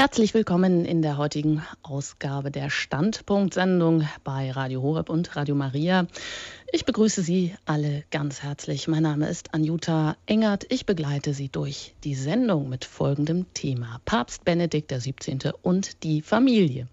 Herzlich 0.00 0.32
willkommen 0.32 0.86
in 0.86 1.02
der 1.02 1.18
heutigen 1.18 1.62
Ausgabe 1.82 2.50
der 2.50 2.70
Standpunkt-Sendung 2.70 4.08
bei 4.24 4.50
Radio 4.50 4.80
Horeb 4.80 5.10
und 5.10 5.36
Radio 5.36 5.54
Maria. 5.54 6.06
Ich 6.72 6.84
begrüße 6.84 7.22
Sie 7.22 7.56
alle 7.66 8.04
ganz 8.12 8.44
herzlich. 8.44 8.86
Mein 8.86 9.02
Name 9.02 9.28
ist 9.28 9.52
Anjuta 9.54 10.16
Engert. 10.26 10.66
Ich 10.68 10.86
begleite 10.86 11.34
Sie 11.34 11.48
durch 11.48 11.94
die 12.04 12.14
Sendung 12.14 12.68
mit 12.68 12.84
folgendem 12.84 13.52
Thema: 13.54 14.00
Papst 14.04 14.44
Benedikt 14.44 14.92
XVII. 14.92 15.50
und 15.62 16.04
die 16.04 16.22
Familie. 16.22 16.86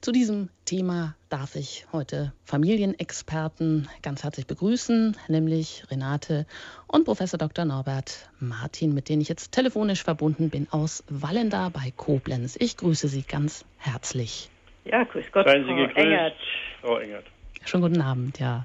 Zu 0.00 0.10
diesem 0.10 0.48
Thema 0.64 1.14
darf 1.28 1.54
ich 1.54 1.86
heute 1.92 2.32
Familienexperten 2.44 3.88
ganz 4.02 4.24
herzlich 4.24 4.48
begrüßen, 4.48 5.16
nämlich 5.28 5.84
Renate 5.88 6.44
und 6.88 7.04
Professor 7.04 7.38
Dr. 7.38 7.64
Norbert 7.64 8.28
Martin, 8.40 8.92
mit 8.92 9.08
denen 9.08 9.22
ich 9.22 9.28
jetzt 9.28 9.52
telefonisch 9.52 10.02
verbunden 10.02 10.50
bin 10.50 10.66
aus 10.72 11.04
Wallenda 11.08 11.68
bei 11.68 11.92
Koblenz. 11.96 12.56
Ich 12.58 12.76
grüße 12.76 13.06
Sie 13.06 13.22
ganz 13.22 13.64
herzlich. 13.78 14.50
Ja, 14.84 15.04
grüß 15.04 15.26
Gott, 15.30 15.46
Seien 15.46 15.62
Sie 15.62 15.68
Frau 15.68 15.76
gegrüßt, 15.76 15.96
Engert. 15.96 16.34
Frau 16.80 16.96
Engert. 16.98 17.24
Schönen 17.64 17.82
guten 17.82 18.00
Abend, 18.00 18.38
ja. 18.38 18.64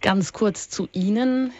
Ganz 0.00 0.32
kurz 0.32 0.70
zu 0.70 0.88
Ihnen. 0.92 1.52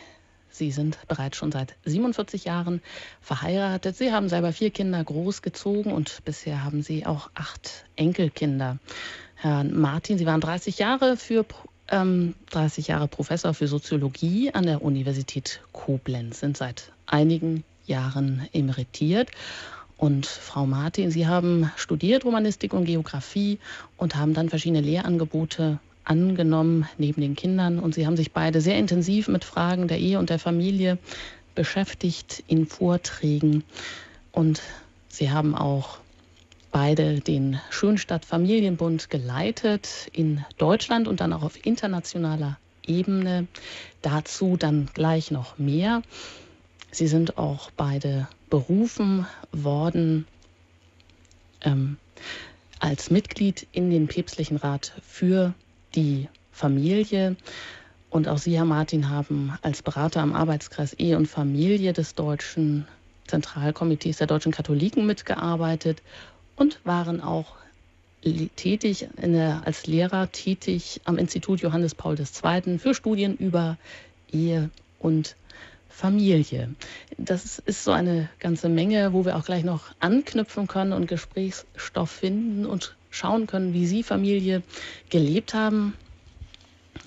Sie 0.50 0.72
sind 0.72 0.98
bereits 1.08 1.36
schon 1.36 1.52
seit 1.52 1.76
47 1.84 2.44
Jahren 2.44 2.82
verheiratet. 3.20 3.96
Sie 3.96 4.12
haben 4.12 4.28
selber 4.28 4.52
vier 4.52 4.70
Kinder 4.70 5.02
großgezogen 5.02 5.92
und 5.92 6.24
bisher 6.24 6.64
haben 6.64 6.82
Sie 6.82 7.06
auch 7.06 7.30
acht 7.34 7.84
Enkelkinder. 7.96 8.78
Herr 9.36 9.64
Martin, 9.64 10.18
Sie 10.18 10.26
waren 10.26 10.40
30 10.40 10.78
Jahre 10.78 11.16
für 11.16 11.44
ähm, 11.88 12.34
30 12.50 12.88
Jahre 12.88 13.08
Professor 13.08 13.54
für 13.54 13.68
Soziologie 13.68 14.52
an 14.52 14.64
der 14.64 14.82
Universität 14.82 15.60
Koblenz, 15.72 16.40
sind 16.40 16.56
seit 16.56 16.92
einigen 17.06 17.64
Jahren 17.86 18.48
emeritiert. 18.52 19.30
Und 19.96 20.26
Frau 20.26 20.64
Martin, 20.64 21.10
Sie 21.10 21.26
haben 21.26 21.70
studiert 21.76 22.24
Romanistik 22.24 22.72
und 22.72 22.86
Geografie 22.86 23.58
und 23.98 24.16
haben 24.16 24.32
dann 24.32 24.48
verschiedene 24.48 24.80
Lehrangebote 24.80 25.78
angenommen 26.04 26.88
neben 26.98 27.20
den 27.20 27.36
Kindern. 27.36 27.78
Und 27.78 27.94
sie 27.94 28.06
haben 28.06 28.16
sich 28.16 28.32
beide 28.32 28.60
sehr 28.60 28.78
intensiv 28.78 29.28
mit 29.28 29.44
Fragen 29.44 29.88
der 29.88 29.98
Ehe 29.98 30.18
und 30.18 30.30
der 30.30 30.38
Familie 30.38 30.98
beschäftigt 31.54 32.42
in 32.46 32.66
Vorträgen. 32.66 33.64
Und 34.32 34.62
sie 35.08 35.30
haben 35.30 35.54
auch 35.54 35.98
beide 36.72 37.20
den 37.20 37.60
Schönstadt 37.70 38.24
Familienbund 38.24 39.10
geleitet 39.10 40.08
in 40.12 40.44
Deutschland 40.58 41.08
und 41.08 41.20
dann 41.20 41.32
auch 41.32 41.42
auf 41.42 41.64
internationaler 41.64 42.58
Ebene. 42.86 43.46
Dazu 44.02 44.56
dann 44.56 44.88
gleich 44.94 45.30
noch 45.30 45.58
mehr. 45.58 46.02
Sie 46.92 47.06
sind 47.06 47.38
auch 47.38 47.70
beide 47.72 48.28
berufen 48.48 49.26
worden 49.52 50.26
ähm, 51.62 51.96
als 52.78 53.10
Mitglied 53.10 53.66
in 53.72 53.90
den 53.90 54.08
Päpstlichen 54.08 54.56
Rat 54.56 54.92
für 55.06 55.54
die 55.94 56.28
Familie. 56.52 57.36
Und 58.10 58.28
auch 58.28 58.38
Sie, 58.38 58.56
Herr 58.56 58.64
Martin, 58.64 59.08
haben 59.08 59.56
als 59.62 59.82
Berater 59.82 60.20
am 60.20 60.34
Arbeitskreis 60.34 60.94
Ehe 60.94 61.16
und 61.16 61.26
Familie 61.26 61.92
des 61.92 62.14
Deutschen 62.14 62.86
Zentralkomitees 63.26 64.18
der 64.18 64.26
deutschen 64.26 64.52
Katholiken 64.52 65.06
mitgearbeitet 65.06 66.02
und 66.56 66.80
waren 66.84 67.20
auch 67.20 67.54
tätig 68.56 69.08
der, 69.16 69.62
als 69.64 69.86
Lehrer 69.86 70.30
tätig 70.30 71.00
am 71.04 71.16
Institut 71.16 71.60
Johannes 71.60 71.94
Paul 71.94 72.16
II. 72.18 72.78
für 72.78 72.94
Studien 72.94 73.36
über 73.36 73.78
Ehe 74.30 74.70
und 74.98 75.36
Familie. 75.88 76.74
Das 77.18 77.58
ist 77.58 77.84
so 77.84 77.92
eine 77.92 78.28
ganze 78.38 78.68
Menge, 78.68 79.12
wo 79.12 79.24
wir 79.24 79.36
auch 79.36 79.44
gleich 79.44 79.64
noch 79.64 79.94
anknüpfen 80.00 80.66
können 80.66 80.92
und 80.92 81.06
Gesprächsstoff 81.06 82.10
finden 82.10 82.66
und 82.66 82.96
schauen 83.10 83.46
können, 83.46 83.74
wie 83.74 83.86
Sie 83.86 84.02
Familie 84.02 84.62
gelebt 85.08 85.54
haben 85.54 85.94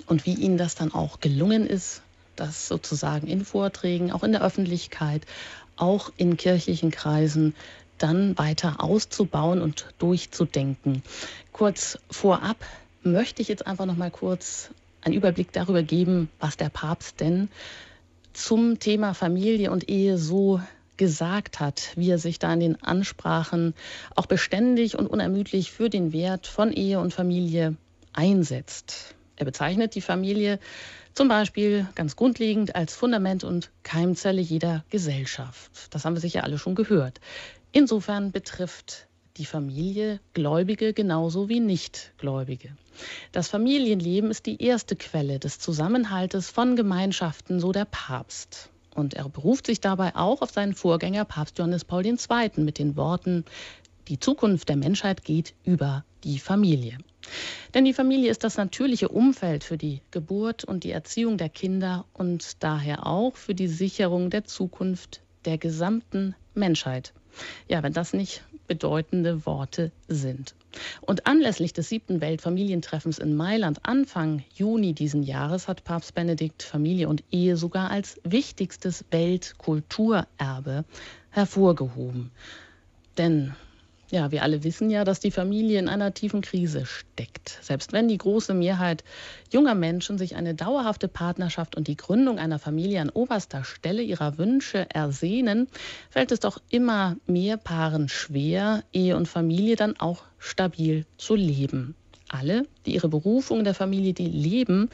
und 0.08 0.26
wie 0.26 0.34
Ihnen 0.34 0.58
das 0.58 0.76
dann 0.76 0.94
auch 0.94 1.20
gelungen 1.20 1.66
ist, 1.66 2.02
das 2.36 2.68
sozusagen 2.68 3.28
in 3.28 3.46
Vorträgen, 3.46 4.12
auch 4.12 4.24
in 4.24 4.31
der 4.31 4.44
Öffentlichkeit, 4.44 5.24
auch 5.75 6.12
in 6.18 6.38
kirchlichen 6.38 6.91
Kreisen 6.91 7.56
dann 7.97 8.38
weiter 8.38 8.84
auszubauen 8.84 9.62
und 9.62 9.88
durchzudenken. 10.00 11.03
Kurz 11.52 11.97
vorab 12.09 12.58
möchte 13.03 13.41
ich 13.41 13.47
jetzt 13.47 13.66
einfach 13.66 13.85
noch 13.85 13.97
mal 13.97 14.12
kurz 14.12 14.72
einen 15.02 15.16
Überblick 15.16 15.52
darüber 15.52 15.84
geben, 15.84 16.30
was 16.40 16.58
der 16.58 16.70
Papst 16.70 17.20
denn 17.20 17.50
zum 18.34 18.80
Thema 18.80 19.14
Familie 19.14 19.72
und 19.72 19.90
Ehe 19.90 20.18
so 20.18 20.59
gesagt 20.98 21.59
hat, 21.59 21.92
wie 21.96 22.09
er 22.09 22.20
sich 22.20 22.40
da 22.40 22.54
in 22.54 22.59
den 22.59 22.84
Ansprachen 22.84 23.74
auch 24.16 24.26
beständig 24.26 24.98
und 24.98 25.08
unermüdlich 25.08 25.72
für 25.72 25.90
den 25.90 26.14
Wert 26.14 26.48
von 26.48 26.72
Ehe 26.72 27.00
und 27.00 27.14
Familie 27.14 27.76
einsetzt. 28.14 29.16
Er 29.36 29.46
bezeichnet 29.46 29.96
die 29.96 30.02
Familie 30.02 30.59
zum 31.14 31.28
Beispiel 31.28 31.88
ganz 31.96 32.16
grundlegend 32.16 32.76
als 32.76 32.96
Fundament 32.96 33.44
und 33.44 33.72
Keimzelle 33.84 34.42
jeder 34.42 34.84
Gesellschaft. 34.90 35.72
Das 35.92 36.06
haben 36.06 36.16
wir 36.16 36.22
sicher 36.22 36.44
alle 36.44 36.58
schon 36.58 36.76
gehört. 36.76 37.20
Insofern 37.72 38.32
betrifft 38.32 39.08
die 39.38 39.46
Familie 39.46 40.20
Gläubige 40.34 40.94
genauso 40.94 41.50
wie 41.50 41.59
Nichtgläubige. 41.59 42.76
Das 43.32 43.48
Familienleben 43.48 44.30
ist 44.30 44.46
die 44.46 44.62
erste 44.62 44.96
Quelle 44.96 45.40
des 45.40 45.58
Zusammenhaltes 45.58 46.50
von 46.50 46.76
Gemeinschaften, 46.76 47.59
so 47.59 47.72
der 47.72 47.86
Papst. 47.86 48.70
Und 48.96 49.14
er 49.14 49.28
beruft 49.30 49.68
sich 49.68 49.81
dabei 49.81 50.16
auch 50.16 50.42
auf 50.42 50.52
seinen 50.52 50.74
Vorgänger 50.74 51.26
Papst 51.26 51.58
Johannes 51.58 51.86
Paul 51.86 52.06
II. 52.06 52.18
mit 52.58 52.80
den 52.80 52.96
Worten, 52.96 53.46
die 54.08 54.20
Zukunft 54.20 54.70
der 54.70 54.76
Menschheit 54.76 55.24
geht 55.24 55.54
über 55.64 56.04
die 56.24 56.40
Familie. 56.40 56.98
Denn 57.74 57.86
die 57.86 57.94
Familie 57.94 58.30
ist 58.30 58.44
das 58.44 58.58
natürliche 58.58 59.09
Umfeld 59.09 59.64
für 59.64 59.78
die 59.78 60.02
Geburt 60.12 60.64
und 60.64 60.84
die 60.84 60.92
Erziehung 60.92 61.38
der 61.38 61.50
Kinder 61.50 62.06
und 62.14 62.62
daher 62.62 63.08
auch 63.08 63.36
für 63.36 63.56
die 63.56 63.68
Sicherung 63.68 64.30
der 64.30 64.44
Zukunft 64.44 65.22
der 65.46 65.58
gesamten 65.58 66.36
Menschheit. 66.53 67.14
Ja, 67.68 67.82
wenn 67.82 67.94
das 67.94 68.14
nicht 68.14 68.44
bedeutende 68.68 69.46
Worte 69.46 69.92
sind. 70.08 70.56
Und 71.01 71.28
anlässlich 71.28 71.73
des 71.73 71.89
siebten 71.89 72.22
Weltfamilientreffens 72.22 73.19
in 73.19 73.35
Mailand 73.35 73.79
Anfang 73.84 74.44
Juni 74.53 74.94
diesen 74.94 75.23
Jahres 75.23 75.67
hat 75.67 75.84
Papst 75.84 76.13
Benedikt 76.16 76.63
Familie 76.63 77.09
und 77.09 77.23
Ehe 77.31 77.57
sogar 77.57 77.91
als 77.91 78.19
wichtigstes 78.23 79.06
Weltkulturerbe 79.11 80.85
hervorgehoben. 81.29 82.31
Denn 83.17 83.53
ja, 84.13 84.31
wir 84.31 84.44
alle 84.44 84.63
wissen 84.63 84.91
ja, 84.91 85.03
dass 85.03 85.19
die 85.19 85.31
Familie 85.31 85.79
in 85.79 85.90
einer 85.90 86.13
tiefen 86.13 86.41
Krise 86.41 86.85
steckt. 86.85 87.57
Selbst 87.62 87.94
wenn 87.94 88.07
die 88.07 88.19
große 88.19 88.53
Mehrheit 88.53 89.03
junger 89.51 89.74
Menschen 89.74 90.19
sich 90.19 90.35
eine 90.35 90.53
dauerhafte 90.53 91.07
Partnerschaft 91.07 91.75
und 91.75 91.88
die 91.88 91.97
Gründung 91.97 92.38
einer 92.38 92.59
Familie 92.59 93.02
an 93.02 93.09
oberster 93.09 93.63
Stelle 93.63 94.03
ihrer 94.03 94.38
Wünsche 94.38 94.85
ersehnen, 94.94 95.68
fällt 96.12 96.31
es 96.31 96.40
doch 96.40 96.59
immer 96.69 97.18
mehr 97.25 97.57
Paaren 97.57 98.07
schwer, 98.07 98.84
Ehe 98.94 99.18
und 99.18 99.28
Familie 99.28 99.78
dann 99.78 100.00
auch 100.00 100.25
stabil 100.38 101.07
zu 101.18 101.34
leben. 101.34 101.96
Alle, 102.29 102.68
die 102.85 102.94
ihre 102.94 103.09
Berufung 103.09 103.59
in 103.59 103.66
der 103.66 103.73
Familie 103.73 104.13
die 104.13 104.28
leben, 104.28 104.91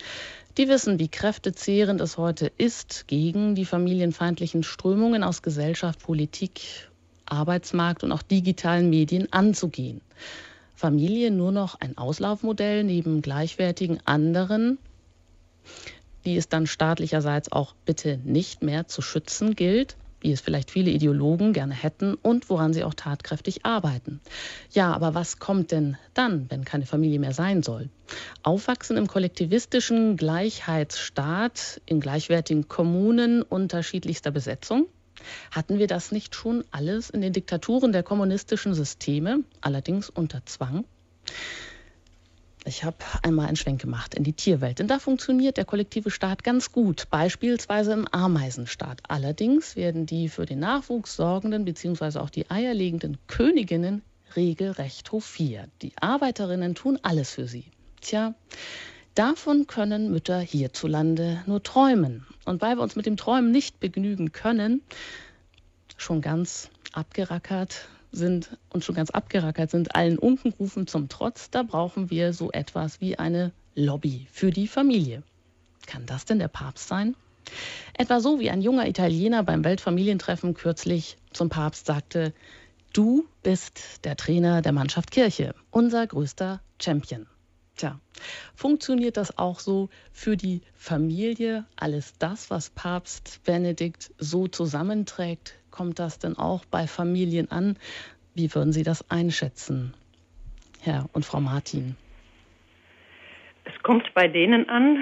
die 0.58 0.69
wissen, 0.69 0.97
wie 0.97 1.09
kräftezehrend 1.09 2.00
es 2.00 2.18
heute 2.18 2.52
ist, 2.58 3.08
gegen 3.08 3.53
die 3.56 3.66
familienfeindlichen 3.66 4.63
Strömungen 4.63 5.24
aus 5.24 5.41
Gesellschaft, 5.41 6.02
Politik 6.02 6.89
Arbeitsmarkt 7.31 8.03
und 8.03 8.12
auch 8.12 8.22
digitalen 8.22 8.90
Medien 8.90 9.31
anzugehen. 9.31 10.01
Familie 10.75 11.29
nur 11.31 11.51
noch 11.51 11.79
ein 11.79 11.97
Auslaufmodell 11.97 12.84
neben 12.84 13.22
gleichwertigen 13.22 14.00
anderen, 14.06 14.78
die 16.25 16.38
es 16.38 16.47
dann 16.47 16.67
staatlicherseits 16.67 17.51
auch 17.51 17.73
bitte 17.85 18.19
nicht 18.23 18.63
mehr 18.63 18.88
zu 18.88 19.01
schützen 19.01 19.56
gilt, 19.56 19.97
wie 20.22 20.31
es 20.31 20.41
vielleicht 20.41 20.72
viele 20.72 20.91
Ideologen 20.91 21.53
gerne 21.53 21.73
hätten 21.73 22.16
und 22.16 22.50
woran 22.50 22.73
sie 22.73 22.84
auch 22.84 22.94
tatkräftig 22.94 23.66
arbeiten. 23.66 24.19
Ja, 24.72 24.93
aber 24.93 25.14
was 25.14 25.40
kommt 25.40 25.72
denn 25.72 25.97
dann, 26.14 26.46
wenn 26.49 26.66
keine 26.66 26.85
Familie 26.85 27.20
mehr 27.20 27.34
sein 27.34 27.64
soll? 27.64 27.90
Aufwachsen 28.43 28.97
im 28.97 29.08
kollektivistischen 29.08 30.17
Gleichheitsstaat, 30.17 31.82
in 31.85 31.99
gleichwertigen 31.99 32.67
Kommunen 32.67 33.41
unterschiedlichster 33.41 34.32
Besetzung? 34.32 34.87
Hatten 35.52 35.80
wir 35.80 35.88
das 35.88 36.12
nicht 36.12 36.36
schon 36.36 36.64
alles 36.72 37.10
in 37.10 37.22
den 37.22 37.34
Diktaturen 37.34 37.92
der 37.92 38.04
kommunistischen 38.04 38.74
Systeme, 38.74 39.44
allerdings 39.62 40.10
unter 40.10 40.46
Zwang? 40.46 40.86
Ich 42.66 42.84
habe 42.84 42.98
einmal 43.24 43.48
einen 43.48 43.56
Schwenk 43.56 43.82
gemacht 43.82 44.14
in 44.14 44.24
die 44.24 44.34
Tierwelt, 44.34 44.80
denn 44.80 44.88
da 44.88 45.00
funktioniert 45.00 45.58
der 45.58 45.66
kollektive 45.66 46.12
Staat 46.12 46.44
ganz 46.44 46.72
gut, 46.72 47.10
beispielsweise 47.10 47.94
im 47.94 48.08
Ameisenstaat. 48.08 49.02
Allerdings 49.08 49.76
werden 49.76 50.06
die 50.06 50.28
für 50.28 50.46
den 50.46 50.60
Nachwuchs 50.60 51.16
sorgenden 51.16 51.64
bzw. 51.64 52.20
auch 52.20 52.30
die 52.30 52.50
eierlegenden 52.50 53.18
Königinnen 53.28 54.02
regelrecht 54.36 55.12
hofiert. 55.12 55.70
Die 55.82 55.94
Arbeiterinnen 56.00 56.76
tun 56.76 57.00
alles 57.02 57.32
für 57.32 57.48
sie. 57.48 57.66
Tja, 58.02 58.36
Davon 59.20 59.68
können 59.68 60.12
Mütter 60.12 60.40
hierzulande 60.40 61.44
nur 61.46 61.62
träumen. 61.62 62.26
Und 62.46 62.62
weil 62.62 62.78
wir 62.78 62.82
uns 62.82 62.96
mit 62.96 63.06
dem 63.06 63.18
Träumen 63.18 63.52
nicht 63.52 63.82
begnügen 63.82 64.32
können, 64.32 64.82
schon 65.98 66.22
ganz 66.22 66.70
abgerackert, 66.94 67.90
sind 68.14 68.58
und 68.70 68.86
schon 68.86 68.96
ganz 68.96 69.10
abgerackert 69.10 69.72
sind, 69.72 69.94
allen 69.94 70.18
Unkenrufen 70.18 70.88
zum 70.88 71.10
Trotz, 71.10 71.50
da 71.50 71.64
brauchen 71.64 72.10
wir 72.10 72.32
so 72.32 72.50
etwas 72.54 73.02
wie 73.02 73.20
eine 73.20 73.52
Lobby 73.76 74.26
für 74.32 74.52
die 74.52 74.70
Familie. 74.70 75.22
Kann 75.86 76.06
das 76.06 76.24
denn 76.24 76.40
der 76.40 76.48
Papst 76.48 76.88
sein? 76.88 77.18
Etwa 77.98 78.22
so 78.22 78.40
wie 78.40 78.50
ein 78.50 78.62
junger 78.62 78.88
Italiener 78.88 79.44
beim 79.44 79.66
Weltfamilientreffen 79.66 80.54
kürzlich 80.54 81.18
zum 81.34 81.50
Papst 81.50 81.88
sagte, 81.88 82.34
du 82.94 83.28
bist 83.44 84.06
der 84.06 84.16
Trainer 84.16 84.62
der 84.62 84.72
Mannschaft 84.72 85.12
Kirche, 85.12 85.56
unser 85.72 86.08
größter 86.08 86.62
Champion. 86.82 87.28
Tja, 87.79 87.97
funktioniert 88.55 89.16
das 89.16 89.37
auch 89.37 89.59
so 89.59 89.87
für 90.11 90.35
die 90.35 90.59
Familie? 90.76 91.66
Alles 91.78 92.17
das, 92.17 92.52
was 92.52 92.70
Papst 92.72 93.41
Benedikt 93.46 94.11
so 94.17 94.49
zusammenträgt, 94.49 95.58
kommt 95.72 95.97
das 95.97 96.20
denn 96.20 96.37
auch 96.37 96.66
bei 96.66 96.87
Familien 96.87 97.49
an? 97.52 97.78
Wie 98.35 98.53
würden 98.53 98.73
Sie 98.73 98.84
das 98.84 99.09
einschätzen, 99.09 99.93
Herr 100.81 101.08
und 101.14 101.23
Frau 101.23 101.40
Martin? 101.40 101.96
Es 103.64 103.82
kommt 103.82 104.14
bei 104.14 104.28
denen 104.28 104.67
an, 104.67 105.02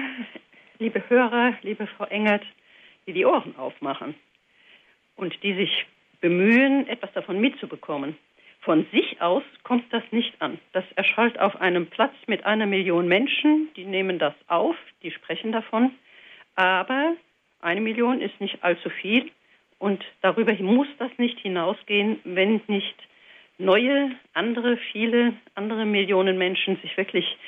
liebe 0.78 1.02
Hörer, 1.08 1.54
liebe 1.62 1.88
Frau 1.88 2.04
Engert, 2.04 2.44
die 3.08 3.12
die 3.12 3.24
Ohren 3.24 3.56
aufmachen 3.56 4.14
und 5.16 5.42
die 5.42 5.54
sich 5.54 5.84
bemühen, 6.20 6.86
etwas 6.86 7.12
davon 7.12 7.40
mitzubekommen. 7.40 8.16
Von 8.68 8.84
sich 8.92 9.22
aus 9.22 9.42
kommt 9.62 9.90
das 9.94 10.02
nicht 10.10 10.42
an. 10.42 10.58
Das 10.74 10.84
erschallt 10.94 11.40
auf 11.40 11.58
einem 11.58 11.86
Platz 11.86 12.12
mit 12.26 12.44
einer 12.44 12.66
Million 12.66 13.08
Menschen, 13.08 13.70
die 13.76 13.86
nehmen 13.86 14.18
das 14.18 14.34
auf, 14.46 14.76
die 15.02 15.10
sprechen 15.10 15.52
davon, 15.52 15.92
aber 16.54 17.14
eine 17.62 17.80
Million 17.80 18.20
ist 18.20 18.38
nicht 18.42 18.62
allzu 18.62 18.90
viel 18.90 19.30
und 19.78 20.04
darüber 20.20 20.52
muss 20.60 20.86
das 20.98 21.10
nicht 21.16 21.38
hinausgehen, 21.38 22.20
wenn 22.24 22.60
nicht 22.66 22.94
neue, 23.56 24.10
andere, 24.34 24.76
viele 24.92 25.32
andere 25.54 25.86
Millionen 25.86 26.36
Menschen 26.36 26.76
sich 26.82 26.94
wirklich 26.98 27.38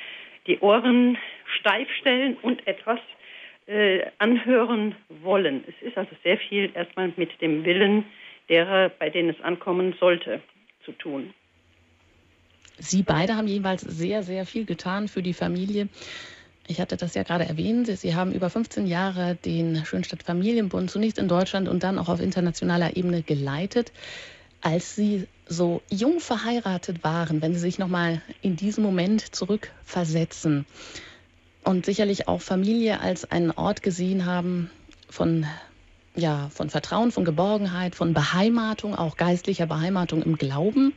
die 0.47 0.57
Ohren 0.57 1.19
steif 1.59 1.87
stellen 1.99 2.35
und 2.41 2.65
etwas 2.65 2.99
äh, 3.67 4.07
anhören 4.17 4.95
wollen. 5.21 5.65
Es 5.67 5.87
ist 5.87 5.99
also 5.99 6.15
sehr 6.23 6.39
viel 6.39 6.71
erstmal 6.73 7.13
mit 7.15 7.39
dem 7.41 7.63
Willen 7.63 8.05
derer, 8.49 8.89
bei 8.89 9.11
denen 9.11 9.29
es 9.29 9.41
ankommen 9.41 9.93
sollte, 9.99 10.41
zu 10.85 10.91
tun. 10.93 11.33
Sie 12.77 13.03
beide 13.03 13.35
haben 13.35 13.47
jeweils 13.47 13.81
sehr, 13.81 14.23
sehr 14.23 14.45
viel 14.45 14.65
getan 14.65 15.07
für 15.07 15.21
die 15.21 15.33
Familie. 15.33 15.87
Ich 16.67 16.79
hatte 16.79 16.97
das 16.97 17.13
ja 17.15 17.23
gerade 17.23 17.45
erwähnt. 17.45 17.87
Sie 17.87 18.15
haben 18.15 18.31
über 18.31 18.49
15 18.49 18.87
Jahre 18.87 19.35
den 19.35 19.85
Schönstadt 19.85 20.23
Familienbund 20.23 20.89
zunächst 20.89 21.17
in 21.19 21.27
Deutschland 21.27 21.67
und 21.67 21.83
dann 21.83 21.99
auch 21.99 22.09
auf 22.09 22.19
internationaler 22.19 22.95
Ebene 22.95 23.23
geleitet. 23.23 23.91
Als 24.61 24.95
Sie 24.95 25.27
so 25.47 25.81
jung 25.89 26.19
verheiratet 26.19 27.03
waren, 27.03 27.41
wenn 27.41 27.53
Sie 27.53 27.59
sich 27.59 27.77
noch 27.77 27.87
mal 27.87 28.21
in 28.41 28.55
diesen 28.55 28.83
Moment 28.83 29.35
zurückversetzen 29.35 30.65
und 31.63 31.85
sicherlich 31.85 32.27
auch 32.27 32.41
Familie 32.41 33.01
als 33.01 33.29
einen 33.29 33.51
Ort 33.51 33.83
gesehen 33.83 34.25
haben 34.25 34.69
von 35.09 35.45
ja, 36.15 36.49
von 36.49 36.69
Vertrauen, 36.69 37.11
von 37.11 37.25
Geborgenheit, 37.25 37.95
von 37.95 38.13
Beheimatung, 38.13 38.95
auch 38.95 39.17
geistlicher 39.17 39.65
Beheimatung 39.65 40.23
im 40.23 40.37
Glauben. 40.37 40.93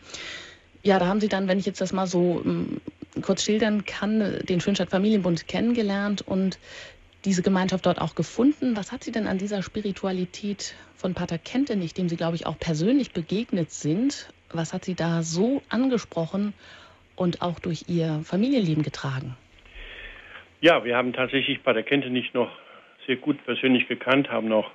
Ja, 0.82 0.98
da 0.98 1.06
haben 1.06 1.20
Sie 1.20 1.28
dann, 1.28 1.48
wenn 1.48 1.58
ich 1.58 1.66
jetzt 1.66 1.80
das 1.80 1.92
mal 1.92 2.06
so 2.06 2.42
um, 2.44 2.80
ähm, 3.16 3.22
kurz 3.22 3.44
schildern 3.44 3.84
kann, 3.84 4.40
den 4.48 4.60
Schönstadt 4.60 4.90
Familienbund 4.90 5.46
kennengelernt 5.46 6.22
und 6.22 6.58
diese 7.24 7.42
Gemeinschaft 7.42 7.86
dort 7.86 8.00
auch 8.00 8.14
gefunden. 8.14 8.76
Was 8.76 8.92
hat 8.92 9.04
Sie 9.04 9.12
denn 9.12 9.26
an 9.26 9.38
dieser 9.38 9.62
Spiritualität 9.62 10.74
von 10.96 11.14
Pater 11.14 11.38
Kentenich, 11.38 11.94
dem 11.94 12.08
Sie, 12.08 12.16
glaube 12.16 12.36
ich, 12.36 12.46
auch 12.46 12.58
persönlich 12.58 13.12
begegnet 13.12 13.70
sind, 13.70 14.28
was 14.52 14.72
hat 14.72 14.84
Sie 14.84 14.94
da 14.94 15.22
so 15.22 15.62
angesprochen 15.68 16.54
und 17.16 17.40
auch 17.40 17.60
durch 17.60 17.84
Ihr 17.88 18.20
Familienleben 18.24 18.82
getragen? 18.82 19.36
Ja, 20.60 20.84
wir 20.84 20.96
haben 20.96 21.12
tatsächlich 21.12 21.62
Pater 21.62 21.82
Kentenich 21.82 22.34
noch 22.34 22.50
sehr 23.06 23.16
gut 23.16 23.42
persönlich 23.44 23.86
gekannt, 23.88 24.30
haben 24.30 24.52
auch 24.52 24.70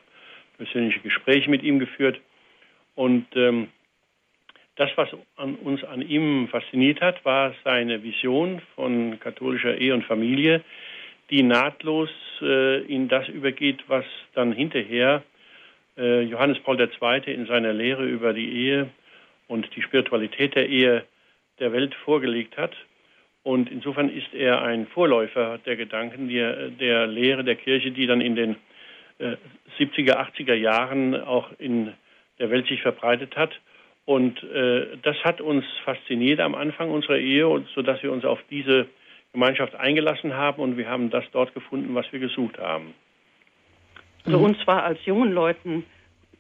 persönliche 0.60 1.00
Gespräche 1.00 1.50
mit 1.50 1.64
ihm 1.64 1.80
geführt. 1.80 2.20
Und 2.96 3.26
ähm, 3.36 3.70
das, 4.76 4.92
was 4.96 5.10
an 5.36 5.56
uns 5.56 5.84
an 5.84 6.02
ihm 6.02 6.48
fasziniert 6.50 7.02
hat, 7.02 7.26
war 7.26 7.56
seine 7.64 8.04
Vision 8.04 8.62
von 8.76 9.20
katholischer 9.20 9.78
Ehe 9.78 9.94
und 9.94 10.06
Familie, 10.06 10.62
die 11.30 11.44
nahtlos 11.44 12.10
äh, 12.42 12.82
in 12.84 13.08
das 13.08 13.28
übergeht, 13.28 13.84
was 13.88 14.06
dann 14.34 14.52
hinterher 14.52 15.24
äh, 15.98 16.22
Johannes 16.22 16.60
Paul 16.60 16.80
II. 16.80 17.34
in 17.34 17.46
seiner 17.46 17.74
Lehre 17.74 18.06
über 18.06 18.34
die 18.34 18.52
Ehe 18.52 18.90
und 19.48 19.68
die 19.76 19.82
Spiritualität 19.82 20.56
der 20.56 20.70
Ehe 20.70 21.04
der 21.60 21.74
Welt 21.74 21.94
vorgelegt 22.06 22.58
hat. 22.58 22.76
Und 23.44 23.72
insofern 23.72 24.10
ist 24.10 24.34
er 24.34 24.62
ein 24.62 24.88
Vorläufer 24.88 25.60
der 25.66 25.76
Gedanken, 25.76 26.30
der, 26.30 26.70
der 26.70 27.08
Lehre 27.08 27.44
der 27.44 27.56
Kirche, 27.56 27.92
die 27.92 28.06
dann 28.06 28.22
in 28.22 28.36
den 28.36 28.56
70er, 29.20 30.18
80er 30.18 30.54
Jahren 30.54 31.16
auch 31.16 31.50
in 31.60 31.94
der 32.40 32.50
Welt 32.50 32.68
sich 32.68 32.82
verbreitet 32.82 33.36
hat. 33.36 33.52
Und 34.06 34.42
äh, 34.44 34.98
das 35.04 35.18
hat 35.24 35.42
uns 35.42 35.66
fasziniert 35.86 36.40
am 36.40 36.56
Anfang 36.56 36.90
unserer 36.90 37.18
Ehe, 37.18 37.64
sodass 37.76 38.02
wir 38.02 38.12
uns 38.12 38.26
auf 38.26 38.40
diese 38.50 38.88
Gemeinschaft 39.34 39.76
eingelassen 39.76 40.34
haben 40.34 40.62
und 40.62 40.78
wir 40.78 40.90
haben 40.90 41.12
das 41.12 41.24
dort 41.32 41.54
gefunden, 41.54 41.94
was 41.94 42.12
wir 42.12 42.20
gesucht 42.20 42.58
haben. 42.58 42.96
Mhm. 44.26 44.36
uns 44.36 44.68
war 44.68 44.84
als 44.84 45.06
jungen 45.06 45.32
Leuten 45.32 45.86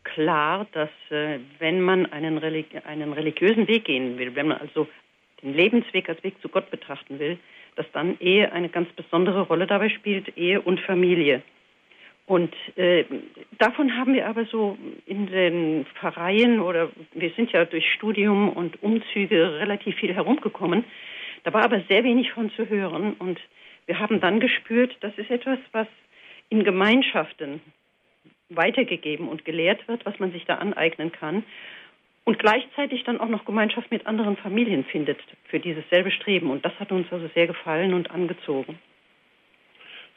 klar, 0.04 0.66
dass 0.72 0.90
äh, 1.12 1.40
wenn 1.60 1.82
man 1.82 2.08
einen, 2.08 2.38
religi 2.38 2.78
einen 2.80 3.14
religiösen 3.14 3.68
Weg 3.68 3.86
gehen 3.86 4.18
will, 4.18 4.36
wenn 4.36 4.48
man 4.48 4.58
also 4.58 4.88
den 5.44 5.54
Lebensweg 5.54 6.10
als 6.10 6.24
Weg 6.24 6.42
zu 6.42 6.50
Gott 6.50 6.72
betrachten 6.72 7.20
will, 7.20 7.38
dass 7.76 7.86
dann 7.94 8.20
Ehe 8.20 8.52
eine 8.52 8.70
ganz 8.70 8.90
besondere 8.94 9.42
Rolle 9.42 9.68
dabei 9.68 9.90
spielt, 9.90 10.38
Ehe 10.38 10.60
und 10.62 10.80
Familie. 10.82 11.44
Und 12.30 12.54
äh, 12.76 13.06
davon 13.58 13.98
haben 13.98 14.14
wir 14.14 14.28
aber 14.28 14.46
so 14.46 14.78
in 15.08 15.26
den 15.26 15.88
Pfarreien 15.96 16.60
oder 16.60 16.92
wir 17.14 17.32
sind 17.32 17.52
ja 17.52 17.66
durch 17.66 17.92
Studium 17.94 18.50
und 18.50 18.84
Umzüge 18.84 19.58
relativ 19.58 19.96
viel 19.96 20.14
herumgekommen. 20.14 20.86
Da 21.44 21.52
war 21.54 21.64
aber 21.64 21.82
sehr 21.90 22.04
wenig 22.04 22.32
von 22.34 22.52
zu 22.52 22.70
hören 22.70 23.16
und 23.16 23.40
wir 23.88 23.98
haben 23.98 24.22
dann 24.22 24.40
gespürt, 24.40 24.96
das 25.00 25.12
ist 25.18 25.32
etwas, 25.32 25.58
was 25.72 25.88
in 26.50 26.64
Gemeinschaften 26.64 27.62
weitergegeben 28.50 29.28
und 29.28 29.44
gelehrt 29.44 29.88
wird, 29.88 30.06
was 30.06 30.20
man 30.20 30.32
sich 30.32 30.46
da 30.46 30.58
aneignen 30.58 31.12
kann 31.12 31.44
und 32.26 32.38
gleichzeitig 32.38 33.06
dann 33.06 33.20
auch 33.20 33.30
noch 33.30 33.46
Gemeinschaft 33.46 33.90
mit 33.90 34.06
anderen 34.06 34.38
Familien 34.38 34.84
findet 34.84 35.18
für 35.46 35.60
dieses 35.60 35.84
selbe 35.90 36.12
Streben. 36.12 36.52
Und 36.52 36.64
das 36.64 36.80
hat 36.80 36.92
uns 36.92 37.12
also 37.12 37.28
sehr 37.34 37.48
gefallen 37.48 37.96
und 37.96 38.12
angezogen. 38.12 38.78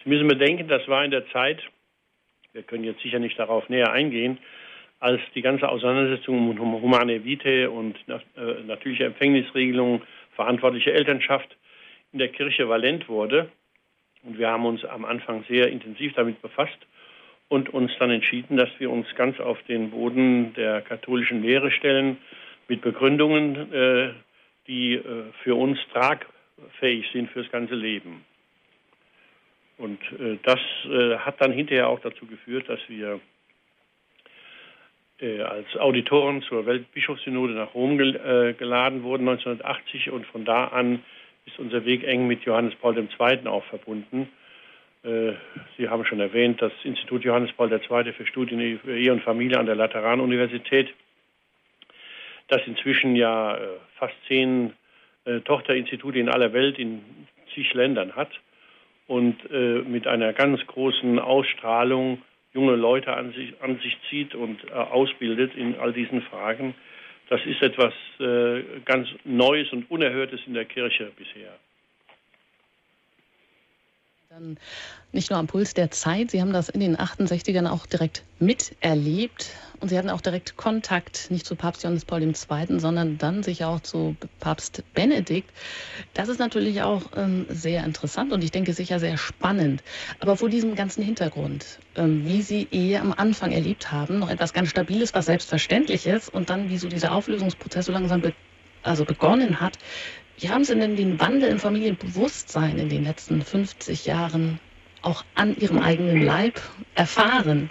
Sie 0.04 0.10
müssen 0.10 0.28
bedenken, 0.28 0.68
das 0.68 0.86
war 0.88 1.06
in 1.06 1.10
der 1.10 1.26
Zeit, 1.28 1.62
wir 2.52 2.62
können 2.62 2.84
jetzt 2.84 3.02
sicher 3.02 3.18
nicht 3.18 3.38
darauf 3.38 3.68
näher 3.68 3.92
eingehen, 3.92 4.38
als 5.00 5.20
die 5.34 5.42
ganze 5.42 5.68
Auseinandersetzung 5.68 6.48
um 6.48 6.82
humane 6.82 7.24
Vitae 7.24 7.66
und 7.66 7.96
äh, 8.08 8.62
natürliche 8.66 9.04
Empfängnisregelung, 9.04 10.02
verantwortliche 10.36 10.92
Elternschaft 10.92 11.56
in 12.12 12.18
der 12.18 12.28
Kirche 12.28 12.68
valent 12.68 13.08
wurde. 13.08 13.50
Und 14.22 14.38
wir 14.38 14.48
haben 14.48 14.64
uns 14.64 14.84
am 14.84 15.04
Anfang 15.04 15.44
sehr 15.48 15.68
intensiv 15.68 16.12
damit 16.14 16.40
befasst 16.40 16.78
und 17.48 17.68
uns 17.74 17.90
dann 17.98 18.10
entschieden, 18.10 18.56
dass 18.56 18.70
wir 18.78 18.90
uns 18.90 19.06
ganz 19.16 19.40
auf 19.40 19.60
den 19.64 19.90
Boden 19.90 20.54
der 20.54 20.82
katholischen 20.82 21.42
Lehre 21.42 21.70
stellen, 21.70 22.18
mit 22.68 22.80
Begründungen, 22.80 23.72
äh, 23.72 24.12
die 24.68 24.94
äh, 24.94 25.24
für 25.42 25.56
uns 25.56 25.78
tragfähig 25.92 27.06
sind 27.12 27.30
fürs 27.30 27.50
ganze 27.50 27.74
Leben. 27.74 28.24
Und 29.82 30.00
äh, 30.12 30.38
das 30.44 30.60
äh, 30.84 31.16
hat 31.18 31.40
dann 31.40 31.50
hinterher 31.50 31.88
auch 31.88 31.98
dazu 31.98 32.24
geführt, 32.26 32.68
dass 32.68 32.78
wir 32.86 33.18
äh, 35.18 35.40
als 35.40 35.76
Auditoren 35.76 36.40
zur 36.42 36.66
Weltbischofssynode 36.66 37.54
nach 37.54 37.74
Rom 37.74 37.98
gel 37.98 38.14
äh, 38.14 38.52
geladen 38.52 39.02
wurden 39.02 39.28
1980 39.28 40.12
und 40.12 40.24
von 40.26 40.44
da 40.44 40.66
an 40.66 41.02
ist 41.46 41.58
unser 41.58 41.84
Weg 41.84 42.04
eng 42.04 42.28
mit 42.28 42.44
Johannes 42.44 42.76
Paul 42.76 42.96
II. 42.96 43.46
auch 43.48 43.64
verbunden. 43.64 44.28
Äh, 45.02 45.32
Sie 45.76 45.88
haben 45.88 46.04
schon 46.04 46.20
erwähnt, 46.20 46.62
das 46.62 46.72
Institut 46.84 47.24
Johannes 47.24 47.50
Paul 47.50 47.72
II. 47.72 48.12
für 48.12 48.26
Studien 48.26 48.78
für 48.78 48.96
Ehe 48.96 49.12
und 49.12 49.24
Familie 49.24 49.58
an 49.58 49.66
der 49.66 49.74
Lateranuniversität, 49.74 50.94
das 52.46 52.62
inzwischen 52.66 53.16
ja 53.16 53.58
fast 53.96 54.14
zehn 54.28 54.74
Tochterinstitute 55.44 56.20
in 56.20 56.28
aller 56.28 56.52
Welt 56.52 56.78
in 56.78 57.02
zig 57.52 57.74
Ländern 57.74 58.14
hat 58.14 58.30
und 59.06 59.36
äh, 59.50 59.82
mit 59.82 60.06
einer 60.06 60.32
ganz 60.32 60.64
großen 60.66 61.18
Ausstrahlung 61.18 62.22
junge 62.52 62.76
Leute 62.76 63.14
an 63.14 63.32
sich, 63.32 63.54
an 63.60 63.78
sich 63.78 63.96
zieht 64.08 64.34
und 64.34 64.64
äh, 64.64 64.72
ausbildet 64.72 65.54
in 65.56 65.76
all 65.78 65.92
diesen 65.92 66.22
Fragen. 66.22 66.74
Das 67.28 67.40
ist 67.46 67.62
etwas 67.62 67.94
äh, 68.20 68.62
ganz 68.84 69.08
Neues 69.24 69.72
und 69.72 69.90
Unerhörtes 69.90 70.40
in 70.46 70.54
der 70.54 70.66
Kirche 70.66 71.10
bisher. 71.16 71.52
Dann 74.32 74.56
nicht 75.12 75.28
nur 75.28 75.38
am 75.38 75.46
Puls 75.46 75.74
der 75.74 75.90
Zeit, 75.90 76.30
Sie 76.30 76.40
haben 76.40 76.54
das 76.54 76.70
in 76.70 76.80
den 76.80 76.96
68ern 76.96 77.68
auch 77.68 77.84
direkt 77.84 78.22
miterlebt 78.38 79.50
Und 79.78 79.90
Sie 79.90 79.98
hatten 79.98 80.08
auch 80.08 80.22
direkt 80.22 80.56
Kontakt, 80.56 81.30
nicht 81.30 81.44
zu 81.44 81.54
Papst 81.54 81.82
Johannes 81.82 82.06
Paul 82.06 82.22
II., 82.22 82.34
sondern 82.80 83.18
dann 83.18 83.42
sicher 83.42 83.68
auch 83.68 83.80
zu 83.80 84.16
Papst 84.40 84.84
Benedikt. 84.94 85.50
Das 86.14 86.30
ist 86.30 86.38
natürlich 86.38 86.80
auch 86.80 87.02
ähm, 87.14 87.44
sehr 87.50 87.84
interessant 87.84 88.32
und 88.32 88.42
ich 88.42 88.50
denke 88.50 88.72
sicher 88.72 88.98
sehr 88.98 89.18
spannend. 89.18 89.82
Aber 90.18 90.38
vor 90.38 90.48
diesem 90.48 90.76
ganzen 90.76 91.02
Hintergrund, 91.02 91.78
ähm, 91.96 92.24
wie 92.24 92.40
Sie 92.40 92.68
Ehe 92.70 93.02
am 93.02 93.12
Anfang 93.12 93.52
erlebt 93.52 93.92
haben, 93.92 94.18
noch 94.18 94.30
etwas 94.30 94.54
ganz 94.54 94.70
Stabiles, 94.70 95.12
was 95.12 95.26
selbstverständlich 95.26 96.06
ist, 96.06 96.30
und 96.30 96.48
dann 96.48 96.70
wie 96.70 96.78
so 96.78 96.88
dieser 96.88 97.12
Auflösungsprozess 97.12 97.84
so 97.84 97.92
langsam 97.92 98.22
be 98.22 98.32
also 98.84 99.04
begonnen 99.04 99.60
hat, 99.60 99.78
wie 100.38 100.48
haben 100.48 100.64
Sie 100.64 100.78
denn 100.78 100.96
den 100.96 101.20
Wandel 101.20 101.50
im 101.50 101.58
Familienbewusstsein 101.58 102.78
in 102.78 102.88
den 102.88 103.04
letzten 103.04 103.42
50 103.42 104.06
Jahren 104.06 104.58
auch 105.02 105.24
an 105.34 105.56
Ihrem 105.56 105.78
eigenen 105.78 106.22
Leib 106.22 106.60
erfahren? 106.94 107.70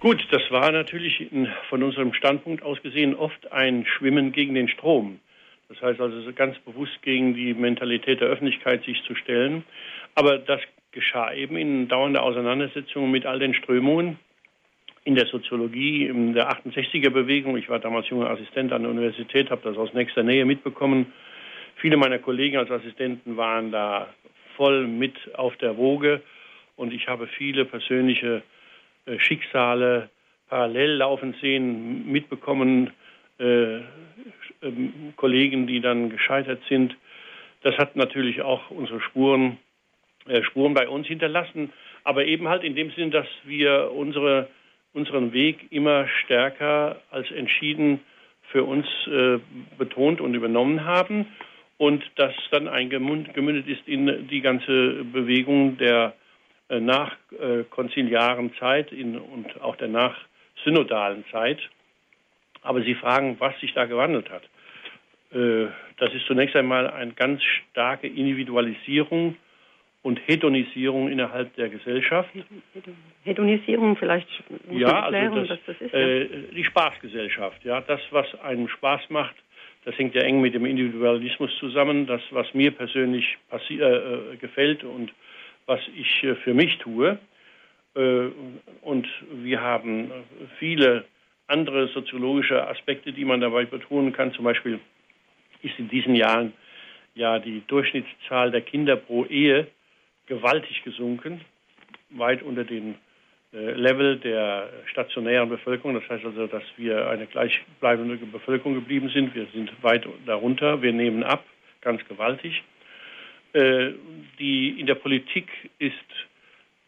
Gut, 0.00 0.26
das 0.30 0.42
war 0.50 0.70
natürlich 0.72 1.26
von 1.68 1.82
unserem 1.82 2.12
Standpunkt 2.12 2.62
aus 2.62 2.80
gesehen 2.82 3.14
oft 3.14 3.50
ein 3.52 3.86
Schwimmen 3.86 4.32
gegen 4.32 4.54
den 4.54 4.68
Strom. 4.68 5.20
Das 5.68 5.80
heißt 5.80 6.00
also 6.00 6.32
ganz 6.32 6.56
bewusst 6.60 7.02
gegen 7.02 7.34
die 7.34 7.54
Mentalität 7.54 8.20
der 8.20 8.28
Öffentlichkeit 8.28 8.84
sich 8.84 9.02
zu 9.04 9.14
stellen. 9.14 9.64
Aber 10.14 10.38
das 10.38 10.60
geschah 10.92 11.32
eben 11.32 11.56
in 11.56 11.88
dauernder 11.88 12.22
Auseinandersetzung 12.22 13.10
mit 13.10 13.26
all 13.26 13.38
den 13.38 13.54
Strömungen 13.54 14.18
in 15.04 15.14
der 15.14 15.26
Soziologie, 15.26 16.06
in 16.06 16.34
der 16.34 16.50
68er 16.50 17.10
Bewegung. 17.10 17.56
Ich 17.56 17.68
war 17.68 17.78
damals 17.78 18.08
junger 18.08 18.30
Assistent 18.30 18.72
an 18.72 18.82
der 18.82 18.90
Universität, 18.90 19.50
habe 19.50 19.62
das 19.62 19.76
aus 19.76 19.92
nächster 19.94 20.22
Nähe 20.22 20.44
mitbekommen. 20.44 21.12
Viele 21.76 21.96
meiner 21.96 22.18
Kollegen 22.18 22.56
als 22.56 22.70
Assistenten 22.70 23.36
waren 23.36 23.70
da 23.70 24.08
voll 24.56 24.86
mit 24.86 25.14
auf 25.34 25.56
der 25.58 25.76
Woge. 25.76 26.22
Und 26.76 26.92
ich 26.92 27.06
habe 27.08 27.26
viele 27.26 27.64
persönliche 27.64 28.42
äh, 29.06 29.18
Schicksale 29.18 30.10
parallel 30.48 30.96
laufen 30.96 31.34
sehen, 31.40 32.10
mitbekommen, 32.10 32.92
äh, 33.38 33.78
ähm, 34.62 35.12
Kollegen, 35.16 35.66
die 35.66 35.80
dann 35.80 36.10
gescheitert 36.10 36.60
sind. 36.68 36.96
Das 37.62 37.76
hat 37.78 37.96
natürlich 37.96 38.42
auch 38.42 38.70
unsere 38.70 39.00
Spuren, 39.00 39.58
äh, 40.26 40.42
Spuren 40.44 40.74
bei 40.74 40.88
uns 40.88 41.06
hinterlassen, 41.06 41.72
aber 42.04 42.24
eben 42.24 42.48
halt 42.48 42.62
in 42.62 42.74
dem 42.74 42.90
Sinn, 42.92 43.10
dass 43.10 43.26
wir 43.44 43.90
unsere, 43.92 44.48
unseren 44.92 45.32
Weg 45.32 45.66
immer 45.70 46.08
stärker 46.24 47.02
als 47.10 47.30
entschieden 47.30 48.00
für 48.50 48.64
uns 48.64 48.86
äh, 49.08 49.38
betont 49.76 50.20
und 50.20 50.34
übernommen 50.34 50.84
haben 50.84 51.26
und 51.78 52.02
das 52.16 52.34
dann 52.50 52.68
eingemündet 52.68 53.66
ist 53.66 53.86
in 53.86 54.28
die 54.28 54.40
ganze 54.40 55.04
Bewegung 55.04 55.76
der 55.78 56.14
äh, 56.68 56.80
nachkonziliaren 56.80 58.54
Zeit 58.54 58.92
in, 58.92 59.18
und 59.18 59.60
auch 59.60 59.76
der 59.76 59.88
nachsynodalen 59.88 61.24
Zeit. 61.30 61.58
Aber 62.62 62.82
Sie 62.82 62.94
fragen, 62.94 63.36
was 63.38 63.58
sich 63.60 63.72
da 63.74 63.84
gewandelt 63.84 64.30
hat. 64.30 64.42
Äh, 65.32 65.68
das 65.98 66.12
ist 66.14 66.26
zunächst 66.26 66.56
einmal 66.56 66.88
eine 66.90 67.12
ganz 67.12 67.42
starke 67.42 68.06
Individualisierung 68.06 69.36
und 70.02 70.20
Hedonisierung 70.26 71.10
innerhalb 71.10 71.54
der 71.56 71.68
Gesellschaft. 71.68 72.30
Hedonisierung 73.24 73.96
vielleicht 73.96 74.28
ja, 74.70 75.02
also 75.02 75.16
erklären, 75.16 75.38
also 75.38 75.54
das, 75.54 75.58
das 75.66 75.80
ist, 75.80 75.94
äh, 75.94 76.28
die 76.54 76.64
Spaßgesellschaft, 76.64 77.64
ja, 77.64 77.80
das 77.80 78.00
was 78.10 78.26
einem 78.40 78.68
Spaß 78.68 79.10
macht, 79.10 79.34
das 79.86 79.96
hängt 79.98 80.16
ja 80.16 80.22
eng 80.22 80.40
mit 80.40 80.52
dem 80.52 80.66
Individualismus 80.66 81.56
zusammen. 81.60 82.08
Das, 82.08 82.20
was 82.30 82.52
mir 82.54 82.72
persönlich 82.72 83.38
äh, 83.70 83.84
äh, 83.84 84.36
gefällt 84.36 84.82
und 84.82 85.12
was 85.66 85.80
ich 85.96 86.24
äh, 86.24 86.34
für 86.34 86.54
mich 86.54 86.76
tue. 86.78 87.18
Äh, 87.94 88.26
und 88.82 89.06
wir 89.30 89.60
haben 89.60 90.10
viele 90.58 91.04
andere 91.46 91.86
soziologische 91.88 92.66
Aspekte, 92.66 93.12
die 93.12 93.24
man 93.24 93.40
dabei 93.40 93.64
betonen 93.64 94.12
kann. 94.12 94.32
Zum 94.32 94.44
Beispiel 94.44 94.80
ist 95.62 95.78
in 95.78 95.88
diesen 95.88 96.16
Jahren 96.16 96.52
ja 97.14 97.38
die 97.38 97.62
Durchschnittszahl 97.68 98.50
der 98.50 98.62
Kinder 98.62 98.96
pro 98.96 99.24
Ehe 99.26 99.68
gewaltig 100.26 100.82
gesunken, 100.82 101.42
weit 102.10 102.42
unter 102.42 102.64
den 102.64 102.96
Level 103.56 104.18
der 104.18 104.68
stationären 104.86 105.48
Bevölkerung. 105.48 105.94
Das 105.94 106.08
heißt 106.08 106.24
also, 106.24 106.46
dass 106.46 106.62
wir 106.76 107.08
eine 107.08 107.26
gleichbleibende 107.26 108.16
Bevölkerung 108.16 108.74
geblieben 108.74 109.08
sind. 109.08 109.34
Wir 109.34 109.46
sind 109.54 109.70
weit 109.82 110.06
darunter. 110.26 110.82
Wir 110.82 110.92
nehmen 110.92 111.22
ab, 111.22 111.44
ganz 111.80 112.06
gewaltig. 112.06 112.62
Äh, 113.52 113.92
die, 114.38 114.78
in 114.78 114.86
der 114.86 114.96
Politik 114.96 115.48
ist 115.78 115.94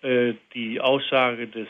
äh, 0.03 0.35
die 0.55 0.81
Aussage 0.81 1.47
des 1.47 1.69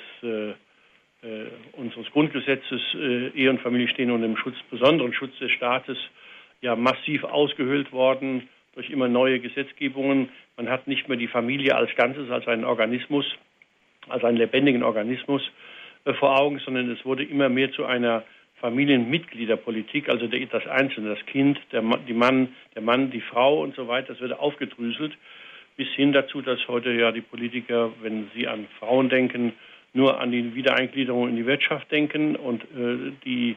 unseres 1.72 2.08
Grundgesetzes 2.12 2.80
Ehe 2.94 3.50
und 3.50 3.60
Familie 3.60 3.88
stehen 3.88 4.12
unter 4.12 4.28
dem 4.28 4.36
Schutz, 4.36 4.54
besonderen 4.70 5.12
Schutz 5.12 5.36
des 5.40 5.50
Staates 5.50 5.98
ja 6.60 6.76
massiv 6.76 7.24
ausgehöhlt 7.24 7.90
worden 7.90 8.48
durch 8.76 8.90
immer 8.90 9.08
neue 9.08 9.40
Gesetzgebungen. 9.40 10.28
Man 10.56 10.68
hat 10.68 10.86
nicht 10.86 11.08
mehr 11.08 11.16
die 11.16 11.26
Familie 11.26 11.74
als 11.74 11.92
Ganzes, 11.96 12.30
als 12.30 12.46
einen 12.46 12.64
Organismus 12.64 13.26
als 14.10 14.24
einen 14.24 14.38
lebendigen 14.38 14.82
Organismus 14.82 15.42
äh, 16.04 16.14
vor 16.14 16.38
Augen, 16.38 16.58
sondern 16.58 16.90
es 16.90 17.04
wurde 17.04 17.24
immer 17.24 17.48
mehr 17.48 17.72
zu 17.72 17.84
einer 17.84 18.24
Familienmitgliederpolitik, 18.60 20.08
also 20.08 20.26
das 20.26 20.66
Einzelne, 20.66 21.14
das 21.14 21.26
Kind, 21.26 21.60
der, 21.72 21.82
die 22.08 22.12
Mann, 22.12 22.48
der 22.74 22.82
Mann, 22.82 23.10
die 23.10 23.20
Frau 23.20 23.62
und 23.62 23.76
so 23.76 23.86
weiter, 23.86 24.08
das 24.08 24.20
wird 24.20 24.38
aufgedröselt, 24.38 25.16
bis 25.76 25.88
hin 25.90 26.12
dazu, 26.12 26.42
dass 26.42 26.66
heute 26.66 26.90
ja 26.90 27.12
die 27.12 27.20
Politiker, 27.20 27.92
wenn 28.02 28.30
sie 28.34 28.48
an 28.48 28.66
Frauen 28.80 29.08
denken, 29.08 29.52
nur 29.92 30.20
an 30.20 30.32
die 30.32 30.54
Wiedereingliederung 30.54 31.28
in 31.28 31.36
die 31.36 31.46
Wirtschaft 31.46 31.90
denken 31.92 32.36
und 32.36 32.62
äh, 32.64 33.12
die 33.24 33.56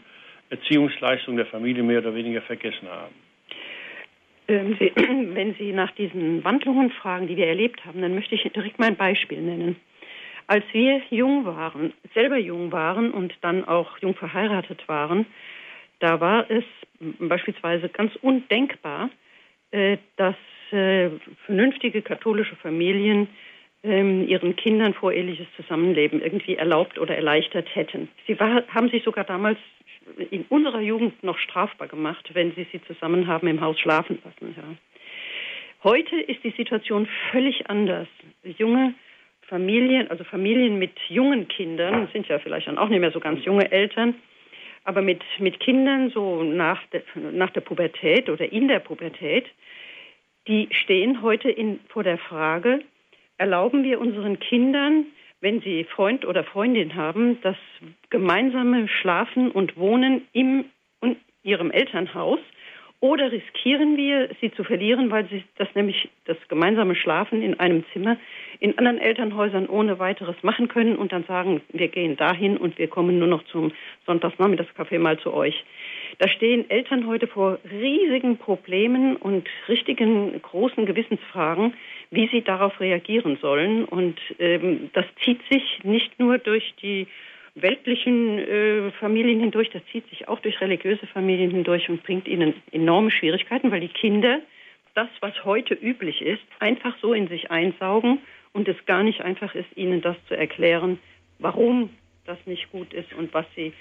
Erziehungsleistung 0.50 1.36
der 1.36 1.46
Familie 1.48 1.84
mehr 1.84 2.00
oder 2.00 2.14
weniger 2.14 2.42
vergessen 2.42 2.88
haben. 2.88 3.16
Ähm, 4.48 4.78
wenn 5.34 5.56
Sie 5.56 5.72
nach 5.72 5.92
diesen 5.92 6.44
Wandlungen 6.44 6.92
fragen, 6.92 7.28
die 7.28 7.38
wir 7.38 7.48
erlebt 7.48 7.86
haben, 7.86 8.02
dann 8.02 8.14
möchte 8.14 8.36
ich 8.36 8.44
direkt 8.44 8.80
mal 8.80 8.88
ein 8.88 8.96
Beispiel 8.96 9.42
nennen. 9.42 9.78
Als 10.52 10.66
wir 10.74 11.02
jung 11.12 11.46
waren, 11.46 11.94
selber 12.14 12.36
jung 12.36 12.74
waren 12.74 13.12
und 13.12 13.34
dann 13.40 13.64
auch 13.64 13.98
jung 14.00 14.16
verheiratet 14.16 14.86
waren, 14.90 15.26
da 16.00 16.20
war 16.20 16.52
es 16.52 16.66
beispielsweise 17.20 17.88
ganz 17.88 18.14
undenkbar, 18.18 19.10
äh, 19.72 19.96
dass 20.18 20.36
äh, 20.72 21.10
vernünftige 21.46 22.02
katholische 22.02 22.58
Familien 22.58 23.30
ähm, 23.84 24.28
ihren 24.28 24.58
Kindern 24.58 24.94
voreheliches 24.94 25.48
Zusammenleben 25.56 26.22
irgendwie 26.22 26.58
erlaubt 26.58 27.00
oder 27.00 27.16
erleichtert 27.16 27.74
hätten. 27.74 28.10
Sie 28.28 28.38
war, 28.38 28.68
haben 28.68 28.90
sich 28.90 29.06
sogar 29.06 29.24
damals 29.24 29.58
in 30.32 30.44
unserer 30.50 30.82
Jugend 30.82 31.24
noch 31.24 31.38
strafbar 31.38 31.88
gemacht, 31.88 32.30
wenn 32.34 32.54
sie 32.56 32.68
sie 32.74 32.82
zusammen 32.88 33.26
haben 33.26 33.48
im 33.48 33.62
Haus 33.62 33.80
schlafen 33.80 34.20
lassen. 34.26 34.54
Ja. 34.58 34.64
Heute 35.90 36.20
ist 36.20 36.44
die 36.44 36.54
Situation 36.58 37.08
völlig 37.32 37.70
anders. 37.70 38.10
Junge 38.58 38.96
Familien, 39.52 40.10
also 40.10 40.24
Familien 40.24 40.80
mit 40.80 40.98
jungen 41.10 41.50
Kindern, 41.50 42.08
sind 42.14 42.26
ja 42.30 42.40
vielleicht 42.40 42.68
dann 42.68 42.78
auch 42.78 42.88
nicht 42.88 43.02
mehr 43.02 43.12
so 43.12 43.20
ganz 43.20 43.44
junge 43.44 43.70
Eltern, 43.70 44.16
aber 44.86 45.02
mit, 45.02 45.22
mit 45.40 45.60
Kindern 45.60 46.10
so 46.10 46.42
nach 46.42 46.82
der, 46.94 47.04
nach 47.16 47.50
der 47.50 47.60
Pubertät 47.60 48.30
oder 48.30 48.50
in 48.50 48.70
der 48.70 48.80
Pubertät, 48.80 49.46
die 50.48 50.70
stehen 50.72 51.22
heute 51.22 51.50
in, 51.50 51.82
vor 51.90 52.04
der 52.04 52.18
Frage, 52.18 52.80
erlauben 53.38 53.84
wir 53.84 54.00
unseren 54.00 54.40
Kindern, 54.40 55.08
wenn 55.42 55.60
sie 55.60 55.84
Freund 55.84 56.24
oder 56.24 56.46
Freundin 56.46 56.96
haben, 56.96 57.42
das 57.42 57.58
gemeinsame 58.10 58.88
Schlafen 58.88 59.52
und 59.52 59.76
Wohnen 59.76 60.22
im 60.32 60.64
in 61.02 61.18
ihrem 61.44 61.72
Elternhaus 61.72 62.40
oder 63.02 63.32
riskieren 63.32 63.98
wir, 63.98 64.30
sie 64.40 64.52
zu 64.52 64.64
verlieren, 64.64 65.10
weil 65.10 65.28
sie 65.28 65.44
das 65.58 65.68
nämlich 65.74 66.08
das 66.26 66.38
gemeinsame 66.48 66.96
Schlafen 66.96 67.42
in 67.42 67.60
einem 67.60 67.84
Zimmer 67.92 68.16
in 68.60 68.78
anderen 68.78 69.00
Elternhäusern 69.00 69.68
ohne 69.68 69.98
weiteres 69.98 70.36
machen 70.44 70.68
können 70.68 70.96
und 70.96 71.12
dann 71.12 71.24
sagen, 71.24 71.62
wir 71.74 71.88
gehen 71.88 72.16
dahin 72.16 72.58
und 72.58 72.78
wir 72.78 72.88
kommen 72.88 73.18
nur 73.18 73.28
noch 73.28 73.44
zum 73.46 73.72
Sonntagsnachmittagskaffee 74.06 75.00
mal 75.00 75.18
zu 75.18 75.34
euch. 75.34 75.64
Da 76.20 76.28
stehen 76.28 76.70
Eltern 76.70 77.08
heute 77.08 77.26
vor 77.26 77.58
riesigen 77.72 78.38
Problemen 78.38 79.16
und 79.16 79.50
richtigen 79.68 80.40
großen 80.40 80.86
Gewissensfragen, 80.86 81.74
wie 82.12 82.28
sie 82.28 82.44
darauf 82.44 82.80
reagieren 82.80 83.40
sollen. 83.42 83.86
Und 83.86 84.20
ähm, 84.38 84.92
das 84.94 85.06
zieht 85.26 85.42
sich 85.50 85.84
nicht 85.84 86.20
nur 86.20 86.38
durch 86.38 86.76
die 86.84 87.08
weltlichen 87.56 88.40
äh, 88.40 88.92
Familien 88.92 89.40
hindurch, 89.40 89.70
das 89.72 89.82
zieht 89.92 90.08
sich 90.10 90.28
auch 90.28 90.40
durch 90.40 90.62
religiöse 90.62 91.06
Familien 91.08 91.52
hindurch 91.52 91.90
und 91.90 92.04
bringt 92.04 92.28
ihnen 92.28 92.54
enorme 92.72 93.12
Schwierigkeiten, 93.12 93.72
weil 93.72 93.82
die 93.82 93.90
Kinder 93.90 94.40
das, 94.94 95.10
was 95.22 95.46
heute 95.46 95.74
üblich 95.74 96.22
ist, 96.22 96.44
einfach 96.60 96.96
so 97.02 97.14
in 97.14 97.28
sich 97.28 97.52
einsaugen 97.52 98.20
und 98.54 98.68
es 98.68 98.78
gar 98.86 99.04
nicht 99.04 99.22
einfach 99.22 99.56
ist, 99.56 99.68
ihnen 99.76 100.02
das 100.02 100.18
zu 100.28 100.36
erklären, 100.36 101.00
warum 101.40 101.90
das 102.26 102.38
nicht 102.46 102.72
gut 102.72 102.94
ist 102.94 103.12
und 103.14 103.34
was 103.34 103.46
sie 103.56 103.74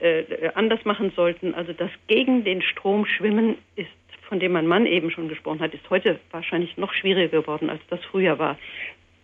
äh, 0.00 0.50
anders 0.54 0.84
machen 0.84 1.12
sollten. 1.16 1.54
Also 1.54 1.72
das 1.72 1.90
gegen 2.08 2.44
den 2.44 2.62
Strom 2.62 3.06
schwimmen 3.06 3.56
ist, 3.76 3.88
von 4.28 4.40
dem 4.40 4.52
mein 4.52 4.66
Mann 4.66 4.86
eben 4.86 5.10
schon 5.10 5.28
gesprochen 5.28 5.60
hat, 5.60 5.72
ist 5.72 5.88
heute 5.88 6.18
wahrscheinlich 6.30 6.76
noch 6.76 6.92
schwieriger 6.92 7.40
geworden, 7.40 7.70
als 7.70 7.80
das 7.88 8.04
früher 8.04 8.38
war. 8.38 8.58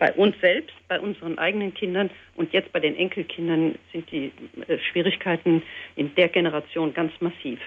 Bei 0.02 0.12
uns 0.14 0.34
selbst, 0.40 0.74
bei 0.88 0.98
unseren 0.98 1.38
eigenen 1.38 1.74
Kindern 1.74 2.10
und 2.34 2.52
jetzt 2.52 2.72
bei 2.72 2.80
den 2.80 2.96
Enkelkindern 2.96 3.76
sind 3.92 4.10
die 4.10 4.32
äh, 4.66 4.76
Schwierigkeiten 4.90 5.62
in 5.94 6.12
der 6.16 6.28
Generation 6.28 6.92
ganz 6.92 7.12
massiv. 7.20 7.60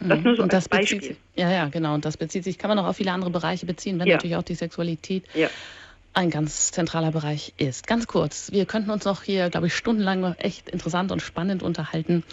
Das 0.00 0.22
nur 0.22 0.36
so 0.36 0.42
und 0.42 0.54
das 0.54 0.70
Beispiel. 0.70 1.00
Bezieht, 1.00 1.16
ja, 1.34 1.50
ja, 1.50 1.68
genau. 1.68 1.92
Und 1.92 2.06
das 2.06 2.16
bezieht 2.16 2.44
sich, 2.44 2.56
kann 2.56 2.70
man 2.70 2.78
auch 2.78 2.86
auf 2.86 2.96
viele 2.96 3.12
andere 3.12 3.30
Bereiche 3.30 3.66
beziehen, 3.66 3.98
wenn 3.98 4.06
ja. 4.06 4.14
natürlich 4.14 4.36
auch 4.36 4.42
die 4.42 4.54
Sexualität 4.54 5.24
ja. 5.34 5.48
ein 6.14 6.30
ganz 6.30 6.72
zentraler 6.72 7.12
Bereich 7.12 7.52
ist. 7.58 7.86
Ganz 7.86 8.06
kurz, 8.06 8.50
wir 8.52 8.64
könnten 8.64 8.88
uns 8.88 9.04
noch 9.04 9.22
hier, 9.22 9.50
glaube 9.50 9.66
ich, 9.66 9.74
stundenlang 9.74 10.34
echt 10.38 10.70
interessant 10.70 11.12
und 11.12 11.20
spannend 11.20 11.62
unterhalten. 11.62 12.24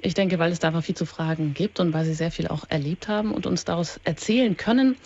Ich 0.00 0.14
denke, 0.14 0.38
weil 0.38 0.52
es 0.52 0.58
da 0.58 0.68
einfach 0.68 0.84
viel 0.84 0.96
zu 0.96 1.04
fragen 1.04 1.52
gibt 1.52 1.80
und 1.80 1.92
weil 1.92 2.06
Sie 2.06 2.14
sehr 2.14 2.30
viel 2.30 2.48
auch 2.48 2.64
erlebt 2.70 3.08
haben 3.08 3.32
und 3.32 3.44
uns 3.44 3.66
daraus 3.66 4.00
erzählen 4.04 4.56
können. 4.56 4.96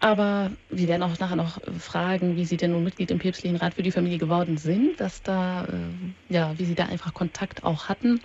Aber 0.00 0.50
wir 0.68 0.88
werden 0.88 1.02
auch 1.02 1.18
nachher 1.18 1.36
noch 1.36 1.58
fragen, 1.78 2.36
wie 2.36 2.44
Sie 2.44 2.56
denn 2.56 2.72
nun 2.72 2.84
Mitglied 2.84 3.10
im 3.10 3.18
Päpstlichen 3.18 3.56
Rat 3.56 3.74
für 3.74 3.82
die 3.82 3.90
Familie 3.90 4.18
geworden 4.18 4.58
sind, 4.58 5.00
dass 5.00 5.22
da, 5.22 5.64
äh, 5.64 6.32
ja, 6.32 6.54
wie 6.58 6.64
Sie 6.64 6.74
da 6.74 6.84
einfach 6.86 7.14
Kontakt 7.14 7.64
auch 7.64 7.88
hatten. 7.88 8.20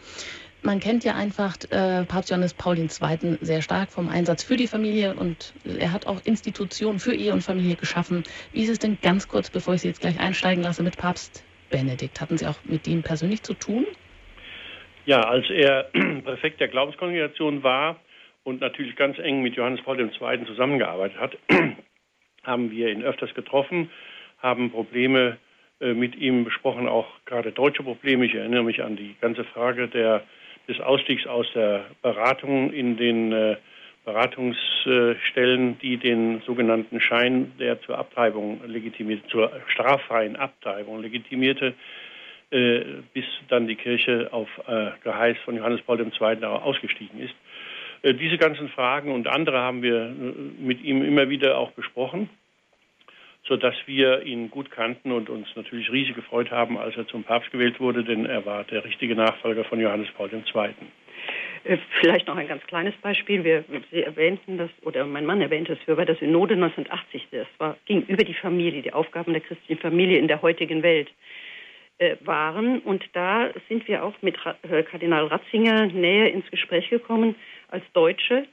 Man 0.64 0.80
kennt 0.80 1.04
ja 1.04 1.16
einfach 1.16 1.56
äh, 1.72 2.04
Papst 2.04 2.30
Johannes 2.30 2.54
Paul 2.54 2.78
II. 2.78 2.88
sehr 3.42 3.62
stark 3.64 3.92
vom 3.92 4.10
Einsatz 4.10 4.44
für 4.44 4.58
die 4.58 4.68
Familie 4.68 5.16
und 5.16 5.54
er 5.66 5.92
hat 5.92 6.06
auch 6.06 6.22
Institutionen 6.24 7.00
für 7.00 7.16
Ehe 7.16 7.34
und 7.34 7.42
Familie 7.42 7.76
geschaffen. 7.76 8.24
Wie 8.52 8.62
ist 8.62 8.70
es 8.70 8.78
denn 8.78 9.00
ganz 9.02 9.28
kurz, 9.28 9.50
bevor 9.50 9.74
ich 9.74 9.82
Sie 9.82 9.88
jetzt 9.88 10.02
gleich 10.02 10.20
einsteigen 10.20 10.64
lasse, 10.64 10.84
mit 10.84 10.98
Papst 10.98 11.44
Benedikt? 11.72 12.22
Hatten 12.22 12.38
Sie 12.38 12.46
auch 12.46 12.58
mit 12.64 12.88
ihm 12.88 13.02
persönlich 13.02 13.42
zu 13.42 13.56
tun? 13.56 13.88
Ja, 15.06 15.22
als 15.22 15.50
er 15.50 15.84
Präfekt 16.24 16.60
der 16.60 16.68
Glaubenskongregation 16.68 17.64
war, 17.64 18.00
und 18.44 18.62
natürlich 18.62 18.96
ganz 18.96 19.20
eng 19.20 19.42
mit 19.42 19.56
Johannes 19.56 19.82
Paul 19.82 20.00
II. 20.00 20.46
zusammengearbeitet 20.46 21.20
hat, 21.20 21.38
haben 22.44 22.72
wir 22.72 22.90
ihn 22.90 23.04
öfters 23.04 23.34
getroffen, 23.34 23.90
haben 24.40 24.72
Probleme 24.72 25.38
äh, 25.80 25.94
mit 25.94 26.16
ihm 26.16 26.44
besprochen, 26.44 26.88
auch 26.88 27.08
gerade 27.26 27.52
deutsche 27.52 27.84
Probleme. 27.84 28.26
Ich 28.26 28.36
erinnere 28.36 28.64
mich 28.64 28.84
an 28.84 28.96
die 28.96 29.16
ganze 29.22 29.44
Frage 29.44 29.88
der, 29.88 30.24
des 30.68 30.80
Ausstiegs 30.80 31.28
aus 31.28 31.48
der 31.54 31.86
Beratung 32.02 32.72
in 32.74 32.98
den 32.98 33.32
äh, 33.32 33.58
Beratungsstellen, 34.04 35.78
die 35.80 35.98
den 35.98 36.42
sogenannten 36.42 37.00
Schein, 37.00 37.54
der 37.60 37.80
zur 37.82 38.00
Abtreibung 38.00 38.62
legitimiert, 38.66 39.30
zur 39.30 39.52
straffreien 39.68 40.36
Abtreibung 40.36 41.02
legitimierte, 41.02 41.76
äh, 42.50 42.82
bis 43.14 43.26
dann 43.50 43.68
die 43.68 43.76
Kirche 43.76 44.30
auf 44.32 44.50
äh, 44.68 44.92
Geheiß 45.04 45.38
von 45.46 45.56
Johannes 45.56 45.82
Paul 45.84 46.00
II. 46.00 46.44
ausgestiegen 46.44 47.20
ist. 47.20 47.36
Äh, 48.04 48.14
diese 48.14 48.38
ganzen 48.38 48.70
Fragen 48.70 49.12
und 49.12 49.28
andere 49.28 49.60
haben 49.60 49.82
wir 49.82 50.06
äh, 50.06 50.62
mit 50.62 50.84
ihm 50.84 51.04
immer 51.04 51.30
wieder 51.30 51.58
auch 51.58 51.72
besprochen, 51.72 52.30
sodass 53.44 53.76
wir 53.86 54.24
ihn 54.24 54.50
gut 54.50 54.72
kannten 54.72 55.12
und 55.12 55.30
uns 55.30 55.48
natürlich 55.56 55.92
riesig 55.92 56.16
gefreut 56.16 56.52
haben, 56.52 56.78
als 56.78 56.96
er 56.98 57.08
zum 57.08 57.24
Papst 57.24 57.52
gewählt 57.52 57.80
wurde, 57.80 58.04
denn 58.04 58.26
er 58.26 58.46
war 58.46 58.64
der 58.64 58.84
richtige 58.84 59.16
Nachfolger 59.16 59.64
von 59.66 59.80
Johannes 59.80 60.10
Paul 60.18 60.30
II. 60.34 60.74
Äh, 61.64 61.78
vielleicht 62.00 62.28
noch 62.28 62.38
ein 62.38 62.48
ganz 62.48 62.66
kleines 62.66 62.96
Beispiel. 62.96 63.44
Wir, 63.44 63.64
Sie 63.92 64.02
erwähnten 64.02 64.58
das, 64.58 64.72
oder 64.82 65.06
mein 65.06 65.26
Mann 65.26 65.42
erwähnte 65.42 65.74
es, 65.74 65.88
wir 65.88 65.96
bei 65.96 66.06
der 66.06 66.16
Synode 66.16 66.56
1980. 66.56 67.28
Das 67.32 67.48
war, 67.60 67.78
ging 67.86 68.02
über 68.08 68.24
die 68.24 68.34
Familie, 68.34 68.82
die 68.82 68.94
Aufgaben 68.94 69.34
der 69.34 69.42
christlichen 69.42 69.80
Familie 69.80 70.18
in 70.18 70.28
der 70.28 70.42
heutigen 70.42 70.82
Welt 70.82 71.12
waren. 72.22 72.80
Und 72.80 73.06
da 73.14 73.52
sind 73.70 73.88
wir 73.88 74.04
auch 74.04 74.16
mit 74.24 74.36
Kardinal 74.90 75.28
Ratzinger 75.28 75.86
näher 75.86 76.34
ins 76.34 76.50
Gespräch 76.50 76.90
gekommen 76.90 77.36
als 77.72 77.84
Deutsche. 77.94 78.46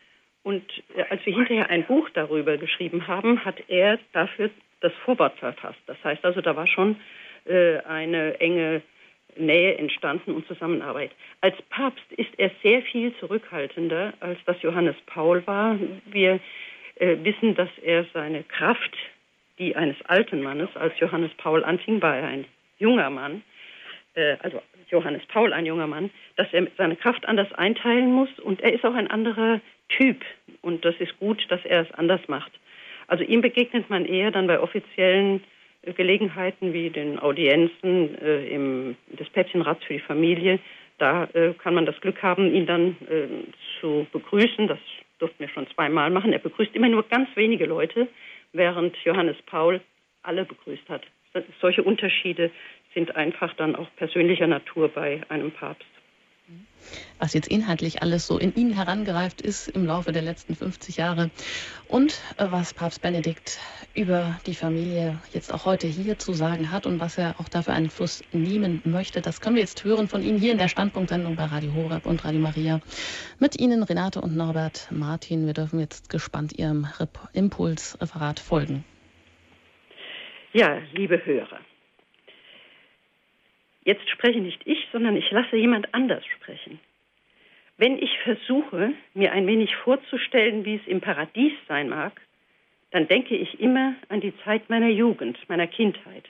Und 0.42 0.64
äh, 0.96 1.04
als 1.10 1.24
wir 1.26 1.34
hinterher 1.34 1.70
ein 1.70 1.84
Buch 1.84 2.08
darüber 2.14 2.56
geschrieben 2.56 3.06
haben, 3.06 3.44
hat 3.44 3.62
er 3.68 3.98
dafür 4.12 4.50
das 4.80 4.92
Vorwort 5.04 5.38
verfasst. 5.38 5.80
Das 5.86 6.02
heißt 6.02 6.24
also, 6.24 6.40
da 6.40 6.56
war 6.56 6.66
schon 6.66 6.96
äh, 7.44 7.78
eine 7.80 8.40
enge 8.40 8.82
Nähe 9.36 9.76
entstanden 9.76 10.32
und 10.32 10.46
Zusammenarbeit. 10.46 11.10
Als 11.40 11.56
Papst 11.70 12.12
ist 12.16 12.30
er 12.38 12.50
sehr 12.62 12.82
viel 12.82 13.14
zurückhaltender, 13.16 14.12
als 14.20 14.38
das 14.46 14.60
Johannes 14.62 14.96
Paul 15.06 15.46
war. 15.46 15.78
Wir 16.06 16.40
äh, 16.96 17.16
wissen, 17.22 17.54
dass 17.54 17.68
er 17.82 18.04
seine 18.12 18.42
Kraft, 18.44 18.96
die 19.58 19.76
eines 19.76 19.96
alten 20.06 20.42
Mannes, 20.42 20.70
als 20.74 20.98
Johannes 20.98 21.32
Paul 21.36 21.64
anfing, 21.64 22.00
war 22.00 22.16
er 22.16 22.28
ein 22.28 22.44
junger 22.78 23.10
Mann, 23.10 23.42
äh, 24.14 24.36
also 24.40 24.62
Johannes 24.90 25.22
Paul, 25.26 25.52
ein 25.52 25.66
junger 25.66 25.86
Mann, 25.86 26.10
dass 26.36 26.48
er 26.52 26.66
seine 26.76 26.96
Kraft 26.96 27.26
anders 27.26 27.52
einteilen 27.52 28.12
muss 28.12 28.30
und 28.40 28.60
er 28.60 28.72
ist 28.72 28.84
auch 28.84 28.94
ein 28.94 29.10
anderer 29.10 29.60
Typ 29.88 30.24
und 30.62 30.84
das 30.84 30.94
ist 30.98 31.18
gut, 31.18 31.44
dass 31.48 31.64
er 31.64 31.82
es 31.82 31.92
anders 31.92 32.20
macht. 32.28 32.52
Also 33.06 33.24
ihm 33.24 33.40
begegnet 33.40 33.88
man 33.90 34.04
eher 34.04 34.30
dann 34.30 34.46
bei 34.46 34.60
offiziellen 34.60 35.42
äh, 35.82 35.92
Gelegenheiten 35.92 36.72
wie 36.72 36.90
den 36.90 37.18
Audienzen 37.18 38.16
äh, 38.20 38.46
im, 38.48 38.96
des 39.08 39.28
Päpstchenrats 39.30 39.82
für 39.84 39.94
die 39.94 40.00
Familie. 40.00 40.60
Da 40.98 41.24
äh, 41.32 41.54
kann 41.54 41.74
man 41.74 41.86
das 41.86 42.00
Glück 42.00 42.22
haben, 42.22 42.54
ihn 42.54 42.66
dann 42.66 42.96
äh, 43.08 43.28
zu 43.80 44.06
begrüßen. 44.12 44.68
Das 44.68 44.78
durften 45.18 45.40
wir 45.40 45.48
schon 45.48 45.66
zweimal 45.74 46.10
machen. 46.10 46.32
Er 46.32 46.38
begrüßt 46.38 46.74
immer 46.74 46.88
nur 46.88 47.02
ganz 47.08 47.28
wenige 47.34 47.66
Leute, 47.66 48.08
während 48.52 48.96
Johannes 49.04 49.36
Paul 49.46 49.80
alle 50.22 50.44
begrüßt 50.44 50.88
hat. 50.88 51.02
Solche 51.60 51.82
Unterschiede 51.82 52.50
sind 52.94 53.16
einfach 53.16 53.54
dann 53.54 53.76
auch 53.76 53.88
persönlicher 53.96 54.46
Natur 54.46 54.88
bei 54.88 55.20
einem 55.28 55.52
Papst. 55.52 55.86
Was 57.18 57.34
jetzt 57.34 57.48
inhaltlich 57.48 58.00
alles 58.00 58.26
so 58.26 58.38
in 58.38 58.54
ihn 58.54 58.72
herangereift 58.72 59.42
ist 59.42 59.68
im 59.68 59.84
Laufe 59.84 60.12
der 60.12 60.22
letzten 60.22 60.54
50 60.54 60.96
Jahre 60.96 61.30
und 61.88 62.12
äh, 62.38 62.46
was 62.50 62.72
Papst 62.72 63.02
Benedikt 63.02 63.58
über 63.94 64.38
die 64.46 64.54
Familie 64.54 65.18
jetzt 65.32 65.52
auch 65.52 65.66
heute 65.66 65.88
hier 65.88 66.18
zu 66.18 66.32
sagen 66.32 66.70
hat 66.70 66.86
und 66.86 67.00
was 67.00 67.18
er 67.18 67.34
auch 67.40 67.48
dafür 67.48 67.74
Einfluss 67.74 68.22
nehmen 68.32 68.80
möchte, 68.84 69.20
das 69.20 69.40
können 69.40 69.56
wir 69.56 69.62
jetzt 69.62 69.84
hören 69.84 70.08
von 70.08 70.22
Ihnen 70.22 70.38
hier 70.38 70.52
in 70.52 70.58
der 70.58 70.68
Standpunktsendung 70.68 71.36
bei 71.36 71.44
Radio 71.44 71.74
Horeb 71.74 72.06
und 72.06 72.24
Radio 72.24 72.40
Maria. 72.40 72.80
Mit 73.40 73.60
Ihnen 73.60 73.82
Renate 73.82 74.20
und 74.20 74.36
Norbert 74.36 74.88
Martin. 74.90 75.46
Wir 75.46 75.54
dürfen 75.54 75.80
jetzt 75.80 76.08
gespannt 76.08 76.58
Ihrem 76.58 76.86
Impulsreferat 77.32 78.38
folgen. 78.38 78.84
Ja, 80.52 80.80
liebe 80.92 81.20
Hörer. 81.26 81.58
Jetzt 83.88 84.06
spreche 84.10 84.40
nicht 84.40 84.60
ich, 84.66 84.86
sondern 84.92 85.16
ich 85.16 85.30
lasse 85.30 85.56
jemand 85.56 85.94
anders 85.94 86.22
sprechen. 86.26 86.78
Wenn 87.78 87.96
ich 87.96 88.18
versuche, 88.18 88.92
mir 89.14 89.32
ein 89.32 89.46
wenig 89.46 89.74
vorzustellen, 89.76 90.66
wie 90.66 90.74
es 90.74 90.86
im 90.86 91.00
Paradies 91.00 91.54
sein 91.68 91.88
mag, 91.88 92.20
dann 92.90 93.08
denke 93.08 93.34
ich 93.34 93.58
immer 93.58 93.94
an 94.10 94.20
die 94.20 94.36
Zeit 94.44 94.68
meiner 94.68 94.90
Jugend, 94.90 95.38
meiner 95.48 95.66
Kindheit. 95.66 96.24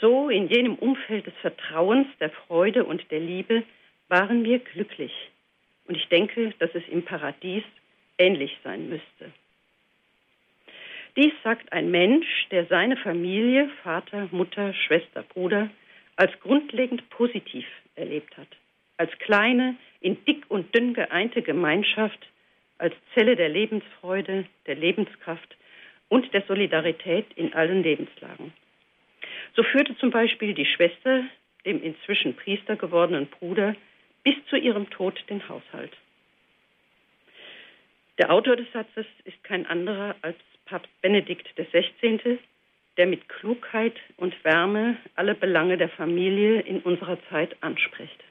So 0.00 0.28
in 0.28 0.48
jenem 0.48 0.74
Umfeld 0.74 1.28
des 1.28 1.34
Vertrauens, 1.42 2.08
der 2.18 2.30
Freude 2.30 2.84
und 2.84 3.08
der 3.12 3.20
Liebe 3.20 3.62
waren 4.08 4.42
wir 4.42 4.58
glücklich. 4.58 5.12
Und 5.86 5.96
ich 5.96 6.08
denke, 6.08 6.52
dass 6.58 6.74
es 6.74 6.82
im 6.88 7.04
Paradies 7.04 7.62
ähnlich 8.18 8.58
sein 8.64 8.88
müsste. 8.88 9.30
Dies 11.14 11.34
sagt 11.44 11.72
ein 11.72 11.92
Mensch, 11.92 12.48
der 12.50 12.66
seine 12.66 12.96
Familie, 12.96 13.70
Vater, 13.84 14.26
Mutter, 14.32 14.74
Schwester, 14.74 15.22
Bruder, 15.22 15.70
als 16.16 16.32
grundlegend 16.40 17.08
positiv 17.10 17.66
erlebt 17.94 18.36
hat. 18.36 18.48
Als 18.96 19.10
kleine, 19.18 19.76
in 20.00 20.24
dick 20.24 20.44
und 20.48 20.74
dünn 20.74 20.94
geeinte 20.94 21.42
Gemeinschaft, 21.42 22.26
als 22.78 22.94
Zelle 23.14 23.36
der 23.36 23.48
Lebensfreude, 23.48 24.46
der 24.66 24.74
Lebenskraft 24.74 25.56
und 26.08 26.32
der 26.32 26.42
Solidarität 26.42 27.26
in 27.36 27.52
allen 27.54 27.82
Lebenslagen. 27.82 28.52
So 29.54 29.62
führte 29.62 29.96
zum 29.98 30.10
Beispiel 30.10 30.54
die 30.54 30.66
Schwester 30.66 31.24
dem 31.64 31.82
inzwischen 31.82 32.36
Priester 32.36 32.76
gewordenen 32.76 33.26
Bruder 33.26 33.74
bis 34.22 34.34
zu 34.48 34.56
ihrem 34.56 34.88
Tod 34.90 35.22
den 35.28 35.46
Haushalt. 35.48 35.92
Der 38.18 38.32
Autor 38.32 38.56
des 38.56 38.70
Satzes 38.72 39.06
ist 39.24 39.42
kein 39.44 39.66
anderer 39.66 40.16
als 40.22 40.36
Papst 40.64 40.90
Benedikt 41.02 41.48
XVI., 41.56 42.38
der 42.96 43.06
mit 43.06 43.28
Klugheit 43.28 43.96
und 44.16 44.34
Wärme 44.44 44.96
alle 45.14 45.34
Belange 45.34 45.76
der 45.76 45.88
Familie 45.90 46.60
in 46.60 46.80
unserer 46.80 47.18
Zeit 47.28 47.56
anspricht. 47.60 48.24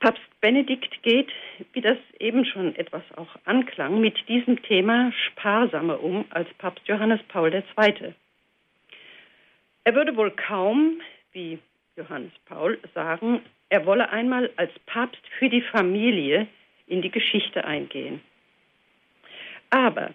Papst 0.00 0.22
Benedikt 0.40 1.02
geht, 1.02 1.30
wie 1.72 1.80
das 1.80 1.98
eben 2.20 2.44
schon 2.44 2.74
etwas 2.76 3.02
auch 3.16 3.34
anklang, 3.44 4.00
mit 4.00 4.28
diesem 4.28 4.62
Thema 4.62 5.12
sparsamer 5.26 6.02
um 6.02 6.24
als 6.30 6.48
Papst 6.58 6.86
Johannes 6.86 7.20
Paul 7.28 7.52
II. 7.52 8.14
Er 9.84 9.94
würde 9.94 10.16
wohl 10.16 10.30
kaum, 10.30 11.00
wie 11.32 11.58
Johannes 11.96 12.32
Paul, 12.46 12.78
sagen, 12.94 13.40
er 13.70 13.84
wolle 13.86 14.08
einmal 14.10 14.50
als 14.56 14.72
Papst 14.86 15.22
für 15.38 15.48
die 15.48 15.62
Familie 15.62 16.46
in 16.86 17.02
die 17.02 17.10
Geschichte 17.10 17.64
eingehen. 17.64 18.20
Aber 19.70 20.14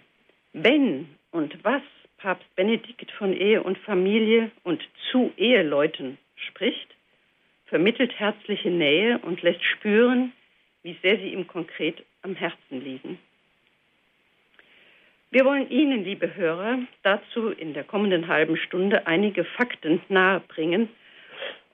wenn 0.52 1.08
und 1.34 1.64
was 1.64 1.82
Papst 2.18 2.46
Benedikt 2.54 3.10
von 3.10 3.32
Ehe 3.34 3.62
und 3.62 3.76
Familie 3.78 4.50
und 4.62 4.80
zu 5.10 5.32
Eheleuten 5.36 6.16
spricht, 6.36 6.94
vermittelt 7.66 8.18
herzliche 8.18 8.70
Nähe 8.70 9.18
und 9.18 9.42
lässt 9.42 9.62
spüren, 9.64 10.32
wie 10.84 10.96
sehr 11.02 11.16
sie 11.16 11.32
ihm 11.32 11.46
konkret 11.48 12.04
am 12.22 12.36
Herzen 12.36 12.82
liegen. 12.82 13.18
Wir 15.32 15.44
wollen 15.44 15.68
Ihnen, 15.68 16.04
liebe 16.04 16.36
Hörer, 16.36 16.78
dazu 17.02 17.48
in 17.48 17.74
der 17.74 17.82
kommenden 17.82 18.28
halben 18.28 18.56
Stunde 18.56 19.08
einige 19.08 19.44
Fakten 19.44 20.00
nahebringen, 20.08 20.88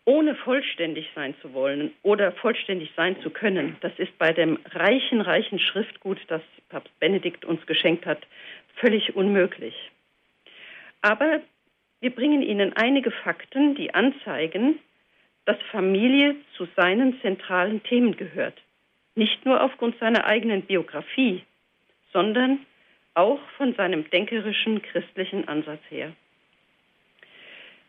ohne 0.07 0.35
vollständig 0.35 1.11
sein 1.15 1.35
zu 1.43 1.53
wollen 1.53 1.93
oder 2.03 2.33
vollständig 2.33 2.91
sein 2.97 3.21
zu 3.21 3.29
können. 3.29 3.77
Das 3.83 3.93
ist 3.99 4.17
bei 4.17 4.33
dem 4.33 4.59
reichen, 4.71 5.21
reichen 5.21 5.59
Schriftgut, 5.59 6.19
das 6.29 6.41
Papst 6.71 6.99
Benedikt 7.01 7.45
uns 7.45 7.65
geschenkt 7.67 8.07
hat, 8.07 8.27
völlig 8.77 9.17
unmöglich. 9.17 9.75
Aber 11.03 11.41
wir 12.01 12.11
bringen 12.11 12.43
Ihnen 12.43 12.73
einige 12.75 13.11
Fakten, 13.11 13.75
die 13.75 13.95
anzeigen, 13.95 14.79
dass 15.45 15.59
Familie 15.71 16.37
zu 16.57 16.67
seinen 16.77 17.21
zentralen 17.21 17.83
Themen 17.83 18.17
gehört. 18.17 18.59
Nicht 19.15 19.45
nur 19.45 19.63
aufgrund 19.63 19.99
seiner 19.99 20.25
eigenen 20.25 20.63
Biografie, 20.63 21.43
sondern 22.13 22.65
auch 23.15 23.41
von 23.57 23.75
seinem 23.75 24.09
denkerischen 24.11 24.83
christlichen 24.83 25.49
Ansatz 25.49 25.81
her. 25.91 26.13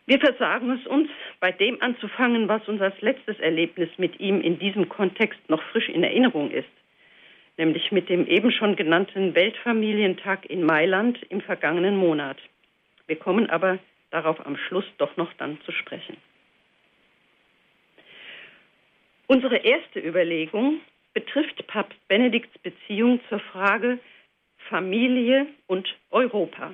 Wir 0.07 0.19
versagen 0.19 0.71
es 0.71 0.85
uns, 0.87 1.09
bei 1.39 1.51
dem 1.51 1.81
anzufangen, 1.81 2.47
was 2.49 2.67
uns 2.67 2.81
als 2.81 2.99
letztes 3.01 3.39
Erlebnis 3.39 3.89
mit 3.97 4.19
ihm 4.19 4.41
in 4.41 4.59
diesem 4.59 4.89
Kontext 4.89 5.39
noch 5.47 5.61
frisch 5.71 5.87
in 5.87 6.03
Erinnerung 6.03 6.51
ist, 6.51 6.67
nämlich 7.61 7.91
mit 7.91 8.09
dem 8.09 8.25
eben 8.25 8.51
schon 8.51 8.75
genannten 8.75 9.35
Weltfamilientag 9.35 10.47
in 10.49 10.63
Mailand 10.63 11.21
im 11.29 11.41
vergangenen 11.41 11.95
Monat. 11.95 12.37
Wir 13.05 13.17
kommen 13.17 13.51
aber 13.51 13.77
darauf 14.09 14.43
am 14.43 14.57
Schluss 14.57 14.85
doch 14.97 15.15
noch 15.15 15.31
dann 15.33 15.61
zu 15.61 15.71
sprechen. 15.71 16.17
Unsere 19.27 19.57
erste 19.57 19.99
Überlegung 19.99 20.81
betrifft 21.13 21.67
Papst 21.67 21.99
Benedikts 22.07 22.57
Beziehung 22.63 23.19
zur 23.29 23.39
Frage 23.39 23.99
Familie 24.67 25.45
und 25.67 25.87
Europa. 26.09 26.73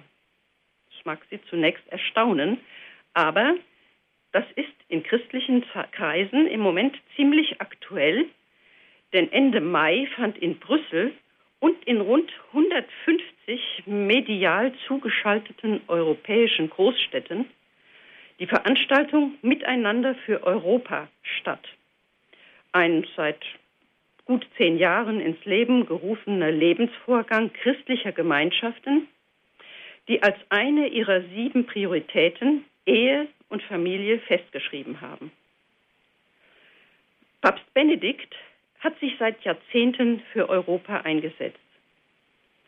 Das 0.89 1.05
mag 1.05 1.19
Sie 1.29 1.41
zunächst 1.49 1.85
erstaunen, 1.89 2.59
aber 3.13 3.55
das 4.31 4.45
ist 4.55 4.77
in 4.87 5.03
christlichen 5.03 5.65
Kreisen 5.91 6.47
im 6.47 6.61
Moment 6.61 6.95
ziemlich 7.17 7.59
aktuell, 7.59 8.27
denn 9.13 9.31
Ende 9.31 9.61
Mai 9.61 10.07
fand 10.15 10.37
in 10.37 10.59
Brüssel 10.59 11.13
und 11.59 11.83
in 11.85 12.01
rund 12.01 12.31
150 12.53 13.83
medial 13.85 14.73
zugeschalteten 14.87 15.81
europäischen 15.87 16.69
Großstädten 16.69 17.45
die 18.39 18.47
Veranstaltung 18.47 19.35
Miteinander 19.41 20.15
für 20.25 20.43
Europa 20.43 21.07
statt. 21.39 21.65
Ein 22.71 23.05
seit 23.15 23.43
gut 24.25 24.45
zehn 24.57 24.77
Jahren 24.77 25.19
ins 25.19 25.43
Leben 25.45 25.85
gerufener 25.85 26.51
Lebensvorgang 26.51 27.51
christlicher 27.53 28.11
Gemeinschaften, 28.11 29.07
die 30.07 30.21
als 30.21 30.37
eine 30.49 30.87
ihrer 30.87 31.21
sieben 31.33 31.65
Prioritäten 31.65 32.65
Ehe 32.85 33.27
und 33.49 33.63
Familie 33.63 34.19
festgeschrieben 34.19 35.01
haben. 35.01 35.31
Papst 37.41 37.73
Benedikt 37.73 38.35
hat 38.87 38.97
sich 39.01 39.17
seit 39.19 39.43
Jahrzehnten 39.43 40.21
für 40.31 40.47
Europa 40.47 41.01
eingesetzt, 41.01 41.59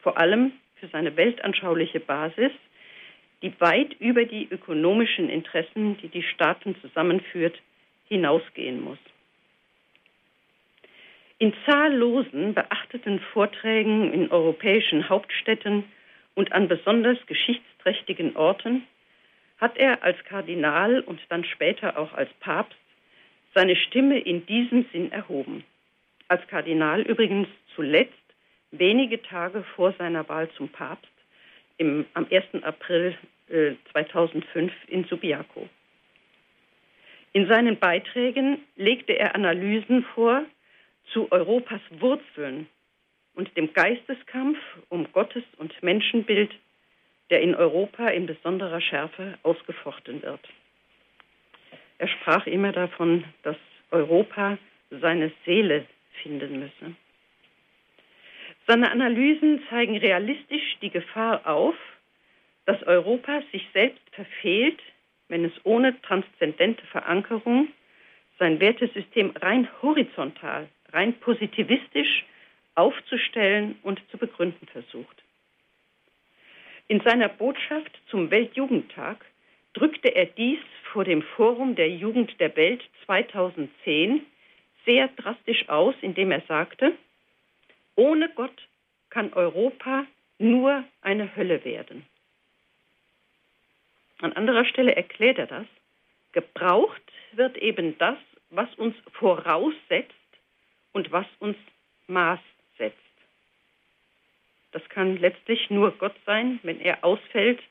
vor 0.01 0.17
allem 0.17 0.51
für 0.75 0.87
seine 0.87 1.15
weltanschauliche 1.15 2.01
Basis, 2.01 2.51
die 3.41 3.53
weit 3.61 3.93
über 4.01 4.25
die 4.25 4.45
ökonomischen 4.51 5.29
Interessen, 5.29 5.95
die 5.99 6.09
die 6.09 6.23
Staaten 6.23 6.75
zusammenführt, 6.81 7.57
hinausgehen 8.09 8.83
muss. 8.83 8.97
In 11.37 11.53
zahllosen 11.65 12.53
beachteten 12.53 13.21
Vorträgen 13.31 14.11
in 14.11 14.29
europäischen 14.29 15.07
Hauptstädten 15.07 15.85
und 16.35 16.51
an 16.51 16.67
besonders 16.67 17.17
geschichtsträchtigen 17.27 18.35
Orten 18.35 18.83
hat 19.57 19.77
er 19.77 20.03
als 20.03 20.21
Kardinal 20.25 20.99
und 20.99 21.21
dann 21.29 21.45
später 21.45 21.97
auch 21.97 22.11
als 22.11 22.29
Papst 22.41 22.75
seine 23.55 23.77
Stimme 23.77 24.19
in 24.19 24.45
diesem 24.45 24.83
Sinn 24.91 25.13
erhoben. 25.13 25.63
Als 26.29 26.45
Kardinal 26.47 27.01
übrigens 27.01 27.47
zuletzt 27.75 28.13
wenige 28.71 29.21
Tage 29.21 29.63
vor 29.75 29.93
seiner 29.97 30.29
Wahl 30.29 30.47
zum 30.51 30.69
Papst 30.69 31.11
im, 31.77 32.05
am 32.13 32.27
1. 32.29 32.63
April 32.63 33.17
äh, 33.49 33.73
2005 33.91 34.71
in 34.87 35.05
Subiaco. 35.05 35.67
In 37.33 37.47
seinen 37.47 37.79
Beiträgen 37.79 38.59
legte 38.75 39.13
er 39.13 39.33
Analysen 39.33 40.05
vor, 40.13 40.45
zu 41.11 41.31
Europas 41.31 41.81
Wurzeln 41.97 42.67
und 43.33 43.55
dem 43.57 43.73
Geisteskampf 43.73 44.59
um 44.89 45.11
Gottes- 45.11 45.43
und 45.57 45.81
Menschenbild, 45.81 46.51
der 47.31 47.41
in 47.41 47.55
Europa 47.55 48.07
in 48.09 48.27
besonderer 48.27 48.81
Schärfe 48.81 49.39
ausgefochten 49.41 50.21
wird. 50.21 50.41
Er 51.97 52.07
sprach 52.07 52.45
immer 52.45 52.71
davon, 52.71 53.23
dass 53.41 53.57
Europa 53.89 54.59
seine 54.91 55.31
Seele 55.45 55.87
finden 56.21 56.59
müsse. 56.59 56.95
Seine 58.67 58.91
Analysen 58.91 59.63
zeigen 59.69 59.97
realistisch 59.97 60.77
die 60.81 60.89
Gefahr 60.91 61.47
auf, 61.47 61.75
dass 62.65 62.83
Europa 62.83 63.41
sich 63.51 63.67
selbst 63.73 64.03
verfehlt, 64.11 64.79
wenn 65.27 65.43
es 65.45 65.53
ohne 65.63 65.99
transzendente 66.01 66.85
Verankerung 66.87 67.69
sein 68.37 68.59
Wertesystem 68.59 69.31
rein 69.41 69.67
horizontal 69.81 70.69
rein 70.91 71.13
positivistisch 71.19 72.25
aufzustellen 72.75 73.77
und 73.83 74.01
zu 74.09 74.17
begründen 74.17 74.67
versucht. 74.67 75.23
In 76.87 77.01
seiner 77.01 77.29
Botschaft 77.29 77.91
zum 78.09 78.31
Weltjugendtag 78.31 79.23
drückte 79.73 80.15
er 80.15 80.25
dies 80.25 80.59
vor 80.91 81.03
dem 81.03 81.21
Forum 81.21 81.75
der 81.75 81.89
Jugend 81.89 82.39
der 82.39 82.55
Welt 82.55 82.81
2010 83.05 84.25
sehr 84.89 85.07
drastisch 85.09 85.69
aus, 85.69 85.93
indem 86.01 86.31
er 86.31 86.41
sagte, 86.47 86.97
ohne 87.95 88.27
Gott 88.29 88.67
kann 89.11 89.31
Europa 89.33 90.07
nur 90.39 90.83
eine 91.01 91.35
Hölle 91.35 91.63
werden. 91.63 92.07
An 94.19 94.33
anderer 94.33 94.65
Stelle 94.65 94.95
erklärt 94.95 95.37
er 95.37 95.45
das, 95.45 95.67
gebraucht 96.31 97.01
wird 97.33 97.57
eben 97.57 97.99
das, 97.99 98.17
was 98.49 98.73
uns 98.75 98.95
voraussetzt, 99.13 100.15
und 100.91 101.11
was 101.11 101.27
uns 101.39 101.57
Maß 102.07 102.39
setzt. 102.77 102.97
Das 104.71 104.87
kann 104.89 105.17
letztlich 105.17 105.69
nur 105.69 105.91
Gott 105.91 106.15
sein. 106.25 106.59
Wenn 106.63 106.79
er 106.79 107.03
ausfällt, 107.03 107.61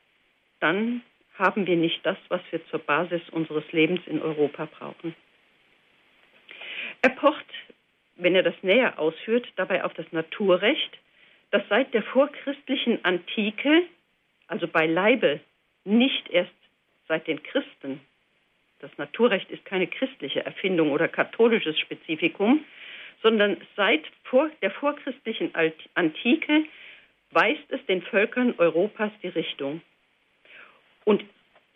dann 0.60 1.02
haben 1.34 1.66
wir 1.66 1.76
nicht 1.76 2.04
das, 2.04 2.16
was 2.28 2.40
wir 2.50 2.64
zur 2.68 2.80
Basis 2.80 3.22
unseres 3.30 3.70
Lebens 3.72 4.00
in 4.06 4.22
Europa 4.22 4.66
brauchen. 4.66 5.14
Er 7.02 7.10
pocht, 7.10 7.46
wenn 8.16 8.34
er 8.34 8.42
das 8.42 8.54
näher 8.62 8.98
ausführt, 8.98 9.46
dabei 9.56 9.84
auf 9.84 9.94
das 9.94 10.10
Naturrecht, 10.12 10.98
das 11.50 11.62
seit 11.68 11.94
der 11.94 12.02
vorchristlichen 12.02 13.04
Antike, 13.04 13.82
also 14.48 14.66
beileibe 14.66 15.40
nicht 15.84 16.28
erst 16.30 16.52
seit 17.06 17.26
den 17.26 17.42
Christen, 17.42 18.00
das 18.80 18.96
Naturrecht 18.96 19.50
ist 19.50 19.64
keine 19.64 19.88
christliche 19.88 20.44
Erfindung 20.44 20.92
oder 20.92 21.08
katholisches 21.08 21.78
Spezifikum, 21.80 22.64
sondern 23.22 23.56
seit 23.76 24.04
vor 24.24 24.50
der 24.62 24.70
vorchristlichen 24.70 25.52
Antike 25.94 26.64
weist 27.30 27.64
es 27.70 27.84
den 27.86 28.02
Völkern 28.02 28.54
Europas 28.58 29.10
die 29.22 29.28
Richtung. 29.28 29.82
Und 31.04 31.24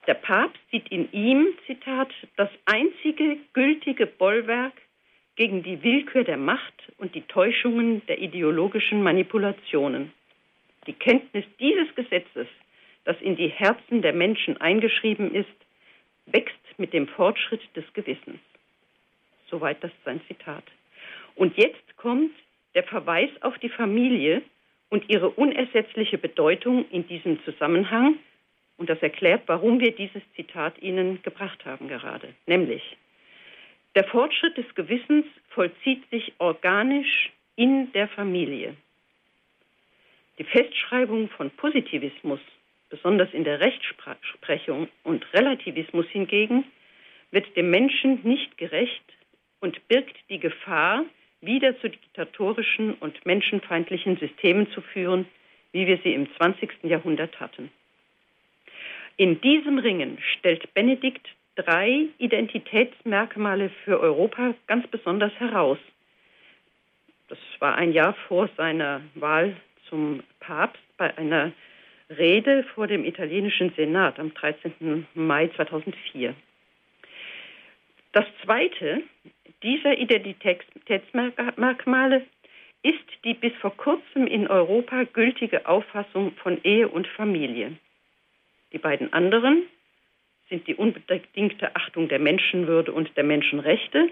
der 0.07 0.15
Papst 0.15 0.61
sieht 0.71 0.89
in 0.91 1.11
ihm, 1.13 1.49
Zitat, 1.67 2.13
das 2.37 2.51
einzige 2.67 3.39
gültige 3.53 4.07
Bollwerk 4.07 4.75
gegen 5.37 5.63
die 5.63 5.83
Willkür 5.83 6.25
der 6.25 6.37
Macht 6.37 6.75
und 6.99 7.15
die 7.15 7.23
Täuschungen 7.23 8.05
der 8.07 8.21
ideologischen 8.21 9.03
Manipulationen. 9.03 10.13
Die 10.87 10.93
Kenntnis 10.93 11.45
dieses 11.59 11.95
Gesetzes, 11.95 12.47
das 13.05 13.21
in 13.21 13.37
die 13.37 13.49
Herzen 13.49 14.03
der 14.03 14.13
Menschen 14.13 14.61
eingeschrieben 14.61 15.35
ist, 15.35 15.49
wächst 16.27 16.57
mit 16.77 16.93
dem 16.93 17.09
Fortschritt 17.09 17.63
des 17.75 17.85
Gewissens. 17.95 18.41
Soweit 19.49 19.83
das 19.83 19.91
sein 20.05 20.21
Zitat. 20.29 20.65
Und 21.35 21.57
jetzt 21.57 21.97
kommt 21.97 22.33
der 22.75 22.85
Verweis 22.85 23.31
auf 23.41 23.59
die 23.59 23.69
Familie 23.69 24.43
und 24.91 25.09
ihre 25.09 25.31
unersetzliche 25.31 26.19
Bedeutung 26.19 26.89
in 26.91 27.07
diesem 27.07 27.43
Zusammenhang. 27.45 28.17
Und 28.77 28.91
das 28.91 29.01
erklärt, 29.01 29.43
warum 29.47 29.81
wir 29.81 29.93
dieses 29.93 30.23
Zitat 30.35 30.81
Ihnen 30.81 31.23
gebracht 31.23 31.65
haben 31.65 31.89
gerade. 31.89 32.35
Nämlich, 32.47 32.83
der 33.95 34.05
Fortschritt 34.05 34.57
des 34.57 34.75
Gewissens 34.75 35.27
vollzieht 35.51 36.09
sich 36.11 36.33
organisch 36.39 37.31
in 37.57 37.93
der 37.93 38.09
Familie. 38.09 38.77
Die 40.39 40.45
Festschreibung 40.45 41.29
von 41.29 41.51
Positivismus, 41.51 42.41
besonders 42.89 43.33
in 43.33 43.45
der 43.45 43.61
Rechtsprechung 43.61 44.89
und 45.05 45.27
Relativismus 45.35 46.07
hingegen, 46.09 46.65
wird 47.31 47.55
dem 47.57 47.71
Menschen 47.71 48.21
nicht 48.23 48.57
gerecht 48.57 49.05
und 49.61 49.87
birgt 49.89 50.17
die 50.29 50.39
Gefahr, 50.39 51.05
wieder 51.41 51.79
zu 51.81 51.91
diktatorischen 51.91 52.95
und 52.95 53.27
menschenfeindlichen 53.27 54.17
Systemen 54.17 54.71
zu 54.71 54.81
führen, 54.81 55.27
wie 55.73 55.87
wir 55.87 55.99
sie 55.99 56.15
im 56.15 56.33
20. 56.37 56.71
Jahrhundert 56.85 57.41
hatten. 57.41 57.71
In 59.17 59.41
diesem 59.41 59.79
Ringen 59.79 60.19
stellt 60.39 60.73
Benedikt 60.75 61.27
drei 61.57 62.07
Identitätsmerkmale 62.19 63.71
für 63.85 63.99
Europa 64.01 64.55
ganz 64.67 64.87
besonders 64.89 65.33
heraus. 65.39 65.79
Das 67.29 67.39
war 67.61 67.77
ein 67.77 67.93
Jahr 67.93 68.15
vor 68.29 68.49
seiner 68.57 69.03
Wahl 69.15 69.57
zum 69.89 70.23
Papst 70.41 70.83
bei 70.97 71.17
einer 71.17 71.53
Rede 72.11 72.65
vor 72.75 72.87
dem 72.87 73.05
italienischen 73.05 73.73
Senat 73.75 74.19
am 74.19 74.35
13. 74.35 75.07
Mai 75.15 75.49
2004. 75.49 76.35
Das 78.13 78.27
zweite 78.45 79.03
dieser 79.63 79.97
Identitätsmerkmale 79.97 82.27
ist 82.83 82.99
die 83.25 83.35
bis 83.35 83.53
vor 83.61 83.77
kurzem 83.77 84.27
in 84.27 84.49
Europa 84.49 85.05
gültige 85.05 85.67
Auffassung 85.67 86.33
von 86.43 86.59
Ehe 86.65 86.89
und 86.89 87.07
Familie. 87.07 87.77
Die 88.73 88.79
beiden 88.79 89.13
anderen 89.13 89.63
sind 90.53 90.67
die 90.67 90.75
unbedingte 90.75 91.75
Achtung 91.75 92.09
der 92.09 92.19
Menschenwürde 92.19 92.93
und 92.93 93.17
der 93.17 93.25
Menschenrechte 93.25 94.11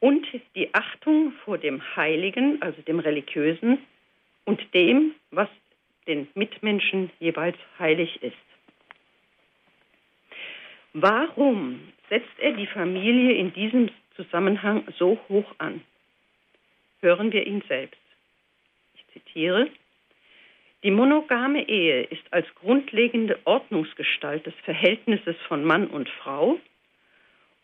und 0.00 0.26
die 0.54 0.74
Achtung 0.74 1.32
vor 1.44 1.58
dem 1.58 1.82
Heiligen, 1.96 2.62
also 2.62 2.80
dem 2.80 2.98
Religiösen, 2.98 3.78
und 4.46 4.62
dem, 4.72 5.14
was 5.30 5.48
den 6.06 6.28
Mitmenschen 6.34 7.10
jeweils 7.20 7.58
heilig 7.78 8.22
ist. 8.22 8.36
Warum 10.94 11.80
setzt 12.08 12.38
er 12.38 12.52
die 12.52 12.66
Familie 12.66 13.34
in 13.34 13.52
diesem 13.52 13.90
Zusammenhang 14.16 14.84
so 14.98 15.18
hoch 15.28 15.54
an? 15.58 15.82
Hören 17.00 17.32
wir 17.32 17.46
ihn 17.46 17.62
selbst. 17.68 18.00
Ich 18.94 19.04
zitiere, 19.12 19.68
die 20.84 20.90
monogame 20.90 21.66
Ehe 21.66 22.02
ist 22.02 22.22
als 22.30 22.46
grundlegende 22.56 23.38
Ordnungsgestalt 23.44 24.44
des 24.44 24.54
Verhältnisses 24.64 25.34
von 25.48 25.64
Mann 25.64 25.86
und 25.86 26.10
Frau 26.10 26.60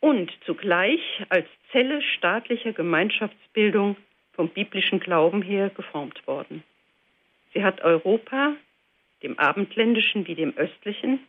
und 0.01 0.33
zugleich 0.47 1.03
als 1.29 1.47
Zelle 1.71 2.01
staatlicher 2.01 2.73
Gemeinschaftsbildung 2.73 3.97
vom 4.33 4.49
biblischen 4.49 5.01
Glauben 5.01 5.43
her 5.43 5.69
geformt 5.69 6.27
worden. 6.27 6.65
Sie 7.53 7.63
hat 7.63 7.83
Europa, 7.83 8.55
dem 9.23 9.39
abendländischen 9.39 10.27
wie 10.27 10.35
dem 10.35 10.57
östlichen, 10.57 11.21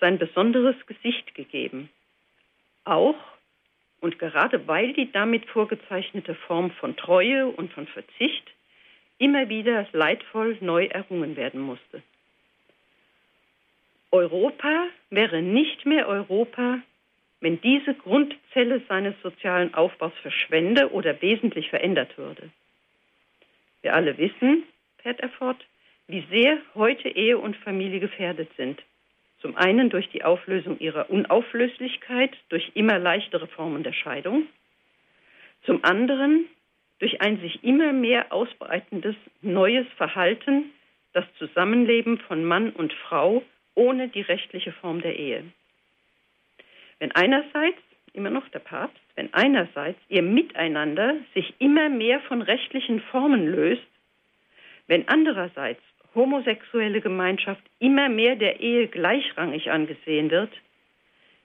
sein 0.00 0.18
besonderes 0.18 0.76
Gesicht 0.86 1.34
gegeben. 1.34 1.90
Auch 2.84 3.16
und 4.00 4.18
gerade 4.18 4.66
weil 4.66 4.94
die 4.94 5.12
damit 5.12 5.44
vorgezeichnete 5.44 6.34
Form 6.34 6.70
von 6.70 6.96
Treue 6.96 7.48
und 7.48 7.70
von 7.70 7.86
Verzicht 7.86 8.50
immer 9.22 9.48
wieder 9.48 9.86
leidvoll 9.92 10.58
neu 10.60 10.86
errungen 10.86 11.36
werden 11.36 11.60
musste. 11.60 12.02
Europa 14.10 14.88
wäre 15.10 15.40
nicht 15.40 15.86
mehr 15.86 16.08
Europa, 16.08 16.80
wenn 17.40 17.60
diese 17.60 17.94
Grundzelle 17.94 18.82
seines 18.88 19.14
sozialen 19.22 19.74
Aufbaus 19.74 20.12
verschwende 20.22 20.92
oder 20.92 21.22
wesentlich 21.22 21.70
verändert 21.70 22.18
würde. 22.18 22.50
Wir 23.82 23.94
alle 23.94 24.18
wissen, 24.18 24.64
fährt 24.98 25.20
er 25.20 25.30
fort, 25.30 25.64
wie 26.08 26.24
sehr 26.28 26.58
heute 26.74 27.08
Ehe 27.08 27.38
und 27.38 27.56
Familie 27.56 28.00
gefährdet 28.00 28.50
sind. 28.56 28.82
Zum 29.40 29.56
einen 29.56 29.88
durch 29.88 30.08
die 30.10 30.24
Auflösung 30.24 30.78
ihrer 30.80 31.10
Unauflöslichkeit, 31.10 32.36
durch 32.48 32.72
immer 32.74 32.98
leichtere 32.98 33.46
Formen 33.46 33.84
der 33.84 33.92
Scheidung. 33.92 34.48
Zum 35.64 35.84
anderen 35.84 36.48
durch 37.02 37.20
ein 37.20 37.40
sich 37.40 37.64
immer 37.64 37.92
mehr 37.92 38.32
ausbreitendes 38.32 39.16
neues 39.40 39.88
Verhalten, 39.96 40.70
das 41.12 41.24
Zusammenleben 41.36 42.18
von 42.18 42.44
Mann 42.44 42.70
und 42.70 42.92
Frau 42.92 43.42
ohne 43.74 44.06
die 44.06 44.20
rechtliche 44.20 44.70
Form 44.70 45.02
der 45.02 45.18
Ehe. 45.18 45.42
Wenn 47.00 47.10
einerseits, 47.10 47.78
immer 48.12 48.30
noch 48.30 48.48
der 48.50 48.60
Papst, 48.60 49.02
wenn 49.16 49.34
einerseits 49.34 49.98
ihr 50.10 50.22
Miteinander 50.22 51.16
sich 51.34 51.52
immer 51.58 51.88
mehr 51.88 52.20
von 52.20 52.40
rechtlichen 52.40 53.00
Formen 53.00 53.48
löst, 53.48 53.82
wenn 54.86 55.08
andererseits 55.08 55.82
homosexuelle 56.14 57.00
Gemeinschaft 57.00 57.64
immer 57.80 58.10
mehr 58.10 58.36
der 58.36 58.60
Ehe 58.60 58.86
gleichrangig 58.86 59.72
angesehen 59.72 60.30
wird, 60.30 60.52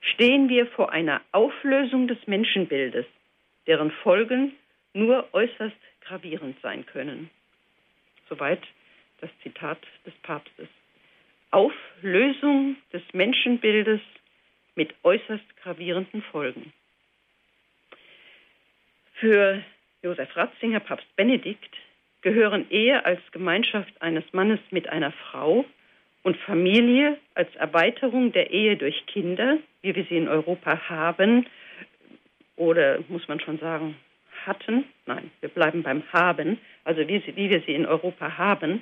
stehen 0.02 0.50
wir 0.50 0.68
vor 0.68 0.92
einer 0.92 1.22
Auflösung 1.32 2.08
des 2.08 2.20
Menschenbildes, 2.28 3.08
deren 3.66 3.90
Folgen 3.90 4.54
nur 4.98 5.28
äußerst 5.34 5.76
gravierend 6.02 6.58
sein 6.62 6.86
können. 6.86 7.30
Soweit 8.30 8.62
das 9.22 9.30
Zitat 9.44 9.80
des 10.06 10.14
Papstes. 10.24 10.68
Auflösung 11.52 12.76
des 12.92 13.02
Menschenbildes 13.14 14.02
mit 14.76 14.94
äußerst 15.04 15.46
gravierenden 15.62 16.22
Folgen. 16.24 16.74
Für 19.16 19.64
Josef 20.04 20.36
Ratzinger, 20.36 20.80
Papst 20.80 21.08
Benedikt, 21.16 21.74
gehören 22.22 22.70
Ehe 22.70 23.06
als 23.06 23.22
Gemeinschaft 23.32 24.02
eines 24.02 24.24
Mannes 24.34 24.60
mit 24.70 24.90
einer 24.90 25.12
Frau 25.12 25.66
und 26.24 26.38
Familie 26.38 27.18
als 27.34 27.54
Erweiterung 27.56 28.32
der 28.34 28.52
Ehe 28.52 28.76
durch 28.78 29.06
Kinder, 29.08 29.58
wie 29.82 29.96
wir 29.96 30.06
sie 30.06 30.18
in 30.18 30.28
Europa 30.28 30.90
haben, 30.90 31.48
oder 32.58 33.00
muss 33.08 33.28
man 33.28 33.40
schon 33.40 33.60
sagen, 33.60 33.96
hatten, 34.46 34.86
nein, 35.06 35.32
wir 35.42 35.50
bleiben 35.50 35.84
beim 35.84 36.04
Haben, 36.12 36.60
also 36.84 37.08
wie, 37.08 37.20
sie, 37.20 37.36
wie 37.36 37.50
wir 37.50 37.62
sie 37.62 37.74
in 37.74 37.86
Europa 37.86 38.38
haben, 38.38 38.82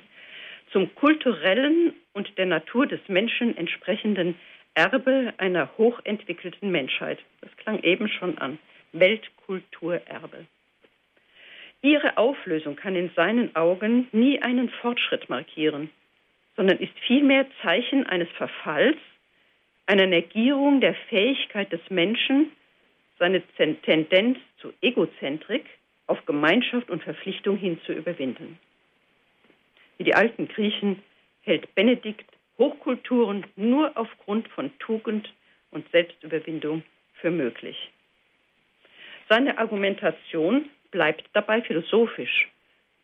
zum 0.72 0.94
kulturellen 0.94 1.94
und 2.12 2.36
der 2.38 2.46
Natur 2.46 2.86
des 2.86 3.00
Menschen 3.08 3.56
entsprechenden 3.56 4.34
Erbe 4.74 5.32
einer 5.38 5.70
hochentwickelten 5.78 6.70
Menschheit. 6.70 7.18
Das 7.40 7.56
klang 7.56 7.82
eben 7.82 8.08
schon 8.08 8.36
an. 8.38 8.58
Weltkulturerbe. 8.92 10.46
Ihre 11.82 12.16
Auflösung 12.16 12.76
kann 12.76 12.96
in 12.96 13.10
seinen 13.14 13.54
Augen 13.54 14.08
nie 14.12 14.40
einen 14.42 14.68
Fortschritt 14.68 15.28
markieren, 15.28 15.90
sondern 16.56 16.78
ist 16.78 16.98
vielmehr 17.06 17.46
Zeichen 17.62 18.06
eines 18.06 18.28
Verfalls, 18.30 18.96
einer 19.86 20.06
Negierung 20.06 20.80
der 20.80 20.94
Fähigkeit 21.08 21.70
des 21.72 21.80
Menschen, 21.90 22.50
seine 23.18 23.42
Tendenz 23.82 24.38
zu 24.58 24.72
Egozentrik 24.80 25.64
auf 26.06 26.24
Gemeinschaft 26.26 26.90
und 26.90 27.02
Verpflichtung 27.02 27.56
hin 27.56 27.80
zu 27.86 27.92
überwinden. 27.92 28.58
Wie 29.98 30.04
die 30.04 30.14
alten 30.14 30.48
Griechen 30.48 31.02
hält 31.42 31.74
Benedikt 31.74 32.30
Hochkulturen 32.58 33.46
nur 33.56 33.96
aufgrund 33.96 34.48
von 34.48 34.70
Tugend 34.78 35.32
und 35.70 35.90
Selbstüberwindung 35.90 36.82
für 37.14 37.30
möglich. 37.30 37.76
Seine 39.28 39.58
Argumentation 39.58 40.70
bleibt 40.90 41.24
dabei 41.32 41.62
philosophisch, 41.62 42.48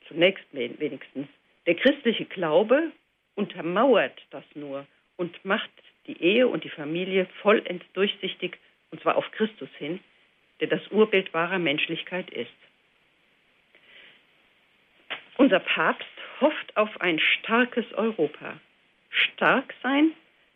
zunächst 0.09 0.45
wenigstens. 0.53 1.29
Der 1.67 1.75
christliche 1.75 2.25
Glaube 2.25 2.93
untermauert 3.35 4.19
das 4.31 4.45
nur 4.55 4.87
und 5.17 5.45
macht 5.45 5.71
die 6.07 6.21
Ehe 6.23 6.49
und 6.49 6.65
die 6.65 6.71
Familie 6.71 7.27
vollends 7.43 7.85
durchsichtig 7.93 8.59
und 8.93 9.01
zwar 9.03 9.17
auf 9.17 9.29
Christus 9.33 9.69
hin, 9.79 9.99
der 10.61 10.69
das 10.69 10.87
Urbild 10.93 11.35
wahrer 11.35 11.59
Menschlichkeit 11.59 12.31
ist. 12.31 12.51
Unser 15.37 15.59
Papst 15.59 16.07
hofft 16.41 16.77
auf 16.77 17.01
ein 17.01 17.19
starkes 17.19 17.91
Europa. 17.95 18.61
Stark 19.11 19.75
sein 19.83 20.13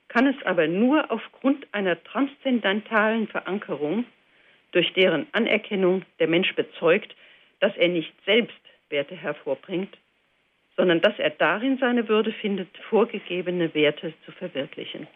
kann 0.08 0.26
es 0.26 0.40
aber 0.44 0.68
nur 0.68 1.10
aufgrund 1.10 1.66
einer 1.72 2.02
transzendentalen 2.04 3.26
Verankerung, 3.26 4.04
durch 4.72 4.92
deren 4.92 5.26
Anerkennung 5.32 6.04
der 6.18 6.28
Mensch 6.28 6.54
bezeugt, 6.54 7.14
dass 7.60 7.76
er 7.76 7.88
nicht 7.88 8.12
selbst 8.24 8.58
Werte 8.90 9.16
hervorbringt, 9.16 9.96
sondern 10.76 11.00
dass 11.00 11.18
er 11.18 11.30
darin 11.30 11.78
seine 11.78 12.08
Würde 12.08 12.32
findet, 12.32 12.68
vorgegebene 12.90 13.74
Werte 13.74 14.12
zu 14.24 14.32
verwirklichen. 14.32 15.08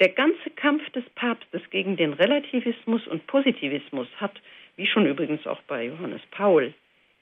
Der 0.00 0.08
ganze 0.08 0.50
Kampf 0.50 0.88
des 0.90 1.04
Papstes 1.10 1.62
gegen 1.70 1.96
den 1.96 2.14
Relativismus 2.14 3.06
und 3.06 3.26
Positivismus 3.26 4.08
hat, 4.16 4.40
wie 4.76 4.86
schon 4.86 5.06
übrigens 5.06 5.46
auch 5.46 5.62
bei 5.62 5.84
Johannes 5.84 6.22
Paul, 6.32 6.74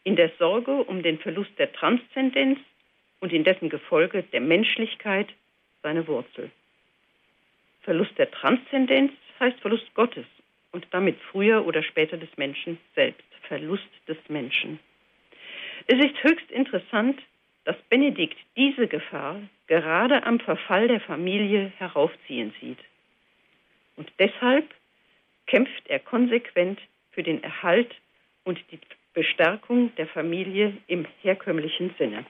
in 0.05 0.17
der 0.17 0.31
Sorge 0.39 0.73
um 0.85 1.03
den 1.03 1.19
Verlust 1.19 1.53
der 1.59 1.73
Transzendenz 1.73 2.59
und 3.21 3.33
in 3.33 3.45
dessen 3.45 3.69
Gefolge 3.69 4.23
der 4.25 4.41
Menschlichkeit 4.41 5.29
seine 5.83 6.07
Wurzel. 6.09 6.51
Verlust 7.83 8.17
der 8.19 8.31
Transzendenz 8.31 9.13
heißt 9.39 9.61
Verlust 9.61 9.93
Gottes 9.95 10.27
und 10.73 10.87
damit 10.93 11.19
früher 11.31 11.67
oder 11.67 11.83
später 11.83 12.17
des 12.17 12.35
Menschen 12.37 12.79
selbst, 12.95 13.23
Verlust 13.43 13.91
des 14.09 14.17
Menschen. 14.29 14.79
Es 15.87 15.99
ist 15.99 16.23
höchst 16.23 16.51
interessant, 16.51 17.21
dass 17.65 17.77
Benedikt 17.91 18.39
diese 18.57 18.89
Gefahr 18.89 19.41
gerade 19.73 20.25
am 20.25 20.39
Verfall 20.39 20.87
der 20.87 21.01
Familie 21.01 21.73
heraufziehen 21.79 22.53
sieht. 22.61 22.77
Und 23.97 24.13
deshalb 24.19 24.69
kämpft 25.47 25.89
er 25.89 25.99
konsequent 25.99 26.79
für 27.13 27.23
den 27.23 27.43
Erhalt 27.43 27.95
und 28.45 28.59
die 28.71 28.79
Bestärkung 29.15 29.95
der 29.97 30.09
Familie 30.09 30.77
im 30.89 31.07
herkömmlichen 31.23 31.95
Sinne. 31.99 32.27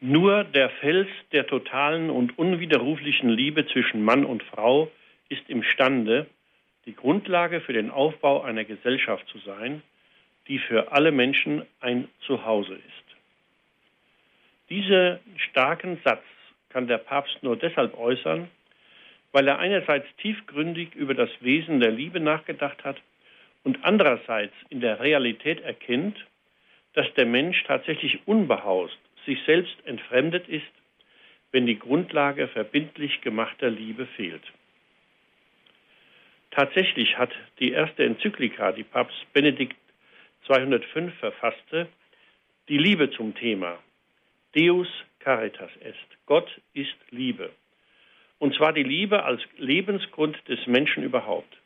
Nur 0.00 0.44
der 0.44 0.70
Fels 0.70 1.08
der 1.32 1.46
totalen 1.46 2.08
und 2.08 2.38
unwiderruflichen 2.38 3.28
Liebe 3.28 3.66
zwischen 3.66 4.02
Mann 4.02 4.24
und 4.24 4.42
Frau 4.44 4.90
ist 5.28 5.46
imstande, 5.50 6.26
die 6.86 6.94
Grundlage 6.94 7.60
für 7.60 7.74
den 7.74 7.90
Aufbau 7.90 8.40
einer 8.40 8.64
Gesellschaft 8.64 9.28
zu 9.28 9.36
sein, 9.40 9.82
die 10.48 10.58
für 10.58 10.92
alle 10.92 11.12
Menschen 11.12 11.66
ein 11.80 12.08
Zuhause 12.20 12.76
ist. 12.76 13.09
Diesen 14.70 15.18
starken 15.36 16.00
Satz 16.04 16.22
kann 16.68 16.86
der 16.86 16.98
Papst 16.98 17.42
nur 17.42 17.56
deshalb 17.56 17.98
äußern, 17.98 18.48
weil 19.32 19.48
er 19.48 19.58
einerseits 19.58 20.06
tiefgründig 20.18 20.94
über 20.94 21.14
das 21.14 21.30
Wesen 21.40 21.80
der 21.80 21.90
Liebe 21.90 22.20
nachgedacht 22.20 22.84
hat 22.84 22.96
und 23.64 23.84
andererseits 23.84 24.54
in 24.68 24.80
der 24.80 25.00
Realität 25.00 25.60
erkennt, 25.60 26.16
dass 26.94 27.12
der 27.14 27.26
Mensch 27.26 27.62
tatsächlich 27.64 28.20
unbehaust 28.26 28.98
sich 29.26 29.38
selbst 29.44 29.76
entfremdet 29.84 30.48
ist, 30.48 30.72
wenn 31.52 31.66
die 31.66 31.78
Grundlage 31.78 32.48
verbindlich 32.48 33.20
gemachter 33.22 33.70
Liebe 33.70 34.06
fehlt. 34.06 34.42
Tatsächlich 36.52 37.18
hat 37.18 37.32
die 37.58 37.72
erste 37.72 38.04
Enzyklika, 38.04 38.72
die 38.72 38.84
Papst 38.84 39.32
Benedikt 39.32 39.76
205 40.46 41.14
verfasste, 41.18 41.88
die 42.68 42.78
Liebe 42.78 43.10
zum 43.10 43.34
Thema. 43.34 43.78
Deus 44.54 44.88
caritas 45.20 45.70
est. 45.80 45.96
Gott 46.26 46.48
ist 46.74 46.96
Liebe. 47.10 47.50
Und 48.38 48.54
zwar 48.54 48.72
die 48.72 48.82
Liebe 48.82 49.22
als 49.24 49.40
Lebensgrund 49.58 50.36
des 50.48 50.66
Menschen 50.66 51.02
überhaupt. 51.02 51.56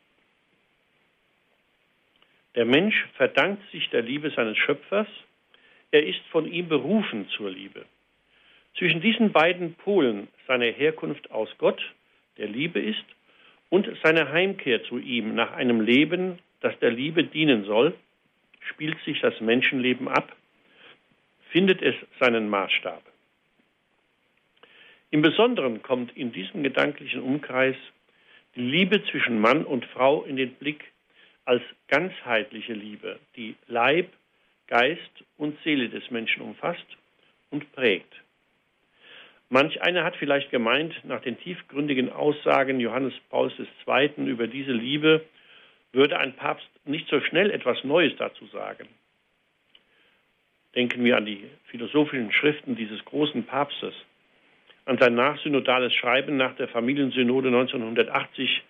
Der 2.55 2.65
Mensch 2.65 3.07
verdankt 3.15 3.69
sich 3.71 3.89
der 3.89 4.01
Liebe 4.01 4.29
seines 4.31 4.57
Schöpfers 4.57 5.07
er 5.95 6.05
ist 6.05 6.19
von 6.29 6.51
ihm 6.51 6.67
berufen 6.67 7.29
zur 7.29 7.49
Liebe. 7.49 7.85
Zwischen 8.77 8.99
diesen 8.99 9.31
beiden 9.31 9.75
Polen 9.75 10.27
seiner 10.45 10.65
Herkunft 10.65 11.31
aus 11.31 11.47
Gott, 11.57 11.81
der 12.37 12.47
Liebe 12.47 12.81
ist, 12.81 13.05
und 13.69 13.87
seiner 14.03 14.29
Heimkehr 14.29 14.83
zu 14.83 14.97
ihm 14.97 15.35
nach 15.35 15.53
einem 15.53 15.79
Leben, 15.79 16.39
das 16.59 16.77
der 16.79 16.91
Liebe 16.91 17.23
dienen 17.23 17.63
soll, 17.63 17.93
spielt 18.59 18.99
sich 19.05 19.21
das 19.21 19.39
Menschenleben 19.39 20.09
ab, 20.09 20.35
findet 21.55 21.81
es 21.81 21.95
seinen 22.19 22.49
Maßstab. 22.49 23.01
Im 25.09 25.21
Besonderen 25.21 25.81
kommt 25.81 26.11
in 26.17 26.33
diesem 26.33 26.63
gedanklichen 26.63 27.21
Umkreis 27.21 27.77
die 28.57 28.61
Liebe 28.61 29.01
zwischen 29.05 29.39
Mann 29.39 29.63
und 29.63 29.85
Frau 29.85 30.23
in 30.23 30.35
den 30.35 30.53
Blick 30.55 30.83
als 31.45 31.63
ganzheitliche 31.87 32.73
Liebe, 32.73 33.19
die 33.37 33.55
Leib, 33.67 34.09
Geist 34.67 35.23
und 35.37 35.57
Seele 35.63 35.87
des 35.87 36.11
Menschen 36.11 36.41
umfasst 36.41 36.85
und 37.51 37.71
prägt. 37.71 38.13
Manch 39.47 39.81
einer 39.81 40.03
hat 40.03 40.17
vielleicht 40.17 40.51
gemeint, 40.51 40.93
nach 41.05 41.21
den 41.21 41.39
tiefgründigen 41.39 42.11
Aussagen 42.11 42.81
Johannes 42.81 43.13
Pauls 43.29 43.53
II. 43.57 44.25
über 44.25 44.47
diese 44.47 44.73
Liebe 44.73 45.23
würde 45.93 46.19
ein 46.19 46.35
Papst 46.35 46.67
nicht 46.83 47.07
so 47.07 47.21
schnell 47.21 47.49
etwas 47.49 47.81
Neues 47.85 48.11
dazu 48.17 48.45
sagen. 48.47 48.89
Denken 50.75 51.03
wir 51.05 51.17
an 51.17 51.25
die 51.25 51.43
philosophischen 51.65 52.31
Schriften 52.31 52.75
dieses 52.75 53.03
großen 53.05 53.45
Papstes, 53.45 53.93
an 54.85 54.97
sein 54.97 55.15
nachsynodales 55.15 55.93
Schreiben 55.93 56.37
nach 56.37 56.55
der 56.55 56.67
Familiensynode 56.67 57.47
1980 57.47 58.61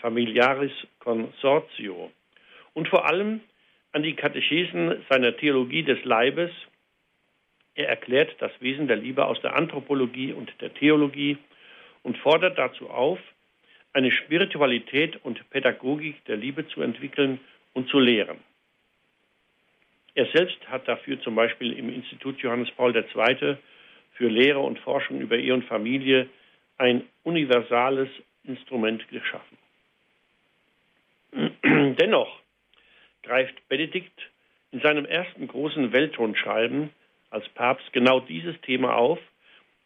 Familiaris 0.00 0.72
Consortio 0.98 2.10
und 2.74 2.88
vor 2.88 3.06
allem 3.06 3.40
an 3.92 4.02
die 4.02 4.14
Katechesen 4.14 5.04
seiner 5.08 5.36
Theologie 5.36 5.82
des 5.82 6.02
Leibes. 6.04 6.50
Er 7.74 7.88
erklärt 7.88 8.34
das 8.40 8.52
Wesen 8.60 8.88
der 8.88 8.96
Liebe 8.96 9.26
aus 9.26 9.40
der 9.42 9.54
Anthropologie 9.54 10.32
und 10.32 10.52
der 10.60 10.74
Theologie 10.74 11.36
und 12.02 12.18
fordert 12.18 12.58
dazu 12.58 12.90
auf, 12.90 13.18
eine 13.92 14.10
Spiritualität 14.10 15.22
und 15.22 15.48
Pädagogik 15.50 16.24
der 16.24 16.36
Liebe 16.36 16.66
zu 16.66 16.80
entwickeln 16.80 17.38
und 17.74 17.88
zu 17.88 17.98
lehren. 17.98 18.38
Er 20.14 20.26
selbst 20.26 20.58
hat 20.68 20.86
dafür 20.88 21.20
zum 21.22 21.34
Beispiel 21.34 21.72
im 21.72 21.92
Institut 21.92 22.38
Johannes 22.40 22.70
Paul 22.72 22.94
II. 22.94 23.56
für 24.14 24.28
Lehre 24.28 24.58
und 24.58 24.78
Forschung 24.80 25.20
über 25.20 25.36
Ehe 25.36 25.54
und 25.54 25.64
Familie 25.64 26.28
ein 26.76 27.04
universales 27.22 28.08
Instrument 28.44 29.06
geschaffen. 29.08 29.58
Dennoch 31.96 32.40
greift 33.22 33.68
Benedikt 33.68 34.30
in 34.72 34.80
seinem 34.80 35.06
ersten 35.06 35.48
großen 35.48 35.92
Welttonschreiben 35.92 36.90
als 37.30 37.48
Papst 37.50 37.92
genau 37.92 38.20
dieses 38.20 38.60
Thema 38.62 38.96
auf 38.96 39.18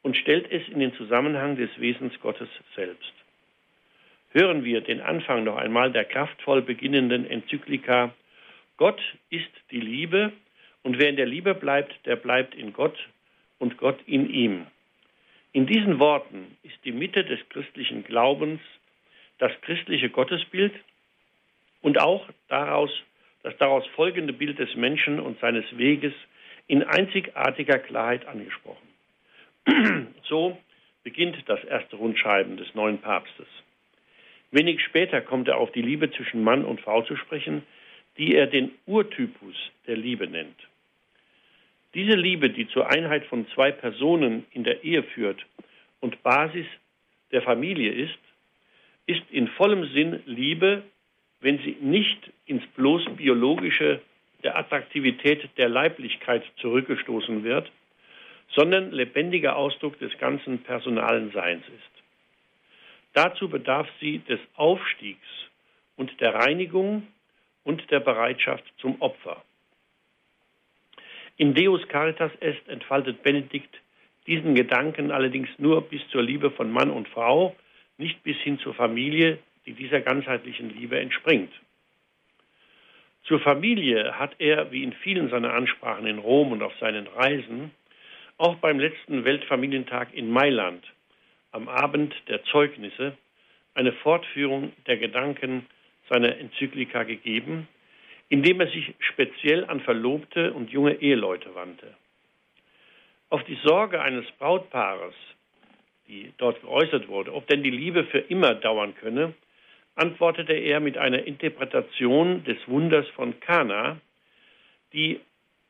und 0.02 0.16
stellt 0.16 0.50
es 0.50 0.66
in 0.68 0.80
den 0.80 0.94
Zusammenhang 0.94 1.56
des 1.56 1.70
Wesens 1.78 2.18
Gottes 2.20 2.48
selbst. 2.74 3.12
Hören 4.30 4.64
wir 4.64 4.80
den 4.80 5.00
Anfang 5.00 5.44
noch 5.44 5.56
einmal 5.56 5.92
der 5.92 6.04
kraftvoll 6.04 6.62
beginnenden 6.62 7.26
Enzyklika 7.26 8.12
Gott 8.76 9.00
ist 9.30 9.50
die 9.70 9.80
Liebe 9.80 10.32
und 10.82 10.98
wer 10.98 11.08
in 11.08 11.16
der 11.16 11.26
Liebe 11.26 11.54
bleibt, 11.54 11.94
der 12.06 12.16
bleibt 12.16 12.54
in 12.54 12.72
Gott 12.72 12.96
und 13.58 13.78
Gott 13.78 13.98
in 14.06 14.28
ihm. 14.28 14.66
In 15.52 15.66
diesen 15.66 15.98
Worten 15.98 16.56
ist 16.62 16.76
die 16.84 16.92
Mitte 16.92 17.24
des 17.24 17.40
christlichen 17.48 18.04
Glaubens 18.04 18.60
das 19.38 19.52
christliche 19.62 20.10
Gottesbild 20.10 20.72
und 21.80 22.00
auch 22.00 22.28
daraus 22.48 22.90
das 23.42 23.56
daraus 23.58 23.86
folgende 23.94 24.32
Bild 24.32 24.58
des 24.58 24.74
Menschen 24.74 25.20
und 25.20 25.38
seines 25.38 25.64
Weges 25.78 26.12
in 26.66 26.82
einzigartiger 26.82 27.78
Klarheit 27.78 28.26
angesprochen. 28.26 28.88
so 30.24 30.58
beginnt 31.04 31.36
das 31.46 31.62
erste 31.62 31.94
Rundschreiben 31.94 32.56
des 32.56 32.74
neuen 32.74 32.98
Papstes. 32.98 33.46
Wenig 34.50 34.82
später 34.82 35.20
kommt 35.20 35.46
er 35.46 35.58
auf 35.58 35.70
die 35.70 35.82
Liebe 35.82 36.10
zwischen 36.10 36.42
Mann 36.42 36.64
und 36.64 36.80
Frau 36.80 37.02
zu 37.02 37.14
sprechen, 37.16 37.62
die 38.18 38.34
er 38.34 38.46
den 38.46 38.72
Urtypus 38.86 39.56
der 39.86 39.96
Liebe 39.96 40.26
nennt. 40.26 40.56
Diese 41.94 42.14
Liebe, 42.14 42.50
die 42.50 42.68
zur 42.68 42.90
Einheit 42.90 43.24
von 43.26 43.46
zwei 43.54 43.70
Personen 43.72 44.46
in 44.52 44.64
der 44.64 44.84
Ehe 44.84 45.02
führt 45.02 45.44
und 46.00 46.22
Basis 46.22 46.66
der 47.32 47.42
Familie 47.42 47.92
ist, 47.92 48.18
ist 49.06 49.22
in 49.30 49.48
vollem 49.48 49.88
Sinn 49.92 50.22
Liebe 50.26 50.82
wenn 51.40 51.58
sie 51.58 51.76
nicht 51.80 52.32
ins 52.46 52.66
bloß 52.74 53.04
biologische 53.16 54.00
der 54.42 54.56
Attraktivität 54.58 55.48
der 55.56 55.68
Leiblichkeit 55.68 56.44
zurückgestoßen 56.60 57.44
wird, 57.44 57.70
sondern 58.54 58.92
lebendiger 58.92 59.56
Ausdruck 59.56 59.98
des 59.98 60.16
ganzen 60.18 60.58
personalen 60.60 61.32
Seins 61.32 61.64
ist. 61.66 62.02
Dazu 63.12 63.48
bedarf 63.48 63.88
sie 64.00 64.18
des 64.20 64.40
Aufstiegs 64.54 65.26
und 65.96 66.20
der 66.20 66.34
Reinigung 66.34 67.06
und 67.66 67.90
der 67.90 68.00
Bereitschaft 68.00 68.64
zum 68.78 69.00
Opfer. 69.02 69.42
In 71.36 71.52
Deus 71.52 71.86
Caritas 71.88 72.32
est 72.40 72.66
entfaltet 72.68 73.22
Benedikt 73.22 73.74
diesen 74.26 74.54
Gedanken 74.54 75.10
allerdings 75.10 75.48
nur 75.58 75.82
bis 75.82 76.00
zur 76.08 76.22
Liebe 76.22 76.50
von 76.50 76.70
Mann 76.70 76.90
und 76.90 77.08
Frau, 77.08 77.54
nicht 77.98 78.22
bis 78.22 78.36
hin 78.38 78.58
zur 78.58 78.74
Familie, 78.74 79.38
die 79.66 79.74
dieser 79.74 80.00
ganzheitlichen 80.00 80.70
Liebe 80.70 80.98
entspringt. 80.98 81.52
Zur 83.24 83.40
Familie 83.40 84.18
hat 84.18 84.36
er, 84.38 84.70
wie 84.70 84.84
in 84.84 84.92
vielen 84.92 85.28
seiner 85.28 85.52
Ansprachen 85.52 86.06
in 86.06 86.18
Rom 86.18 86.52
und 86.52 86.62
auf 86.62 86.76
seinen 86.78 87.08
Reisen, 87.08 87.72
auch 88.38 88.56
beim 88.56 88.78
letzten 88.78 89.24
Weltfamilientag 89.24 90.14
in 90.14 90.30
Mailand 90.30 90.84
am 91.50 91.68
Abend 91.68 92.14
der 92.28 92.44
Zeugnisse 92.44 93.16
eine 93.74 93.92
Fortführung 93.92 94.72
der 94.86 94.98
Gedanken 94.98 95.66
seiner 96.08 96.36
Enzyklika 96.38 97.02
gegeben, 97.02 97.68
indem 98.28 98.60
er 98.60 98.68
sich 98.68 98.94
speziell 98.98 99.64
an 99.64 99.80
Verlobte 99.80 100.52
und 100.52 100.70
junge 100.70 100.94
Eheleute 100.94 101.54
wandte. 101.54 101.94
Auf 103.28 103.42
die 103.44 103.58
Sorge 103.64 104.00
eines 104.00 104.24
Brautpaares, 104.38 105.14
die 106.08 106.32
dort 106.38 106.60
geäußert 106.60 107.08
wurde, 107.08 107.34
ob 107.34 107.46
denn 107.48 107.62
die 107.62 107.70
Liebe 107.70 108.04
für 108.04 108.18
immer 108.18 108.54
dauern 108.54 108.94
könne, 108.94 109.34
antwortete 109.96 110.52
er 110.52 110.80
mit 110.80 110.98
einer 110.98 111.24
Interpretation 111.24 112.44
des 112.44 112.58
Wunders 112.68 113.08
von 113.10 113.40
Kana, 113.40 114.00
die 114.92 115.20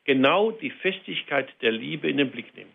genau 0.03 0.51
die 0.51 0.69
Festigkeit 0.69 1.49
der 1.61 1.71
Liebe 1.71 2.09
in 2.09 2.17
den 2.17 2.29
Blick 2.29 2.55
nimmt. 2.55 2.71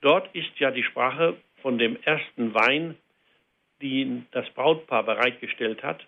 Dort 0.00 0.34
ist 0.34 0.58
ja 0.58 0.70
die 0.70 0.82
Sprache 0.82 1.36
von 1.62 1.78
dem 1.78 1.96
ersten 2.02 2.54
Wein, 2.54 2.96
den 3.80 4.26
das 4.32 4.48
Brautpaar 4.50 5.04
bereitgestellt 5.04 5.82
hat, 5.82 6.04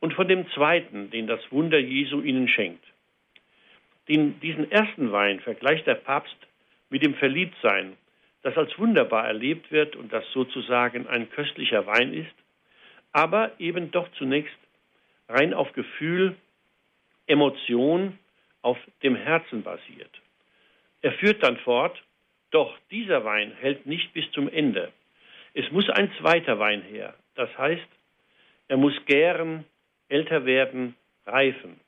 und 0.00 0.14
von 0.14 0.28
dem 0.28 0.48
zweiten, 0.50 1.10
den 1.10 1.26
das 1.26 1.40
Wunder 1.50 1.78
Jesu 1.78 2.20
ihnen 2.20 2.48
schenkt. 2.48 2.84
Den, 4.08 4.40
diesen 4.40 4.70
ersten 4.70 5.12
Wein 5.12 5.40
vergleicht 5.40 5.86
der 5.86 5.96
Papst 5.96 6.36
mit 6.90 7.04
dem 7.04 7.14
Verliebtsein, 7.14 7.96
das 8.42 8.56
als 8.56 8.78
wunderbar 8.78 9.26
erlebt 9.26 9.70
wird 9.70 9.96
und 9.96 10.12
das 10.12 10.24
sozusagen 10.32 11.06
ein 11.06 11.28
köstlicher 11.30 11.86
Wein 11.86 12.14
ist, 12.14 12.34
aber 13.12 13.52
eben 13.58 13.90
doch 13.90 14.10
zunächst 14.12 14.56
rein 15.28 15.52
auf 15.52 15.72
Gefühl, 15.72 16.36
Emotion, 17.26 18.18
auf 18.62 18.78
dem 19.02 19.16
Herzen 19.16 19.62
basiert. 19.62 20.10
Er 21.02 21.12
führt 21.12 21.42
dann 21.42 21.58
fort, 21.58 22.02
Doch 22.50 22.74
dieser 22.90 23.24
Wein 23.24 23.52
hält 23.60 23.84
nicht 23.86 24.12
bis 24.14 24.30
zum 24.32 24.48
Ende. 24.48 24.90
Es 25.52 25.70
muss 25.70 25.88
ein 25.90 26.10
zweiter 26.18 26.58
Wein 26.58 26.82
her. 26.82 27.14
Das 27.34 27.50
heißt, 27.58 27.86
er 28.68 28.76
muss 28.76 28.94
gären, 29.06 29.64
älter 30.08 30.44
werden, 30.44 30.94
reifen. 31.26 31.80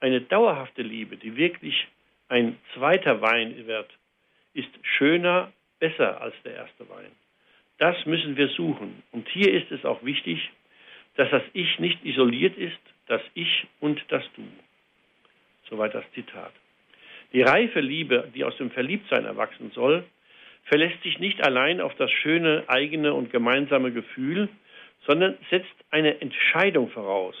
Eine 0.00 0.20
dauerhafte 0.20 0.82
Liebe, 0.82 1.16
die 1.16 1.36
wirklich 1.36 1.86
ein 2.28 2.56
zweiter 2.74 3.20
Wein 3.20 3.66
wird, 3.66 3.90
ist 4.54 4.70
schöner, 4.82 5.52
besser 5.78 6.20
als 6.20 6.34
der 6.44 6.54
erste 6.54 6.88
Wein. 6.88 7.10
Das 7.78 8.06
müssen 8.06 8.36
wir 8.36 8.48
suchen. 8.48 9.02
Und 9.10 9.28
hier 9.28 9.52
ist 9.52 9.70
es 9.72 9.84
auch 9.84 10.04
wichtig, 10.04 10.50
dass 11.16 11.30
das 11.30 11.42
Ich 11.52 11.78
nicht 11.78 12.04
isoliert 12.04 12.56
ist, 12.56 12.78
das 13.06 13.22
Ich 13.34 13.66
und 13.80 14.00
das 14.08 14.22
Du. 14.36 14.42
Soweit 15.68 15.94
das 15.94 16.04
Zitat. 16.12 16.52
Die 17.32 17.42
reife 17.42 17.80
Liebe, 17.80 18.28
die 18.34 18.44
aus 18.44 18.56
dem 18.56 18.70
Verliebtsein 18.70 19.24
erwachsen 19.24 19.70
soll, 19.74 20.04
verlässt 20.64 21.02
sich 21.02 21.18
nicht 21.18 21.42
allein 21.42 21.80
auf 21.80 21.94
das 21.96 22.10
schöne 22.10 22.64
eigene 22.68 23.14
und 23.14 23.30
gemeinsame 23.30 23.92
Gefühl, 23.92 24.48
sondern 25.06 25.36
setzt 25.50 25.74
eine 25.90 26.20
Entscheidung 26.20 26.90
voraus, 26.90 27.36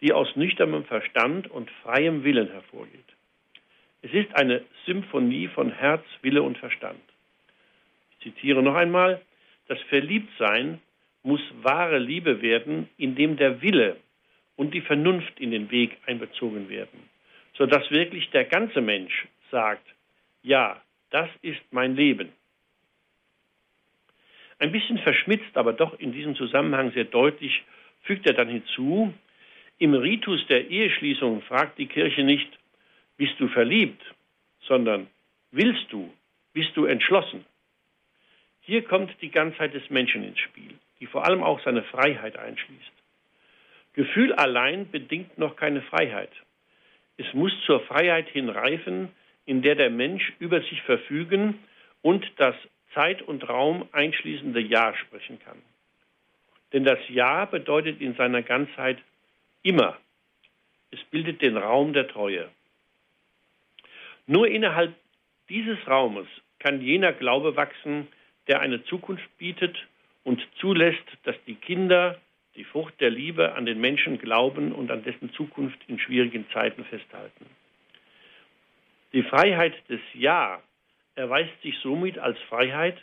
die 0.00 0.12
aus 0.12 0.34
nüchternem 0.36 0.84
Verstand 0.84 1.50
und 1.50 1.70
freiem 1.82 2.24
Willen 2.24 2.50
hervorgeht. 2.50 3.04
Es 4.02 4.12
ist 4.12 4.34
eine 4.34 4.64
Symphonie 4.86 5.48
von 5.48 5.70
Herz, 5.70 6.04
Wille 6.22 6.42
und 6.42 6.56
Verstand. 6.58 7.00
Ich 8.12 8.32
zitiere 8.32 8.62
noch 8.62 8.74
einmal, 8.74 9.20
das 9.68 9.80
Verliebtsein 9.82 10.80
muss 11.22 11.40
wahre 11.62 11.98
Liebe 11.98 12.40
werden, 12.40 12.88
indem 12.96 13.36
der 13.36 13.60
Wille 13.60 13.96
und 14.56 14.72
die 14.74 14.80
Vernunft 14.80 15.38
in 15.38 15.50
den 15.50 15.70
Weg 15.70 15.96
einbezogen 16.06 16.68
werden, 16.68 17.08
sodass 17.54 17.90
wirklich 17.90 18.30
der 18.30 18.44
ganze 18.44 18.80
Mensch 18.80 19.26
sagt, 19.50 19.86
ja, 20.42 20.80
das 21.10 21.28
ist 21.42 21.60
mein 21.70 21.94
Leben. 21.94 22.32
Ein 24.60 24.72
bisschen 24.72 24.98
verschmitzt, 24.98 25.56
aber 25.56 25.72
doch 25.72 25.98
in 25.98 26.12
diesem 26.12 26.36
Zusammenhang 26.36 26.92
sehr 26.92 27.04
deutlich, 27.04 27.64
fügt 28.02 28.26
er 28.26 28.34
dann 28.34 28.48
hinzu, 28.48 29.12
im 29.78 29.94
Ritus 29.94 30.46
der 30.48 30.68
Eheschließung 30.68 31.40
fragt 31.42 31.78
die 31.78 31.86
Kirche 31.86 32.22
nicht, 32.22 32.50
bist 33.16 33.32
du 33.38 33.48
verliebt, 33.48 34.02
sondern 34.60 35.06
willst 35.50 35.90
du, 35.90 36.12
bist 36.52 36.76
du 36.76 36.84
entschlossen. 36.84 37.46
Hier 38.60 38.84
kommt 38.84 39.10
die 39.22 39.30
Ganzheit 39.30 39.72
des 39.72 39.88
Menschen 39.88 40.22
ins 40.22 40.38
Spiel, 40.38 40.74
die 41.00 41.06
vor 41.06 41.24
allem 41.24 41.42
auch 41.42 41.60
seine 41.64 41.82
Freiheit 41.82 42.36
einschließt. 42.36 42.92
Gefühl 43.94 44.34
allein 44.34 44.90
bedingt 44.90 45.38
noch 45.38 45.56
keine 45.56 45.80
Freiheit. 45.80 46.32
Es 47.16 47.32
muss 47.32 47.52
zur 47.64 47.80
Freiheit 47.80 48.28
hinreifen, 48.28 49.08
in 49.46 49.62
der 49.62 49.74
der 49.74 49.90
Mensch 49.90 50.34
über 50.38 50.60
sich 50.60 50.82
verfügen 50.82 51.58
und 52.02 52.30
das 52.36 52.54
Zeit 52.94 53.22
und 53.22 53.48
Raum 53.48 53.88
einschließende 53.92 54.60
Ja 54.60 54.94
sprechen 54.94 55.38
kann. 55.40 55.60
Denn 56.72 56.84
das 56.84 56.98
Ja 57.08 57.44
bedeutet 57.44 58.00
in 58.00 58.14
seiner 58.14 58.42
Ganzheit 58.42 58.98
Immer. 59.62 59.98
Es 60.90 61.00
bildet 61.10 61.42
den 61.42 61.56
Raum 61.56 61.92
der 61.92 62.08
Treue. 62.08 62.48
Nur 64.26 64.48
innerhalb 64.48 64.94
dieses 65.48 65.78
Raumes 65.86 66.26
kann 66.58 66.80
jener 66.80 67.12
Glaube 67.12 67.56
wachsen, 67.56 68.08
der 68.48 68.60
eine 68.60 68.82
Zukunft 68.84 69.28
bietet 69.38 69.76
und 70.24 70.40
zulässt, 70.58 71.04
dass 71.24 71.36
die 71.46 71.56
Kinder 71.56 72.18
die 72.56 72.64
Frucht 72.64 73.00
der 73.00 73.10
Liebe 73.10 73.54
an 73.54 73.66
den 73.66 73.80
Menschen 73.80 74.18
glauben 74.18 74.72
und 74.72 74.90
an 74.90 75.04
dessen 75.04 75.32
Zukunft 75.32 75.78
in 75.88 75.98
schwierigen 75.98 76.48
Zeiten 76.52 76.84
festhalten. 76.84 77.46
Die 79.12 79.22
Freiheit 79.22 79.74
des 79.88 80.00
Ja 80.14 80.62
erweist 81.20 81.62
sich 81.62 81.78
somit 81.78 82.18
als 82.18 82.38
Freiheit, 82.48 82.96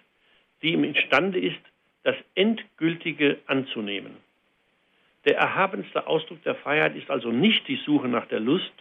die 0.62 0.74
ihm 0.74 0.84
imstande 0.84 1.40
ist, 1.40 1.62
das 2.04 2.16
Endgültige 2.36 3.38
anzunehmen. 3.48 4.18
Der 5.26 5.38
erhabenste 5.38 6.08
Ausdruck 6.08 6.42
der 6.44 6.56
Freiheit 6.56 6.96
ist 6.96 7.10
also 7.10 7.32
nicht 7.32 7.68
die 7.68 7.80
Suche 7.86 8.08
nach 8.08 8.28
der 8.28 8.40
Lust, 8.40 8.74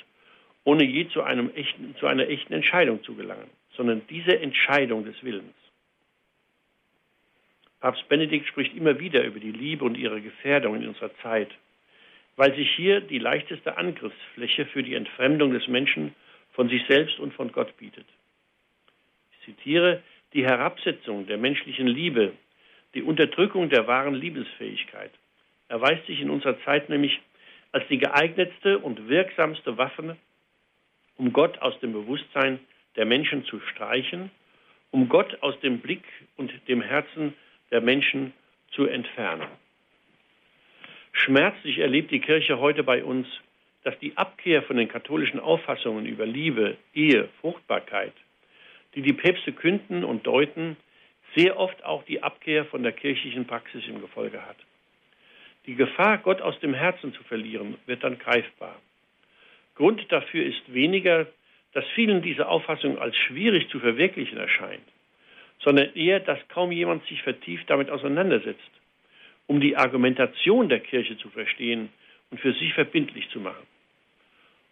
ohne 0.64 0.84
je 0.84 1.08
zu, 1.08 1.22
echten, 1.22 1.96
zu 1.98 2.06
einer 2.06 2.28
echten 2.28 2.52
Entscheidung 2.52 3.02
zu 3.02 3.14
gelangen, 3.14 3.50
sondern 3.76 4.02
diese 4.08 4.38
Entscheidung 4.38 5.04
des 5.04 5.22
Willens. 5.22 5.54
Papst 7.80 8.08
Benedikt 8.08 8.46
spricht 8.46 8.74
immer 8.74 8.98
wieder 8.98 9.22
über 9.24 9.38
die 9.38 9.52
Liebe 9.52 9.84
und 9.84 9.96
ihre 9.96 10.20
Gefährdung 10.20 10.76
in 10.76 10.88
unserer 10.88 11.14
Zeit, 11.22 11.50
weil 12.36 12.54
sich 12.54 12.70
hier 12.74 13.00
die 13.00 13.18
leichteste 13.18 13.76
Angriffsfläche 13.76 14.66
für 14.66 14.82
die 14.82 14.94
Entfremdung 14.94 15.52
des 15.52 15.68
Menschen 15.68 16.14
von 16.52 16.68
sich 16.68 16.84
selbst 16.86 17.18
und 17.18 17.34
von 17.34 17.52
Gott 17.52 17.76
bietet. 17.76 18.06
Zitiere, 19.46 20.02
die 20.34 20.44
Herabsetzung 20.44 21.26
der 21.26 21.38
menschlichen 21.38 21.86
Liebe, 21.86 22.32
die 22.94 23.02
Unterdrückung 23.02 23.70
der 23.70 23.86
wahren 23.86 24.14
Liebesfähigkeit, 24.14 25.10
erweist 25.68 26.06
sich 26.06 26.20
in 26.20 26.28
unserer 26.28 26.60
Zeit 26.64 26.90
nämlich 26.90 27.20
als 27.72 27.86
die 27.88 27.98
geeignetste 27.98 28.78
und 28.78 29.08
wirksamste 29.08 29.78
Waffe, 29.78 30.16
um 31.16 31.32
Gott 31.32 31.58
aus 31.62 31.78
dem 31.80 31.92
Bewusstsein 31.92 32.60
der 32.96 33.06
Menschen 33.06 33.44
zu 33.44 33.60
streichen, 33.60 34.30
um 34.90 35.08
Gott 35.08 35.42
aus 35.42 35.58
dem 35.60 35.80
Blick 35.80 36.04
und 36.36 36.52
dem 36.68 36.82
Herzen 36.82 37.34
der 37.70 37.80
Menschen 37.80 38.32
zu 38.72 38.86
entfernen. 38.86 39.46
Schmerzlich 41.12 41.78
erlebt 41.78 42.10
die 42.10 42.20
Kirche 42.20 42.58
heute 42.58 42.82
bei 42.82 43.02
uns, 43.02 43.26
dass 43.84 43.98
die 44.00 44.16
Abkehr 44.16 44.62
von 44.62 44.76
den 44.76 44.88
katholischen 44.88 45.40
Auffassungen 45.40 46.06
über 46.06 46.26
Liebe, 46.26 46.76
Ehe, 46.94 47.28
Fruchtbarkeit, 47.40 48.12
die 48.96 49.02
die 49.02 49.12
Päpste 49.12 49.52
künden 49.52 50.04
und 50.04 50.26
deuten, 50.26 50.76
sehr 51.36 51.58
oft 51.58 51.84
auch 51.84 52.02
die 52.04 52.22
Abkehr 52.22 52.64
von 52.64 52.82
der 52.82 52.92
kirchlichen 52.92 53.46
Praxis 53.46 53.86
im 53.86 54.00
Gefolge 54.00 54.44
hat. 54.44 54.56
Die 55.66 55.74
Gefahr, 55.74 56.18
Gott 56.18 56.40
aus 56.40 56.58
dem 56.60 56.72
Herzen 56.72 57.12
zu 57.12 57.22
verlieren, 57.24 57.76
wird 57.84 58.02
dann 58.02 58.18
greifbar. 58.18 58.80
Grund 59.74 60.10
dafür 60.10 60.44
ist 60.46 60.72
weniger, 60.72 61.26
dass 61.72 61.84
vielen 61.94 62.22
diese 62.22 62.48
Auffassung 62.48 62.98
als 62.98 63.14
schwierig 63.16 63.68
zu 63.68 63.80
verwirklichen 63.80 64.38
erscheint, 64.38 64.88
sondern 65.58 65.94
eher, 65.94 66.20
dass 66.20 66.38
kaum 66.48 66.72
jemand 66.72 67.04
sich 67.06 67.22
vertieft 67.22 67.68
damit 67.68 67.90
auseinandersetzt, 67.90 68.70
um 69.46 69.60
die 69.60 69.76
Argumentation 69.76 70.70
der 70.70 70.80
Kirche 70.80 71.18
zu 71.18 71.28
verstehen 71.28 71.90
und 72.30 72.40
für 72.40 72.54
sich 72.54 72.72
verbindlich 72.72 73.28
zu 73.28 73.40
machen. 73.40 73.66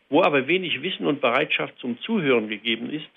Wo 0.09 0.23
aber 0.23 0.47
wenig 0.47 0.81
Wissen 0.81 1.07
und 1.07 1.21
Bereitschaft 1.21 1.79
zum 1.79 1.99
Zuhören 2.01 2.49
gegeben 2.49 2.89
ist, 2.91 3.11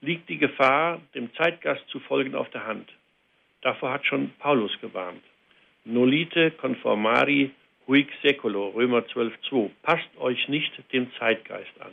liegt 0.00 0.28
die 0.28 0.38
Gefahr, 0.38 1.00
dem 1.14 1.32
Zeitgast 1.34 1.86
zu 1.88 2.00
folgen, 2.00 2.34
auf 2.34 2.50
der 2.50 2.66
Hand. 2.66 2.88
Davor 3.62 3.92
hat 3.92 4.06
schon 4.06 4.30
Paulus 4.38 4.72
gewarnt. 4.80 5.22
Nolite 5.84 6.52
conformari 6.52 7.50
huic 7.86 8.08
seculo, 8.22 8.68
Römer 8.68 9.00
12,2. 9.00 9.70
Passt 9.82 10.08
euch 10.18 10.48
nicht 10.48 10.72
dem 10.92 11.10
Zeitgeist 11.18 11.80
an. 11.80 11.92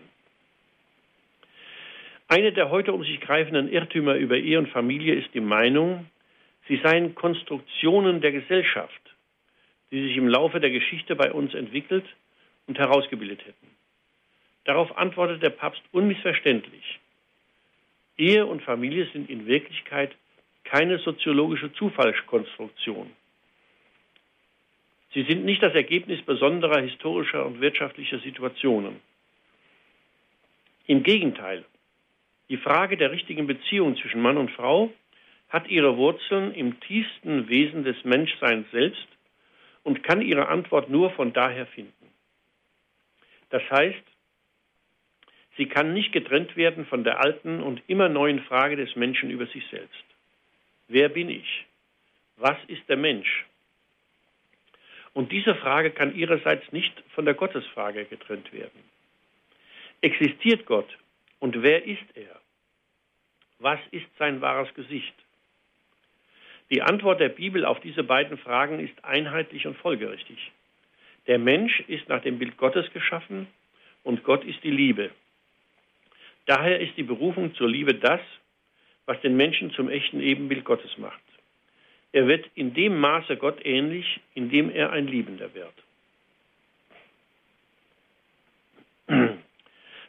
Eine 2.27 2.51
der 2.51 2.69
heute 2.69 2.91
um 2.93 3.03
sich 3.03 3.19
greifenden 3.21 3.71
Irrtümer 3.71 4.15
über 4.15 4.35
Ehe 4.35 4.57
und 4.57 4.69
Familie 4.69 5.13
ist 5.15 5.33
die 5.33 5.41
Meinung, 5.41 6.07
sie 6.67 6.81
seien 6.83 7.13
Konstruktionen 7.13 8.19
der 8.21 8.31
Gesellschaft, 8.31 9.01
die 9.91 10.07
sich 10.07 10.17
im 10.17 10.27
Laufe 10.27 10.59
der 10.59 10.71
Geschichte 10.71 11.15
bei 11.15 11.31
uns 11.31 11.53
entwickelt 11.53 12.05
und 12.67 12.79
herausgebildet 12.79 13.45
hätten. 13.45 13.67
Darauf 14.65 14.97
antwortet 14.97 15.43
der 15.43 15.51
Papst 15.51 15.83
unmissverständlich. 15.91 16.99
Ehe 18.17 18.45
und 18.45 18.61
Familie 18.61 19.07
sind 19.11 19.29
in 19.29 19.45
Wirklichkeit 19.45 20.15
keine 20.63 20.97
soziologische 20.99 21.71
Zufallskonstruktion. 21.73 23.11
Sie 25.13 25.23
sind 25.23 25.45
nicht 25.45 25.63
das 25.63 25.73
Ergebnis 25.73 26.21
besonderer 26.23 26.81
historischer 26.81 27.45
und 27.45 27.61
wirtschaftlicher 27.61 28.19
Situationen. 28.19 28.99
Im 30.87 31.03
Gegenteil, 31.03 31.65
die 32.49 32.57
Frage 32.57 32.97
der 32.97 33.11
richtigen 33.11 33.47
Beziehung 33.47 33.95
zwischen 33.97 34.21
Mann 34.21 34.37
und 34.37 34.51
Frau 34.51 34.91
hat 35.49 35.67
ihre 35.67 35.97
Wurzeln 35.97 36.53
im 36.53 36.79
tiefsten 36.81 37.47
Wesen 37.47 37.83
des 37.83 38.03
Menschseins 38.03 38.69
selbst 38.71 39.07
und 39.83 40.03
kann 40.03 40.21
ihre 40.21 40.47
Antwort 40.49 40.89
nur 40.89 41.11
von 41.11 41.31
daher 41.33 41.65
finden. 41.67 41.93
Das 43.49 43.63
heißt, 43.71 44.03
sie 45.57 45.67
kann 45.67 45.93
nicht 45.93 46.11
getrennt 46.11 46.55
werden 46.55 46.85
von 46.85 47.03
der 47.03 47.19
alten 47.19 47.61
und 47.61 47.81
immer 47.87 48.09
neuen 48.09 48.41
Frage 48.43 48.75
des 48.75 48.95
Menschen 48.95 49.29
über 49.29 49.45
sich 49.47 49.65
selbst. 49.69 50.03
Wer 50.87 51.09
bin 51.09 51.29
ich? 51.29 51.65
Was 52.37 52.57
ist 52.67 52.87
der 52.89 52.97
Mensch? 52.97 53.45
Und 55.13 55.31
diese 55.31 55.55
Frage 55.55 55.91
kann 55.91 56.15
ihrerseits 56.15 56.71
nicht 56.71 56.93
von 57.13 57.25
der 57.25 57.33
Gottesfrage 57.33 58.05
getrennt 58.05 58.51
werden. 58.51 58.83
Existiert 60.01 60.65
Gott 60.65 60.97
und 61.39 61.63
wer 61.63 61.85
ist 61.85 62.05
er? 62.15 62.39
Was 63.59 63.79
ist 63.91 64.07
sein 64.19 64.41
wahres 64.41 64.73
Gesicht? 64.73 65.15
Die 66.69 66.81
Antwort 66.81 67.21
der 67.21 67.29
Bibel 67.29 67.63
auf 67.63 67.79
diese 67.79 68.03
beiden 68.03 68.37
Fragen 68.37 68.79
ist 68.79 69.05
einheitlich 69.05 69.65
und 69.67 69.77
folgerichtig. 69.77 70.51
Der 71.27 71.39
Mensch 71.39 71.79
ist 71.87 72.09
nach 72.09 72.21
dem 72.21 72.37
Bild 72.37 72.57
Gottes 72.57 72.91
geschaffen 72.91 73.47
und 74.03 74.23
Gott 74.23 74.43
ist 74.43 74.63
die 74.63 74.71
Liebe. 74.71 75.11
Daher 76.45 76.79
ist 76.79 76.95
die 76.97 77.03
Berufung 77.03 77.55
zur 77.55 77.69
Liebe 77.69 77.95
das, 77.95 78.21
was 79.05 79.19
den 79.21 79.35
Menschen 79.35 79.71
zum 79.71 79.89
echten 79.89 80.19
Ebenbild 80.19 80.63
Gottes 80.63 80.97
macht. 80.97 81.21
Er 82.11 82.27
wird 82.27 82.45
in 82.55 82.73
dem 82.73 82.97
Maße 82.99 83.35
Gott 83.37 83.65
ähnlich, 83.65 84.19
in 84.35 84.49
dem 84.49 84.69
er 84.69 84.91
ein 84.91 85.07
Liebender 85.07 85.49
wird. 85.53 85.73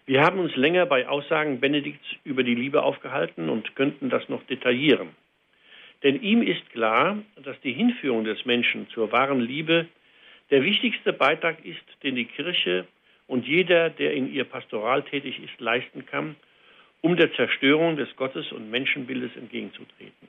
Wir 0.07 0.23
haben 0.23 0.39
uns 0.39 0.55
länger 0.55 0.87
bei 0.87 1.09
Aussagen 1.09 1.59
Benedikts 1.59 2.07
über 2.23 2.45
die 2.45 2.55
Liebe 2.55 2.83
aufgehalten 2.83 3.49
und 3.49 3.75
könnten 3.75 4.09
das 4.09 4.29
noch 4.29 4.45
detaillieren. 4.45 5.09
Denn 6.05 6.23
ihm 6.23 6.43
ist 6.43 6.71
klar, 6.71 7.19
dass 7.43 7.61
die 7.63 7.73
Hinführung 7.73 8.25
des 8.25 8.45
Menschen 8.45 8.89
zur 8.91 9.11
wahren 9.11 9.41
Liebe 9.41 9.89
der 10.51 10.63
wichtigste 10.63 11.13
Beitrag 11.13 11.65
ist, 11.65 11.83
den 12.05 12.15
die 12.15 12.27
Kirche 12.27 12.87
und 13.27 13.47
jeder, 13.47 13.91
der 13.91 14.15
in 14.15 14.33
ihr 14.33 14.45
pastoral 14.45 15.03
tätig 15.03 15.41
ist, 15.43 15.61
leisten 15.61 16.07
kann, 16.07 16.37
um 17.01 17.17
der 17.17 17.33
Zerstörung 17.35 17.97
des 17.97 18.15
Gottes- 18.17 18.53
und 18.53 18.71
Menschenbildes 18.71 19.37
entgegenzutreten. 19.37 20.29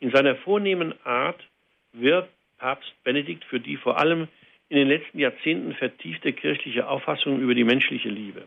In 0.00 0.10
seiner 0.10 0.36
vornehmen 0.36 0.94
Art 1.04 1.40
wirbt 1.92 2.30
Papst 2.58 2.92
Benedikt 3.04 3.44
für 3.44 3.60
die 3.60 3.76
vor 3.76 3.98
allem 3.98 4.28
in 4.68 4.78
den 4.78 4.88
letzten 4.88 5.18
Jahrzehnten 5.18 5.74
vertiefte 5.74 6.32
kirchliche 6.32 6.88
Auffassung 6.88 7.40
über 7.40 7.54
die 7.54 7.64
menschliche 7.64 8.08
Liebe. 8.08 8.46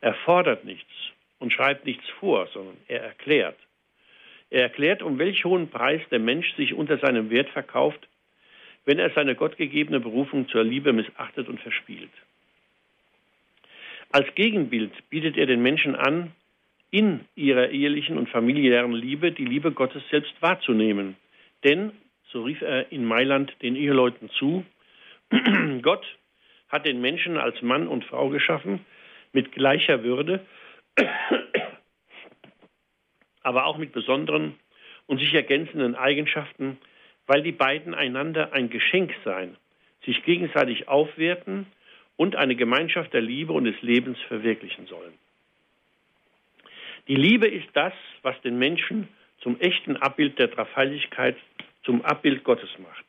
Er 0.00 0.14
fordert 0.14 0.64
nichts 0.64 0.90
und 1.38 1.52
schreibt 1.52 1.86
nichts 1.86 2.08
vor, 2.18 2.46
sondern 2.48 2.76
er 2.88 3.02
erklärt. 3.02 3.58
Er 4.50 4.62
erklärt, 4.62 5.02
um 5.02 5.18
welch 5.18 5.44
hohen 5.44 5.68
Preis 5.68 6.02
der 6.10 6.18
Mensch 6.18 6.54
sich 6.56 6.74
unter 6.74 6.98
seinem 6.98 7.30
Wert 7.30 7.48
verkauft, 7.50 8.08
wenn 8.90 8.98
er 8.98 9.10
seine 9.10 9.36
gottgegebene 9.36 10.00
Berufung 10.00 10.48
zur 10.48 10.64
Liebe 10.64 10.92
missachtet 10.92 11.46
und 11.46 11.60
verspielt. 11.60 12.10
Als 14.10 14.34
Gegenbild 14.34 14.90
bietet 15.10 15.36
er 15.36 15.46
den 15.46 15.62
Menschen 15.62 15.94
an, 15.94 16.32
in 16.90 17.20
ihrer 17.36 17.68
ehelichen 17.68 18.18
und 18.18 18.28
familiären 18.28 18.90
Liebe 18.90 19.30
die 19.30 19.44
Liebe 19.44 19.70
Gottes 19.70 20.02
selbst 20.10 20.34
wahrzunehmen. 20.40 21.14
Denn, 21.62 21.92
so 22.32 22.42
rief 22.42 22.62
er 22.62 22.90
in 22.90 23.04
Mailand 23.04 23.54
den 23.62 23.76
Eheleuten 23.76 24.28
zu, 24.30 24.64
Gott 25.82 26.04
hat 26.68 26.84
den 26.84 27.00
Menschen 27.00 27.36
als 27.36 27.62
Mann 27.62 27.86
und 27.86 28.04
Frau 28.04 28.28
geschaffen 28.28 28.84
mit 29.32 29.52
gleicher 29.52 30.02
Würde, 30.02 30.44
aber 33.44 33.66
auch 33.66 33.78
mit 33.78 33.92
besonderen 33.92 34.56
und 35.06 35.20
sich 35.20 35.32
ergänzenden 35.32 35.94
Eigenschaften, 35.94 36.76
weil 37.30 37.42
die 37.42 37.52
beiden 37.52 37.94
einander 37.94 38.52
ein 38.54 38.70
Geschenk 38.70 39.14
seien, 39.24 39.56
sich 40.04 40.20
gegenseitig 40.24 40.88
aufwerten 40.88 41.64
und 42.16 42.34
eine 42.34 42.56
Gemeinschaft 42.56 43.12
der 43.12 43.20
Liebe 43.20 43.52
und 43.52 43.66
des 43.66 43.80
Lebens 43.82 44.18
verwirklichen 44.26 44.88
sollen. 44.88 45.12
Die 47.06 47.14
Liebe 47.14 47.46
ist 47.46 47.68
das, 47.74 47.92
was 48.22 48.34
den 48.40 48.58
Menschen 48.58 49.06
zum 49.42 49.60
echten 49.60 49.96
Abbild 49.96 50.40
der 50.40 50.48
Dreifaltigkeit, 50.48 51.36
zum 51.84 52.04
Abbild 52.04 52.42
Gottes 52.42 52.70
macht. 52.78 53.04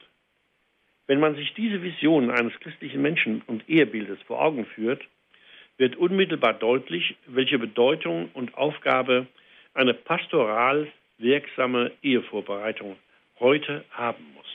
Wenn 1.07 1.19
man 1.19 1.33
sich 1.35 1.55
diese 1.55 1.81
Vision 1.81 2.29
eines 2.29 2.53
christlichen 2.59 3.01
Menschen 3.01 3.41
und 3.47 3.67
Ehebildes 3.67 4.19
vor 4.27 4.39
Augen 4.39 4.67
führt, 4.67 5.01
wird 5.79 5.95
unmittelbar 5.95 6.53
deutlich, 6.53 7.15
welche 7.25 7.57
Bedeutung 7.57 8.29
und 8.35 8.53
Aufgabe 8.53 9.25
eine 9.73 9.95
pastoral 9.95 10.91
wirksame 11.17 11.91
Ehevorbereitung 12.03 12.97
heute 13.41 13.83
haben 13.91 14.23
muss. 14.33 14.45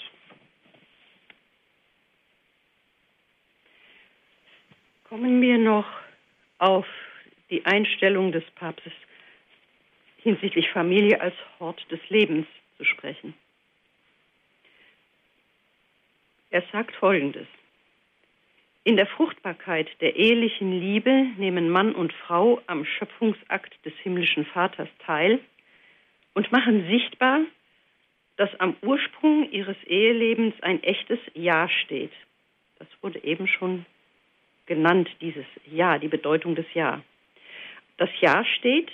Kommen 5.05 5.43
wir 5.43 5.59
noch 5.59 5.87
auf 6.59 6.87
die 7.51 7.65
Einstellung 7.67 8.33
des 8.33 8.45
Papstes 8.55 8.93
hinsichtlich 10.19 10.71
Familie 10.71 11.21
als 11.21 11.35
Hort 11.61 11.85
des 11.91 12.01
Lebens 12.09 12.47
zu 12.79 12.85
sprechen. 12.85 13.35
Er 16.51 16.63
sagt 16.73 16.95
Folgendes. 16.97 17.47
In 18.83 18.97
der 18.97 19.07
Fruchtbarkeit 19.07 19.89
der 20.01 20.17
ehelichen 20.17 20.73
Liebe 20.81 21.27
nehmen 21.37 21.71
Mann 21.71 21.93
und 21.95 22.13
Frau 22.13 22.63
am 22.67 22.85
Schöpfungsakt 22.85 23.75
des 23.85 23.93
himmlischen 24.03 24.47
Vaters 24.47 24.89
teil 25.05 25.41
und 26.35 26.51
machen 26.53 26.87
sichtbar, 26.89 27.41
dass 28.37 28.55
am 28.61 28.77
Ursprung 28.83 29.51
ihres 29.51 29.77
Ehelebens 29.85 30.55
ein 30.63 30.83
echtes 30.83 31.19
Ja 31.35 31.69
steht. 31.69 32.13
Das 32.79 32.89
wurde 33.01 33.23
eben 33.25 33.49
schon 33.49 33.87
genannt, 34.67 35.09
dieses 35.21 35.47
Ja, 35.71 35.99
die 35.99 36.09
Bedeutung 36.09 36.55
des 36.55 36.67
Ja. 36.75 37.03
Das 37.97 38.11
Ja 38.21 38.45
steht, 38.45 38.91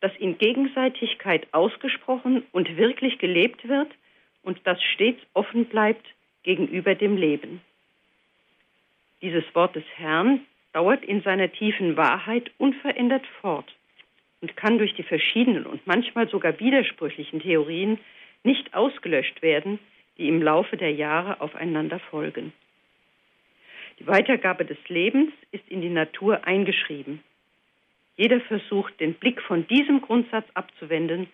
das 0.00 0.12
in 0.18 0.38
Gegenseitigkeit 0.38 1.46
ausgesprochen 1.52 2.44
und 2.52 2.76
wirklich 2.76 3.18
gelebt 3.18 3.68
wird 3.68 3.90
und 4.42 4.60
das 4.64 4.82
stets 4.82 5.20
offen 5.34 5.66
bleibt 5.66 6.06
gegenüber 6.44 6.94
dem 6.94 7.16
Leben. 7.16 7.60
Dieses 9.20 9.44
Wort 9.54 9.74
des 9.74 9.84
Herrn 9.96 10.46
dauert 10.72 11.04
in 11.04 11.22
seiner 11.22 11.50
tiefen 11.50 11.96
Wahrheit 11.96 12.50
unverändert 12.58 13.26
fort 13.40 13.74
und 14.40 14.56
kann 14.56 14.78
durch 14.78 14.94
die 14.94 15.02
verschiedenen 15.02 15.66
und 15.66 15.84
manchmal 15.86 16.28
sogar 16.28 16.58
widersprüchlichen 16.60 17.40
Theorien 17.40 17.98
nicht 18.42 18.74
ausgelöscht 18.74 19.42
werden, 19.42 19.78
die 20.16 20.28
im 20.28 20.42
Laufe 20.42 20.76
der 20.76 20.92
Jahre 20.92 21.40
aufeinander 21.40 21.98
folgen. 21.98 22.52
Die 23.98 24.06
Weitergabe 24.06 24.64
des 24.64 24.78
Lebens 24.88 25.32
ist 25.50 25.68
in 25.68 25.80
die 25.80 25.90
Natur 25.90 26.44
eingeschrieben. 26.44 27.22
Jeder 28.16 28.40
Versuch, 28.40 28.90
den 28.92 29.14
Blick 29.14 29.40
von 29.42 29.66
diesem 29.68 30.00
Grundsatz 30.00 30.46
abzuwenden, 30.54 31.28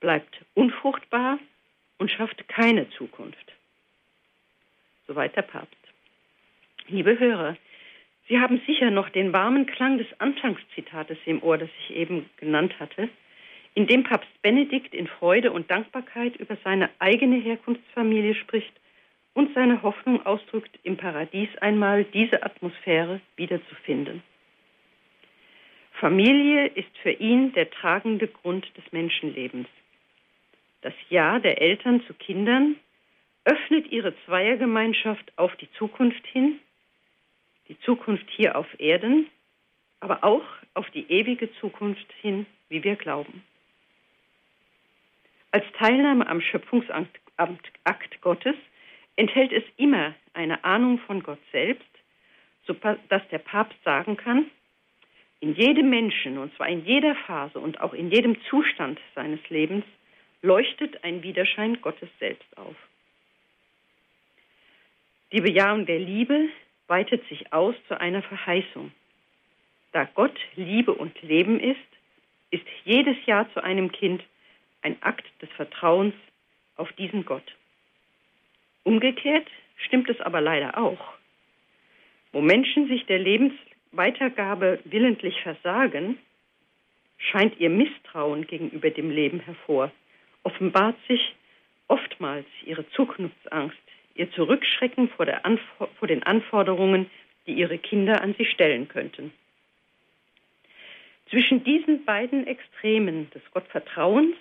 bleibt 0.00 0.40
unfruchtbar 0.54 1.38
und 1.98 2.10
schafft 2.10 2.48
keine 2.48 2.88
Zukunft. 2.90 3.52
Soweit 5.06 5.36
der 5.36 5.42
Papst. 5.42 5.76
Liebe 6.88 7.18
Hörer, 7.18 7.56
Sie 8.28 8.38
haben 8.38 8.60
sicher 8.66 8.90
noch 8.90 9.08
den 9.10 9.32
warmen 9.32 9.66
Klang 9.66 9.98
des 9.98 10.06
Anfangszitates 10.18 11.18
im 11.26 11.42
Ohr, 11.42 11.58
das 11.58 11.68
ich 11.80 11.96
eben 11.96 12.30
genannt 12.38 12.78
hatte, 12.78 13.08
in 13.74 13.86
dem 13.86 14.04
Papst 14.04 14.30
Benedikt 14.42 14.94
in 14.94 15.06
Freude 15.06 15.52
und 15.52 15.70
Dankbarkeit 15.70 16.36
über 16.36 16.56
seine 16.62 16.90
eigene 16.98 17.36
Herkunftsfamilie 17.36 18.34
spricht 18.34 18.72
und 19.34 19.54
seine 19.54 19.82
Hoffnung 19.82 20.24
ausdrückt, 20.26 20.78
im 20.82 20.96
Paradies 20.96 21.48
einmal 21.60 22.04
diese 22.04 22.42
Atmosphäre 22.42 23.20
wiederzufinden. 23.36 24.22
Familie 25.92 26.66
ist 26.66 26.98
für 27.02 27.12
ihn 27.12 27.52
der 27.52 27.70
tragende 27.70 28.28
Grund 28.28 28.66
des 28.76 28.84
Menschenlebens. 28.92 29.68
Das 30.82 30.94
Ja 31.08 31.38
der 31.38 31.62
Eltern 31.62 32.02
zu 32.06 32.14
Kindern 32.14 32.76
öffnet 33.44 33.90
ihre 33.90 34.14
Zweiergemeinschaft 34.24 35.32
auf 35.36 35.54
die 35.56 35.70
Zukunft 35.78 36.26
hin, 36.26 36.58
die 37.68 37.78
Zukunft 37.80 38.28
hier 38.30 38.56
auf 38.56 38.66
Erden, 38.78 39.28
aber 40.00 40.24
auch 40.24 40.44
auf 40.74 40.90
die 40.90 41.10
ewige 41.10 41.52
Zukunft 41.54 42.12
hin, 42.20 42.46
wie 42.68 42.82
wir 42.82 42.96
glauben. 42.96 43.42
Als 45.52 45.64
Teilnahme 45.78 46.26
am 46.26 46.40
Schöpfungsakt 46.40 47.20
Gottes 48.22 48.56
enthält 49.16 49.52
es 49.52 49.64
immer 49.76 50.14
eine 50.32 50.64
Ahnung 50.64 50.98
von 51.00 51.22
Gott 51.22 51.38
selbst, 51.52 51.84
sodass 52.66 53.28
der 53.30 53.38
Papst 53.38 53.76
sagen 53.84 54.16
kann, 54.16 54.50
in 55.40 55.54
jedem 55.54 55.90
Menschen, 55.90 56.38
und 56.38 56.54
zwar 56.56 56.68
in 56.68 56.86
jeder 56.86 57.14
Phase 57.26 57.58
und 57.58 57.80
auch 57.80 57.92
in 57.92 58.10
jedem 58.10 58.40
Zustand 58.44 58.98
seines 59.14 59.40
Lebens, 59.50 59.84
leuchtet 60.40 61.04
ein 61.04 61.22
Widerschein 61.22 61.80
Gottes 61.82 62.08
selbst 62.18 62.56
auf. 62.56 62.76
Die 65.32 65.40
Bejahung 65.40 65.84
der 65.84 65.98
Liebe 65.98 66.48
weitet 66.86 67.26
sich 67.28 67.52
aus 67.52 67.74
zu 67.88 68.00
einer 68.00 68.22
Verheißung. 68.22 68.92
Da 69.92 70.04
Gott 70.04 70.38
Liebe 70.56 70.94
und 70.94 71.20
Leben 71.22 71.60
ist, 71.60 71.78
ist 72.50 72.64
jedes 72.84 73.16
Jahr 73.26 73.52
zu 73.52 73.62
einem 73.62 73.92
Kind 73.92 74.22
ein 74.82 74.96
Akt 75.02 75.24
des 75.40 75.50
Vertrauens 75.50 76.14
auf 76.76 76.92
diesen 76.92 77.24
Gott. 77.24 77.56
Umgekehrt 78.84 79.46
stimmt 79.76 80.08
es 80.10 80.20
aber 80.20 80.40
leider 80.40 80.78
auch. 80.78 81.14
Wo 82.32 82.40
Menschen 82.40 82.88
sich 82.88 83.06
der 83.06 83.18
Lebensweitergabe 83.18 84.80
willentlich 84.84 85.40
versagen, 85.42 86.18
scheint 87.18 87.58
ihr 87.60 87.70
Misstrauen 87.70 88.46
gegenüber 88.46 88.90
dem 88.90 89.10
Leben 89.10 89.40
hervor, 89.40 89.92
offenbart 90.42 90.96
sich 91.08 91.34
oftmals 91.88 92.46
ihre 92.64 92.88
Zukunftsangst, 92.90 93.78
ihr 94.14 94.30
Zurückschrecken 94.32 95.08
vor, 95.10 95.26
vor 95.98 96.08
den 96.08 96.22
Anforderungen, 96.22 97.10
die 97.46 97.52
ihre 97.52 97.78
Kinder 97.78 98.22
an 98.22 98.34
sie 98.38 98.46
stellen 98.46 98.88
könnten. 98.88 99.32
Zwischen 101.30 101.64
diesen 101.64 102.04
beiden 102.04 102.46
Extremen 102.46 103.30
des 103.30 103.42
Gottvertrauens 103.52 104.36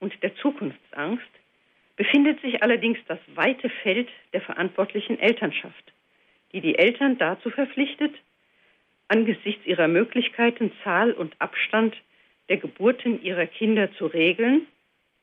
und 0.00 0.22
der 0.22 0.34
Zukunftsangst 0.36 1.24
befindet 1.96 2.40
sich 2.42 2.62
allerdings 2.62 2.98
das 3.08 3.18
weite 3.34 3.70
Feld 3.70 4.08
der 4.32 4.42
verantwortlichen 4.42 5.18
Elternschaft, 5.18 5.92
die 6.52 6.60
die 6.60 6.78
Eltern 6.78 7.18
dazu 7.18 7.50
verpflichtet, 7.50 8.14
angesichts 9.08 9.64
ihrer 9.66 9.88
Möglichkeiten, 9.88 10.72
Zahl 10.84 11.12
und 11.12 11.40
Abstand 11.40 11.96
der 12.48 12.58
Geburten 12.58 13.22
ihrer 13.22 13.46
Kinder 13.46 13.92
zu 13.94 14.06
regeln, 14.06 14.66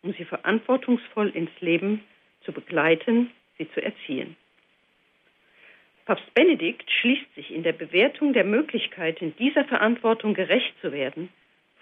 um 0.02 0.14
sie 0.14 0.26
verantwortungsvoll 0.26 1.30
ins 1.30 1.52
Leben 1.62 2.04
zu 2.44 2.52
begleiten, 2.52 3.32
sie 3.58 3.70
zu 3.72 3.82
erziehen. 3.82 4.36
Papst 6.06 6.34
Benedikt 6.34 6.90
schließt 6.92 7.34
sich 7.36 7.52
in 7.52 7.64
der 7.64 7.72
Bewertung 7.72 8.34
der 8.34 8.44
Möglichkeiten, 8.44 9.34
dieser 9.38 9.64
Verantwortung 9.64 10.34
gerecht 10.34 10.74
zu 10.82 10.92
werden, 10.92 11.30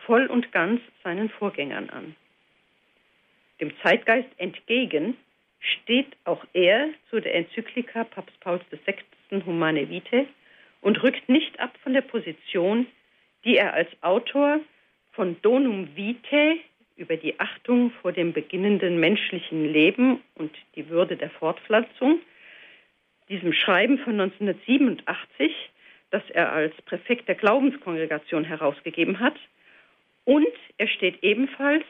voll 0.06 0.28
und 0.28 0.52
ganz 0.52 0.82
seinen 1.04 1.30
Vorgängern 1.30 1.90
an. 1.90 2.16
Dem 3.62 3.72
Zeitgeist 3.84 4.30
entgegen 4.38 5.16
steht 5.60 6.08
auch 6.26 6.44
er 6.54 6.90
zu 7.12 7.20
der 7.20 7.36
Enzyklika 7.36 8.04
Papst 8.04 8.38
Pauls 8.40 8.64
VI. 8.72 8.96
Humane 9.46 9.90
Vitae 9.90 10.28
und 10.82 11.02
rückt 11.04 11.30
nicht 11.30 11.58
ab 11.60 11.72
von 11.84 11.94
der 11.94 12.02
Position, 12.02 12.88
die 13.46 13.56
er 13.56 13.74
als 13.74 13.90
Autor 14.02 14.60
von 15.12 15.38
Donum 15.42 15.96
Vitae 15.96 16.60
über 16.98 17.16
die 17.16 17.40
Achtung 17.40 17.92
vor 18.02 18.12
dem 18.12 18.34
beginnenden 18.34 19.00
menschlichen 19.00 19.72
Leben 19.72 20.22
und 20.36 20.52
die 20.76 20.90
Würde 20.90 21.16
der 21.16 21.30
Fortpflanzung, 21.30 22.20
diesem 23.30 23.54
Schreiben 23.54 24.00
von 24.00 24.20
1987, 24.20 25.52
das 26.10 26.30
er 26.32 26.52
als 26.52 26.76
Präfekt 26.82 27.30
der 27.30 27.36
Glaubenskongregation 27.36 28.44
herausgegeben 28.44 29.20
hat, 29.20 29.36
und 30.26 30.46
er 30.78 30.88
steht 30.88 31.24
ebenfalls 31.24 31.86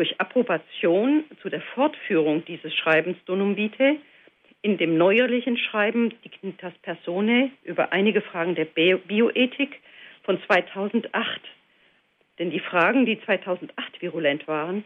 durch 0.00 0.18
Approbation 0.18 1.24
zu 1.42 1.50
der 1.50 1.60
Fortführung 1.60 2.42
dieses 2.46 2.74
Schreibens 2.74 3.18
Donum 3.26 3.58
Vitae 3.58 3.98
in 4.62 4.78
dem 4.78 4.96
neuerlichen 4.96 5.58
Schreiben 5.58 6.14
Dignitas 6.24 6.72
Personae 6.80 7.50
über 7.64 7.92
einige 7.92 8.22
Fragen 8.22 8.54
der 8.54 8.64
Bioethik 8.64 9.78
von 10.22 10.40
2008 10.46 11.42
denn 12.38 12.50
die 12.50 12.60
Fragen, 12.60 13.04
die 13.04 13.20
2008 13.20 14.00
virulent 14.00 14.48
waren, 14.48 14.82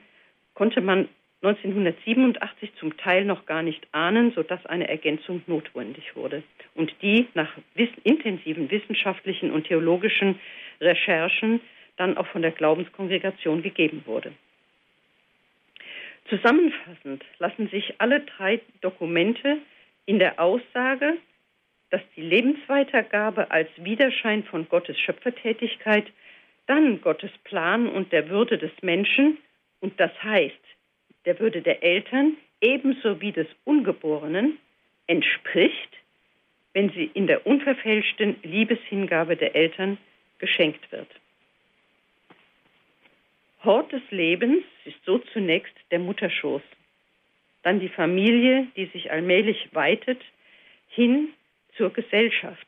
konnte 0.55 0.81
man 0.81 1.09
1987 1.43 2.75
zum 2.81 2.97
Teil 2.97 3.25
noch 3.25 3.47
gar 3.47 3.63
nicht 3.63 3.87
ahnen, 3.93 4.33
sodass 4.33 4.67
eine 4.67 4.89
Ergänzung 4.89 5.43
notwendig 5.47 6.17
wurde 6.17 6.43
und 6.75 6.93
die 7.01 7.29
nach 7.35 7.53
wiss 7.77 7.91
intensiven 8.03 8.69
wissenschaftlichen 8.69 9.53
und 9.53 9.69
theologischen 9.69 10.41
Recherchen 10.81 11.61
dann 11.97 12.17
auch 12.17 12.27
von 12.27 12.43
der 12.43 12.51
Glaubenskongregation 12.51 13.63
gegeben 13.63 14.03
wurde. 14.07 14.33
Zusammenfassend 16.29 17.25
lassen 17.39 17.69
sich 17.69 17.95
alle 17.99 18.21
drei 18.21 18.61
Dokumente 18.81 19.59
in 20.07 20.19
der 20.19 20.41
Aussage, 20.41 21.19
dass 21.91 22.03
die 22.17 22.23
Lebensweitergabe 22.23 23.51
als 23.51 23.69
Widerschein 23.77 24.43
von 24.45 24.69
Gottes 24.69 24.99
Schöpfertätigkeit 24.99 26.07
dann 26.67 27.01
Gottes 27.01 27.31
Plan 27.45 27.89
und 27.89 28.13
der 28.13 28.31
Würde 28.31 28.59
des 28.59 28.73
Menschen 28.83 29.39
und 29.81 30.01
das 30.01 30.11
heißt 30.23 30.55
der 31.27 31.39
Würde 31.41 31.63
der 31.63 31.83
Eltern 31.83 32.37
ebenso 32.61 33.21
wie 33.21 33.33
des 33.33 33.47
Ungeborenen 33.65 34.59
entspricht, 35.07 35.91
wenn 36.73 36.91
sie 36.91 37.11
in 37.15 37.27
der 37.27 37.47
unverfälschten 37.47 38.37
Liebeshingabe 38.43 39.37
der 39.37 39.55
Eltern 39.55 39.99
geschenkt 40.39 40.91
wird. 40.91 41.09
Hort 43.65 43.93
des 43.93 44.03
Lebens 44.11 44.65
ist 44.85 45.03
so 45.05 45.19
zunächst 45.33 45.75
der 45.91 45.99
Mutterschoß, 45.99 46.63
dann 47.63 47.81
die 47.81 47.89
Familie, 47.89 48.67
die 48.77 48.87
sich 48.87 49.11
allmählich 49.11 49.69
weitet, 49.73 50.21
hin 50.89 51.31
zur 51.77 51.91
Gesellschaft. 51.91 52.67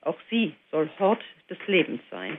Auch 0.00 0.18
sie 0.30 0.54
soll 0.70 0.90
Hort 0.98 1.22
des 1.48 1.58
Lebens 1.66 2.02
sein. 2.10 2.38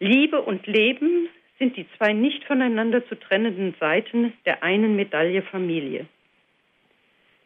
Liebe 0.00 0.42
und 0.42 0.66
Leben 0.66 1.28
sind 1.58 1.76
die 1.76 1.86
zwei 1.96 2.12
nicht 2.12 2.44
voneinander 2.44 3.06
zu 3.06 3.14
trennenden 3.14 3.74
Seiten 3.78 4.32
der 4.44 4.64
einen 4.64 4.96
Medaille 4.96 5.42
Familie. 5.42 6.06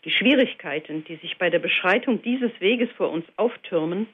Die 0.04 0.10
Schwierigkeiten, 0.10 1.04
die 1.04 1.16
sich 1.16 1.36
bei 1.36 1.50
der 1.50 1.58
Beschreitung 1.58 2.22
dieses 2.22 2.52
Weges 2.60 2.88
vor 2.96 3.10
uns 3.10 3.26
auftürmen, 3.36 4.06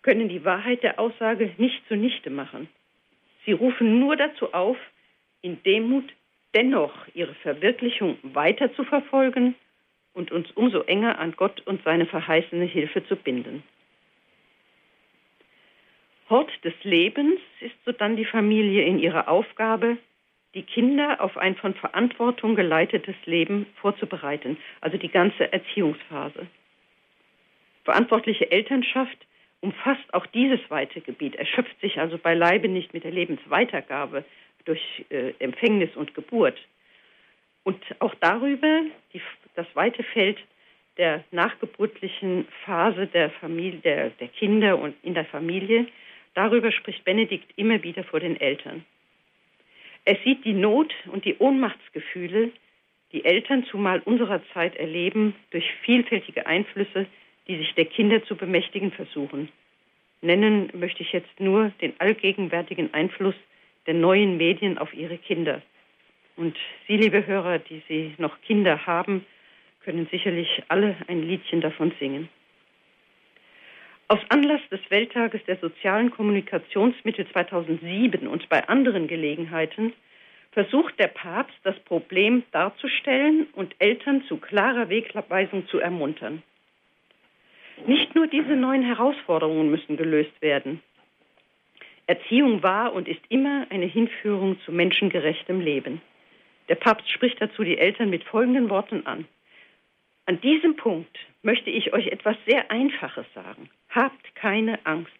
können 0.00 0.28
die 0.28 0.44
Wahrheit 0.44 0.82
der 0.82 0.98
Aussage 0.98 1.52
nicht 1.58 1.86
zunichte 1.88 2.30
machen. 2.30 2.68
Sie 3.46 3.52
rufen 3.52 4.00
nur 4.00 4.16
dazu 4.16 4.52
auf, 4.52 4.76
in 5.40 5.62
Demut 5.62 6.12
dennoch 6.54 6.92
ihre 7.14 7.34
Verwirklichung 7.34 8.18
weiter 8.22 8.74
zu 8.74 8.84
verfolgen 8.84 9.54
und 10.12 10.32
uns 10.32 10.50
umso 10.52 10.80
enger 10.82 11.18
an 11.18 11.34
Gott 11.36 11.60
und 11.66 11.82
seine 11.84 12.06
verheißene 12.06 12.64
Hilfe 12.64 13.06
zu 13.06 13.16
binden. 13.16 13.62
Hort 16.28 16.50
des 16.64 16.74
Lebens 16.82 17.38
ist 17.60 17.76
sodann 17.84 18.16
die 18.16 18.24
Familie 18.24 18.84
in 18.84 18.98
ihrer 18.98 19.28
Aufgabe, 19.28 19.96
die 20.54 20.64
Kinder 20.64 21.20
auf 21.20 21.36
ein 21.36 21.54
von 21.54 21.74
Verantwortung 21.74 22.56
geleitetes 22.56 23.14
Leben 23.26 23.66
vorzubereiten, 23.80 24.56
also 24.80 24.96
die 24.96 25.10
ganze 25.10 25.52
Erziehungsphase. 25.52 26.48
Verantwortliche 27.84 28.50
Elternschaft 28.50 29.18
umfasst 29.66 30.14
auch 30.14 30.26
dieses 30.26 30.60
weite 30.70 31.00
Gebiet, 31.00 31.34
erschöpft 31.36 31.80
sich 31.80 31.98
also 31.98 32.18
beileibe 32.18 32.68
nicht 32.68 32.94
mit 32.94 33.04
der 33.04 33.10
Lebensweitergabe 33.10 34.24
durch 34.64 34.82
äh, 35.10 35.32
Empfängnis 35.38 35.94
und 35.96 36.14
Geburt. 36.14 36.58
Und 37.64 37.82
auch 37.98 38.14
darüber, 38.20 38.82
die, 39.12 39.20
das 39.54 39.66
weite 39.74 40.02
Feld 40.02 40.38
der 40.98 41.24
nachgeburtlichen 41.30 42.46
Phase 42.64 43.06
der 43.06 43.30
Familie, 43.30 43.80
der, 43.80 44.10
der 44.10 44.28
Kinder 44.28 44.78
und 44.78 44.94
in 45.02 45.14
der 45.14 45.26
Familie, 45.26 45.86
Darüber 46.36 46.70
spricht 46.70 47.02
Benedikt 47.04 47.50
immer 47.56 47.82
wieder 47.82 48.04
vor 48.04 48.20
den 48.20 48.38
Eltern. 48.38 48.84
Er 50.04 50.18
sieht 50.22 50.44
die 50.44 50.52
Not 50.52 50.94
und 51.06 51.24
die 51.24 51.36
Ohnmachtsgefühle, 51.38 52.52
die 53.12 53.24
Eltern 53.24 53.64
zumal 53.70 54.00
unserer 54.00 54.42
Zeit 54.52 54.76
erleben, 54.76 55.34
durch 55.50 55.64
vielfältige 55.82 56.46
Einflüsse, 56.46 57.06
die 57.48 57.56
sich 57.56 57.74
der 57.74 57.86
Kinder 57.86 58.24
zu 58.24 58.36
bemächtigen 58.36 58.92
versuchen. 58.92 59.48
Nennen 60.22 60.70
möchte 60.74 61.02
ich 61.02 61.12
jetzt 61.12 61.40
nur 61.40 61.70
den 61.80 61.94
allgegenwärtigen 61.98 62.92
Einfluss 62.94 63.34
der 63.86 63.94
neuen 63.94 64.36
Medien 64.36 64.78
auf 64.78 64.92
ihre 64.94 65.18
Kinder. 65.18 65.62
Und 66.36 66.56
Sie, 66.86 66.96
liebe 66.96 67.26
Hörer, 67.26 67.58
die 67.58 67.82
Sie 67.88 68.14
noch 68.18 68.40
Kinder 68.42 68.86
haben, 68.86 69.24
können 69.84 70.08
sicherlich 70.10 70.62
alle 70.68 70.96
ein 71.06 71.22
Liedchen 71.22 71.60
davon 71.60 71.92
singen. 72.00 72.28
Aus 74.08 74.20
Anlass 74.28 74.60
des 74.70 74.80
Welttages 74.88 75.42
der 75.46 75.56
sozialen 75.56 76.10
Kommunikationsmittel 76.10 77.26
2007 77.28 78.28
und 78.28 78.48
bei 78.48 78.68
anderen 78.68 79.08
Gelegenheiten 79.08 79.92
versucht 80.52 80.98
der 80.98 81.08
Papst, 81.08 81.56
das 81.64 81.78
Problem 81.80 82.44
darzustellen 82.52 83.46
und 83.52 83.74
Eltern 83.78 84.22
zu 84.28 84.36
klarer 84.36 84.88
Wegweisung 84.88 85.66
zu 85.68 85.78
ermuntern. 85.78 86.42
Nicht 87.84 88.14
nur 88.14 88.26
diese 88.26 88.56
neuen 88.56 88.82
Herausforderungen 88.82 89.70
müssen 89.70 89.96
gelöst 89.96 90.40
werden. 90.40 90.80
Erziehung 92.06 92.62
war 92.62 92.94
und 92.94 93.08
ist 93.08 93.20
immer 93.28 93.66
eine 93.70 93.86
Hinführung 93.86 94.58
zu 94.60 94.72
menschengerechtem 94.72 95.60
Leben. 95.60 96.00
Der 96.68 96.76
Papst 96.76 97.10
spricht 97.10 97.40
dazu 97.40 97.64
die 97.64 97.78
Eltern 97.78 98.10
mit 98.10 98.24
folgenden 98.24 98.70
Worten 98.70 99.06
an. 99.06 99.26
An 100.24 100.40
diesem 100.40 100.76
Punkt 100.76 101.18
möchte 101.42 101.70
ich 101.70 101.92
euch 101.92 102.08
etwas 102.08 102.36
sehr 102.46 102.70
Einfaches 102.70 103.26
sagen. 103.34 103.70
Habt 103.90 104.34
keine 104.34 104.84
Angst, 104.84 105.12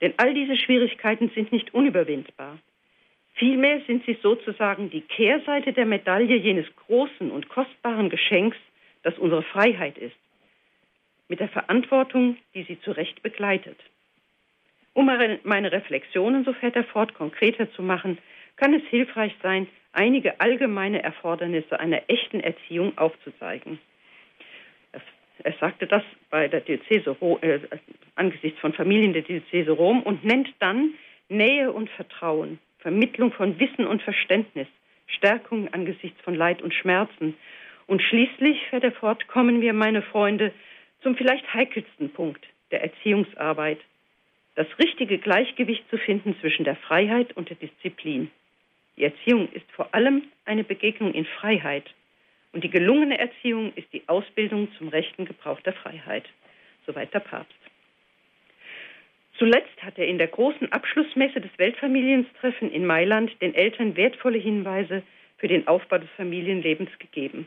denn 0.00 0.14
all 0.18 0.34
diese 0.34 0.56
Schwierigkeiten 0.56 1.30
sind 1.34 1.52
nicht 1.52 1.72
unüberwindbar. 1.72 2.58
Vielmehr 3.34 3.80
sind 3.86 4.04
sie 4.06 4.16
sozusagen 4.22 4.90
die 4.90 5.00
Kehrseite 5.00 5.72
der 5.72 5.86
Medaille 5.86 6.36
jenes 6.36 6.66
großen 6.76 7.30
und 7.30 7.48
kostbaren 7.48 8.10
Geschenks, 8.10 8.56
das 9.02 9.18
unsere 9.18 9.42
Freiheit 9.42 9.98
ist, 9.98 10.16
mit 11.28 11.40
der 11.40 11.48
Verantwortung, 11.48 12.36
die 12.54 12.64
sie 12.64 12.80
zu 12.80 12.92
Recht 12.92 13.22
begleitet. 13.22 13.78
Um 14.92 15.06
meine 15.06 15.72
Reflexionen, 15.72 16.44
so 16.44 16.52
fährt 16.52 16.76
er 16.76 16.84
fort, 16.84 17.14
konkreter 17.14 17.70
zu 17.72 17.82
machen, 17.82 18.18
kann 18.56 18.74
es 18.74 18.82
hilfreich 18.84 19.34
sein, 19.42 19.66
einige 19.92 20.40
allgemeine 20.40 21.02
Erfordernisse 21.02 21.80
einer 21.80 22.02
echten 22.08 22.40
Erziehung 22.40 22.96
aufzuzeigen. 22.96 23.78
Er 25.42 25.52
sagte 25.60 25.86
das 25.86 26.02
bei 26.30 26.46
der 26.46 26.60
Diözese 26.60 27.16
äh, 27.42 27.58
angesichts 28.14 28.60
von 28.60 28.72
Familien 28.72 29.12
der 29.12 29.22
Diözese 29.22 29.72
Rom 29.72 30.02
und 30.02 30.24
nennt 30.24 30.48
dann 30.60 30.94
Nähe 31.28 31.72
und 31.72 31.90
Vertrauen, 31.90 32.60
Vermittlung 32.78 33.32
von 33.32 33.58
Wissen 33.58 33.86
und 33.86 34.02
Verständnis, 34.02 34.68
Stärkung 35.06 35.72
angesichts 35.72 36.20
von 36.22 36.34
Leid 36.34 36.62
und 36.62 36.72
Schmerzen. 36.72 37.36
Und 37.86 38.00
schließlich, 38.00 38.58
fährt 38.70 38.84
er 38.84 38.92
fort, 38.92 39.26
kommen 39.26 39.60
wir, 39.60 39.72
meine 39.72 40.02
Freunde, 40.02 40.52
zum 41.04 41.14
vielleicht 41.16 41.52
heikelsten 41.54 42.10
Punkt 42.10 42.44
der 42.72 42.82
Erziehungsarbeit, 42.82 43.78
das 44.56 44.66
richtige 44.78 45.18
Gleichgewicht 45.18 45.88
zu 45.90 45.98
finden 45.98 46.34
zwischen 46.40 46.64
der 46.64 46.76
Freiheit 46.76 47.36
und 47.36 47.50
der 47.50 47.56
Disziplin. 47.56 48.30
Die 48.96 49.04
Erziehung 49.04 49.48
ist 49.52 49.70
vor 49.72 49.94
allem 49.94 50.22
eine 50.46 50.64
Begegnung 50.64 51.12
in 51.12 51.26
Freiheit 51.26 51.84
und 52.52 52.64
die 52.64 52.70
gelungene 52.70 53.18
Erziehung 53.18 53.72
ist 53.74 53.92
die 53.92 54.08
Ausbildung 54.08 54.68
zum 54.78 54.88
rechten 54.88 55.26
Gebrauch 55.26 55.60
der 55.60 55.74
Freiheit. 55.74 56.24
Soweit 56.86 57.12
der 57.12 57.20
Papst. 57.20 57.52
Zuletzt 59.38 59.82
hat 59.82 59.98
er 59.98 60.06
in 60.06 60.18
der 60.18 60.28
großen 60.28 60.70
Abschlussmesse 60.72 61.40
des 61.40 61.50
Weltfamilienstreffen 61.58 62.70
in 62.70 62.86
Mailand 62.86 63.30
den 63.42 63.54
Eltern 63.54 63.96
wertvolle 63.96 64.38
Hinweise 64.38 65.02
für 65.38 65.48
den 65.48 65.66
Aufbau 65.66 65.98
des 65.98 66.10
Familienlebens 66.16 66.90
gegeben. 66.98 67.46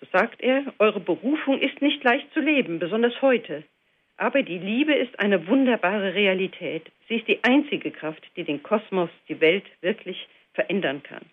So 0.00 0.06
sagt 0.12 0.42
er, 0.42 0.74
eure 0.78 1.00
Berufung 1.00 1.58
ist 1.60 1.80
nicht 1.80 2.04
leicht 2.04 2.32
zu 2.34 2.40
leben, 2.40 2.78
besonders 2.78 3.20
heute. 3.22 3.64
Aber 4.18 4.42
die 4.42 4.58
Liebe 4.58 4.94
ist 4.94 5.18
eine 5.20 5.46
wunderbare 5.46 6.14
Realität. 6.14 6.90
Sie 7.08 7.16
ist 7.16 7.28
die 7.28 7.42
einzige 7.44 7.90
Kraft, 7.90 8.22
die 8.36 8.44
den 8.44 8.62
Kosmos, 8.62 9.10
die 9.28 9.40
Welt 9.40 9.64
wirklich 9.80 10.28
verändern 10.54 11.02
kann. 11.02 11.24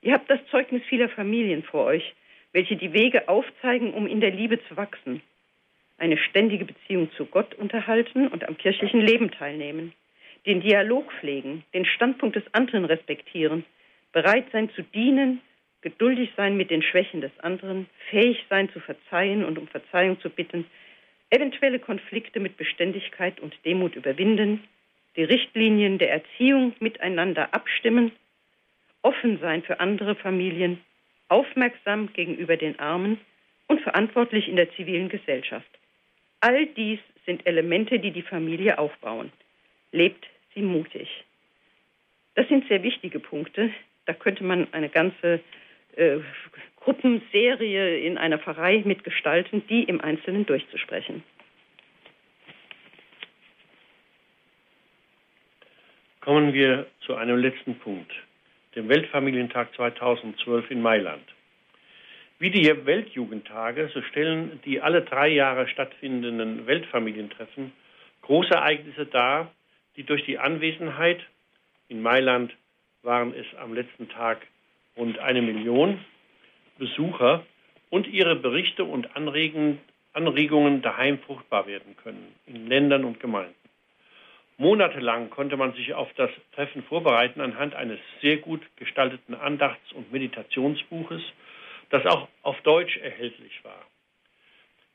Ihr 0.00 0.14
habt 0.14 0.30
das 0.30 0.40
Zeugnis 0.50 0.82
vieler 0.84 1.08
Familien 1.08 1.62
vor 1.62 1.84
euch, 1.84 2.14
welche 2.52 2.76
die 2.76 2.92
Wege 2.92 3.28
aufzeigen, 3.28 3.92
um 3.92 4.06
in 4.06 4.20
der 4.20 4.30
Liebe 4.30 4.58
zu 4.68 4.76
wachsen. 4.76 5.22
Eine 5.98 6.16
ständige 6.16 6.64
Beziehung 6.64 7.10
zu 7.12 7.26
Gott 7.26 7.54
unterhalten 7.54 8.28
und 8.28 8.46
am 8.48 8.56
kirchlichen 8.56 9.00
Leben 9.00 9.30
teilnehmen. 9.30 9.92
Den 10.46 10.60
Dialog 10.60 11.12
pflegen, 11.20 11.64
den 11.74 11.84
Standpunkt 11.84 12.36
des 12.36 12.54
anderen 12.54 12.84
respektieren, 12.84 13.64
bereit 14.12 14.46
sein 14.52 14.70
zu 14.70 14.82
dienen, 14.82 15.40
geduldig 15.82 16.30
sein 16.36 16.56
mit 16.56 16.70
den 16.70 16.82
Schwächen 16.82 17.20
des 17.20 17.32
anderen, 17.40 17.86
fähig 18.10 18.44
sein 18.48 18.68
zu 18.70 18.80
verzeihen 18.80 19.44
und 19.44 19.58
um 19.58 19.68
Verzeihung 19.68 20.20
zu 20.20 20.30
bitten, 20.30 20.66
eventuelle 21.30 21.78
Konflikte 21.78 22.40
mit 22.40 22.56
Beständigkeit 22.56 23.40
und 23.40 23.54
Demut 23.64 23.96
überwinden, 23.96 24.64
die 25.16 25.24
Richtlinien 25.24 25.98
der 25.98 26.10
Erziehung 26.10 26.74
miteinander 26.80 27.52
abstimmen, 27.54 28.12
offen 29.02 29.38
sein 29.40 29.62
für 29.62 29.80
andere 29.80 30.14
Familien, 30.14 30.80
aufmerksam 31.28 32.12
gegenüber 32.12 32.56
den 32.56 32.78
Armen 32.78 33.20
und 33.66 33.80
verantwortlich 33.80 34.48
in 34.48 34.56
der 34.56 34.72
zivilen 34.72 35.08
Gesellschaft. 35.08 35.68
All 36.40 36.66
dies 36.66 37.00
sind 37.26 37.46
Elemente, 37.46 37.98
die 37.98 38.10
die 38.10 38.22
Familie 38.22 38.78
aufbauen. 38.78 39.32
Lebt 39.92 40.26
sie 40.54 40.62
mutig. 40.62 41.08
Das 42.34 42.48
sind 42.48 42.66
sehr 42.68 42.82
wichtige 42.82 43.18
Punkte. 43.18 43.70
Da 44.06 44.14
könnte 44.14 44.44
man 44.44 44.72
eine 44.72 44.88
ganze 44.88 45.40
äh, 45.96 46.18
Gruppenserie 46.76 47.98
in 47.98 48.18
einer 48.18 48.38
Pfarrei 48.38 48.82
mitgestalten, 48.84 49.66
die 49.68 49.84
im 49.84 50.00
Einzelnen 50.00 50.46
durchzusprechen. 50.46 51.22
Kommen 56.20 56.52
wir 56.52 56.86
zu 57.00 57.14
einem 57.14 57.38
letzten 57.38 57.78
Punkt, 57.78 58.12
dem 58.74 58.88
Weltfamilientag 58.88 59.74
2012 59.74 60.70
in 60.70 60.82
Mailand. 60.82 61.24
Wie 62.38 62.50
die 62.50 62.86
Weltjugendtage, 62.86 63.90
so 63.92 64.00
stellen 64.02 64.60
die 64.64 64.80
alle 64.80 65.02
drei 65.02 65.28
Jahre 65.28 65.66
stattfindenden 65.68 66.66
Weltfamilientreffen 66.66 67.72
Großereignisse 68.22 69.06
dar, 69.06 69.50
die 69.96 70.04
durch 70.04 70.24
die 70.24 70.38
Anwesenheit 70.38 71.20
in 71.88 72.02
Mailand 72.02 72.54
waren 73.02 73.34
es 73.34 73.46
am 73.58 73.74
letzten 73.74 74.08
Tag 74.08 74.46
rund 74.98 75.18
eine 75.18 75.40
Million 75.40 76.04
Besucher 76.78 77.44
und 77.90 78.06
ihre 78.06 78.36
Berichte 78.36 78.84
und 78.84 79.16
Anregungen 79.16 80.82
daheim 80.82 81.18
fruchtbar 81.20 81.66
werden 81.66 81.96
können, 81.96 82.34
in 82.46 82.66
Ländern 82.66 83.04
und 83.04 83.20
Gemeinden. 83.20 83.54
Monatelang 84.58 85.30
konnte 85.30 85.56
man 85.56 85.72
sich 85.74 85.94
auf 85.94 86.12
das 86.14 86.30
Treffen 86.52 86.82
vorbereiten 86.82 87.40
anhand 87.40 87.74
eines 87.74 88.00
sehr 88.20 88.38
gut 88.38 88.60
gestalteten 88.76 89.34
Andachts- 89.34 89.92
und 89.92 90.12
Meditationsbuches, 90.12 91.22
das 91.90 92.04
auch 92.06 92.28
auf 92.42 92.60
Deutsch 92.62 92.96
erhältlich 92.96 93.64
war. 93.64 93.86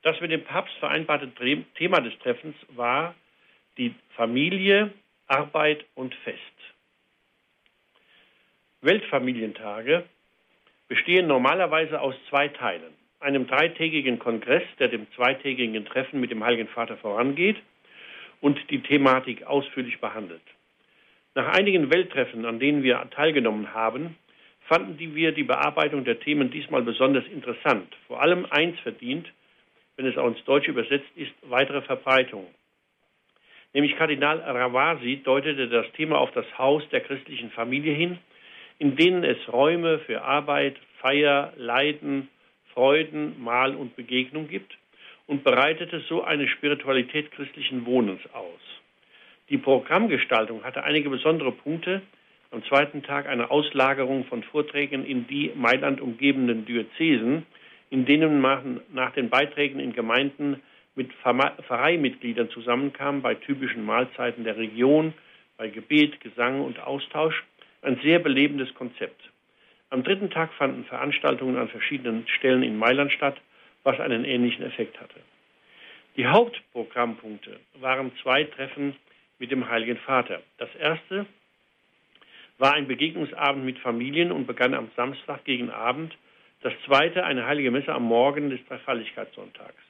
Das 0.01 0.19
mit 0.19 0.31
dem 0.31 0.43
Papst 0.43 0.75
vereinbarte 0.79 1.31
Thema 1.75 2.01
des 2.01 2.17
Treffens 2.19 2.55
war 2.75 3.15
die 3.77 3.95
Familie, 4.15 4.93
Arbeit 5.27 5.85
und 5.95 6.13
Fest. 6.13 6.39
Weltfamilientage 8.83 10.03
bestehen 10.89 11.27
normalerweise 11.27 12.01
aus 12.01 12.15
zwei 12.29 12.49
Teilen. 12.49 12.93
Einem 13.19 13.47
dreitägigen 13.47 14.19
Kongress, 14.19 14.63
der 14.79 14.89
dem 14.89 15.07
zweitägigen 15.15 15.85
Treffen 15.85 16.19
mit 16.19 16.31
dem 16.31 16.43
Heiligen 16.43 16.67
Vater 16.67 16.97
vorangeht 16.97 17.57
und 18.41 18.59
die 18.69 18.81
Thematik 18.81 19.43
ausführlich 19.43 19.99
behandelt. 20.01 20.41
Nach 21.33 21.47
einigen 21.57 21.91
Welttreffen, 21.93 22.45
an 22.45 22.59
denen 22.59 22.83
wir 22.83 23.07
teilgenommen 23.11 23.73
haben, 23.73 24.17
fanden 24.67 24.97
wir 25.15 25.31
die 25.31 25.43
Bearbeitung 25.43 26.03
der 26.03 26.19
Themen 26.19 26.51
diesmal 26.51 26.83
besonders 26.83 27.25
interessant. 27.27 27.95
Vor 28.07 28.21
allem 28.21 28.45
eins 28.49 28.77
verdient, 28.81 29.31
wenn 29.95 30.05
es 30.05 30.17
auch 30.17 30.27
ins 30.27 30.43
Deutsche 30.43 30.71
übersetzt 30.71 31.09
ist, 31.15 31.31
weitere 31.43 31.81
Verbreitung. 31.81 32.47
Nämlich 33.73 33.95
Kardinal 33.95 34.39
Ravasi 34.39 35.21
deutete 35.23 35.69
das 35.69 35.89
Thema 35.93 36.19
auf 36.19 36.31
das 36.31 36.45
Haus 36.57 36.87
der 36.89 37.01
christlichen 37.01 37.49
Familie 37.51 37.93
hin 37.93 38.19
in 38.83 38.97
denen 38.97 39.23
es 39.23 39.37
Räume 39.47 39.99
für 39.99 40.23
Arbeit, 40.23 40.75
Feier, 40.99 41.53
Leiden, 41.55 42.27
Freuden, 42.73 43.41
Mahl 43.41 43.75
und 43.75 43.95
Begegnung 43.95 44.49
gibt 44.49 44.77
und 45.25 45.45
bereitete 45.45 46.01
so 46.09 46.21
eine 46.21 46.49
Spiritualität 46.49 47.31
christlichen 47.31 47.85
Wohnens 47.85 48.19
aus. 48.33 48.59
Die 49.47 49.57
Programmgestaltung 49.57 50.65
hatte 50.65 50.83
einige 50.83 51.09
besondere 51.09 51.53
Punkte. 51.53 52.01
Am 52.51 52.61
zweiten 52.65 53.03
Tag 53.03 53.25
eine 53.25 53.51
Auslagerung 53.51 54.25
von 54.25 54.43
Vorträgen 54.43 55.05
in 55.05 55.27
die 55.27 55.53
Mailand 55.55 56.01
umgebenden 56.01 56.65
Diözesen, 56.65 57.45
in 57.89 58.03
denen 58.03 58.41
man 58.41 58.81
nach 58.91 59.13
den 59.13 59.29
Beiträgen 59.29 59.79
in 59.79 59.93
Gemeinden 59.93 60.61
mit 60.95 61.09
Pfarreimitgliedern 61.13 62.49
zusammenkam, 62.49 63.21
bei 63.21 63.35
typischen 63.35 63.85
Mahlzeiten 63.85 64.43
der 64.43 64.57
Region, 64.57 65.13
bei 65.55 65.69
Gebet, 65.69 66.19
Gesang 66.19 66.59
und 66.59 66.81
Austausch 66.81 67.45
ein 67.83 67.99
sehr 68.01 68.19
belebendes 68.19 68.73
Konzept. 68.73 69.21
Am 69.89 70.03
dritten 70.03 70.29
Tag 70.29 70.53
fanden 70.53 70.85
Veranstaltungen 70.85 71.57
an 71.57 71.69
verschiedenen 71.69 72.27
Stellen 72.27 72.63
in 72.63 72.77
Mailand 72.77 73.11
statt, 73.11 73.39
was 73.83 73.99
einen 73.99 74.25
ähnlichen 74.25 74.65
Effekt 74.65 74.99
hatte. 74.99 75.19
Die 76.15 76.27
Hauptprogrammpunkte 76.27 77.59
waren 77.79 78.11
zwei 78.21 78.43
Treffen 78.45 78.95
mit 79.39 79.51
dem 79.51 79.69
Heiligen 79.69 79.97
Vater. 79.97 80.41
Das 80.57 80.73
erste 80.75 81.25
war 82.57 82.73
ein 82.73 82.87
Begegnungsabend 82.87 83.65
mit 83.65 83.79
Familien 83.79 84.31
und 84.31 84.47
begann 84.47 84.73
am 84.73 84.89
Samstag 84.95 85.43
gegen 85.43 85.69
Abend. 85.69 86.15
Das 86.61 86.73
zweite 86.85 87.25
eine 87.25 87.45
heilige 87.45 87.71
Messe 87.71 87.93
am 87.93 88.03
Morgen 88.03 88.49
des 88.49 88.65
Dreifalligkeitssonntags. 88.67 89.83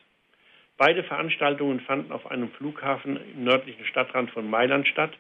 Beide 0.78 1.04
Veranstaltungen 1.04 1.82
fanden 1.82 2.12
auf 2.12 2.30
einem 2.32 2.50
Flughafen 2.52 3.20
im 3.36 3.44
nördlichen 3.44 3.86
Stadtrand 3.86 4.32
von 4.32 4.50
Mailand 4.50 4.88
statt 4.88 5.12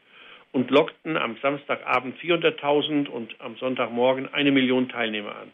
und 0.53 0.71
lockten 0.71 1.17
am 1.17 1.35
Samstagabend 1.41 2.17
400.000 2.19 3.09
und 3.09 3.35
am 3.39 3.57
Sonntagmorgen 3.57 4.33
eine 4.33 4.51
Million 4.51 4.87
Teilnehmer 4.87 5.35
an. 5.35 5.51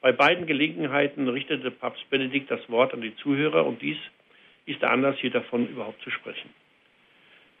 Bei 0.00 0.12
beiden 0.12 0.46
Gelegenheiten 0.46 1.28
richtete 1.28 1.70
Papst 1.70 2.08
Benedikt 2.10 2.50
das 2.50 2.68
Wort 2.68 2.92
an 2.92 3.00
die 3.00 3.16
Zuhörer 3.16 3.64
und 3.64 3.80
dies 3.80 3.96
ist 4.66 4.82
der 4.82 4.90
Anlass, 4.90 5.16
hier 5.18 5.30
davon 5.30 5.68
überhaupt 5.68 6.02
zu 6.02 6.10
sprechen. 6.10 6.50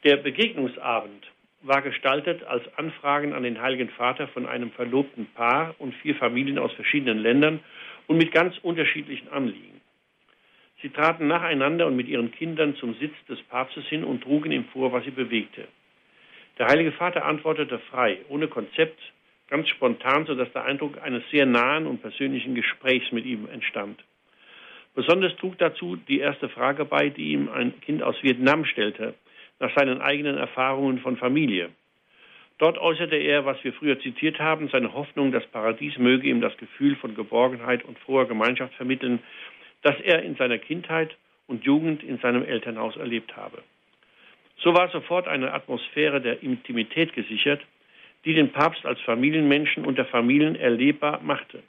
Der 0.04 0.16
Begegnungsabend 0.16 1.26
war 1.62 1.82
gestaltet 1.82 2.44
als 2.44 2.62
Anfragen 2.76 3.32
an 3.32 3.44
den 3.44 3.60
Heiligen 3.60 3.88
Vater 3.90 4.28
von 4.28 4.46
einem 4.46 4.70
verlobten 4.72 5.26
Paar 5.34 5.74
und 5.78 5.94
vier 5.94 6.16
Familien 6.16 6.58
aus 6.58 6.72
verschiedenen 6.74 7.18
Ländern 7.18 7.60
und 8.08 8.18
mit 8.18 8.32
ganz 8.32 8.58
unterschiedlichen 8.58 9.28
Anliegen. 9.28 9.80
Sie 10.82 10.90
traten 10.90 11.26
nacheinander 11.26 11.86
und 11.86 11.96
mit 11.96 12.06
ihren 12.08 12.30
Kindern 12.30 12.76
zum 12.76 12.94
Sitz 12.94 13.14
des 13.28 13.42
Papstes 13.44 13.84
hin 13.86 14.04
und 14.04 14.22
trugen 14.22 14.52
ihm 14.52 14.66
vor, 14.66 14.92
was 14.92 15.04
sie 15.04 15.10
bewegte. 15.10 15.66
Der 16.58 16.66
Heilige 16.66 16.92
Vater 16.92 17.24
antwortete 17.24 17.78
frei, 17.78 18.18
ohne 18.28 18.48
Konzept, 18.48 18.98
ganz 19.48 19.68
spontan, 19.68 20.26
sodass 20.26 20.52
der 20.52 20.64
Eindruck 20.64 21.00
eines 21.00 21.22
sehr 21.30 21.46
nahen 21.46 21.86
und 21.86 22.02
persönlichen 22.02 22.56
Gesprächs 22.56 23.12
mit 23.12 23.24
ihm 23.26 23.48
entstand. 23.48 24.02
Besonders 24.94 25.36
trug 25.36 25.56
dazu 25.58 25.94
die 25.94 26.18
erste 26.18 26.48
Frage 26.48 26.84
bei, 26.84 27.10
die 27.10 27.30
ihm 27.30 27.48
ein 27.48 27.80
Kind 27.82 28.02
aus 28.02 28.20
Vietnam 28.22 28.64
stellte, 28.64 29.14
nach 29.60 29.72
seinen 29.76 30.00
eigenen 30.00 30.36
Erfahrungen 30.36 30.98
von 30.98 31.16
Familie. 31.16 31.70
Dort 32.58 32.76
äußerte 32.78 33.14
er, 33.14 33.44
was 33.44 33.62
wir 33.62 33.72
früher 33.72 34.00
zitiert 34.00 34.40
haben, 34.40 34.68
seine 34.68 34.92
Hoffnung, 34.92 35.30
das 35.30 35.46
Paradies 35.46 35.96
möge 35.96 36.26
ihm 36.26 36.40
das 36.40 36.56
Gefühl 36.56 36.96
von 36.96 37.14
Geborgenheit 37.14 37.84
und 37.84 37.98
froher 38.00 38.26
Gemeinschaft 38.26 38.74
vermitteln, 38.74 39.20
das 39.82 39.94
er 40.00 40.22
in 40.24 40.34
seiner 40.34 40.58
Kindheit 40.58 41.16
und 41.46 41.64
Jugend 41.64 42.02
in 42.02 42.18
seinem 42.18 42.44
Elternhaus 42.44 42.96
erlebt 42.96 43.36
habe. 43.36 43.62
So 44.62 44.74
war 44.74 44.88
sofort 44.90 45.28
eine 45.28 45.52
Atmosphäre 45.52 46.20
der 46.20 46.42
Intimität 46.42 47.12
gesichert, 47.12 47.60
die 48.24 48.34
den 48.34 48.50
Papst 48.50 48.84
als 48.84 49.00
Familienmenschen 49.00 49.84
unter 49.84 50.04
Familien 50.04 50.56
erlebbar 50.56 51.20
machte. 51.22 51.62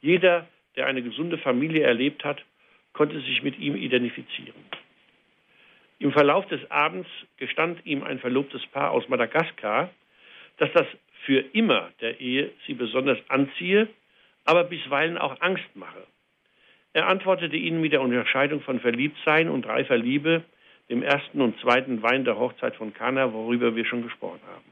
Jeder, 0.00 0.46
der 0.76 0.86
eine 0.86 1.02
gesunde 1.02 1.38
Familie 1.38 1.82
erlebt 1.82 2.24
hat, 2.24 2.42
konnte 2.92 3.20
sich 3.20 3.42
mit 3.42 3.58
ihm 3.58 3.76
identifizieren. 3.76 4.54
Im 5.98 6.12
Verlauf 6.12 6.46
des 6.46 6.70
Abends 6.70 7.08
gestand 7.36 7.84
ihm 7.84 8.02
ein 8.02 8.20
verlobtes 8.20 8.64
Paar 8.66 8.92
aus 8.92 9.08
Madagaskar, 9.08 9.90
dass 10.56 10.72
das 10.72 10.86
für 11.26 11.40
immer 11.52 11.90
der 12.00 12.20
Ehe 12.20 12.50
sie 12.66 12.74
besonders 12.74 13.18
anziehe, 13.28 13.88
aber 14.44 14.64
bisweilen 14.64 15.18
auch 15.18 15.40
Angst 15.40 15.68
mache. 15.74 16.06
Er 16.92 17.06
antwortete 17.08 17.56
ihnen 17.56 17.80
mit 17.80 17.92
der 17.92 18.00
Unterscheidung 18.00 18.62
von 18.62 18.80
Verliebtsein 18.80 19.48
und 19.48 19.66
reifer 19.66 19.98
Liebe, 19.98 20.42
dem 20.90 21.02
ersten 21.02 21.40
und 21.40 21.58
zweiten 21.60 22.02
Wein 22.02 22.24
der 22.24 22.38
Hochzeit 22.38 22.74
von 22.74 22.92
Kana, 22.92 23.32
worüber 23.32 23.76
wir 23.76 23.86
schon 23.86 24.02
gesprochen 24.02 24.40
haben. 24.46 24.64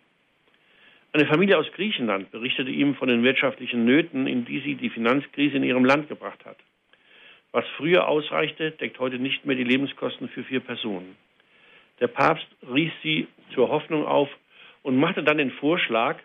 Eine 1.12 1.27
Familie 1.27 1.57
aus 1.57 1.71
Griechenland 1.73 2.31
berichtete 2.33 2.71
ihm 2.71 2.97
von 2.97 3.09
den 3.09 3.23
wirtschaftlichen 3.23 3.85
Nöten, 3.85 4.27
in 4.27 4.45
die 4.45 4.61
sie 4.61 4.75
die 4.75 4.91
Finanzkrise 4.91 5.57
in 5.57 5.64
ihrem 5.64 5.85
Land 5.85 6.09
gebracht 6.09 6.45
hat. 6.45 6.59
Was 7.53 7.64
früher 7.77 8.09
ausreichte, 8.09 8.73
deckt 8.73 8.99
heute 8.99 9.19
nicht 9.19 9.47
mehr 9.47 9.57
die 9.57 9.64
Lebenskosten 9.64 10.29
für 10.29 10.45
vier 10.45 10.61
Personen. 10.61 11.16
Der 12.01 12.09
Papst 12.09 12.47
rief 12.73 12.93
sie 13.03 13.27
zur 13.55 13.71
Hoffnung 13.71 14.05
auf 14.05 14.29
und 14.83 14.99
machte 14.99 15.23
dann 15.23 15.39
den 15.39 15.53
Vorschlag, 15.53 16.19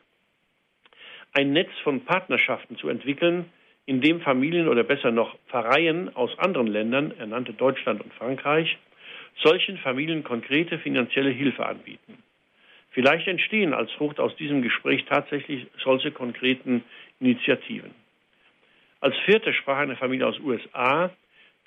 ein 1.33 1.53
Netz 1.53 1.71
von 1.83 2.03
Partnerschaften 2.03 2.77
zu 2.77 2.89
entwickeln, 2.89 3.45
in 3.85 4.01
dem 4.01 4.21
Familien 4.21 4.67
oder 4.67 4.83
besser 4.83 5.11
noch 5.11 5.35
Pfarreien 5.47 6.15
aus 6.15 6.37
anderen 6.39 6.67
Ländern, 6.67 7.13
er 7.17 7.27
nannte 7.27 7.53
Deutschland 7.53 8.03
und 8.03 8.13
Frankreich, 8.13 8.77
solchen 9.41 9.77
Familien 9.77 10.23
konkrete 10.23 10.79
finanzielle 10.79 11.29
Hilfe 11.29 11.65
anbieten. 11.65 12.17
Vielleicht 12.91 13.27
entstehen 13.27 13.73
als 13.73 13.91
Frucht 13.93 14.19
aus 14.19 14.35
diesem 14.35 14.61
Gespräch 14.61 15.05
tatsächlich 15.05 15.65
solche 15.83 16.11
konkreten 16.11 16.83
Initiativen. 17.19 17.91
Als 19.01 19.17
vierte 19.25 19.53
sprach 19.53 19.79
eine 19.79 19.95
Familie 19.95 20.27
aus 20.27 20.39
USA, 20.39 21.11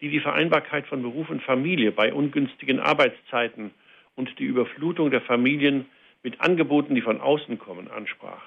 die 0.01 0.09
die 0.09 0.21
Vereinbarkeit 0.21 0.87
von 0.87 1.03
Beruf 1.03 1.29
und 1.29 1.43
Familie 1.43 1.91
bei 1.91 2.13
ungünstigen 2.13 2.81
Arbeitszeiten 2.81 3.73
und 4.15 4.39
die 4.39 4.45
Überflutung 4.45 5.11
der 5.11 5.21
Familien 5.21 5.87
mit 6.23 6.41
Angeboten, 6.41 6.95
die 6.95 7.03
von 7.03 7.21
außen 7.21 7.59
kommen, 7.59 7.91
ansprach. 7.91 8.43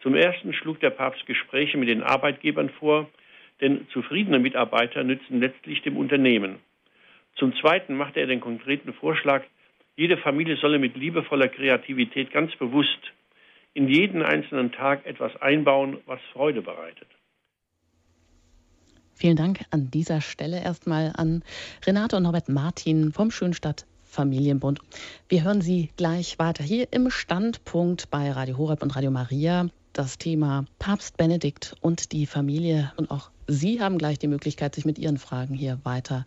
Zum 0.00 0.14
ersten 0.14 0.52
schlug 0.52 0.80
der 0.80 0.90
Papst 0.90 1.26
Gespräche 1.26 1.78
mit 1.78 1.88
den 1.88 2.02
Arbeitgebern 2.02 2.70
vor, 2.70 3.08
denn 3.60 3.88
zufriedene 3.88 4.38
Mitarbeiter 4.38 5.02
nützen 5.02 5.40
letztlich 5.40 5.82
dem 5.82 5.96
Unternehmen. 5.96 6.58
Zum 7.36 7.54
zweiten 7.56 7.94
machte 7.96 8.20
er 8.20 8.26
den 8.26 8.40
konkreten 8.40 8.92
Vorschlag, 8.94 9.44
jede 9.96 10.16
Familie 10.16 10.56
solle 10.56 10.78
mit 10.78 10.96
liebevoller 10.96 11.48
Kreativität 11.48 12.30
ganz 12.32 12.54
bewusst 12.56 13.12
in 13.74 13.88
jeden 13.88 14.22
einzelnen 14.22 14.72
Tag 14.72 15.04
etwas 15.06 15.36
einbauen, 15.40 15.98
was 16.06 16.20
Freude 16.32 16.62
bereitet. 16.62 17.08
Vielen 19.14 19.36
Dank 19.36 19.60
an 19.70 19.90
dieser 19.90 20.20
Stelle 20.20 20.62
erstmal 20.62 21.12
an 21.16 21.42
Renate 21.86 22.16
und 22.16 22.24
Norbert 22.24 22.48
Martin 22.48 23.12
vom 23.12 23.30
Schönstadt 23.30 23.86
Familienbund. 24.02 24.80
Wir 25.28 25.44
hören 25.44 25.60
Sie 25.60 25.90
gleich 25.96 26.38
weiter 26.38 26.64
hier 26.64 26.88
im 26.90 27.10
Standpunkt 27.10 28.10
bei 28.10 28.30
Radio 28.30 28.58
Horeb 28.58 28.82
und 28.82 28.94
Radio 28.94 29.10
Maria. 29.10 29.68
Das 29.96 30.18
Thema 30.18 30.66
Papst 30.78 31.16
Benedikt 31.16 31.74
und 31.80 32.12
die 32.12 32.26
Familie 32.26 32.92
und 32.98 33.10
auch 33.10 33.30
Sie 33.46 33.80
haben 33.80 33.96
gleich 33.96 34.18
die 34.18 34.28
Möglichkeit, 34.28 34.74
sich 34.74 34.84
mit 34.84 34.98
Ihren 34.98 35.16
Fragen 35.16 35.54
hier 35.54 35.80
weiter 35.84 36.26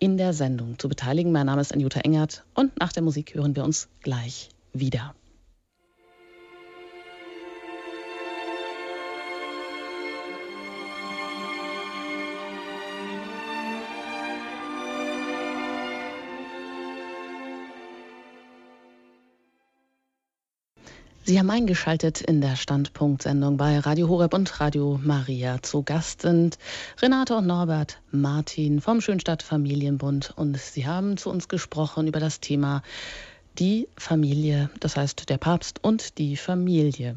in 0.00 0.16
der 0.16 0.32
Sendung 0.32 0.80
zu 0.80 0.88
beteiligen. 0.88 1.30
Mein 1.30 1.46
Name 1.46 1.60
ist 1.60 1.72
Anjuta 1.72 2.00
Engert 2.00 2.44
und 2.54 2.76
nach 2.80 2.92
der 2.92 3.04
Musik 3.04 3.36
hören 3.36 3.54
wir 3.54 3.62
uns 3.62 3.86
gleich 4.02 4.48
wieder. 4.72 5.14
Sie 21.26 21.38
haben 21.38 21.48
eingeschaltet 21.48 22.20
in 22.20 22.42
der 22.42 22.54
Standpunktsendung 22.54 23.56
bei 23.56 23.78
Radio 23.78 24.10
Horeb 24.10 24.34
und 24.34 24.60
Radio 24.60 25.00
Maria. 25.02 25.62
Zu 25.62 25.82
Gast 25.82 26.20
sind 26.20 26.58
Renate 27.00 27.34
und 27.34 27.46
Norbert 27.46 27.98
Martin 28.10 28.82
vom 28.82 29.00
Schönstadt 29.00 29.42
Familienbund 29.42 30.34
und 30.36 30.58
sie 30.58 30.86
haben 30.86 31.16
zu 31.16 31.30
uns 31.30 31.48
gesprochen 31.48 32.08
über 32.08 32.20
das 32.20 32.40
Thema 32.40 32.82
die 33.58 33.88
Familie, 33.96 34.68
das 34.80 34.98
heißt 34.98 35.30
der 35.30 35.38
Papst 35.38 35.82
und 35.82 36.18
die 36.18 36.36
Familie. 36.36 37.16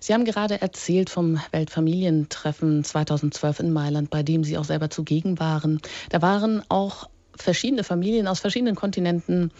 Sie 0.00 0.12
haben 0.12 0.26
gerade 0.26 0.60
erzählt 0.60 1.08
vom 1.08 1.40
Weltfamilientreffen 1.50 2.84
2012 2.84 3.60
in 3.60 3.72
Mailand, 3.72 4.10
bei 4.10 4.22
dem 4.22 4.44
Sie 4.44 4.58
auch 4.58 4.64
selber 4.64 4.90
zugegen 4.90 5.38
waren. 5.38 5.80
Da 6.10 6.20
waren 6.20 6.62
auch 6.68 7.08
verschiedene 7.42 7.84
Familien 7.84 8.26
aus 8.28 8.40
verschiedenen 8.40 8.74
Kontinenten, 8.74 9.52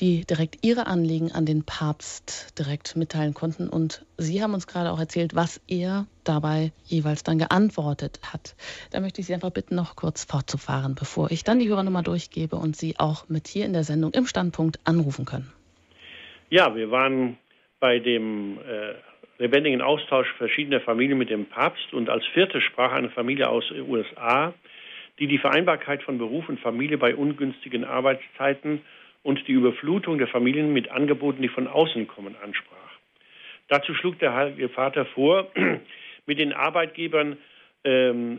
die 0.00 0.24
direkt 0.24 0.64
ihre 0.64 0.86
Anliegen 0.86 1.32
an 1.32 1.46
den 1.46 1.64
Papst 1.64 2.58
direkt 2.58 2.96
mitteilen 2.96 3.34
konnten. 3.34 3.68
Und 3.68 4.04
Sie 4.16 4.42
haben 4.42 4.54
uns 4.54 4.66
gerade 4.66 4.90
auch 4.90 4.98
erzählt, 4.98 5.34
was 5.34 5.60
er 5.68 6.06
dabei 6.24 6.72
jeweils 6.84 7.22
dann 7.22 7.38
geantwortet 7.38 8.20
hat. 8.32 8.54
Da 8.90 9.00
möchte 9.00 9.20
ich 9.20 9.26
Sie 9.26 9.34
einfach 9.34 9.50
bitten, 9.50 9.74
noch 9.74 9.96
kurz 9.96 10.24
fortzufahren, 10.24 10.94
bevor 10.94 11.30
ich 11.30 11.44
dann 11.44 11.58
die 11.58 11.68
Hörernummer 11.68 12.02
durchgebe 12.02 12.56
und 12.56 12.76
Sie 12.76 12.98
auch 12.98 13.28
mit 13.28 13.48
hier 13.48 13.66
in 13.66 13.72
der 13.72 13.84
Sendung 13.84 14.12
im 14.12 14.26
Standpunkt 14.26 14.80
anrufen 14.84 15.24
können. 15.24 15.52
Ja, 16.50 16.74
wir 16.74 16.90
waren 16.90 17.38
bei 17.80 17.98
dem 17.98 18.58
äh, 18.58 18.94
lebendigen 19.38 19.82
Austausch 19.82 20.28
verschiedener 20.38 20.80
Familien 20.80 21.18
mit 21.18 21.30
dem 21.30 21.46
Papst 21.46 21.92
und 21.92 22.08
als 22.08 22.24
vierte 22.32 22.60
sprach 22.60 22.92
eine 22.92 23.10
Familie 23.10 23.48
aus 23.48 23.68
den 23.68 23.88
USA, 23.88 24.54
die 25.18 25.26
die 25.26 25.38
Vereinbarkeit 25.38 26.02
von 26.02 26.18
Beruf 26.18 26.48
und 26.48 26.60
Familie 26.60 26.98
bei 26.98 27.14
ungünstigen 27.14 27.84
Arbeitszeiten 27.84 28.80
und 29.22 29.46
die 29.46 29.52
Überflutung 29.52 30.18
der 30.18 30.26
Familien 30.26 30.72
mit 30.72 30.90
Angeboten, 30.90 31.42
die 31.42 31.48
von 31.48 31.68
außen 31.68 32.08
kommen, 32.08 32.34
ansprach. 32.42 32.76
Dazu 33.68 33.94
schlug 33.94 34.18
der 34.18 34.34
Heilige 34.34 34.68
Vater 34.68 35.06
vor, 35.06 35.50
mit 36.26 36.38
den 36.38 36.52
Arbeitgebern 36.52 37.36
ähm, 37.84 38.38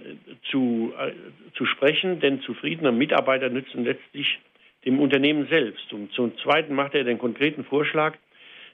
zu, 0.49 0.93
äh, 0.97 1.11
zu 1.53 1.65
sprechen, 1.65 2.19
denn 2.19 2.41
zufriedene 2.41 2.91
Mitarbeiter 2.91 3.49
nützen 3.49 3.83
letztlich 3.83 4.39
dem 4.85 4.99
Unternehmen 4.99 5.47
selbst. 5.47 5.91
Und 5.93 6.11
zum 6.13 6.37
Zweiten 6.39 6.75
machte 6.75 6.97
er 6.97 7.03
den 7.03 7.17
konkreten 7.17 7.63
Vorschlag, 7.63 8.15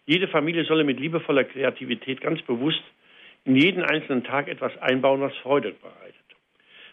jede 0.05 0.27
Familie 0.27 0.65
solle 0.65 0.83
mit 0.83 0.99
liebevoller 0.99 1.43
Kreativität 1.43 2.21
ganz 2.21 2.41
bewusst 2.41 2.83
in 3.45 3.55
jeden 3.55 3.83
einzelnen 3.83 4.23
Tag 4.23 4.47
etwas 4.47 4.75
einbauen, 4.79 5.21
was 5.21 5.35
Freude 5.37 5.73
bereitet. 5.73 6.15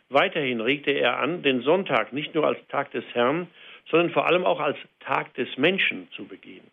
Weiterhin 0.09 0.61
regte 0.61 0.93
er 0.93 1.19
an, 1.19 1.43
den 1.43 1.63
Sonntag 1.63 2.13
nicht 2.13 2.35
nur 2.35 2.47
als 2.47 2.59
Tag 2.69 2.93
des 2.93 3.05
Herrn, 3.13 3.49
sondern 3.91 4.11
vor 4.11 4.27
allem 4.27 4.45
auch 4.45 4.61
als 4.61 4.79
Tag 5.01 5.35
des 5.35 5.57
Menschen 5.57 6.09
zu 6.13 6.27
begehen. 6.27 6.65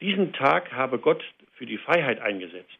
Diesen 0.00 0.32
Tag 0.32 0.72
habe 0.72 0.98
Gott 0.98 1.24
für 1.54 1.66
die 1.66 1.78
Freiheit 1.78 2.20
eingesetzt. 2.20 2.78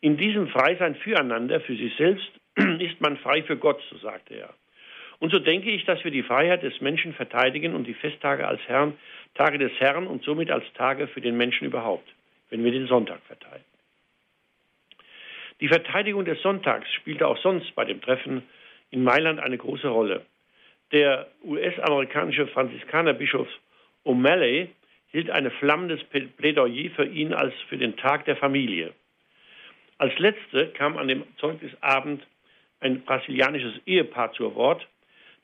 In 0.00 0.16
diesem 0.16 0.48
Freisein 0.48 0.94
füreinander, 0.96 1.60
für 1.60 1.76
sich 1.76 1.94
selbst, 1.96 2.28
ist 2.56 3.00
man 3.00 3.16
frei 3.18 3.42
für 3.42 3.56
Gott, 3.56 3.82
so 3.90 3.98
sagte 3.98 4.34
er. 4.34 4.54
Und 5.18 5.32
so 5.32 5.38
denke 5.38 5.70
ich, 5.70 5.84
dass 5.84 6.02
wir 6.04 6.10
die 6.10 6.22
Freiheit 6.22 6.62
des 6.62 6.80
Menschen 6.80 7.14
verteidigen 7.14 7.74
und 7.74 7.84
die 7.84 7.94
Festtage 7.94 8.46
als 8.46 8.60
Herrn, 8.66 8.98
Tage 9.34 9.58
des 9.58 9.72
Herrn 9.78 10.06
und 10.06 10.22
somit 10.24 10.50
als 10.50 10.64
Tage 10.74 11.06
für 11.06 11.20
den 11.20 11.36
Menschen 11.36 11.66
überhaupt, 11.66 12.08
wenn 12.50 12.64
wir 12.64 12.72
den 12.72 12.86
Sonntag 12.86 13.20
verteidigen. 13.26 13.64
Die 15.60 15.68
Verteidigung 15.68 16.26
des 16.26 16.42
Sonntags 16.42 16.92
spielte 16.92 17.26
auch 17.26 17.38
sonst 17.38 17.74
bei 17.74 17.86
dem 17.86 18.02
Treffen 18.02 18.42
in 18.90 19.02
Mailand 19.04 19.40
eine 19.40 19.58
große 19.58 19.88
Rolle. 19.88 20.24
Der 20.92 21.26
US-amerikanische 21.42 22.46
Franziskanerbischof 22.48 23.48
O'Malley 24.04 24.68
hielt 25.10 25.30
ein 25.30 25.50
flammendes 25.50 26.02
Plädoyer 26.04 26.90
für 26.94 27.06
ihn 27.06 27.32
als 27.32 27.54
für 27.68 27.76
den 27.76 27.96
Tag 27.96 28.24
der 28.26 28.36
Familie. 28.36 28.92
Als 29.98 30.16
letzte 30.18 30.68
kam 30.68 30.96
an 30.96 31.08
dem 31.08 31.24
Zeugnisabend 31.38 32.26
ein 32.80 33.02
brasilianisches 33.02 33.74
Ehepaar 33.86 34.32
zu 34.32 34.54
Wort, 34.54 34.86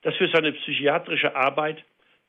das 0.03 0.14
für 0.16 0.28
seine 0.28 0.53
psychiatrische 0.53 1.34
Arbeit 1.34 1.84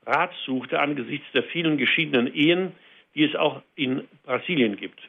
Rat 0.05 0.33
suchte 0.45 0.79
angesichts 0.79 1.27
der 1.33 1.43
vielen 1.43 1.77
geschiedenen 1.77 2.33
Ehen, 2.33 2.73
die 3.15 3.23
es 3.23 3.35
auch 3.35 3.61
in 3.75 4.07
Brasilien 4.23 4.75
gibt. 4.75 4.99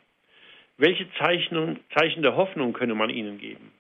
Welche 0.77 1.11
Zeichen, 1.15 1.81
Zeichen 1.97 2.23
der 2.23 2.37
Hoffnung 2.37 2.73
könne 2.73 2.95
man 2.95 3.11
ihnen 3.11 3.39
geben? 3.39 3.73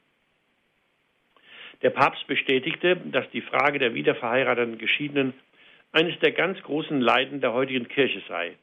Der 1.85 1.91
Papst 1.91 2.26
bestätigte, 2.26 2.97
dass 2.97 3.30
die 3.30 3.43
Frage 3.43 3.78
der 3.78 3.93
wiederverheirateten 3.93 4.78
Geschiedenen 4.78 5.35
eines 5.93 6.18
der 6.20 6.32
ganz 6.32 6.61
großen 6.62 6.99
Leiden 6.99 7.43
der 7.43 7.53
heutigen 7.53 7.89
Kirche 7.89 8.22
sei. 8.26 8.55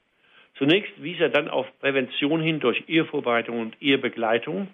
Zunächst 0.56 0.92
wies 0.98 1.20
er 1.20 1.30
dann 1.30 1.48
auf 1.48 1.68
Prävention 1.80 2.42
hin 2.42 2.60
durch 2.60 2.84
Ehevorbereitung 2.88 3.60
und 3.60 3.80
Ehebegleitung 3.80 4.70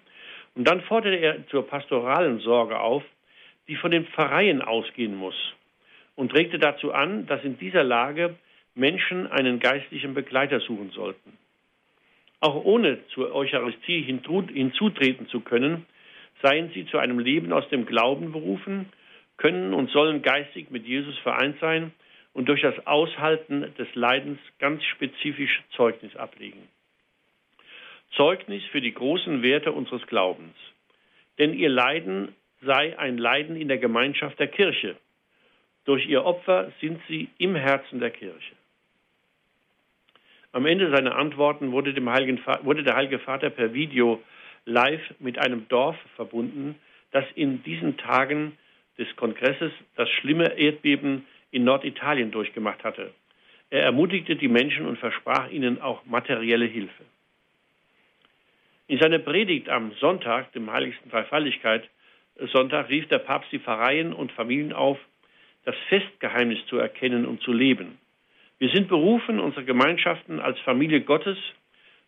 und 0.54 0.66
dann 0.66 0.80
forderte 0.80 1.18
er 1.18 1.46
zur 1.48 1.68
pastoralen 1.68 2.38
Sorge 2.38 2.80
auf, 2.80 3.04
die 3.68 3.76
von 3.76 3.90
den 3.90 4.06
Pfarreien 4.06 4.62
ausgehen 4.62 5.14
muss 5.14 5.36
und 6.16 6.34
regte 6.34 6.58
dazu 6.58 6.90
an, 6.90 7.26
dass 7.26 7.44
in 7.44 7.58
dieser 7.58 7.84
Lage 7.84 8.34
Menschen 8.74 9.26
einen 9.26 9.60
geistlichen 9.60 10.14
Begleiter 10.14 10.60
suchen 10.60 10.90
sollten. 10.92 11.36
Auch 12.40 12.64
ohne 12.64 13.06
zur 13.08 13.34
Eucharistie 13.34 14.00
hinzutreten 14.00 15.28
zu 15.28 15.40
können, 15.40 15.84
seien 16.42 16.70
sie 16.72 16.86
zu 16.86 16.98
einem 16.98 17.18
Leben 17.18 17.52
aus 17.52 17.68
dem 17.68 17.86
Glauben 17.86 18.32
berufen, 18.32 18.86
können 19.36 19.72
und 19.72 19.90
sollen 19.90 20.22
geistig 20.22 20.70
mit 20.70 20.86
Jesus 20.86 21.16
vereint 21.18 21.58
sein 21.60 21.92
und 22.32 22.48
durch 22.48 22.62
das 22.62 22.86
Aushalten 22.86 23.72
des 23.78 23.88
Leidens 23.94 24.38
ganz 24.58 24.84
spezifisch 24.84 25.62
Zeugnis 25.76 26.14
ablegen. 26.16 26.68
Zeugnis 28.16 28.62
für 28.72 28.80
die 28.80 28.94
großen 28.94 29.42
Werte 29.42 29.72
unseres 29.72 30.06
Glaubens. 30.06 30.56
Denn 31.38 31.54
ihr 31.54 31.68
Leiden 31.68 32.34
sei 32.62 32.98
ein 32.98 33.18
Leiden 33.18 33.56
in 33.56 33.68
der 33.68 33.78
Gemeinschaft 33.78 34.38
der 34.38 34.48
Kirche. 34.48 34.96
Durch 35.84 36.06
ihr 36.06 36.24
Opfer 36.24 36.72
sind 36.80 37.00
sie 37.08 37.28
im 37.38 37.54
Herzen 37.54 38.00
der 38.00 38.10
Kirche. 38.10 38.54
Am 40.52 40.66
Ende 40.66 40.90
seiner 40.90 41.16
Antworten 41.16 41.72
wurde, 41.72 41.94
Heiligen, 42.10 42.40
wurde 42.62 42.82
der 42.82 42.96
Heilige 42.96 43.18
Vater 43.18 43.50
per 43.50 43.74
Video 43.74 44.22
live 44.68 45.02
mit 45.18 45.38
einem 45.38 45.66
Dorf 45.68 45.96
verbunden, 46.14 46.76
das 47.10 47.24
in 47.34 47.62
diesen 47.62 47.96
Tagen 47.96 48.56
des 48.98 49.08
Kongresses 49.16 49.72
das 49.96 50.08
schlimme 50.10 50.58
Erdbeben 50.58 51.24
in 51.50 51.64
Norditalien 51.64 52.30
durchgemacht 52.30 52.84
hatte. 52.84 53.12
Er 53.70 53.82
ermutigte 53.82 54.36
die 54.36 54.48
Menschen 54.48 54.86
und 54.86 54.98
versprach 54.98 55.50
ihnen 55.50 55.80
auch 55.80 56.04
materielle 56.06 56.66
Hilfe. 56.66 57.04
In 58.86 58.98
seiner 58.98 59.18
Predigt 59.18 59.68
am 59.68 59.92
Sonntag, 60.00 60.52
dem 60.52 60.70
heiligsten 60.72 61.10
Dreifaltigkeit, 61.10 61.88
Sonntag, 62.52 62.88
rief 62.88 63.06
der 63.08 63.18
Papst 63.18 63.52
die 63.52 63.58
Pfarreien 63.58 64.12
und 64.12 64.32
Familien 64.32 64.72
auf, 64.72 64.98
das 65.64 65.74
Festgeheimnis 65.88 66.64
zu 66.66 66.78
erkennen 66.78 67.26
und 67.26 67.42
zu 67.42 67.52
leben. 67.52 67.98
Wir 68.58 68.70
sind 68.70 68.88
berufen, 68.88 69.38
unsere 69.38 69.64
Gemeinschaften 69.64 70.40
als 70.40 70.58
Familie 70.60 71.02
Gottes 71.02 71.36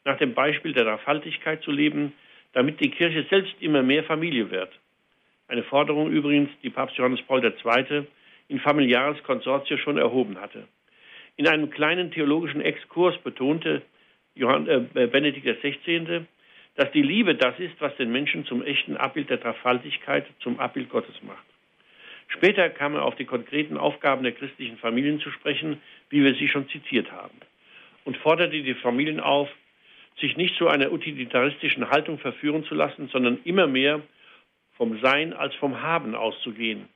nach 0.04 0.16
dem 0.18 0.34
Beispiel 0.34 0.72
der 0.72 0.84
Dreifaltigkeit 0.84 1.62
zu 1.62 1.70
leben, 1.70 2.14
damit 2.52 2.80
die 2.80 2.90
Kirche 2.90 3.26
selbst 3.30 3.54
immer 3.60 3.82
mehr 3.82 4.04
Familie 4.04 4.50
wird. 4.50 4.70
Eine 5.48 5.62
Forderung 5.64 6.10
übrigens, 6.10 6.50
die 6.62 6.70
Papst 6.70 6.96
Johannes 6.96 7.22
Paul 7.22 7.44
II. 7.44 8.06
in 8.48 8.60
Familiares 8.60 9.22
Consortio 9.24 9.76
schon 9.76 9.98
erhoben 9.98 10.40
hatte. 10.40 10.68
In 11.36 11.48
einem 11.48 11.70
kleinen 11.70 12.10
theologischen 12.10 12.60
Exkurs 12.60 13.16
betonte 13.18 13.82
Johann, 14.34 14.68
äh, 14.68 15.06
Benedikt 15.06 15.46
XVI., 15.46 16.26
dass 16.76 16.90
die 16.92 17.02
Liebe 17.02 17.34
das 17.34 17.58
ist, 17.58 17.74
was 17.80 17.96
den 17.96 18.12
Menschen 18.12 18.44
zum 18.46 18.62
echten 18.62 18.96
Abbild 18.96 19.28
der 19.28 19.38
Dreifaltigkeit, 19.38 20.26
zum 20.40 20.60
Abbild 20.60 20.88
Gottes 20.88 21.20
macht. 21.22 21.44
Später 22.28 22.70
kam 22.70 22.94
er 22.94 23.04
auf 23.04 23.16
die 23.16 23.24
konkreten 23.24 23.76
Aufgaben 23.76 24.22
der 24.22 24.32
christlichen 24.32 24.78
Familien 24.78 25.20
zu 25.20 25.30
sprechen, 25.30 25.80
wie 26.10 26.22
wir 26.22 26.34
sie 26.34 26.48
schon 26.48 26.68
zitiert 26.68 27.10
haben, 27.10 27.36
und 28.04 28.16
forderte 28.16 28.62
die 28.62 28.74
Familien 28.74 29.20
auf, 29.20 29.48
sich 30.20 30.36
nicht 30.36 30.56
zu 30.56 30.68
einer 30.68 30.92
utilitaristischen 30.92 31.90
Haltung 31.90 32.18
verführen 32.18 32.64
zu 32.64 32.74
lassen, 32.74 33.08
sondern 33.08 33.38
immer 33.44 33.66
mehr 33.66 34.00
vom 34.76 35.00
Sein 35.00 35.32
als 35.32 35.54
vom 35.56 35.82
Haben 35.82 36.14
auszugehen. 36.14 36.88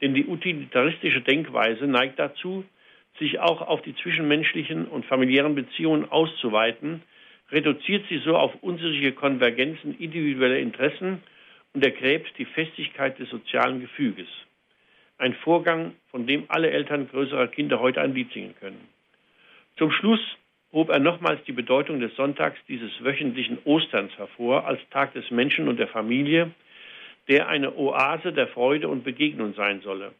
Denn 0.00 0.14
die 0.14 0.26
utilitaristische 0.26 1.20
Denkweise 1.20 1.86
neigt 1.86 2.18
dazu, 2.18 2.64
sich 3.18 3.40
auch 3.40 3.62
auf 3.62 3.82
die 3.82 3.96
zwischenmenschlichen 3.96 4.86
und 4.86 5.04
familiären 5.06 5.54
Beziehungen 5.54 6.08
auszuweiten 6.08 7.02
reduziert 7.50 8.04
sie 8.08 8.18
so 8.18 8.36
auf 8.36 8.54
unsichere 8.62 9.12
Konvergenzen 9.12 9.98
individueller 9.98 10.58
Interessen 10.58 11.22
und 11.72 11.84
ergräbt 11.84 12.32
die 12.38 12.44
Festigkeit 12.44 13.18
des 13.18 13.30
sozialen 13.30 13.80
Gefüges. 13.80 14.28
Ein 15.16 15.34
Vorgang, 15.34 15.94
von 16.10 16.26
dem 16.26 16.44
alle 16.48 16.70
Eltern 16.70 17.08
größerer 17.08 17.48
Kinder 17.48 17.80
heute 17.80 18.00
ein 18.00 18.14
Lied 18.14 18.32
singen 18.32 18.54
können. 18.60 18.88
Zum 19.76 19.90
Schluss 19.90 20.20
hob 20.72 20.90
er 20.90 20.98
nochmals 20.98 21.42
die 21.44 21.52
Bedeutung 21.52 22.00
des 22.00 22.14
Sonntags 22.16 22.58
dieses 22.68 22.92
wöchentlichen 23.02 23.58
Osterns 23.64 24.16
hervor 24.18 24.66
als 24.66 24.80
Tag 24.90 25.14
des 25.14 25.30
Menschen 25.30 25.68
und 25.68 25.78
der 25.78 25.88
Familie, 25.88 26.50
der 27.28 27.48
eine 27.48 27.76
Oase 27.76 28.32
der 28.32 28.48
Freude 28.48 28.88
und 28.88 29.04
Begegnung 29.04 29.54
sein 29.54 29.80
solle. 29.80 30.12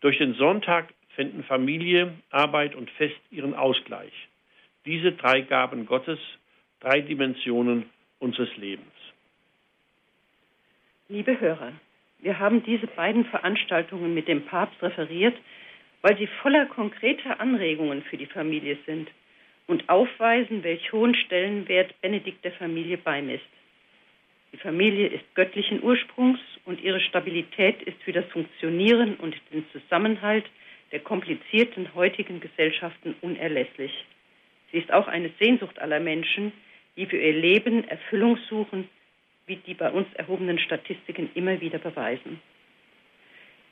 Durch 0.00 0.18
den 0.18 0.34
Sonntag 0.34 0.92
fänden 1.14 1.44
Familie, 1.44 2.12
Arbeit 2.30 2.74
und 2.74 2.90
Fest 2.90 3.20
ihren 3.30 3.54
Ausgleich. 3.54 4.12
Diese 4.84 5.12
drei 5.12 5.42
Gaben 5.42 5.86
Gottes 5.86 6.18
drei 6.80 7.00
Dimensionen 7.00 7.86
unseres 8.18 8.54
Lebens. 8.56 8.92
Liebe 11.08 11.40
Hörer, 11.40 11.72
wir 12.20 12.38
haben 12.38 12.62
diese 12.64 12.86
beiden 12.86 13.24
Veranstaltungen 13.26 14.14
mit 14.14 14.28
dem 14.28 14.44
Papst 14.44 14.82
referiert, 14.82 15.36
weil 16.02 16.16
sie 16.18 16.26
voller 16.42 16.66
konkreter 16.66 17.40
Anregungen 17.40 18.02
für 18.02 18.16
die 18.16 18.26
Familie 18.26 18.76
sind 18.86 19.08
und 19.66 19.88
aufweisen, 19.88 20.62
welch 20.62 20.92
hohen 20.92 21.14
Stellenwert 21.14 22.00
Benedikt 22.00 22.44
der 22.44 22.52
Familie 22.52 22.98
beimisst. 22.98 23.44
Die 24.52 24.58
Familie 24.58 25.08
ist 25.08 25.34
göttlichen 25.34 25.82
Ursprungs 25.82 26.38
und 26.64 26.80
ihre 26.82 27.00
Stabilität 27.00 27.82
ist 27.82 28.00
für 28.02 28.12
das 28.12 28.26
Funktionieren 28.26 29.16
und 29.16 29.34
den 29.52 29.64
Zusammenhalt 29.72 30.44
der 30.92 31.00
komplizierten 31.00 31.92
heutigen 31.94 32.40
Gesellschaften 32.40 33.16
unerlässlich. 33.20 33.92
Sie 34.70 34.78
ist 34.78 34.92
auch 34.92 35.08
eine 35.08 35.30
Sehnsucht 35.40 35.78
aller 35.78 35.98
Menschen, 35.98 36.52
die 36.96 37.06
für 37.06 37.16
ihr 37.16 37.32
Leben 37.32 37.82
Erfüllung 37.88 38.38
suchen, 38.48 38.88
wie 39.46 39.56
die 39.56 39.74
bei 39.74 39.90
uns 39.90 40.06
erhobenen 40.14 40.58
Statistiken 40.58 41.30
immer 41.34 41.60
wieder 41.60 41.78
beweisen. 41.78 42.40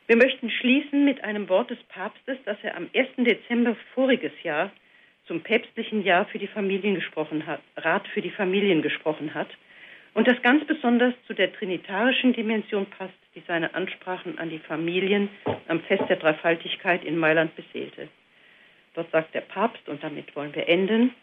Wir 0.07 0.17
möchten 0.17 0.51
schließen 0.51 1.05
mit 1.05 1.23
einem 1.23 1.49
Wort 1.49 1.71
des 1.71 1.83
Papstes, 1.85 2.39
das 2.45 2.59
er 2.63 2.77
am 2.77 2.91
1. 2.95 3.09
Dezember 3.19 3.77
voriges 3.95 4.33
Jahr 4.43 4.73
zum 5.27 5.41
päpstlichen 5.41 6.03
Jahr 6.05 6.27
für 6.27 6.39
die 6.39 6.47
Familien 6.47 6.95
gesprochen 6.95 7.47
hat, 7.47 7.61
Rat 7.77 8.07
für 8.09 8.23
die 8.23 8.31
Familien 8.31 8.83
gesprochen 8.83 9.35
hat 9.35 9.49
und 10.15 10.27
das 10.27 10.41
ganz 10.43 10.65
besonders 10.67 11.15
zu 11.27 11.35
der 11.35 11.53
trinitarischen 11.53 12.33
Dimension 12.33 12.87
passt, 12.87 13.15
die 13.35 13.43
seine 13.47 13.75
Ansprachen 13.75 14.39
an 14.39 14.51
die 14.51 14.59
Familien 14.59 15.29
am 15.69 15.81
Fest 15.81 16.05
der 16.09 16.17
Dreifaltigkeit 16.17 17.05
in 17.05 17.17
Mailand 17.17 17.55
beseelte. 17.57 18.09
Dort 18.95 19.11
sagt 19.11 19.35
der 19.35 19.41
Papst, 19.41 19.89
und 19.89 20.03
damit 20.03 20.35
wollen 20.37 20.55
wir 20.55 20.69
enden, 20.69 21.15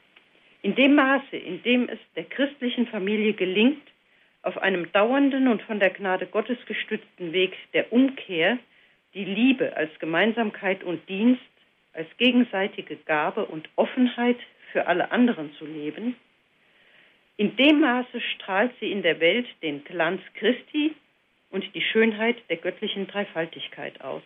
in 0.61 0.75
dem 0.75 0.95
Maße, 0.95 1.37
in 1.37 1.61
dem 1.63 1.87
es 1.87 1.99
der 2.15 2.25
christlichen 2.25 2.87
Familie 2.87 3.33
gelingt, 3.33 3.81
auf 4.41 4.57
einem 4.57 4.91
dauernden 4.91 5.47
und 5.47 5.61
von 5.61 5.79
der 5.79 5.89
Gnade 5.89 6.25
Gottes 6.25 6.57
gestützten 6.65 7.33
Weg 7.33 7.53
der 7.73 7.91
Umkehr 7.93 8.57
die 9.13 9.25
Liebe 9.25 9.75
als 9.75 9.91
Gemeinsamkeit 9.99 10.83
und 10.83 11.07
Dienst, 11.09 11.41
als 11.99 12.07
gegenseitige 12.17 12.95
Gabe 12.95 13.45
und 13.45 13.67
Offenheit 13.75 14.39
für 14.71 14.87
alle 14.87 15.11
anderen 15.11 15.53
zu 15.55 15.65
leben, 15.65 16.15
in 17.35 17.57
dem 17.57 17.81
Maße 17.81 18.21
strahlt 18.35 18.71
sie 18.79 18.89
in 18.89 19.01
der 19.01 19.19
Welt 19.19 19.45
den 19.61 19.83
Glanz 19.83 20.21
Christi 20.35 20.95
und 21.51 21.63
die 21.75 21.81
Schönheit 21.81 22.37
der 22.49 22.55
göttlichen 22.55 23.07
Dreifaltigkeit 23.07 23.99
aus. 23.99 24.23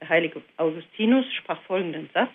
Der 0.00 0.08
heilige 0.08 0.40
Augustinus 0.56 1.26
sprach 1.34 1.60
folgenden 1.62 2.08
Satz 2.14 2.32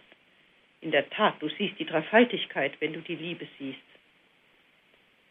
in 0.82 0.91
der 0.91 1.09
Tat, 1.09 1.36
du 1.41 1.47
siehst 1.47 1.80
die 1.80 1.86
Dreifaltigkeit, 1.86 2.73
wenn 2.80 2.91
du 2.91 2.99
die 2.99 3.15
Liebe 3.15 3.47
siehst. 3.57 3.80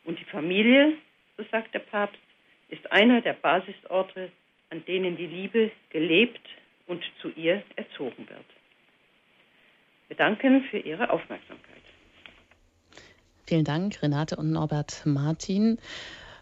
Und 0.04 0.18
die 0.18 0.24
Familie, 0.24 0.94
so 1.36 1.44
sagt 1.50 1.74
der 1.74 1.80
Papst, 1.80 2.20
ist 2.70 2.90
einer 2.90 3.20
der 3.20 3.34
Basisorte, 3.34 4.30
an 4.70 4.84
denen 4.86 5.18
die 5.18 5.26
Liebe 5.26 5.70
gelebt 5.90 6.48
und 6.86 7.04
zu 7.20 7.30
ihr 7.36 7.62
erzogen 7.76 8.26
wird. 8.28 8.55
Wir 10.08 10.16
danken 10.16 10.62
für 10.70 10.78
Ihre 10.78 11.10
Aufmerksamkeit. 11.10 11.82
Vielen 13.46 13.64
Dank, 13.64 14.02
Renate 14.02 14.36
und 14.36 14.50
Norbert 14.50 15.02
Martin, 15.04 15.78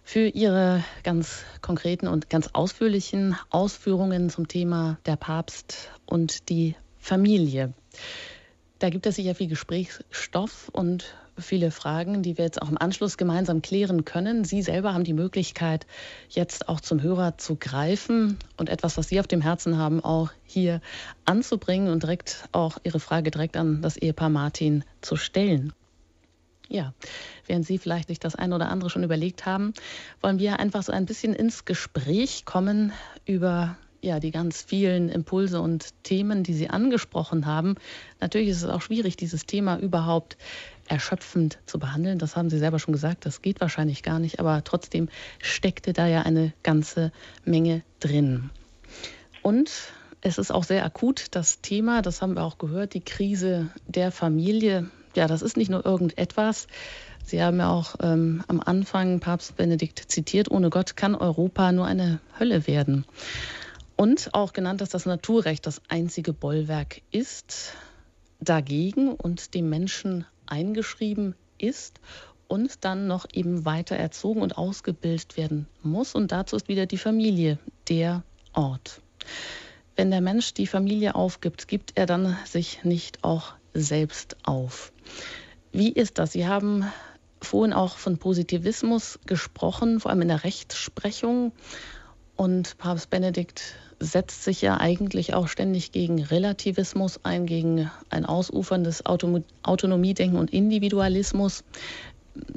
für 0.03 0.27
Ihre 0.27 0.85
ganz 1.03 1.45
konkreten 1.63 2.07
und 2.07 2.29
ganz 2.29 2.51
ausführlichen 2.53 3.37
Ausführungen 3.51 4.29
zum 4.29 4.49
Thema 4.49 4.99
der 5.07 5.17
Papst 5.17 5.91
und 6.05 6.51
die 6.51 6.77
Familie. 6.99 7.73
Da 8.79 8.91
gibt 8.91 9.07
es 9.07 9.17
sicher 9.17 9.35
viel 9.35 9.49
Gesprächsstoff 9.49 10.69
und 10.69 11.17
viele 11.39 11.71
Fragen, 11.71 12.23
die 12.23 12.39
wir 12.39 12.45
jetzt 12.45 12.63
auch 12.63 12.69
im 12.69 12.79
Anschluss 12.79 13.17
gemeinsam 13.17 13.63
klären 13.63 14.05
können. 14.05 14.45
Sie 14.45 14.63
selber 14.63 14.95
haben 14.95 15.05
die 15.05 15.13
Möglichkeit, 15.13 15.87
jetzt 16.29 16.69
auch 16.69 16.81
zum 16.81 17.03
Hörer 17.03 17.39
zu 17.39 17.57
greifen 17.57 18.39
und 18.57 18.69
etwas, 18.69 18.97
was 18.97 19.09
Sie 19.09 19.21
auf 19.21 19.27
dem 19.27 19.41
Herzen 19.41 19.79
haben, 19.79 20.03
auch 20.03 20.31
hier 20.45 20.81
anzubringen 21.25 21.93
und 21.93 22.03
direkt 22.03 22.49
auch 22.53 22.79
Ihre 22.85 23.01
Frage 23.01 23.31
direkt 23.31 23.57
an 23.57 23.83
das 23.83 23.97
Ehepaar 23.97 24.31
Martin 24.31 24.85
zu 25.01 25.17
stellen. 25.17 25.73
Ja, 26.69 26.95
während 27.47 27.67
Sie 27.67 27.79
vielleicht 27.79 28.09
sich 28.09 28.19
das 28.19 28.35
eine 28.35 28.55
oder 28.55 28.71
andere 28.71 28.89
schon 28.89 29.05
überlegt 29.05 29.45
haben, 29.45 29.75
wollen 30.23 30.39
wir 30.39 30.59
einfach 30.61 30.83
so 30.83 30.93
ein 30.93 31.07
bisschen 31.07 31.35
ins 31.35 31.65
Gespräch 31.65 32.45
kommen 32.47 32.93
über 33.27 33.77
ja, 34.05 34.21
die 34.21 34.31
ganz 34.31 34.61
vielen 34.63 35.09
Impulse 35.09 35.61
und 35.61 35.89
Themen, 36.03 36.43
die 36.43 36.53
Sie 36.53 36.69
angesprochen 36.69 37.47
haben. 37.47 37.77
Natürlich 38.21 38.51
ist 38.51 38.63
es 38.63 38.69
auch 38.69 38.83
schwierig, 38.83 39.17
dieses 39.17 39.47
Thema 39.47 39.79
überhaupt 39.79 40.37
erschöpfend 40.89 41.59
zu 41.67 41.79
behandeln. 41.79 42.19
Das 42.19 42.37
haben 42.37 42.51
Sie 42.51 42.59
selber 42.59 42.79
schon 42.79 42.93
gesagt, 42.93 43.27
das 43.27 43.43
geht 43.43 43.61
wahrscheinlich 43.61 44.03
gar 44.03 44.19
nicht, 44.19 44.41
aber 44.41 44.65
trotzdem 44.65 45.09
steckte 45.41 45.93
da 45.93 46.07
ja 46.07 46.23
eine 46.23 46.53
ganze 46.63 47.13
Menge 47.45 47.83
drin. 48.01 48.51
Und 49.43 49.71
es 50.21 50.39
ist 50.39 50.51
auch 50.51 50.65
sehr 50.65 50.85
akut, 50.85 51.27
das 51.33 51.61
Thema, 51.61 52.01
das 52.01 52.23
haben 52.23 52.35
wir 52.35 52.45
auch 52.45 52.59
gehört, 52.59 52.95
die 52.95 53.03
Krise 53.03 53.69
der 53.87 54.11
Familie. 54.11 54.91
Ja, 55.15 55.27
das 55.27 55.43
ist 55.43 55.57
nicht 55.57 55.71
nur 55.71 55.85
irgendetwas. 55.85 56.67
Sie 57.25 57.43
haben 57.43 57.59
ja 57.59 57.71
auch 57.71 57.97
ähm, 58.03 58.43
am 58.49 58.61
Anfang 58.61 59.21
Papst 59.21 59.57
Benedikt 59.57 59.99
zitiert, 60.09 60.51
ohne 60.51 60.71
Gott 60.71 60.97
kann 60.97 61.15
Europa 61.15 61.73
nur 61.73 61.87
eine 61.87 62.21
Hölle 62.39 62.67
werden. 62.67 63.05
Und 63.97 64.31
auch 64.33 64.53
genannt, 64.53 64.81
dass 64.81 64.89
das 64.89 65.07
Naturrecht 65.07 65.67
das 65.67 65.81
einzige 65.89 66.33
Bollwerk 66.33 67.03
ist, 67.11 67.75
dagegen 68.41 69.13
und 69.13 69.55
dem 69.55 69.69
Menschen 69.69 70.27
eingeschrieben 70.47 71.35
ist 71.59 72.01
und 72.49 72.85
dann 72.85 73.07
noch 73.07 73.27
eben 73.33 73.65
weiter 73.65 73.97
erzogen 73.97 74.43
und 74.43 74.59
ausgebildet 74.59 75.37
werden 75.37 75.67
muss. 75.83 76.15
Und 76.15 76.33
dazu 76.33 76.57
ist 76.57 76.69
wieder 76.69 76.87
die 76.87 76.99
Familie 76.99 77.59
der 77.89 78.23
Ort. 78.53 79.01
Wenn 79.97 80.11
der 80.11 80.21
Mensch 80.21 80.55
die 80.55 80.67
Familie 80.67 81.15
aufgibt, 81.15 81.69
gibt 81.69 81.93
er 81.97 82.07
dann 82.07 82.37
sich 82.45 82.85
nicht 82.85 83.23
auch 83.23 83.55
selbst 83.75 84.37
auf. 84.45 84.93
Wie 85.73 85.93
ist 85.93 86.19
das? 86.19 86.33
Sie 86.33 86.47
haben 86.47 86.85
vorhin 87.41 87.73
auch 87.73 87.97
von 87.97 88.19
Positivismus 88.19 89.19
gesprochen, 89.27 90.01
vor 90.01 90.11
allem 90.11 90.23
in 90.23 90.29
der 90.29 90.45
Rechtsprechung. 90.45 91.53
Und 92.37 92.79
Papst 92.79 93.11
Benedikt 93.11 93.77
setzt 94.01 94.45
sich 94.45 94.63
ja 94.63 94.79
eigentlich 94.79 95.35
auch 95.35 95.49
ständig 95.49 95.93
gegen 95.93 96.23
Relativismus 96.23 97.21
ein, 97.25 97.47
gegen 97.47 97.91
ein 98.11 98.25
Ausufern 98.25 98.85
des 98.85 99.05
Autonomiedenken 99.07 100.39
und 100.39 100.53
Individualismus. 100.53 101.65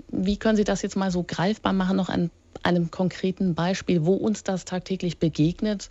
Wie 0.10 0.38
können 0.38 0.58
Sie 0.58 0.64
das 0.64 0.82
jetzt 0.82 0.96
mal 0.96 1.12
so 1.12 1.24
greifbar 1.24 1.74
machen, 1.74 1.98
noch 1.98 2.10
an 2.10 2.32
einem 2.64 2.92
konkreten 2.92 3.56
Beispiel, 3.56 4.06
wo 4.06 4.14
uns 4.14 4.44
das 4.44 4.66
tagtäglich 4.66 5.20
begegnet 5.20 5.90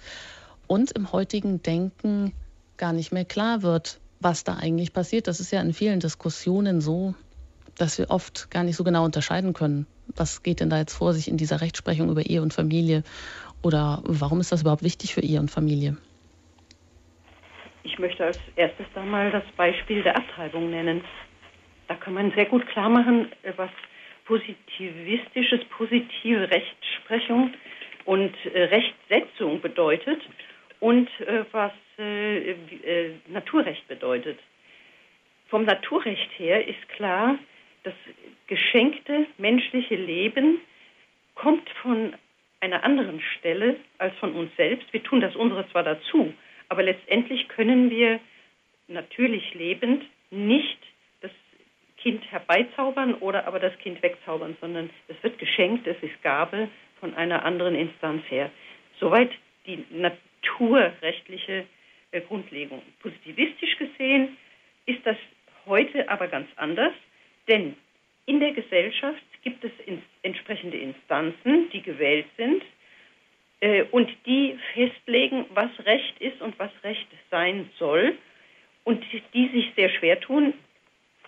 und 0.66 0.92
im 0.92 1.12
heutigen 1.12 1.62
Denken 1.62 2.32
gar 2.76 2.92
nicht 2.92 3.12
mehr 3.12 3.24
klar 3.24 3.62
wird, 3.62 4.00
was 4.20 4.44
da 4.44 4.56
eigentlich 4.56 4.92
passiert? 4.92 5.28
Das 5.28 5.40
ist 5.40 5.52
ja 5.52 5.60
in 5.60 5.72
vielen 5.72 6.00
Diskussionen 6.00 6.80
so, 6.80 7.14
dass 7.76 7.98
wir 7.98 8.10
oft 8.10 8.50
gar 8.50 8.64
nicht 8.64 8.76
so 8.76 8.84
genau 8.84 9.04
unterscheiden 9.04 9.52
können. 9.52 9.86
Was 10.14 10.42
geht 10.42 10.60
denn 10.60 10.70
da 10.70 10.78
jetzt 10.78 10.94
vor 10.94 11.12
sich 11.12 11.28
in 11.28 11.36
dieser 11.36 11.60
Rechtsprechung 11.60 12.10
über 12.10 12.24
Ehe 12.24 12.42
und 12.42 12.54
Familie? 12.54 13.02
Oder 13.62 14.02
warum 14.04 14.40
ist 14.40 14.52
das 14.52 14.62
überhaupt 14.62 14.82
wichtig 14.82 15.14
für 15.14 15.20
Ehe 15.20 15.40
und 15.40 15.50
Familie? 15.50 15.96
Ich 17.82 17.98
möchte 17.98 18.24
als 18.24 18.38
erstes 18.56 18.86
da 18.94 19.02
mal 19.02 19.30
das 19.30 19.44
Beispiel 19.56 20.02
der 20.02 20.16
Abtreibung 20.16 20.70
nennen. 20.70 21.02
Da 21.88 21.94
kann 21.94 22.14
man 22.14 22.32
sehr 22.32 22.46
gut 22.46 22.66
klar 22.66 22.88
machen, 22.88 23.28
was 23.56 23.70
positivistisches, 24.24 25.64
positive 25.76 26.50
Rechtsprechung 26.50 27.54
und 28.04 28.34
äh, 28.52 28.64
Rechtsetzung 28.64 29.60
bedeutet 29.60 30.20
und 30.80 31.08
äh, 31.20 31.44
was 31.52 31.72
äh, 31.98 32.50
äh, 32.50 33.14
Naturrecht 33.28 33.86
bedeutet. 33.88 34.38
Vom 35.48 35.64
Naturrecht 35.64 36.30
her 36.38 36.66
ist 36.66 36.88
klar, 36.88 37.38
das 37.84 37.94
geschenkte 38.48 39.26
menschliche 39.38 39.94
Leben 39.94 40.58
kommt 41.34 41.68
von 41.82 42.14
einer 42.60 42.84
anderen 42.84 43.20
Stelle 43.20 43.76
als 43.98 44.16
von 44.16 44.34
uns 44.34 44.54
selbst. 44.56 44.92
Wir 44.92 45.02
tun 45.02 45.20
das 45.20 45.36
unsere 45.36 45.68
zwar 45.70 45.82
dazu, 45.82 46.32
aber 46.68 46.82
letztendlich 46.82 47.48
können 47.48 47.90
wir 47.90 48.20
natürlich 48.88 49.54
lebend 49.54 50.04
nicht 50.30 50.78
das 51.20 51.30
Kind 51.98 52.24
herbeizaubern 52.30 53.14
oder 53.14 53.46
aber 53.46 53.58
das 53.58 53.76
Kind 53.78 54.02
wegzaubern, 54.02 54.56
sondern 54.60 54.90
es 55.08 55.16
wird 55.22 55.38
geschenkt, 55.38 55.86
es 55.86 56.00
ist 56.02 56.22
Gabe 56.22 56.68
von 57.00 57.14
einer 57.14 57.44
anderen 57.44 57.74
Instanz 57.74 58.22
her. 58.28 58.50
Soweit 58.98 59.30
die 59.66 59.84
naturrechtliche 59.90 61.66
äh, 62.12 62.20
Grundlegung. 62.22 62.82
Positivistisch 63.00 63.76
gesehen 63.78 64.36
ist 64.86 65.04
das 65.04 65.16
heute 65.66 66.08
aber 66.08 66.28
ganz 66.28 66.48
anders, 66.56 66.92
denn 67.48 67.76
in 68.26 68.40
der 68.40 68.52
Gesellschaft 68.52 69.22
gibt 69.42 69.64
es 69.64 69.70
entsprechende 70.22 70.76
Instanzen, 70.76 71.70
die 71.70 71.82
gewählt 71.82 72.26
sind 72.36 72.62
äh, 73.60 73.84
und 73.92 74.10
die 74.26 74.58
festlegen, 74.74 75.46
was 75.54 75.70
Recht 75.84 76.20
ist 76.20 76.40
und 76.42 76.58
was 76.58 76.70
Recht 76.82 77.06
sein 77.30 77.70
soll 77.78 78.16
und 78.84 79.04
die 79.32 79.48
sich 79.48 79.72
sehr 79.76 79.88
schwer 79.90 80.20
tun, 80.20 80.54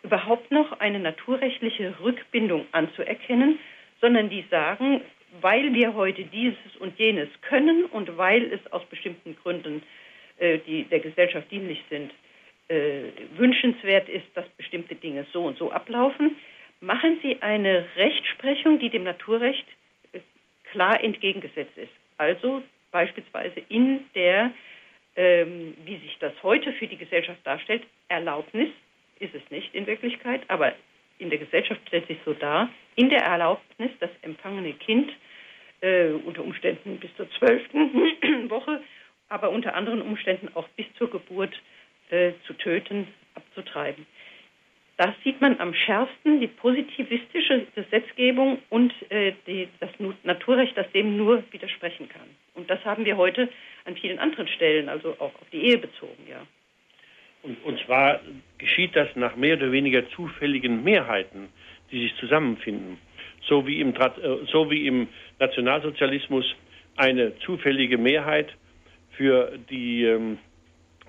überhaupt 0.03 0.51
noch 0.51 0.81
eine 0.81 0.99
naturrechtliche 0.99 1.95
Rückbindung 2.01 2.67
anzuerkennen, 2.73 3.59
sondern 4.01 4.29
die 4.29 4.45
sagen, 4.51 5.01
weil 5.41 5.75
wir 5.75 5.95
heute 5.95 6.25
dieses 6.25 6.77
und 6.81 6.99
jenes 6.99 7.29
können 7.43 7.85
und 7.87 8.17
weil 8.17 8.53
es 8.53 8.73
aus 8.73 8.85
bestimmten 8.87 9.37
Gründen, 9.37 9.83
äh, 10.39 10.59
die 10.67 10.85
der 10.85 11.01
Gesellschaft 11.01 11.51
dienlich 11.51 11.83
sind, 11.91 12.13
äh, 12.69 13.05
wünschenswert 13.37 14.09
ist, 14.09 14.27
dass 14.35 14.49
bestimmte 14.51 14.95
Dinge 14.95 15.27
so 15.33 15.45
und 15.45 15.59
so 15.59 15.71
ablaufen, 15.71 16.37
machen 16.81 17.19
Sie 17.23 17.41
eine 17.43 17.87
Rechtsprechung, 17.97 18.79
die 18.79 18.91
dem 18.91 19.05
Naturrecht 19.05 19.67
äh, 20.13 20.21
klar 20.71 21.03
entgegengesetzt 21.03 21.77
ist. 21.77 21.93
Also 22.17 22.63
beispielsweise 22.91 23.61
in 23.69 24.05
der, 24.15 24.53
ähm, 25.17 25.77
wie 25.85 25.97
sich 25.99 26.17
das 26.21 26.33
heute 26.43 26.73
für 26.75 26.87
die 26.87 26.97
Gesellschaft 26.97 27.41
darstellt, 27.45 27.85
Erlaubnis 28.09 28.69
ist 29.21 29.35
es 29.35 29.43
nicht 29.51 29.75
in 29.75 29.87
Wirklichkeit, 29.87 30.43
aber 30.49 30.75
in 31.19 31.31
der 31.31 31.39
Gesellschaft 31.39 31.81
stellt 31.89 32.07
sich 32.07 32.19
so 32.25 32.33
dar, 32.35 32.69
in 32.95 33.09
der 33.09 33.23
Erlaubnis, 33.23 33.91
das 34.01 34.11
empfangene 34.23 34.73
Kind 34.75 35.11
äh, 35.81 36.11
unter 36.11 36.43
Umständen 36.43 36.99
bis 36.99 37.15
zur 37.17 37.31
zwölften 37.33 37.91
Woche, 38.51 38.83
aber 39.29 39.51
unter 39.51 39.75
anderen 39.75 40.03
Umständen 40.03 40.49
auch 40.55 40.69
bis 40.71 40.87
zur 40.97 41.11
Geburt 41.11 41.61
äh, 42.11 42.33
zu 42.47 42.55
töten, 42.55 43.09
abzutreiben. 43.35 44.07
Da 44.99 45.15
sieht 45.23 45.41
man 45.41 45.61
am 45.61 45.75
schärfsten 45.75 46.41
die 46.41 46.49
positivistische 46.49 47.67
Gesetzgebung 47.77 48.59
und 48.69 48.93
äh, 49.11 49.33
die, 49.47 49.69
das 49.79 49.91
Naturrecht, 50.25 50.77
das 50.77 50.91
dem 50.91 51.17
nur 51.17 51.45
widersprechen 51.53 52.09
kann. 52.09 52.27
Und 52.55 52.69
das 52.69 52.85
haben 52.85 53.05
wir 53.05 53.17
heute 53.17 53.49
an 53.85 53.95
vielen 53.95 54.19
anderen 54.19 54.49
Stellen, 54.49 54.89
also 54.89 55.13
auch 55.21 55.33
auf 55.41 55.51
die 55.53 55.63
Ehe 55.69 55.79
bezogen, 55.79 56.27
ja. 56.29 56.45
Und, 57.45 57.65
und 57.65 57.79
zwar 57.87 58.21
geschieht 58.59 58.97
das 58.97 59.09
nach 59.15 59.37
mehr 59.37 59.57
oder 59.57 59.71
weniger 59.71 60.11
zufälligen 60.11 60.83
Mehrheiten, 60.83 61.49
die 61.93 62.03
sich 62.03 62.17
zusammenfinden. 62.17 62.99
So 63.43 63.69
wie 63.69 63.81
im, 63.81 63.95
äh, 63.95 64.11
so 64.51 64.69
wie 64.69 64.89
im 64.89 65.07
Nationalsozialismus 65.39 66.45
eine 66.97 67.39
zufällige 67.39 67.99
Mehrheit 67.99 68.53
für 69.13 69.57
die 69.71 70.03
ähm, 70.03 70.39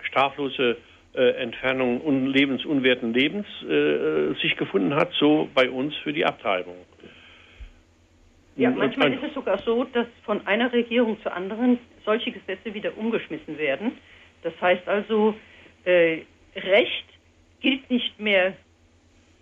straflose 0.03 0.77
Entfernung 1.13 2.01
un 2.01 2.27
lebensunwerten 2.27 3.13
Lebens 3.13 3.47
äh, 3.63 4.33
sich 4.41 4.55
gefunden 4.57 4.93
hat, 4.95 5.11
so 5.13 5.49
bei 5.53 5.69
uns 5.69 5.95
für 5.97 6.13
die 6.13 6.25
Abtreibung. 6.25 6.75
Ja, 8.55 8.69
manchmal 8.69 9.13
ist 9.13 9.23
es 9.23 9.33
sogar 9.33 9.57
so, 9.59 9.85
dass 9.85 10.05
von 10.23 10.45
einer 10.45 10.71
Regierung 10.73 11.17
zur 11.23 11.33
anderen 11.33 11.79
solche 12.05 12.31
Gesetze 12.31 12.73
wieder 12.73 12.97
umgeschmissen 12.97 13.57
werden. 13.57 13.93
Das 14.43 14.53
heißt 14.61 14.87
also, 14.87 15.33
äh, 15.85 16.19
Recht 16.55 17.05
gilt 17.61 17.89
nicht 17.89 18.19
mehr 18.19 18.53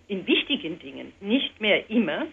in 0.07 0.25
wichtigen 0.27 0.79
Dingen, 0.79 1.13
nicht 1.19 1.59
mehr 1.59 1.89
immer, 1.89 2.27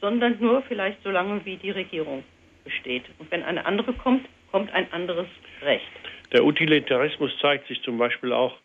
sondern 0.00 0.36
nur 0.40 0.62
vielleicht 0.62 1.02
so 1.02 1.10
lange, 1.10 1.44
wie 1.44 1.56
die 1.56 1.70
Regierung 1.70 2.24
besteht. 2.64 3.04
Und 3.18 3.30
wenn 3.30 3.42
eine 3.42 3.66
andere 3.66 3.92
kommt, 3.92 4.26
kommt 4.50 4.72
ein 4.72 4.90
anderes 4.92 5.28
Recht. 5.62 5.84
Der 6.32 6.44
Utilitarismus 6.44 7.30
zeigt 7.40 7.68
sich 7.68 7.82
zum 7.82 7.98
Beispiel 7.98 8.32
auch 8.32 8.56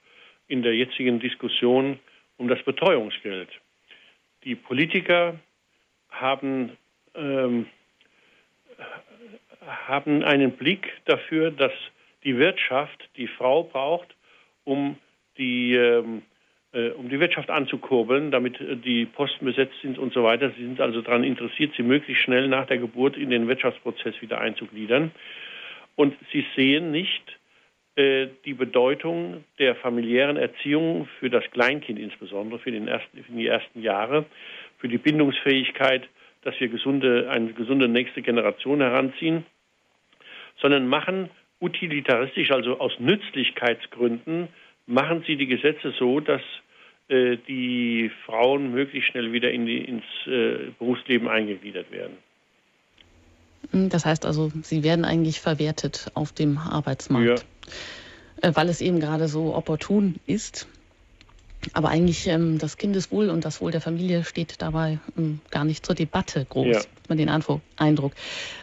in 0.48 0.62
der 0.62 0.76
jetzigen 0.76 1.20
Diskussion 1.20 2.00
um 2.38 2.48
das 2.48 2.62
Betreuungsgeld. 2.64 3.50
Die 4.44 4.56
Politiker 4.56 5.40
haben, 6.10 6.72
ähm, 7.16 7.68
haben 9.66 10.24
einen 10.24 10.52
Blick 10.52 10.94
dafür, 11.06 11.52
dass 11.52 11.72
die 12.24 12.38
Wirtschaft 12.38 13.10
die 13.18 13.28
Frau 13.28 13.64
braucht, 13.64 14.16
um 14.64 14.98
die, 15.38 15.76
ähm, 15.76 16.24
äh, 16.74 16.90
um 16.90 17.10
die 17.10 17.20
Wirtschaft 17.20 17.50
anzukurbeln, 17.50 18.32
damit 18.32 18.60
äh, 18.60 18.76
die 18.76 19.06
Posten 19.06 19.46
besetzt 19.46 19.76
sind 19.82 19.98
und 19.98 20.14
so 20.14 20.24
weiter. 20.24 20.52
Sie 20.52 20.64
sind 20.64 20.82
also 20.82 21.02
daran 21.02 21.24
interessiert, 21.24 21.74
sie 21.76 21.84
möglichst 21.84 22.24
schnell 22.24 22.48
nach 22.48 22.68
der 22.68 22.78
Geburt 22.78 23.18
in 23.18 23.30
den 23.30 23.48
Wirtschaftsprozess 23.48 24.22
wieder 24.22 24.42
einzugliedern. 24.42 25.12
Und 25.96 26.16
sie 26.32 26.46
sehen 26.56 26.92
nicht, 26.92 27.40
die 27.98 28.54
Bedeutung 28.54 29.46
der 29.58 29.76
familiären 29.76 30.36
Erziehung 30.36 31.08
für 31.20 31.30
das 31.30 31.44
Kleinkind 31.52 31.98
insbesondere, 31.98 32.60
für, 32.60 32.72
den 32.72 32.90
ersten, 32.90 33.24
für 33.24 33.32
die 33.32 33.48
ersten 33.48 33.82
Jahre, 33.82 34.26
für 34.80 34.90
die 34.90 34.98
Bindungsfähigkeit, 34.98 36.08
dass 36.42 36.60
wir 36.60 36.68
gesunde, 36.68 37.30
eine 37.30 37.54
gesunde 37.54 37.88
nächste 37.88 38.22
Generation 38.22 38.82
heranziehen, 38.82 39.46
sondern 40.62 40.88
machen 40.88 41.30
utilitaristisch, 41.60 42.52
also 42.52 42.80
aus 42.80 43.00
Nützlichkeitsgründen, 43.00 44.50
machen 44.88 45.24
sie 45.26 45.36
die 45.36 45.48
Gesetze 45.48 45.94
so, 45.98 46.20
dass 46.20 46.42
äh, 47.08 47.38
die 47.48 48.12
Frauen 48.26 48.72
möglichst 48.72 49.12
schnell 49.12 49.32
wieder 49.32 49.52
in 49.52 49.66
die, 49.66 49.78
ins 49.78 50.04
äh, 50.28 50.72
Berufsleben 50.78 51.28
eingegliedert 51.28 51.92
werden. 51.92 52.18
Das 53.72 54.06
heißt 54.06 54.26
also, 54.26 54.52
sie 54.64 54.84
werden 54.84 55.06
eigentlich 55.06 55.42
verwertet 55.42 56.12
auf 56.14 56.32
dem 56.32 56.58
Arbeitsmarkt, 56.58 57.46
ja. 58.42 58.50
Äh, 58.50 58.56
weil 58.56 58.70
es 58.70 58.82
eben 58.82 59.00
gerade 59.00 59.28
so 59.28 59.56
opportun 59.56 60.16
ist. 60.26 60.68
Aber 61.74 61.90
eigentlich 61.90 62.28
ähm, 62.28 62.60
das 62.60 62.78
Kindeswohl 62.78 63.30
und 63.30 63.44
das 63.44 63.60
Wohl 63.60 63.72
der 63.72 63.82
Familie 63.82 64.24
steht 64.24 64.62
dabei 64.62 65.00
ähm, 65.18 65.40
gar 65.50 65.66
nicht 65.66 65.86
zur 65.86 65.96
Debatte 65.96 66.46
groß, 66.46 66.68
ja. 66.68 66.80
hat 66.80 67.10
man 67.10 67.18
den 67.18 67.30
Eindruck. 67.30 68.14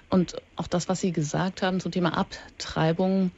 Und 0.08 0.36
auch 0.56 0.68
das, 0.68 0.88
was 0.88 1.00
Sie 1.00 1.12
gesagt 1.12 1.62
haben 1.62 1.80
zum 1.80 1.90
Thema 1.90 2.16
Abtreibung, 2.16 3.32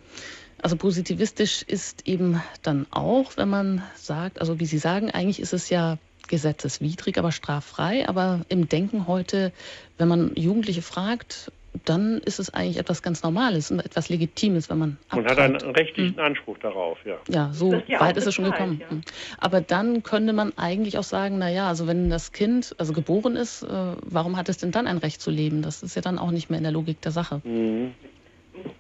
also 0.61 0.77
positivistisch 0.77 1.63
ist 1.63 2.07
eben 2.07 2.43
dann 2.63 2.87
auch, 2.91 3.37
wenn 3.37 3.49
man 3.49 3.83
sagt, 3.97 4.41
also 4.41 4.61
wie 4.61 4.67
Sie 4.67 4.79
sagen, 4.79 5.11
eigentlich 5.11 5.41
ist 5.41 5.53
es 5.53 5.71
ja 5.71 5.99
gesetzeswidrig, 6.29 7.19
aber 7.19 7.33
straffrei. 7.33 8.09
Aber 8.09 8.41
im 8.49 8.69
Denken 8.69 9.07
heute, 9.07 9.53
wenn 9.99 10.09
man 10.09 10.33
Jugendliche 10.37 10.83
fragt, 10.83 11.51
dann 11.85 12.19
ist 12.19 12.39
es 12.39 12.55
eigentlich 12.55 12.79
etwas 12.79 13.03
ganz 13.03 13.23
Normales 13.23 13.71
und 13.71 13.81
etwas 13.81 14.09
Legitimes, 14.09 14.71
wenn 14.71 14.79
man 14.79 14.97
abtreibt. 15.09 15.39
Man 15.39 15.55
hat 15.55 15.63
einen 15.65 15.75
rechtlichen 15.75 16.17
hm. 16.17 16.25
Anspruch 16.25 16.59
darauf, 16.59 16.99
ja. 17.05 17.17
Ja, 17.29 17.51
so 17.53 17.83
ja 17.87 18.01
weit 18.01 18.17
ist 18.17 18.27
es 18.27 18.35
schon 18.35 18.45
gekommen. 18.45 18.79
Ja. 18.81 18.91
Hm. 18.91 19.03
Aber 19.39 19.61
dann 19.61 20.03
könnte 20.03 20.33
man 20.33 20.53
eigentlich 20.57 20.99
auch 20.99 21.05
sagen, 21.05 21.39
naja, 21.39 21.69
also 21.69 21.87
wenn 21.87 22.11
das 22.11 22.33
Kind 22.33 22.75
also 22.79 22.93
geboren 22.93 23.37
ist, 23.37 23.63
äh, 23.63 23.69
warum 24.03 24.37
hat 24.37 24.49
es 24.49 24.59
denn 24.59 24.71
dann 24.71 24.87
ein 24.87 24.99
Recht 24.99 25.21
zu 25.21 25.31
leben? 25.31 25.63
Das 25.63 25.83
ist 25.83 25.97
ja 25.97 26.03
dann 26.03 26.19
auch 26.19 26.31
nicht 26.31 26.49
mehr 26.49 26.59
in 26.59 26.65
der 26.65 26.73
Logik 26.73 27.01
der 27.01 27.13
Sache. 27.13 27.41
Mhm. 27.45 27.95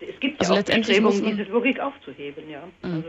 Es 0.01 0.21
gibt 0.21 0.41
also 0.41 0.55
ja 0.55 0.61
auch 0.61 0.65
Bestrebungen, 0.65 1.37
diese 1.37 1.51
Logik 1.51 1.81
aufzuheben, 1.81 2.49
ja. 2.49 2.62
Mhm. 2.83 2.95
Also 2.95 3.09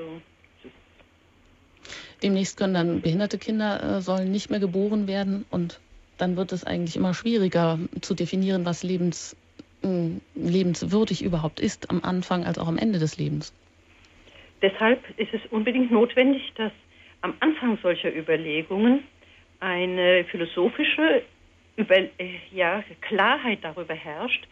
Demnächst 2.25 2.57
können 2.57 2.73
dann 2.73 3.01
behinderte 3.01 3.37
Kinder 3.37 3.97
äh, 3.97 4.01
sollen 4.01 4.31
nicht 4.31 4.49
mehr 4.49 4.59
geboren 4.59 5.07
werden 5.07 5.45
und 5.51 5.79
dann 6.17 6.37
wird 6.37 6.53
es 6.53 6.63
eigentlich 6.63 6.95
immer 6.95 7.13
schwieriger 7.13 7.77
zu 8.01 8.15
definieren, 8.15 8.65
was 8.65 8.81
lebens, 8.81 9.37
äh, 9.83 10.09
lebenswürdig 10.33 11.23
überhaupt 11.23 11.59
ist, 11.59 11.91
am 11.91 12.01
Anfang 12.03 12.43
als 12.43 12.57
auch 12.57 12.67
am 12.67 12.79
Ende 12.79 12.97
des 12.97 13.19
Lebens. 13.19 13.53
Deshalb 14.63 15.03
ist 15.19 15.35
es 15.35 15.41
unbedingt 15.51 15.91
notwendig, 15.91 16.51
dass 16.55 16.71
am 17.21 17.35
Anfang 17.41 17.77
solcher 17.83 18.11
Überlegungen 18.11 19.03
eine 19.59 20.25
philosophische 20.31 21.21
Über 21.75 21.95
äh, 21.95 22.09
ja, 22.51 22.83
Klarheit 23.01 23.59
darüber 23.61 23.93
herrscht, 23.93 24.47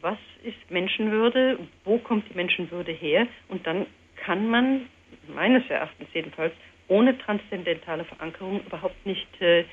was 0.00 0.16
ist 0.44 0.70
Menschenwürde, 0.70 1.58
wo 1.84 1.98
kommt 1.98 2.24
die 2.30 2.34
Menschenwürde 2.34 2.92
her 2.92 3.26
und 3.48 3.66
dann 3.66 3.84
kann 4.16 4.48
man 4.48 4.86
meines 5.34 5.68
Erachtens 5.68 6.08
jedenfalls 6.14 6.54
ohne 6.88 7.16
transzendentale 7.18 8.04
Verankerung 8.04 8.60
überhaupt 8.64 9.06
nicht 9.06 9.40
äh, 9.40 9.64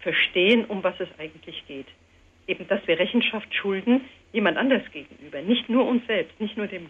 verstehen, 0.00 0.64
um 0.66 0.82
was 0.82 0.98
es 1.00 1.08
eigentlich 1.18 1.64
geht. 1.66 1.86
Eben, 2.46 2.66
dass 2.68 2.86
wir 2.86 2.98
Rechenschaft 2.98 3.54
schulden 3.54 4.02
jemand 4.32 4.56
anders 4.56 4.82
gegenüber, 4.92 5.42
nicht 5.42 5.68
nur 5.68 5.86
uns 5.86 6.06
selbst, 6.06 6.38
nicht 6.40 6.56
nur 6.56 6.66
dem 6.66 6.88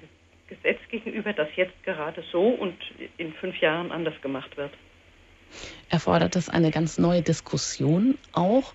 Gesetz 0.49 0.79
gegenüber, 0.91 1.33
das 1.33 1.49
jetzt 1.57 1.83
gerade 1.85 2.23
so 2.33 2.43
und 2.43 2.75
in 3.17 3.33
fünf 3.35 3.57
Jahren 3.61 3.93
anders 3.93 4.21
gemacht 4.21 4.57
wird. 4.57 4.73
Erfordert 5.89 6.37
das 6.37 6.49
eine 6.49 6.71
ganz 6.71 6.99
neue 6.99 7.23
Diskussion 7.23 8.19
auch 8.33 8.75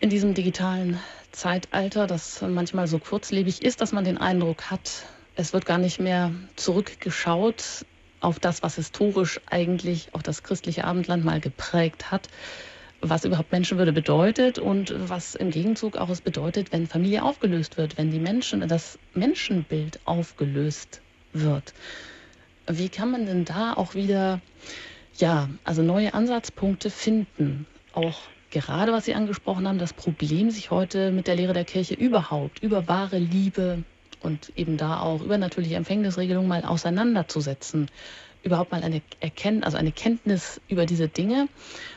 in 0.00 0.10
diesem 0.10 0.34
digitalen 0.34 0.98
Zeitalter, 1.32 2.06
das 2.06 2.42
manchmal 2.42 2.86
so 2.86 2.98
kurzlebig 2.98 3.62
ist, 3.62 3.80
dass 3.80 3.92
man 3.92 4.04
den 4.04 4.18
Eindruck 4.18 4.70
hat, 4.70 5.06
es 5.36 5.52
wird 5.52 5.64
gar 5.64 5.78
nicht 5.78 6.00
mehr 6.00 6.32
zurückgeschaut 6.56 7.84
auf 8.20 8.38
das, 8.38 8.62
was 8.62 8.76
historisch 8.76 9.40
eigentlich 9.46 10.08
auch 10.12 10.22
das 10.22 10.42
christliche 10.42 10.84
Abendland 10.84 11.24
mal 11.24 11.40
geprägt 11.40 12.10
hat, 12.10 12.28
was 13.00 13.24
überhaupt 13.24 13.52
Menschenwürde 13.52 13.92
bedeutet 13.92 14.58
und 14.58 14.94
was 15.08 15.34
im 15.34 15.50
Gegenzug 15.50 15.96
auch 15.96 16.10
es 16.10 16.20
bedeutet, 16.20 16.72
wenn 16.72 16.86
Familie 16.86 17.22
aufgelöst 17.22 17.78
wird, 17.78 17.96
wenn 17.96 18.10
die 18.10 18.18
Menschen, 18.18 18.66
das 18.68 18.98
Menschenbild 19.14 20.00
aufgelöst 20.04 21.00
wird. 21.32 21.72
Wie 22.66 22.88
kann 22.88 23.10
man 23.10 23.26
denn 23.26 23.44
da 23.44 23.72
auch 23.72 23.94
wieder, 23.94 24.40
ja, 25.16 25.48
also 25.64 25.82
neue 25.82 26.12
Ansatzpunkte 26.12 26.90
finden? 26.90 27.66
Auch 27.94 28.20
gerade, 28.50 28.92
was 28.92 29.06
Sie 29.06 29.14
angesprochen 29.14 29.66
haben, 29.66 29.78
das 29.78 29.94
Problem, 29.94 30.50
sich 30.50 30.70
heute 30.70 31.10
mit 31.10 31.26
der 31.26 31.36
Lehre 31.36 31.54
der 31.54 31.64
Kirche 31.64 31.94
überhaupt 31.94 32.62
über 32.62 32.86
wahre 32.86 33.18
Liebe 33.18 33.82
und 34.20 34.52
eben 34.56 34.76
da 34.76 35.00
auch 35.00 35.22
übernatürliche 35.22 35.76
Empfängnisregelungen 35.76 36.48
mal 36.48 36.64
auseinanderzusetzen 36.64 37.88
überhaupt 38.42 38.72
mal 38.72 38.82
eine 38.82 39.02
Erkenntnis, 39.20 39.64
also 39.64 39.76
eine 39.76 39.92
Kenntnis 39.92 40.60
über 40.68 40.86
diese 40.86 41.08
Dinge 41.08 41.48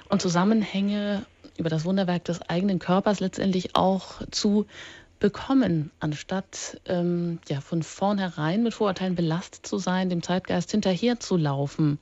und 0.09 0.21
Zusammenhänge 0.21 1.25
über 1.57 1.69
das 1.69 1.85
Wunderwerk 1.85 2.25
des 2.25 2.41
eigenen 2.41 2.79
Körpers 2.79 3.19
letztendlich 3.19 3.75
auch 3.75 4.21
zu 4.31 4.65
bekommen, 5.19 5.91
anstatt 5.99 6.81
ähm, 6.85 7.39
ja, 7.47 7.61
von 7.61 7.81
vornherein 7.81 8.63
mit 8.63 8.73
Vorurteilen 8.73 9.15
belastet 9.15 9.65
zu 9.65 9.77
sein, 9.77 10.09
dem 10.09 10.21
Zeitgeist 10.21 10.71
hinterherzulaufen. 10.71 11.99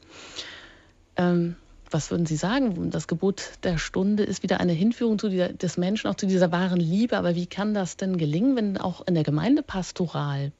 Ähm, 1.18 1.56
was 1.92 2.12
würden 2.12 2.26
Sie 2.26 2.36
sagen? 2.36 2.90
Das 2.90 3.08
Gebot 3.08 3.52
der 3.64 3.78
Stunde 3.78 4.24
ist 4.24 4.44
wieder 4.44 4.60
eine 4.60 4.74
Hinführung 4.74 5.18
dieser, 5.18 5.50
des 5.50 5.78
Menschen, 5.78 6.08
auch 6.08 6.16
zu 6.16 6.28
dieser 6.28 6.52
wahren 6.52 6.80
Liebe. 6.80 7.18
Aber 7.18 7.36
wie 7.36 7.46
kann 7.46 7.74
das 7.74 7.98
denn 7.98 8.18
gelingen, 8.18 8.56
wenn 8.56 8.78
auch 8.78 9.06
in 9.08 9.14
der 9.14 9.24
Gemeindepastoral 9.24 10.52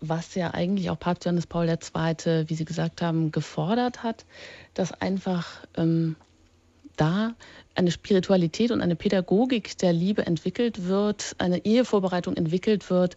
was 0.00 0.34
ja 0.36 0.52
eigentlich 0.52 0.90
auch 0.90 0.98
Papst 0.98 1.24
Johannes 1.24 1.46
Paul 1.46 1.68
II., 1.68 2.44
wie 2.46 2.54
Sie 2.54 2.64
gesagt 2.64 3.02
haben, 3.02 3.32
gefordert 3.32 4.02
hat, 4.02 4.24
dass 4.74 4.92
einfach 4.92 5.66
ähm, 5.76 6.16
da 6.96 7.34
eine 7.74 7.90
Spiritualität 7.90 8.70
und 8.70 8.80
eine 8.80 8.96
Pädagogik 8.96 9.76
der 9.78 9.92
Liebe 9.92 10.26
entwickelt 10.26 10.84
wird, 10.86 11.34
eine 11.38 11.64
Ehevorbereitung 11.64 12.36
entwickelt 12.36 12.90
wird. 12.90 13.16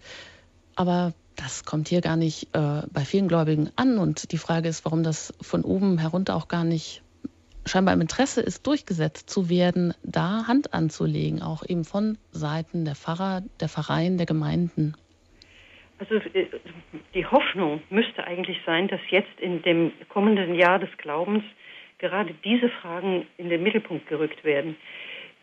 Aber 0.76 1.14
das 1.36 1.66
kommt 1.66 1.88
hier 1.88 2.02
gar 2.02 2.18
nicht 2.18 2.50
äh, 2.54 2.84
bei 2.92 3.06
vielen 3.06 3.28
Gläubigen 3.28 3.72
an. 3.76 3.98
Und 3.98 4.32
die 4.32 4.38
Frage 4.38 4.70
ist, 4.70 4.86
warum 4.86 5.04
das 5.04 5.34
von 5.42 5.64
oben 5.64 5.98
herunter 5.98 6.36
auch 6.36 6.48
gar 6.48 6.64
nicht 6.64 7.02
scheinbar 7.66 7.94
im 7.94 8.02
Interesse 8.02 8.42
ist, 8.42 8.66
durchgesetzt 8.68 9.30
zu 9.30 9.50
werden, 9.50 9.94
da 10.04 10.48
Hand 10.48 10.74
anzulegen, 10.74 11.42
auch 11.42 11.64
eben 11.68 11.86
von 11.86 12.18
Seiten 12.32 12.86
der 12.86 12.96
Pfarrer, 12.96 13.42
der 13.60 13.70
Pfarreien, 13.70 14.18
der 14.18 14.26
Gemeinden. 14.26 14.96
Also 16.00 16.16
äh, 16.16 16.48
die 17.14 17.26
Hoffnung 17.26 17.82
müsste 17.90 18.24
eigentlich 18.24 18.58
sein, 18.66 18.88
dass 18.88 19.00
jetzt 19.10 19.40
in 19.40 19.62
dem 19.62 19.92
kommenden 20.10 20.56
Jahr 20.56 20.80
des 20.80 20.90
Glaubens 20.98 21.44
gerade 22.00 22.34
diese 22.44 22.70
Fragen 22.70 23.28
in 23.38 23.50
den 23.50 23.62
Mittelpunkt 23.62 24.08
gerückt 24.08 24.44
werden. 24.44 24.76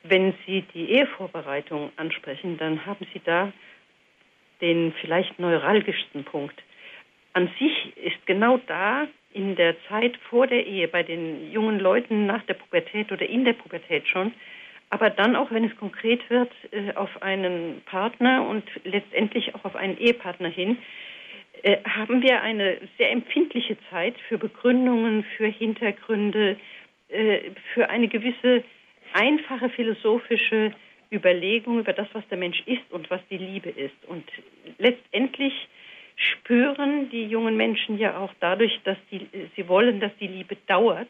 Wenn 0.02 0.34
Sie 0.46 0.64
die 0.74 0.90
Ehevorbereitung 0.90 1.92
ansprechen, 1.96 2.58
dann 2.58 2.84
haben 2.84 3.06
Sie 3.12 3.20
da 3.24 3.52
den 4.60 4.92
vielleicht 5.00 5.38
neuralgischsten 5.38 6.24
Punkt. 6.24 6.60
An 7.32 7.48
sich 7.58 7.96
ist 7.96 8.26
genau 8.26 8.58
da 8.66 9.06
in 9.32 9.56
der 9.56 9.76
Zeit 9.88 10.16
vor 10.30 10.46
der 10.46 10.66
Ehe, 10.66 10.88
bei 10.88 11.02
den 11.02 11.52
jungen 11.52 11.78
Leuten 11.78 12.26
nach 12.26 12.42
der 12.44 12.54
Pubertät 12.54 13.12
oder 13.12 13.28
in 13.28 13.44
der 13.44 13.52
Pubertät 13.52 14.06
schon, 14.08 14.32
aber 14.90 15.10
dann 15.10 15.36
auch, 15.36 15.50
wenn 15.50 15.64
es 15.64 15.76
konkret 15.76 16.28
wird, 16.30 16.50
äh, 16.70 16.94
auf 16.94 17.22
einen 17.22 17.82
Partner 17.84 18.46
und 18.48 18.64
letztendlich 18.84 19.54
auch 19.54 19.64
auf 19.64 19.76
einen 19.76 19.98
Ehepartner 19.98 20.48
hin, 20.48 20.78
äh, 21.62 21.78
haben 21.84 22.22
wir 22.22 22.42
eine 22.42 22.78
sehr 22.96 23.10
empfindliche 23.10 23.76
Zeit 23.90 24.14
für 24.28 24.38
Begründungen, 24.38 25.24
für 25.36 25.46
Hintergründe, 25.46 26.56
äh, 27.08 27.50
für 27.74 27.90
eine 27.90 28.08
gewisse 28.08 28.64
einfache 29.12 29.68
philosophische 29.70 30.72
Überlegung 31.10 31.80
über 31.80 31.92
das, 31.92 32.08
was 32.12 32.26
der 32.28 32.38
Mensch 32.38 32.62
ist 32.66 32.90
und 32.90 33.10
was 33.10 33.20
die 33.30 33.38
Liebe 33.38 33.70
ist. 33.70 34.04
Und 34.06 34.24
letztendlich 34.78 35.68
spüren 36.18 37.08
die 37.10 37.26
jungen 37.26 37.56
Menschen 37.56 37.98
ja 37.98 38.18
auch 38.18 38.34
dadurch, 38.40 38.78
dass 38.84 38.98
die, 39.10 39.26
sie 39.56 39.68
wollen, 39.68 40.00
dass 40.00 40.14
die 40.18 40.26
Liebe 40.26 40.56
dauert, 40.66 41.08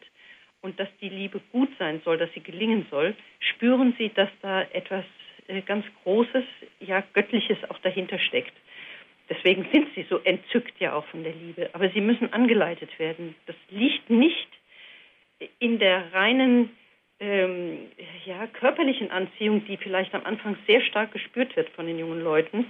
und 0.61 0.79
dass 0.81 0.89
die 1.01 1.09
Liebe 1.09 1.41
gut 1.53 1.71
sein 1.79 2.01
soll, 2.05 2.19
dass 2.19 2.33
sie 2.33 2.41
gelingen 2.41 2.87
soll, 2.91 3.15
spüren 3.39 3.95
sie, 3.99 4.11
dass 4.11 4.29
da 4.43 4.63
etwas 4.73 5.05
äh, 5.47 5.61
ganz 5.63 5.85
Großes, 6.03 6.45
ja 6.81 7.03
Göttliches 7.13 7.59
auch 7.71 7.79
dahinter 7.81 8.19
steckt. 8.19 8.53
Deswegen 9.31 9.67
sind 9.73 9.89
sie 9.95 10.07
so 10.09 10.19
entzückt 10.25 10.81
ja 10.81 10.95
auch 10.95 11.05
von 11.07 11.23
der 11.23 11.35
Liebe. 11.35 11.71
Aber 11.75 11.91
sie 11.91 12.01
müssen 12.01 12.33
angeleitet 12.33 12.99
werden. 12.99 13.35
Das 13.47 13.57
liegt 13.71 14.09
nicht 14.09 14.49
in 15.59 15.79
der 15.79 16.13
reinen 16.13 16.71
ähm, 17.21 17.79
ja, 18.25 18.47
körperlichen 18.47 19.11
Anziehung, 19.11 19.65
die 19.67 19.77
vielleicht 19.77 20.15
am 20.15 20.25
Anfang 20.25 20.57
sehr 20.67 20.81
stark 20.81 21.13
gespürt 21.13 21.55
wird 21.57 21.69
von 21.71 21.87
den 21.87 21.99
jungen 21.99 22.23
Leuten, 22.23 22.67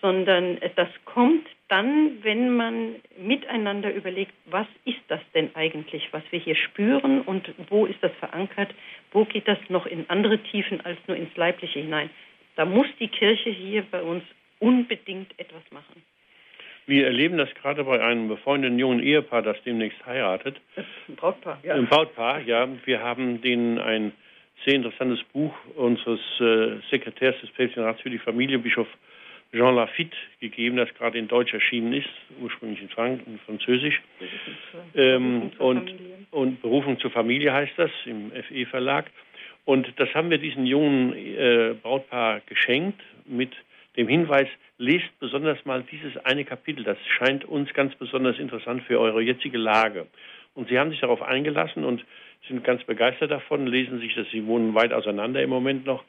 sondern 0.00 0.58
das 0.74 0.88
kommt 1.04 1.46
dann, 1.72 2.22
wenn 2.22 2.54
man 2.54 2.96
miteinander 3.16 3.94
überlegt, 3.94 4.34
was 4.44 4.66
ist 4.84 5.00
das 5.08 5.20
denn 5.34 5.56
eigentlich, 5.56 6.06
was 6.12 6.22
wir 6.30 6.38
hier 6.38 6.54
spüren 6.54 7.22
und 7.22 7.50
wo 7.70 7.86
ist 7.86 7.96
das 8.02 8.12
verankert, 8.20 8.74
wo 9.10 9.24
geht 9.24 9.48
das 9.48 9.56
noch 9.70 9.86
in 9.86 10.04
andere 10.08 10.36
Tiefen 10.36 10.82
als 10.82 10.98
nur 11.06 11.16
ins 11.16 11.34
Leibliche 11.34 11.80
hinein. 11.80 12.10
Da 12.56 12.66
muss 12.66 12.86
die 13.00 13.08
Kirche 13.08 13.48
hier 13.48 13.84
bei 13.90 14.02
uns 14.02 14.22
unbedingt 14.58 15.32
etwas 15.38 15.62
machen. 15.70 16.02
Wir 16.84 17.06
erleben 17.06 17.38
das 17.38 17.48
gerade 17.54 17.84
bei 17.84 18.04
einem 18.04 18.28
befreundeten 18.28 18.78
jungen 18.78 19.00
Ehepaar, 19.00 19.40
das 19.40 19.56
demnächst 19.64 20.04
heiratet. 20.04 20.60
Ein 21.08 21.16
Brautpaar, 21.16 21.58
ja. 21.62 21.74
Ein 21.74 21.86
Brautpaar, 21.86 22.40
ja. 22.40 22.68
Wir 22.84 23.00
haben 23.00 23.40
denen 23.40 23.78
ein 23.78 24.12
sehr 24.66 24.74
interessantes 24.74 25.22
Buch 25.32 25.54
unseres 25.74 26.20
äh, 26.38 26.80
Sekretärs 26.90 27.40
des 27.40 27.48
Päpstlichen 27.50 27.84
Rats 27.84 28.02
für 28.02 28.10
die 28.10 28.18
Familie, 28.18 28.58
Bischof 28.58 28.88
Jean 29.52 29.74
Lafitte 29.74 30.16
gegeben, 30.40 30.76
das 30.76 30.92
gerade 30.94 31.18
in 31.18 31.28
Deutsch 31.28 31.52
erschienen 31.52 31.92
ist, 31.92 32.08
ursprünglich 32.40 32.80
in, 32.80 32.88
Frank 32.88 33.20
in 33.26 33.38
Französisch. 33.40 34.00
Ähm, 34.94 35.50
und, 35.58 35.92
und 36.30 36.62
Berufung 36.62 36.98
zur 36.98 37.10
Familie 37.10 37.52
heißt 37.52 37.72
das 37.76 37.90
im 38.06 38.30
FE-Verlag. 38.30 39.10
Und 39.64 39.92
das 39.96 40.12
haben 40.14 40.30
wir 40.30 40.38
diesen 40.38 40.66
jungen 40.66 41.12
äh, 41.14 41.74
Brautpaar 41.80 42.40
geschenkt 42.46 43.00
mit 43.26 43.52
dem 43.96 44.08
Hinweis, 44.08 44.48
lest 44.78 45.10
besonders 45.20 45.64
mal 45.64 45.84
dieses 45.90 46.16
eine 46.24 46.44
Kapitel. 46.44 46.82
Das 46.82 46.98
scheint 47.18 47.44
uns 47.44 47.72
ganz 47.74 47.94
besonders 47.94 48.38
interessant 48.38 48.82
für 48.84 48.98
eure 48.98 49.20
jetzige 49.20 49.58
Lage. 49.58 50.06
Und 50.54 50.68
sie 50.68 50.78
haben 50.78 50.90
sich 50.90 51.00
darauf 51.00 51.22
eingelassen 51.22 51.84
und 51.84 52.04
sind 52.48 52.64
ganz 52.64 52.82
begeistert 52.84 53.30
davon, 53.30 53.66
lesen 53.66 54.00
sich 54.00 54.14
das, 54.14 54.26
sie 54.30 54.46
wohnen 54.46 54.74
weit 54.74 54.92
auseinander 54.92 55.42
im 55.42 55.50
Moment 55.50 55.86
noch, 55.86 56.04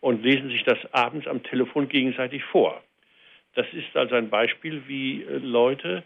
und 0.00 0.22
lesen 0.22 0.50
sich 0.50 0.62
das 0.64 0.78
abends 0.92 1.26
am 1.26 1.42
Telefon 1.42 1.88
gegenseitig 1.88 2.42
vor. 2.44 2.82
Das 3.54 3.66
ist 3.72 3.96
also 3.96 4.14
ein 4.14 4.30
Beispiel, 4.30 4.82
wie 4.86 5.22
äh, 5.22 5.38
Leute, 5.38 6.02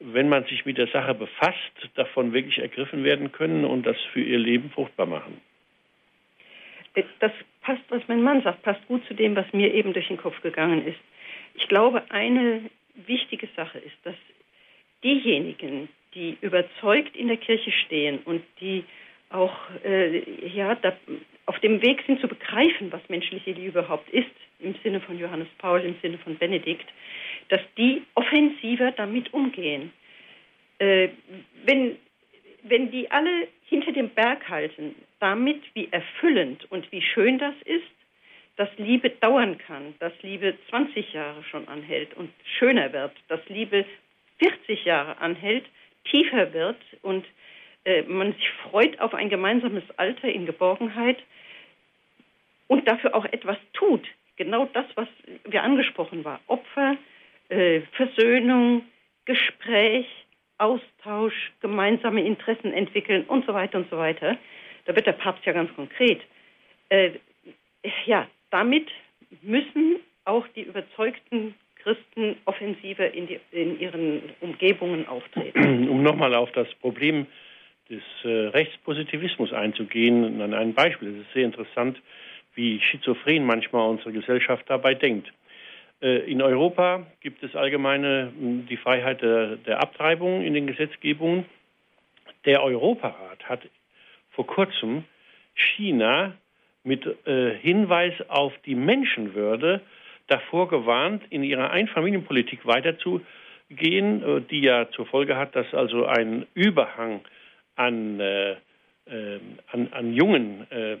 wenn 0.00 0.28
man 0.28 0.44
sich 0.44 0.64
mit 0.64 0.78
der 0.78 0.88
Sache 0.88 1.14
befasst, 1.14 1.90
davon 1.94 2.32
wirklich 2.32 2.58
ergriffen 2.58 3.04
werden 3.04 3.32
können 3.32 3.64
und 3.64 3.86
das 3.86 3.96
für 4.12 4.20
ihr 4.20 4.38
Leben 4.38 4.70
fruchtbar 4.70 5.06
machen. 5.06 5.40
Das 7.20 7.32
passt, 7.60 7.82
was 7.90 8.02
mein 8.08 8.22
Mann 8.22 8.42
sagt, 8.42 8.62
passt 8.62 8.84
gut 8.88 9.04
zu 9.06 9.14
dem, 9.14 9.36
was 9.36 9.46
mir 9.52 9.72
eben 9.72 9.92
durch 9.92 10.08
den 10.08 10.16
Kopf 10.16 10.40
gegangen 10.42 10.86
ist. 10.86 10.98
Ich 11.54 11.68
glaube, 11.68 12.02
eine 12.10 12.62
wichtige 13.06 13.48
Sache 13.54 13.78
ist, 13.78 13.96
dass 14.02 14.16
diejenigen, 15.04 15.88
die 16.14 16.36
überzeugt 16.40 17.14
in 17.14 17.28
der 17.28 17.36
Kirche 17.36 17.70
stehen 17.70 18.18
und 18.24 18.42
die 18.60 18.84
auch 19.30 19.56
äh, 19.84 20.48
ja, 20.48 20.74
da, 20.74 20.92
auf 21.46 21.58
dem 21.60 21.82
Weg 21.82 22.02
sind 22.06 22.20
zu 22.20 22.28
begreifen, 22.28 22.92
was 22.92 23.00
menschliche 23.08 23.52
Liebe 23.52 23.80
überhaupt 23.80 24.08
ist, 24.10 24.30
im 24.60 24.74
Sinne 24.82 25.00
von 25.00 25.18
Johannes 25.18 25.48
Paul, 25.58 25.80
im 25.80 25.96
Sinne 26.02 26.18
von 26.18 26.36
Benedikt, 26.38 26.86
dass 27.48 27.60
die 27.76 28.02
offensiver 28.14 28.92
damit 28.92 29.32
umgehen. 29.32 29.92
Äh, 30.78 31.08
wenn, 31.64 31.96
wenn 32.62 32.90
die 32.90 33.10
alle 33.10 33.48
hinter 33.66 33.92
dem 33.92 34.10
Berg 34.10 34.48
halten, 34.48 34.94
damit, 35.18 35.62
wie 35.74 35.88
erfüllend 35.90 36.70
und 36.70 36.90
wie 36.92 37.02
schön 37.02 37.38
das 37.38 37.54
ist, 37.64 37.84
dass 38.56 38.68
Liebe 38.76 39.10
dauern 39.10 39.58
kann, 39.58 39.94
dass 40.00 40.12
Liebe 40.22 40.54
20 40.68 41.12
Jahre 41.12 41.42
schon 41.44 41.66
anhält 41.68 42.14
und 42.14 42.30
schöner 42.58 42.92
wird, 42.92 43.12
dass 43.28 43.40
Liebe 43.48 43.84
40 44.38 44.84
Jahre 44.84 45.18
anhält, 45.18 45.64
tiefer 46.04 46.52
wird 46.52 46.76
und 47.02 47.24
äh, 47.84 48.02
man 48.02 48.32
sich 48.32 48.50
freut 48.70 49.00
auf 49.00 49.14
ein 49.14 49.28
gemeinsames 49.28 49.84
Alter 49.96 50.28
in 50.28 50.46
Geborgenheit 50.46 51.18
und 52.66 52.86
dafür 52.86 53.14
auch 53.14 53.24
etwas 53.26 53.56
tut. 53.72 54.06
Genau 54.36 54.66
das, 54.72 54.86
was 54.94 55.08
wir 55.44 55.62
angesprochen 55.62 56.24
war. 56.24 56.40
Opfer, 56.46 56.96
äh, 57.48 57.80
Versöhnung, 57.92 58.82
Gespräch, 59.24 60.06
Austausch, 60.58 61.52
gemeinsame 61.60 62.24
Interessen 62.24 62.72
entwickeln 62.72 63.24
und 63.24 63.46
so 63.46 63.54
weiter 63.54 63.78
und 63.78 63.88
so 63.90 63.96
weiter. 63.96 64.36
Da 64.84 64.94
wird 64.94 65.06
der 65.06 65.12
Papst 65.12 65.44
ja 65.46 65.52
ganz 65.52 65.74
konkret. 65.74 66.20
Äh, 66.90 67.12
ja, 68.06 68.26
damit 68.50 68.88
müssen 69.42 70.00
auch 70.24 70.46
die 70.48 70.62
überzeugten 70.62 71.54
Christen 71.76 72.36
offensiver 72.44 73.12
in, 73.12 73.26
die, 73.26 73.40
in 73.52 73.80
ihren 73.80 74.22
Umgebungen 74.40 75.06
auftreten. 75.06 75.88
Um 75.90 76.02
nochmal 76.02 76.34
auf 76.34 76.52
das 76.52 76.68
Problem 76.80 77.26
des 77.90 78.02
äh, 78.24 78.28
Rechtspositivismus 78.48 79.52
einzugehen, 79.52 80.40
an 80.40 80.54
ein 80.54 80.74
Beispiel. 80.74 81.08
Es 81.08 81.26
ist 81.26 81.32
sehr 81.34 81.44
interessant, 81.44 82.00
wie 82.54 82.80
schizophren 82.80 83.44
manchmal 83.44 83.88
unsere 83.88 84.12
Gesellschaft 84.12 84.64
dabei 84.68 84.94
denkt. 84.94 85.32
Äh, 86.00 86.30
in 86.30 86.40
Europa 86.40 87.06
gibt 87.20 87.42
es 87.42 87.54
allgemeine 87.54 88.32
die 88.36 88.76
Freiheit 88.76 89.22
der, 89.22 89.56
der 89.56 89.82
Abtreibung 89.82 90.42
in 90.42 90.54
den 90.54 90.66
Gesetzgebungen. 90.66 91.44
Der 92.46 92.62
Europarat 92.62 93.44
hat 93.44 93.60
vor 94.30 94.46
kurzem 94.46 95.04
China 95.54 96.34
mit 96.84 97.04
äh, 97.26 97.54
Hinweis 97.56 98.14
auf 98.28 98.52
die 98.64 98.74
Menschenwürde 98.74 99.82
davor 100.28 100.68
gewarnt, 100.68 101.22
in 101.28 101.42
ihrer 101.42 101.70
Einfamilienpolitik 101.70 102.64
weiterzugehen, 102.64 104.22
äh, 104.22 104.40
die 104.48 104.60
ja 104.60 104.88
zur 104.92 105.06
Folge 105.06 105.36
hat, 105.36 105.54
dass 105.54 105.74
also 105.74 106.06
ein 106.06 106.46
Überhang 106.54 107.20
an, 107.76 108.20
äh, 108.20 108.52
äh, 108.52 109.40
an, 109.72 109.88
an 109.92 110.12
Jungen 110.12 110.66
äh, 110.70 110.96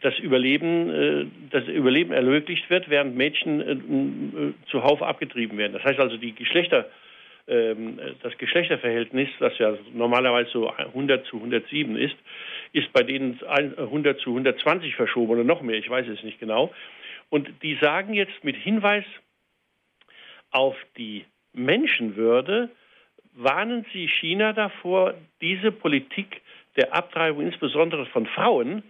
das 0.00 0.18
Überleben, 0.18 0.90
äh, 0.90 1.26
das 1.50 1.66
Überleben 1.68 2.12
ermöglicht 2.12 2.68
wird, 2.70 2.88
während 2.88 3.16
Mädchen 3.16 3.60
äh, 3.60 4.68
zuhauf 4.70 5.02
abgetrieben 5.02 5.58
werden. 5.58 5.72
Das 5.72 5.84
heißt 5.84 5.98
also, 5.98 6.16
die 6.16 6.34
Geschlechter, 6.34 6.88
ähm, 7.48 7.98
das 8.22 8.36
Geschlechterverhältnis, 8.38 9.28
das 9.40 9.56
ja 9.58 9.76
normalerweise 9.92 10.50
so 10.50 10.70
100 10.70 11.26
zu 11.26 11.36
107 11.36 11.96
ist, 11.96 12.16
ist 12.72 12.92
bei 12.92 13.02
denen 13.02 13.40
100 13.42 14.20
zu 14.20 14.30
120 14.30 14.94
verschoben 14.94 15.32
oder 15.32 15.44
noch 15.44 15.62
mehr, 15.62 15.76
ich 15.76 15.88
weiß 15.88 16.06
es 16.08 16.22
nicht 16.22 16.38
genau. 16.40 16.72
Und 17.30 17.50
die 17.62 17.76
sagen 17.80 18.14
jetzt 18.14 18.44
mit 18.44 18.56
Hinweis 18.56 19.04
auf 20.50 20.76
die 20.96 21.24
Menschenwürde, 21.52 22.70
warnen 23.38 23.86
sie 23.92 24.08
China 24.08 24.52
davor, 24.52 25.14
diese 25.40 25.70
Politik 25.70 26.42
der 26.76 26.94
Abtreibung 26.94 27.46
insbesondere 27.46 28.06
von 28.06 28.26
Frauen 28.26 28.82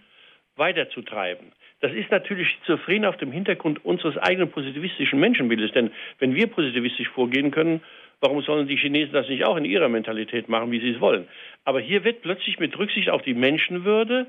weiterzutreiben. 0.57 1.53
Das 1.81 1.93
ist 1.93 2.11
natürlich 2.11 2.49
schizophren 2.49 3.05
auf 3.05 3.17
dem 3.19 3.31
Hintergrund 3.31 3.85
unseres 3.85 4.17
eigenen 4.19 4.51
positivistischen 4.51 5.21
Menschenbildes. 5.21 5.73
Denn 5.73 5.93
wenn 6.19 6.35
wir 6.35 6.49
positivistisch 6.49 7.09
vorgehen 7.09 7.51
können, 7.51 7.83
warum 8.21 8.43
sollen 8.43 8.67
die 8.67 8.77
Chinesen 8.77 9.13
das 9.13 9.29
nicht 9.29 9.45
auch 9.45 9.57
in 9.57 9.65
ihrer 9.65 9.89
Mentalität 9.89 10.49
machen, 10.49 10.73
wie 10.73 10.81
sie 10.81 10.91
es 10.91 11.01
wollen? 11.01 11.29
Aber 11.65 11.81
hier 11.81 12.03
wird 12.03 12.23
plötzlich 12.23 12.59
mit 12.59 12.77
Rücksicht 12.77 13.11
auf 13.11 13.23
die 13.23 13.35
Menschenwürde 13.35 14.27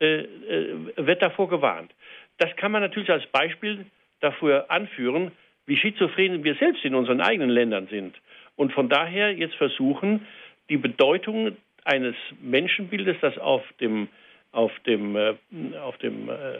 äh, 0.00 0.20
äh, 0.20 0.76
wird 0.96 1.20
davor 1.20 1.48
gewarnt. 1.50 1.92
Das 2.38 2.54
kann 2.56 2.72
man 2.72 2.80
natürlich 2.80 3.10
als 3.10 3.26
Beispiel 3.26 3.84
dafür 4.20 4.70
anführen, 4.70 5.32
wie 5.66 5.76
schizophren 5.76 6.42
wir 6.42 6.54
selbst 6.54 6.84
in 6.84 6.94
unseren 6.94 7.20
eigenen 7.20 7.50
Ländern 7.50 7.88
sind. 7.88 8.16
Und 8.56 8.72
von 8.72 8.88
daher 8.88 9.32
jetzt 9.32 9.54
versuchen, 9.54 10.26
die 10.68 10.76
Bedeutung 10.76 11.56
eines 11.84 12.14
Menschenbildes, 12.40 13.16
das 13.20 13.38
auf 13.38 13.62
dem, 13.80 14.08
auf 14.52 14.72
dem, 14.86 15.16
äh, 15.16 15.34
auf 15.80 15.96
dem 15.98 16.28
äh, 16.28 16.58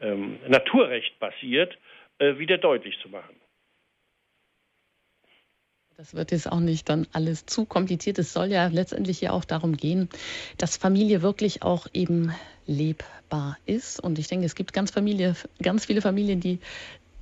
ähm, 0.00 0.38
Naturrecht 0.48 1.18
basiert, 1.18 1.76
äh, 2.18 2.38
wieder 2.38 2.58
deutlich 2.58 2.98
zu 3.02 3.08
machen. 3.08 3.34
Das 5.96 6.14
wird 6.14 6.30
jetzt 6.30 6.52
auch 6.52 6.60
nicht 6.60 6.90
dann 6.90 7.06
alles 7.14 7.46
zu 7.46 7.64
kompliziert. 7.64 8.18
Es 8.18 8.34
soll 8.34 8.48
ja 8.48 8.66
letztendlich 8.66 9.22
ja 9.22 9.30
auch 9.30 9.46
darum 9.46 9.78
gehen, 9.78 10.10
dass 10.58 10.76
Familie 10.76 11.22
wirklich 11.22 11.62
auch 11.62 11.86
eben 11.94 12.34
lebbar 12.66 13.56
ist. 13.64 13.98
Und 13.98 14.18
ich 14.18 14.28
denke, 14.28 14.44
es 14.44 14.54
gibt 14.54 14.74
ganz, 14.74 14.90
Familie, 14.90 15.36
ganz 15.62 15.86
viele 15.86 16.02
Familien, 16.02 16.38
die 16.40 16.58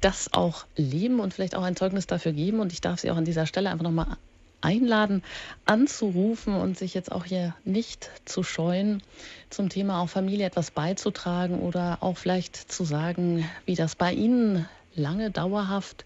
das 0.04 0.32
auch 0.32 0.66
leben 0.76 1.20
und 1.20 1.32
vielleicht 1.32 1.54
auch 1.54 1.62
ein 1.62 1.76
Zeugnis 1.76 2.06
dafür 2.06 2.32
geben. 2.32 2.60
Und 2.60 2.72
ich 2.72 2.80
darf 2.80 3.00
Sie 3.00 3.10
auch 3.10 3.16
an 3.16 3.24
dieser 3.24 3.46
Stelle 3.46 3.70
einfach 3.70 3.84
nochmal 3.84 4.16
einladen, 4.60 5.22
anzurufen 5.66 6.54
und 6.54 6.78
sich 6.78 6.94
jetzt 6.94 7.12
auch 7.12 7.24
hier 7.24 7.54
nicht 7.64 8.10
zu 8.24 8.42
scheuen, 8.42 9.02
zum 9.50 9.68
Thema 9.68 10.00
auch 10.00 10.08
Familie 10.08 10.46
etwas 10.46 10.70
beizutragen 10.70 11.60
oder 11.60 11.98
auch 12.00 12.16
vielleicht 12.16 12.56
zu 12.56 12.84
sagen, 12.84 13.48
wie 13.66 13.74
das 13.74 13.94
bei 13.94 14.12
Ihnen 14.12 14.66
lange 14.94 15.30
dauerhaft 15.30 16.04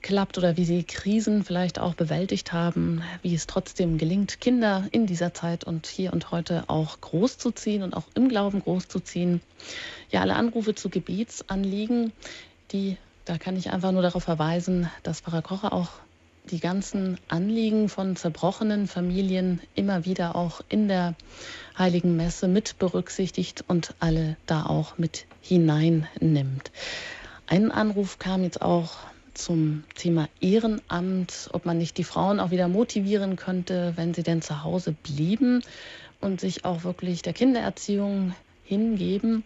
klappt 0.00 0.36
oder 0.36 0.56
wie 0.56 0.64
Sie 0.64 0.82
Krisen 0.82 1.44
vielleicht 1.44 1.78
auch 1.78 1.94
bewältigt 1.94 2.52
haben, 2.52 3.02
wie 3.22 3.34
es 3.34 3.46
trotzdem 3.46 3.98
gelingt, 3.98 4.40
Kinder 4.40 4.86
in 4.90 5.06
dieser 5.06 5.32
Zeit 5.32 5.64
und 5.64 5.86
hier 5.86 6.12
und 6.12 6.32
heute 6.32 6.64
auch 6.66 7.00
großzuziehen 7.00 7.82
und 7.82 7.94
auch 7.94 8.04
im 8.14 8.28
Glauben 8.28 8.60
großzuziehen. 8.60 9.40
Ja, 10.10 10.22
alle 10.22 10.34
Anrufe 10.34 10.74
zu 10.74 10.88
Gebetsanliegen, 10.88 12.12
die 12.72 12.96
da 13.24 13.38
kann 13.38 13.56
ich 13.56 13.70
einfach 13.70 13.92
nur 13.92 14.02
darauf 14.02 14.24
verweisen, 14.24 14.90
dass 15.02 15.20
Pfarrer 15.20 15.42
Kocher 15.42 15.72
auch 15.72 15.88
die 16.50 16.58
ganzen 16.58 17.18
Anliegen 17.28 17.88
von 17.88 18.16
zerbrochenen 18.16 18.88
Familien 18.88 19.60
immer 19.74 20.04
wieder 20.04 20.34
auch 20.34 20.60
in 20.68 20.88
der 20.88 21.14
Heiligen 21.78 22.16
Messe 22.16 22.48
mit 22.48 22.78
berücksichtigt 22.78 23.64
und 23.68 23.94
alle 24.00 24.36
da 24.46 24.66
auch 24.66 24.98
mit 24.98 25.26
hineinnimmt. 25.40 26.72
Ein 27.46 27.70
Anruf 27.70 28.18
kam 28.18 28.42
jetzt 28.42 28.60
auch 28.60 28.96
zum 29.34 29.84
Thema 29.94 30.28
Ehrenamt, 30.40 31.48
ob 31.52 31.64
man 31.64 31.78
nicht 31.78 31.96
die 31.96 32.04
Frauen 32.04 32.40
auch 32.40 32.50
wieder 32.50 32.68
motivieren 32.68 33.36
könnte, 33.36 33.92
wenn 33.96 34.14
sie 34.14 34.22
denn 34.22 34.42
zu 34.42 34.64
Hause 34.64 34.94
blieben 35.02 35.62
und 36.20 36.40
sich 36.40 36.64
auch 36.64 36.84
wirklich 36.84 37.22
der 37.22 37.32
Kindererziehung 37.32 38.34
hingeben 38.64 39.44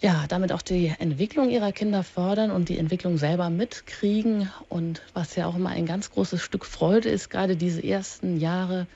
ja, 0.00 0.24
damit 0.28 0.52
auch 0.52 0.62
die 0.62 0.94
Entwicklung 0.98 1.50
ihrer 1.50 1.72
Kinder 1.72 2.02
fördern 2.02 2.50
und 2.50 2.68
die 2.68 2.78
Entwicklung 2.78 3.18
selber 3.18 3.50
mitkriegen. 3.50 4.50
Und 4.68 5.02
was 5.12 5.36
ja 5.36 5.46
auch 5.46 5.56
immer 5.56 5.70
ein 5.70 5.86
ganz 5.86 6.10
großes 6.10 6.40
Stück 6.40 6.64
Freude 6.64 7.10
ist, 7.10 7.28
gerade 7.28 7.56
diese 7.56 7.84
ersten 7.84 8.40
Jahre, 8.40 8.86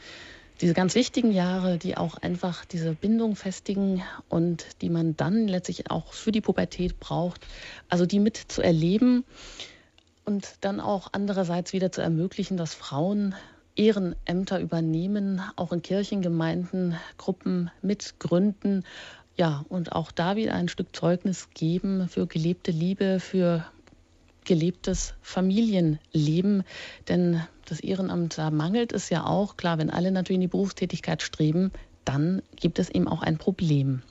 diese 0.63 0.73
ganz 0.73 0.95
wichtigen 0.95 1.31
Jahre, 1.31 1.77
die 1.77 1.97
auch 1.97 2.17
einfach 2.17 2.65
diese 2.65 2.95
Bindung 2.95 3.37
festigen 3.37 4.03
und 4.31 4.65
die 4.81 4.89
man 4.89 5.15
dann 5.17 5.47
letztlich 5.47 5.91
auch 5.91 6.15
für 6.15 6.33
die 6.33 6.41
Pubertät 6.41 6.99
braucht, 7.01 7.47
also 7.89 8.07
die 8.07 8.21
mit 8.21 8.37
zu 8.37 8.63
erleben 8.63 9.25
und 10.25 10.55
dann 10.63 10.81
auch 10.81 11.09
andererseits 11.13 11.75
wieder 11.75 11.93
zu 11.93 12.01
ermöglichen, 12.01 12.57
dass 12.57 12.73
Frauen 12.73 13.35
Ehrenämter 13.77 14.61
übernehmen, 14.61 15.43
auch 15.57 15.73
in 15.73 15.83
Kirchengemeinden 15.83 16.97
Gruppen 17.19 17.71
mitgründen 17.83 18.85
ja, 19.37 19.65
und 19.69 19.93
auch 19.93 20.13
da 20.13 20.37
wieder 20.37 20.55
ein 20.55 20.69
Stück 20.69 20.95
Zeugnis 20.95 21.49
geben 21.55 22.09
für 22.09 22.27
gelebte 22.27 22.71
Liebe, 22.71 23.19
für 23.19 23.65
gelebtes 24.45 25.15
Familienleben. 25.23 26.63
Denn 27.09 27.43
das 27.67 27.81
Ehrenamt, 27.81 28.39
da 28.39 28.51
mangelt 28.51 28.93
es 28.93 29.11
ja 29.11 29.25
auch. 29.25 29.57
Klar, 29.57 29.79
wenn 29.79 29.91
alle 29.91 30.13
natürlich 30.13 30.37
in 30.37 30.43
die 30.43 30.49
Berufstätigkeit 30.49 31.23
streben, 31.23 31.73
dann 32.05 32.43
gibt 32.57 32.79
es 32.79 32.91
eben 32.91 33.09
auch 33.09 33.23
ein 33.23 33.39
Problem. 33.39 34.03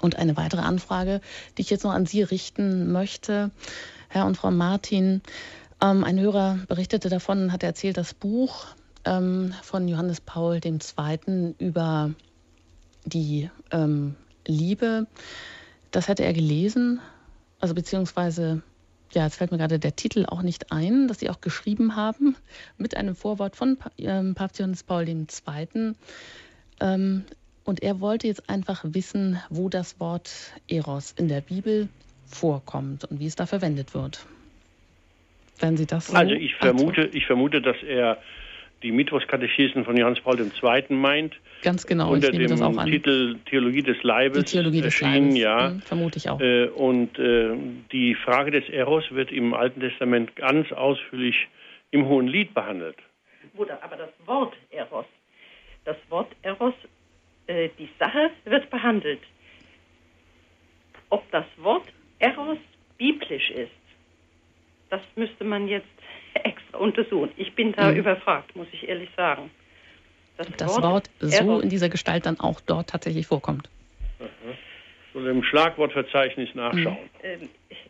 Und 0.00 0.16
eine 0.16 0.36
weitere 0.36 0.62
Anfrage, 0.62 1.20
die 1.58 1.62
ich 1.62 1.70
jetzt 1.70 1.84
noch 1.84 1.92
an 1.92 2.06
Sie 2.06 2.22
richten 2.22 2.92
möchte. 2.92 3.50
Herr 4.08 4.26
und 4.26 4.36
Frau 4.36 4.50
Martin, 4.50 5.20
ähm, 5.82 6.04
ein 6.04 6.18
Hörer 6.18 6.60
berichtete 6.68 7.10
davon, 7.10 7.52
hat 7.52 7.62
erzählt, 7.62 7.98
das 7.98 8.14
Buch 8.14 8.66
ähm, 9.04 9.52
von 9.62 9.88
Johannes 9.88 10.22
Paul 10.22 10.60
II. 10.64 11.54
über 11.58 12.12
die 13.04 13.50
ähm, 13.70 14.14
Liebe, 14.46 15.06
das 15.90 16.08
hätte 16.08 16.24
er 16.24 16.32
gelesen, 16.32 17.00
also 17.60 17.74
beziehungsweise 17.74 18.62
ja, 19.14 19.24
jetzt 19.24 19.36
fällt 19.36 19.52
mir 19.52 19.58
gerade 19.58 19.78
der 19.78 19.94
Titel 19.94 20.24
auch 20.26 20.42
nicht 20.42 20.72
ein, 20.72 21.06
dass 21.06 21.20
Sie 21.20 21.28
auch 21.28 21.40
geschrieben 21.40 21.96
haben, 21.96 22.36
mit 22.78 22.96
einem 22.96 23.14
Vorwort 23.14 23.56
von 23.56 23.76
ähm, 23.98 24.34
Papst 24.34 24.58
Johannes 24.58 24.82
Paul 24.82 25.06
II. 25.06 25.26
Ähm, 26.80 27.24
und 27.64 27.82
er 27.82 28.00
wollte 28.00 28.26
jetzt 28.26 28.48
einfach 28.48 28.84
wissen, 28.84 29.38
wo 29.50 29.68
das 29.68 30.00
Wort 30.00 30.30
Eros 30.68 31.12
in 31.12 31.28
der 31.28 31.42
Bibel 31.42 31.88
vorkommt 32.26 33.04
und 33.04 33.20
wie 33.20 33.26
es 33.26 33.36
da 33.36 33.46
verwendet 33.46 33.94
wird. 33.94 34.26
Wenn 35.60 35.76
Sie 35.76 35.86
das 35.86 36.08
so 36.08 36.14
Also 36.14 36.32
ich 36.32 36.54
vermute, 36.56 37.06
ich 37.12 37.26
vermute, 37.26 37.60
dass 37.60 37.76
er 37.82 38.18
die 38.82 38.92
Mittwochskatechesen 38.92 39.84
von 39.84 39.96
Johannes 39.96 40.20
Paul 40.20 40.38
II. 40.40 40.84
meint. 40.96 41.34
Ganz 41.62 41.86
genau, 41.86 42.12
unter 42.12 42.30
dem 42.30 42.84
Titel 42.84 43.36
Theologie 43.46 43.82
des 43.82 44.02
Leibes. 44.02 44.44
Die 44.44 44.52
Theologie 44.52 44.80
des 44.80 45.00
erschienen, 45.00 45.30
Leibes, 45.30 45.38
ja. 45.38 45.70
Hm, 45.70 45.80
vermute 45.82 46.18
ich 46.18 46.28
auch. 46.28 46.40
Äh, 46.40 46.66
und 46.66 47.18
äh, 47.18 47.56
die 47.92 48.14
Frage 48.14 48.50
des 48.50 48.68
Eros 48.68 49.04
wird 49.10 49.30
im 49.30 49.54
Alten 49.54 49.80
Testament 49.80 50.34
ganz 50.36 50.70
ausführlich 50.72 51.48
im 51.90 52.06
Hohen 52.06 52.26
Lied 52.26 52.54
behandelt. 52.54 52.96
Bruder, 53.54 53.78
aber 53.82 53.96
das 53.96 54.10
Wort 54.26 54.54
Eros, 54.70 55.06
das 55.84 55.96
Wort 56.08 56.28
Eros, 56.42 56.74
äh, 57.46 57.68
die 57.78 57.88
Sache 57.98 58.30
wird 58.44 58.70
behandelt. 58.70 59.20
Ob 61.10 61.30
das 61.30 61.44
Wort 61.58 61.84
Eros 62.18 62.58
biblisch 62.96 63.50
ist, 63.50 63.70
das 64.88 65.02
müsste 65.16 65.44
man 65.44 65.68
jetzt 65.68 65.86
extra 66.34 66.78
untersuchen. 66.78 67.30
Ich 67.36 67.54
bin 67.54 67.72
da 67.72 67.90
mhm. 67.90 67.98
überfragt, 67.98 68.54
muss 68.56 68.66
ich 68.72 68.88
ehrlich 68.88 69.08
sagen. 69.16 69.50
Das, 70.36 70.48
das 70.56 70.82
Wort, 70.82 70.82
Wort 70.82 71.10
so 71.20 71.60
in 71.60 71.68
dieser 71.68 71.88
Gestalt 71.88 72.26
dann 72.26 72.40
auch 72.40 72.60
dort 72.60 72.90
tatsächlich 72.90 73.26
vorkommt. 73.26 73.68
So 75.12 75.26
im 75.26 75.42
Schlagwortverzeichnis 75.42 76.54
nachschauen. 76.54 76.96
Mhm. 77.22 77.48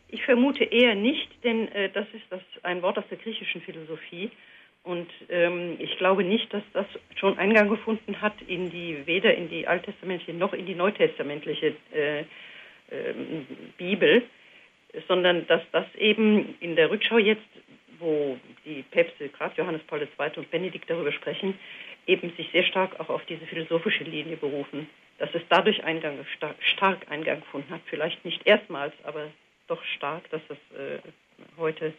Ich 0.09 0.23
vermute 0.23 0.63
eher 0.63 0.93
nicht, 0.93 1.27
denn 1.43 1.71
äh, 1.71 1.89
das 1.89 2.05
ist 2.13 2.25
das, 2.29 2.41
ein 2.63 2.81
Wort 2.81 2.97
aus 2.97 3.05
der 3.09 3.17
griechischen 3.17 3.61
Philosophie. 3.61 4.29
Und 4.83 5.09
ähm, 5.29 5.77
ich 5.79 5.97
glaube 5.97 6.23
nicht, 6.25 6.53
dass 6.53 6.63
das 6.73 6.85
schon 7.15 7.37
Eingang 7.37 7.69
gefunden 7.69 8.21
hat 8.21 8.33
in 8.47 8.69
die, 8.69 8.97
weder 9.05 9.33
in 9.33 9.49
die 9.49 9.65
alttestamentliche 9.65 10.37
noch 10.37 10.53
in 10.53 10.65
die 10.65 10.75
neutestamentliche 10.75 11.73
äh, 11.93 12.19
äh, 12.19 12.25
Bibel, 13.77 14.23
sondern 15.07 15.47
dass 15.47 15.61
das 15.71 15.85
eben 15.97 16.55
in 16.59 16.75
der 16.75 16.91
Rückschau 16.91 17.17
jetzt 17.17 17.41
wo 17.99 18.37
die 18.65 18.83
Päpste, 18.91 19.29
gerade 19.29 19.55
Johannes 19.57 19.81
Paul 19.83 20.01
II. 20.01 20.31
und 20.37 20.51
Benedikt 20.51 20.89
darüber 20.89 21.11
sprechen, 21.11 21.57
eben 22.07 22.31
sich 22.35 22.49
sehr 22.51 22.63
stark 22.63 22.99
auch 22.99 23.09
auf 23.09 23.25
diese 23.25 23.45
philosophische 23.45 24.03
Linie 24.03 24.37
berufen. 24.37 24.89
Dass 25.19 25.33
es 25.33 25.41
dadurch 25.49 25.83
Eingang, 25.83 26.25
stark 26.59 27.09
Eingang 27.09 27.41
gefunden 27.41 27.69
hat. 27.69 27.81
Vielleicht 27.85 28.25
nicht 28.25 28.45
erstmals, 28.45 28.93
aber 29.03 29.29
doch 29.67 29.83
stark, 29.95 30.29
dass 30.31 30.41
es 30.49 30.77
äh, 30.77 30.99
heute 31.57 31.93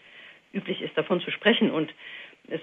üblich 0.53 0.83
ist, 0.83 0.97
davon 0.97 1.21
zu 1.21 1.31
sprechen. 1.31 1.71
Und 1.71 1.93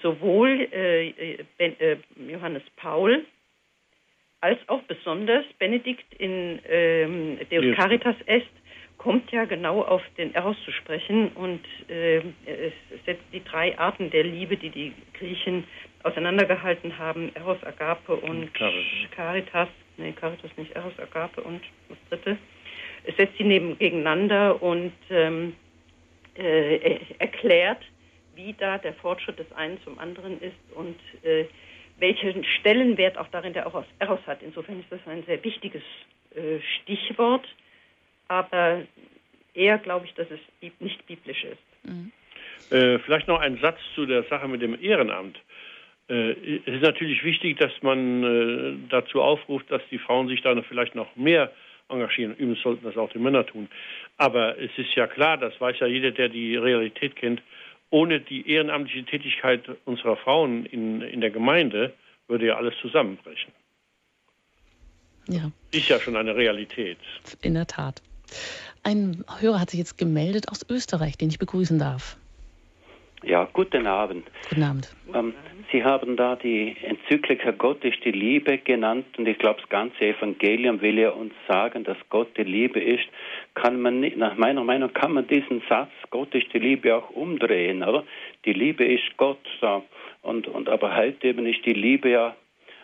sowohl 0.02 0.68
äh, 0.72 1.44
ben, 1.58 1.80
äh, 1.80 1.98
Johannes 2.28 2.64
Paul 2.76 3.26
als 4.42 4.60
auch 4.68 4.82
besonders 4.84 5.46
Benedikt 5.60 6.14
in 6.16 6.60
ähm, 6.68 7.40
Deus 7.50 7.76
Caritas 7.76 8.16
Est 8.26 8.50
kommt 9.02 9.32
ja 9.32 9.46
genau 9.46 9.82
auf 9.82 10.04
den 10.16 10.32
Eros 10.36 10.56
zu 10.64 10.72
sprechen 10.72 11.30
und 11.30 11.62
äh, 11.90 12.18
es 12.46 12.74
setzt 13.04 13.24
die 13.34 13.44
drei 13.44 13.76
Arten 13.80 14.12
der 14.12 14.24
Liebe, 14.24 14.58
die 14.58 14.70
die 14.70 14.94
Griechen 15.18 15.64
auseinandergehalten 16.04 17.00
haben, 17.00 17.32
Eros, 17.34 17.58
Agape 17.64 18.16
und 18.16 18.54
Caritas. 18.54 19.12
Caritas. 19.16 19.68
Nee, 19.98 20.12
Caritas 20.12 20.52
nicht, 20.56 20.72
Eros, 20.76 20.94
Agape 21.00 21.42
und 21.42 21.62
das 21.90 21.98
dritte. 22.10 22.38
Es 23.04 23.18
setzt 23.18 23.36
sie 23.40 23.44
neben 23.44 23.76
gegeneinander 23.80 24.62
und 24.62 24.94
ähm, 25.10 25.56
äh, 26.36 27.00
erklärt, 27.18 27.84
wie 28.36 28.54
da 28.54 28.78
der 28.78 28.94
Fortschritt 28.94 29.40
des 29.40 29.52
einen 29.54 29.82
zum 29.82 29.98
anderen 29.98 30.40
ist 30.42 30.76
und 30.76 31.00
äh, 31.24 31.46
welchen 31.98 32.44
Stellenwert 32.44 33.18
auch 33.18 33.28
darin 33.30 33.54
der 33.54 33.64
Eros 33.64 34.28
hat. 34.28 34.44
Insofern 34.44 34.80
ist 34.80 34.92
das 34.92 35.00
ein 35.08 35.24
sehr 35.24 35.44
wichtiges 35.44 35.82
äh, 36.36 36.60
Stichwort 36.82 37.48
aber 38.32 38.84
eher 39.54 39.78
glaube 39.78 40.06
ich, 40.06 40.14
dass 40.14 40.28
es 40.32 40.40
nicht 40.80 41.06
biblisch 41.06 41.44
ist. 41.44 41.60
Mhm. 41.84 42.12
Äh, 42.70 43.00
vielleicht 43.00 43.28
noch 43.28 43.42
ein 43.42 43.58
Satz 43.58 43.78
zu 43.94 44.06
der 44.06 44.24
Sache 44.24 44.48
mit 44.48 44.62
dem 44.62 44.82
Ehrenamt. 44.82 45.38
Äh, 46.08 46.32
es 46.66 46.76
ist 46.76 46.82
natürlich 46.82 47.26
wichtig, 47.26 47.58
dass 47.58 47.74
man 47.82 48.24
äh, 48.24 48.78
dazu 48.90 49.22
aufruft, 49.22 49.70
dass 49.70 49.82
die 49.92 49.98
Frauen 49.98 50.30
sich 50.30 50.42
da 50.42 50.60
vielleicht 50.62 50.96
noch 50.96 51.14
mehr 51.18 51.52
engagieren. 51.90 52.32
Übrigens 52.32 52.62
sollten 52.62 52.86
das 52.86 52.96
auch 52.96 53.12
die 53.12 53.20
Männer 53.20 53.46
tun. 53.46 53.68
Aber 54.16 54.58
es 54.58 54.72
ist 54.78 54.96
ja 54.96 55.08
klar, 55.08 55.38
das 55.38 55.60
weiß 55.60 55.80
ja 55.80 55.88
jeder, 55.88 56.12
der 56.12 56.30
die 56.30 56.56
Realität 56.56 57.18
kennt, 57.18 57.42
ohne 57.90 58.22
die 58.22 58.50
ehrenamtliche 58.50 59.04
Tätigkeit 59.04 59.64
unserer 59.84 60.16
Frauen 60.16 60.66
in, 60.68 61.02
in 61.02 61.20
der 61.20 61.32
Gemeinde 61.32 61.94
würde 62.30 62.46
ja 62.46 62.56
alles 62.56 62.76
zusammenbrechen. 62.82 63.52
Ja. 65.28 65.52
Ist 65.74 65.90
ja 65.90 66.00
schon 66.00 66.16
eine 66.16 66.34
Realität. 66.34 66.98
In 67.42 67.56
der 67.56 67.68
Tat. 67.68 68.02
Ein 68.84 69.24
Hörer 69.40 69.60
hat 69.60 69.70
sich 69.70 69.80
jetzt 69.80 69.98
gemeldet 69.98 70.50
aus 70.50 70.66
Österreich, 70.70 71.18
den 71.18 71.30
ich 71.30 71.40
begrüßen 71.40 71.78
darf. 71.80 72.18
Ja, 73.24 73.48
guten 73.54 73.86
Abend. 73.86 74.28
Guten 74.50 74.64
Abend. 74.64 74.96
Ähm, 75.14 75.34
Sie 75.72 75.84
haben 75.84 76.18
da 76.18 76.36
die 76.36 76.76
Enzyklika 76.84 77.52
Gott 77.52 77.84
ist 77.86 78.04
die 78.04 78.12
Liebe 78.12 78.58
genannt 78.58 79.06
und 79.18 79.28
ich 79.28 79.38
glaube, 79.38 79.62
das 79.62 79.70
ganze 79.70 80.06
Evangelium 80.06 80.82
will 80.82 81.00
ja 81.00 81.12
uns 81.12 81.34
sagen, 81.48 81.86
dass 81.86 81.98
Gott 82.10 82.36
die 82.38 82.44
Liebe 82.44 82.80
ist. 82.82 83.06
Kann 83.54 83.80
man 83.82 84.02
nicht, 84.02 84.18
nach 84.18 84.36
meiner 84.36 84.64
Meinung 84.64 84.92
kann 84.92 85.14
man 85.14 85.28
diesen 85.28 85.62
Satz, 85.70 85.92
Gott 86.10 86.34
ist 86.36 86.52
die 86.54 86.60
Liebe, 86.60 86.94
auch 86.96 87.10
umdrehen, 87.12 87.84
oder? 87.84 88.04
Die 88.44 88.54
Liebe 88.54 88.84
ist 88.84 89.16
Gott, 89.16 89.40
so. 89.62 89.84
Und, 90.24 90.48
und 90.48 90.68
aber 90.68 90.96
heute 90.96 91.28
eben 91.28 91.46
ist 91.46 91.66
die 91.66 91.74
Liebe 91.74 92.10
ja 92.10 92.36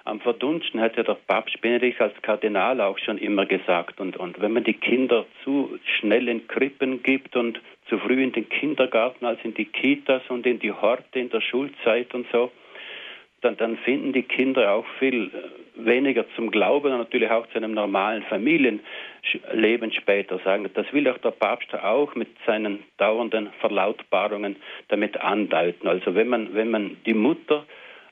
am 0.07 0.19
verdunsten, 0.19 0.79
hat 0.79 0.97
ja 0.97 1.03
der 1.03 1.17
Papst 1.27 1.59
Benedikt 1.61 2.01
als 2.01 2.13
Kardinal 2.21 2.81
auch 2.81 2.97
schon 2.97 3.17
immer 3.17 3.45
gesagt. 3.45 3.99
Und, 3.99 4.17
und 4.17 4.39
wenn 4.41 4.53
man 4.53 4.63
die 4.63 4.73
Kinder 4.73 5.25
zu 5.43 5.77
schnell 5.99 6.27
in 6.27 6.47
Krippen 6.47 7.03
gibt 7.03 7.35
und 7.35 7.59
zu 7.89 7.97
früh 7.99 8.23
in 8.23 8.31
den 8.31 8.49
Kindergarten 8.49 9.25
als 9.25 9.39
in 9.43 9.53
die 9.53 9.65
Kitas 9.65 10.21
und 10.29 10.45
in 10.45 10.59
die 10.59 10.71
Horte 10.71 11.19
in 11.19 11.29
der 11.29 11.41
Schulzeit 11.41 12.13
und 12.13 12.25
so, 12.31 12.51
dann, 13.41 13.57
dann 13.57 13.77
finden 13.77 14.13
die 14.13 14.23
Kinder 14.23 14.71
auch 14.71 14.85
viel 14.99 15.27
äh, 15.27 15.85
weniger 15.85 16.25
zum 16.35 16.49
Glauben 16.49 16.91
und 16.91 16.97
natürlich 16.97 17.29
auch 17.29 17.45
zu 17.47 17.57
einem 17.57 17.73
normalen 17.73 18.23
Familienleben 18.23 19.91
später 19.91 20.39
sagen. 20.39 20.67
Das 20.73 20.91
will 20.91 21.07
auch 21.07 21.19
der 21.19 21.31
Papst 21.31 21.73
auch 21.75 22.15
mit 22.15 22.29
seinen 22.47 22.84
dauernden 22.97 23.49
Verlautbarungen 23.59 24.55
damit 24.88 25.21
andeuten. 25.21 25.88
Also 25.88 26.15
wenn 26.15 26.29
man, 26.29 26.55
wenn 26.55 26.71
man 26.71 26.97
die 27.05 27.13
Mutter 27.13 27.65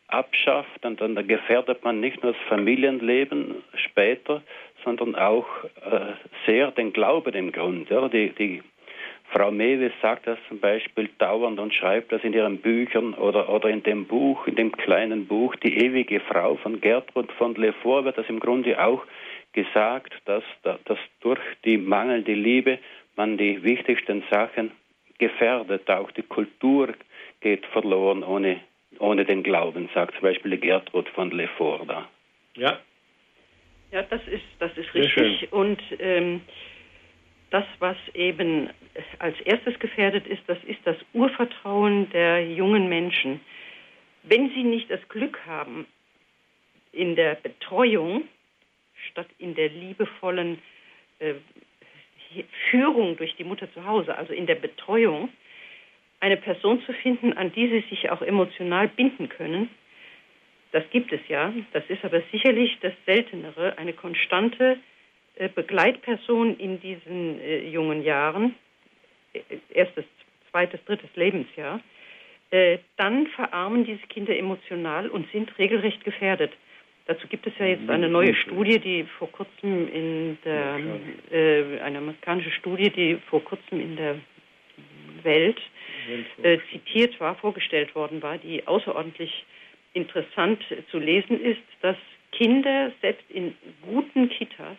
abschafft, 0.08 0.80
dann, 0.82 0.98
dann 0.98 1.16
gefährdet 1.28 1.84
man 1.84 2.00
nicht 2.00 2.22
nur 2.24 2.34
das 2.34 2.42
Familienleben 2.48 3.64
später, 3.76 4.42
sondern 4.84 5.16
auch 5.16 5.48
äh, 5.64 6.14
sehr 6.46 6.72
den 6.72 6.94
Glauben 6.94 7.34
im 7.34 7.52
Grund. 7.52 7.90
Ja. 7.90 8.08
Die, 8.08 8.30
die 8.30 8.62
Frau 9.32 9.52
Mewes 9.52 9.92
sagt 10.02 10.28
das 10.28 10.38
zum 10.48 10.60
Beispiel 10.60 11.10
dauernd 11.18 11.60
und 11.60 11.74
schreibt 11.74 12.12
das 12.12 12.24
in 12.24 12.34
ihren 12.34 12.60
Büchern 12.60 13.14
oder, 13.16 13.50
oder 13.50 13.70
in 13.70 13.84
dem 13.84 14.06
Buch, 14.06 14.48
in 14.48 14.56
dem 14.56 14.72
kleinen 14.72 15.26
Buch 15.28 15.56
Die 15.56 15.78
ewige 15.78 16.20
Frau 16.20 16.56
von 16.56 16.80
Gertrud 16.80 17.32
von 17.34 17.56
Lefort 17.56 18.06
wird 18.06 18.18
das 18.18 18.30
im 18.30 18.40
Grunde 18.40 18.82
auch 18.82 19.04
gesagt, 19.54 20.14
dass, 20.26 20.44
dass 20.64 21.00
durch 21.22 21.40
die 21.64 21.78
mangelnde 21.78 22.34
Liebe 22.34 22.80
man 23.16 23.38
die 23.38 23.64
wichtigsten 23.64 24.24
Sachen 24.30 24.72
gefährdet. 25.18 25.90
Auch 25.90 26.12
die 26.12 26.24
Kultur 26.24 26.94
geht 27.42 27.66
verloren 27.68 28.24
ohne 28.24 28.60
ohne 29.00 29.26
den 29.26 29.44
Glauben, 29.44 29.90
sagt 29.94 30.14
zum 30.16 30.24
Beispiel 30.24 30.58
Gertrud 30.58 31.08
von 31.10 31.32
Lefort 31.32 31.90
da. 31.90 32.10
Ja. 32.56 32.80
Ja, 33.92 34.04
das 34.04 34.22
ist, 34.28 34.44
das 34.60 34.76
ist 34.78 34.94
richtig. 34.94 35.52
Und 35.54 35.82
ähm, 36.00 36.42
das, 37.50 37.66
was 37.80 37.98
eben 38.14 38.70
als 39.20 39.40
erstes 39.42 39.78
gefährdet 39.80 40.28
ist, 40.28 40.42
das 40.48 40.58
ist 40.66 40.80
das 40.84 40.98
Urvertrauen 41.14 42.10
der 42.10 42.46
jungen 42.52 42.90
Menschen. 42.90 43.40
Wenn 44.24 44.50
sie 44.50 44.64
nicht 44.64 44.90
das 44.90 45.08
Glück 45.08 45.40
haben, 45.46 45.86
in 46.92 47.16
der 47.16 47.36
Betreuung 47.36 48.24
statt 49.12 49.28
in 49.38 49.56
der 49.56 49.70
liebevollen 49.70 50.62
äh, 51.20 51.36
Führung 52.70 53.18
durch 53.18 53.36
die 53.36 53.44
Mutter 53.44 53.72
zu 53.74 53.86
Hause, 53.86 54.18
also 54.18 54.34
in 54.34 54.46
der 54.48 54.56
Betreuung, 54.56 55.30
eine 56.20 56.38
Person 56.38 56.82
zu 56.86 56.94
finden, 56.94 57.34
an 57.34 57.52
die 57.52 57.68
sie 57.68 57.84
sich 57.90 58.10
auch 58.10 58.22
emotional 58.22 58.88
binden 58.88 59.30
können. 59.30 59.70
Das 60.72 60.84
gibt 60.90 61.12
es 61.14 61.22
ja. 61.28 61.54
Das 61.74 61.84
ist 61.88 62.04
aber 62.04 62.22
sicherlich 62.32 62.78
das 62.82 62.94
Seltenere, 63.06 63.78
eine 63.78 63.94
konstante 63.94 64.78
äh, 65.36 65.50
Begleitperson 65.50 66.58
in 66.58 66.80
diesen 66.82 67.40
äh, 67.40 67.68
jungen 67.70 68.04
Jahren. 68.04 68.56
Erstes, 69.70 70.06
zweites, 70.50 70.80
drittes 70.86 71.10
Lebensjahr, 71.16 71.82
äh, 72.52 72.78
dann 72.96 73.28
verarmen 73.28 73.84
diese 73.84 74.08
Kinder 74.08 74.38
emotional 74.38 75.10
und 75.10 75.30
sind 75.32 75.58
regelrecht 75.58 76.04
gefährdet. 76.06 76.54
Dazu 77.08 77.28
gibt 77.28 77.46
es 77.46 77.54
ja 77.60 77.66
jetzt 77.66 77.90
eine 77.90 78.10
neue 78.10 78.34
Studie, 78.34 78.80
die 78.80 79.04
vor 79.04 79.32
kurzem 79.32 79.88
in 79.92 80.38
der, 80.44 80.80
äh, 81.32 81.80
eine 81.82 82.00
amerikanische 82.00 82.52
Studie, 82.52 82.90
die 82.90 83.18
vor 83.30 83.44
kurzem 83.44 83.80
in 83.80 83.96
der 83.96 84.16
Welt 85.26 85.60
äh, 86.42 86.58
zitiert 86.72 87.20
war, 87.20 87.36
vorgestellt 87.36 87.94
worden 87.96 88.22
war, 88.22 88.38
die 88.38 88.66
außerordentlich 88.66 89.46
interessant 89.94 90.64
zu 90.92 91.00
lesen 91.00 91.42
ist, 91.42 91.62
dass 91.82 91.98
Kinder 92.32 92.92
selbst 93.02 93.30
in 93.30 93.56
guten 93.82 94.30
Kitas 94.30 94.78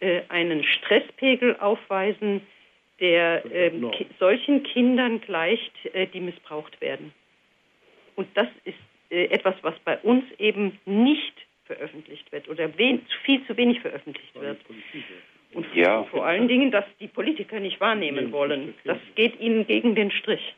äh, 0.00 0.22
einen 0.28 0.64
Stresspegel 0.64 1.56
aufweisen, 1.56 2.42
der 3.00 3.44
äh, 3.46 3.70
ki 3.70 4.06
solchen 4.18 4.62
Kindern 4.62 5.20
gleicht, 5.20 5.72
äh, 5.92 6.06
die 6.06 6.20
missbraucht 6.20 6.80
werden. 6.80 7.12
Und 8.14 8.28
das 8.34 8.48
ist 8.64 8.76
äh, 9.10 9.26
etwas, 9.26 9.54
was 9.62 9.78
bei 9.84 9.98
uns 9.98 10.24
eben 10.38 10.78
nicht 10.86 11.34
veröffentlicht 11.66 12.30
wird 12.32 12.48
oder 12.48 12.68
viel 13.24 13.46
zu 13.46 13.56
wenig 13.56 13.80
veröffentlicht 13.80 14.34
wird. 14.34 14.58
Und 15.52 15.66
ja. 15.74 16.04
vor 16.04 16.26
allen 16.26 16.48
Dingen, 16.48 16.70
dass 16.70 16.84
die 17.00 17.08
Politiker 17.08 17.60
nicht 17.60 17.80
wahrnehmen 17.80 18.32
wollen. 18.32 18.74
Das 18.84 18.98
geht 19.14 19.40
ihnen 19.40 19.66
gegen 19.66 19.94
den 19.94 20.10
Strich. 20.10 20.54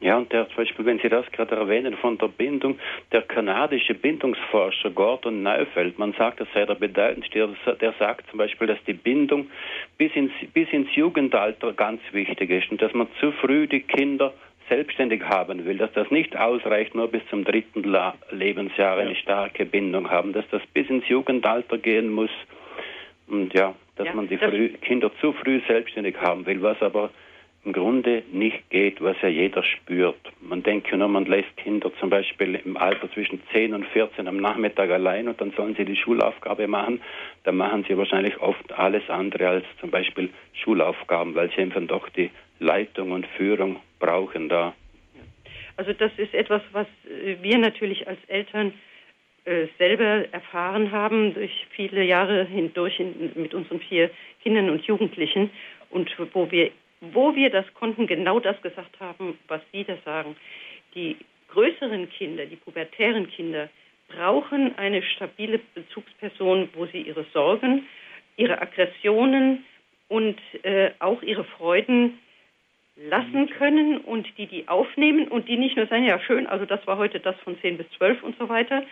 Ja, 0.00 0.18
und 0.18 0.30
der 0.32 0.46
zum 0.48 0.56
Beispiel, 0.56 0.84
wenn 0.84 0.98
Sie 0.98 1.08
das 1.08 1.24
gerade 1.32 1.54
erwähnen 1.54 1.96
von 1.96 2.18
der 2.18 2.28
Bindung, 2.28 2.78
der 3.12 3.22
kanadische 3.22 3.94
Bindungsforscher 3.94 4.90
Gordon 4.90 5.42
Neufeld, 5.42 5.98
man 5.98 6.12
sagt, 6.12 6.40
das 6.40 6.48
sei 6.52 6.66
der 6.66 6.74
bedeutendste, 6.74 7.56
der 7.80 7.94
sagt 7.98 8.28
zum 8.28 8.38
Beispiel, 8.38 8.66
dass 8.66 8.82
die 8.86 8.92
Bindung 8.92 9.48
bis 9.96 10.14
ins, 10.14 10.32
bis 10.52 10.68
ins 10.72 10.94
Jugendalter 10.94 11.72
ganz 11.72 12.02
wichtig 12.12 12.50
ist 12.50 12.70
und 12.70 12.82
dass 12.82 12.92
man 12.92 13.06
zu 13.18 13.32
früh 13.32 13.66
die 13.66 13.80
Kinder 13.80 14.34
selbstständig 14.68 15.22
haben 15.22 15.64
will, 15.64 15.78
dass 15.78 15.92
das 15.92 16.10
nicht 16.10 16.36
ausreicht, 16.36 16.94
nur 16.94 17.08
bis 17.08 17.22
zum 17.30 17.44
dritten 17.44 17.84
Lebensjahr 18.30 18.98
eine 18.98 19.14
starke 19.14 19.64
Bindung 19.64 20.10
haben, 20.10 20.34
dass 20.34 20.44
das 20.50 20.62
bis 20.74 20.88
ins 20.90 21.08
Jugendalter 21.08 21.78
gehen 21.78 22.10
muss 22.10 22.30
und 23.26 23.54
ja, 23.54 23.74
dass 23.96 24.06
ja, 24.06 24.14
man 24.14 24.28
die 24.28 24.36
früh, 24.36 24.70
Kinder 24.80 25.10
zu 25.20 25.32
früh 25.32 25.60
selbstständig 25.66 26.16
haben 26.20 26.46
will, 26.46 26.62
was 26.62 26.80
aber 26.82 27.10
im 27.64 27.72
Grunde 27.72 28.22
nicht 28.30 28.68
geht, 28.68 29.00
was 29.00 29.16
ja 29.22 29.28
jeder 29.28 29.62
spürt. 29.62 30.20
Man 30.40 30.62
denkt 30.62 30.92
nur, 30.92 31.08
man 31.08 31.24
lässt 31.24 31.56
Kinder 31.56 31.90
zum 31.98 32.10
Beispiel 32.10 32.56
im 32.56 32.76
Alter 32.76 33.10
zwischen 33.12 33.40
10 33.52 33.72
und 33.72 33.86
14 33.86 34.28
am 34.28 34.36
Nachmittag 34.36 34.90
allein 34.90 35.28
und 35.28 35.40
dann 35.40 35.52
sollen 35.52 35.74
sie 35.74 35.86
die 35.86 35.96
Schulaufgabe 35.96 36.68
machen. 36.68 37.00
Da 37.44 37.52
machen 37.52 37.84
sie 37.88 37.96
wahrscheinlich 37.96 38.38
oft 38.40 38.72
alles 38.72 39.08
andere 39.08 39.48
als 39.48 39.64
zum 39.80 39.90
Beispiel 39.90 40.28
Schulaufgaben, 40.52 41.34
weil 41.34 41.50
sie 41.50 41.62
einfach 41.62 41.80
doch 41.86 42.08
die 42.10 42.30
Leitung 42.58 43.12
und 43.12 43.26
Führung 43.26 43.80
brauchen 43.98 44.48
da. 44.48 44.74
Also 45.76 45.92
das 45.92 46.12
ist 46.18 46.34
etwas, 46.34 46.62
was 46.72 46.86
äh, 47.06 47.36
wir 47.42 47.58
natürlich 47.58 48.06
als 48.06 48.18
Eltern 48.28 48.74
äh, 49.44 49.66
selber 49.78 50.26
erfahren 50.32 50.90
haben 50.92 51.34
durch 51.34 51.66
viele 51.70 52.02
Jahre 52.02 52.44
hindurch 52.44 53.00
in, 53.00 53.32
mit 53.34 53.54
unseren 53.54 53.80
vier 53.80 54.10
Kindern 54.42 54.70
und 54.70 54.84
Jugendlichen 54.84 55.50
und 55.90 56.10
wo 56.32 56.50
wir 56.50 56.70
wo 57.12 57.34
wir 57.34 57.50
das 57.50 57.66
konnten, 57.74 58.06
genau 58.06 58.40
das 58.40 58.60
gesagt 58.62 58.98
haben, 58.98 59.38
was 59.48 59.60
Sie 59.72 59.84
da 59.84 59.96
sagen. 60.04 60.36
Die 60.94 61.16
größeren 61.48 62.08
Kinder, 62.10 62.46
die 62.46 62.56
pubertären 62.56 63.28
Kinder, 63.28 63.68
brauchen 64.08 64.76
eine 64.78 65.02
stabile 65.02 65.60
Bezugsperson, 65.74 66.68
wo 66.74 66.86
sie 66.86 67.02
ihre 67.02 67.24
Sorgen, 67.32 67.86
ihre 68.36 68.60
Aggressionen 68.60 69.64
und 70.08 70.38
äh, 70.62 70.90
auch 70.98 71.22
ihre 71.22 71.44
Freuden 71.44 72.18
lassen 72.96 73.50
können 73.50 73.98
und 73.98 74.26
die 74.38 74.46
die 74.46 74.68
aufnehmen 74.68 75.28
und 75.28 75.48
die 75.48 75.56
nicht 75.56 75.76
nur 75.76 75.86
sagen, 75.86 76.04
ja 76.04 76.20
schön, 76.20 76.46
also 76.46 76.64
das 76.64 76.86
war 76.86 76.98
heute 76.98 77.18
das 77.18 77.36
von 77.40 77.58
10 77.60 77.78
bis 77.78 77.90
12 77.98 78.22
und 78.22 78.38
so 78.38 78.48
weiter, 78.48 78.84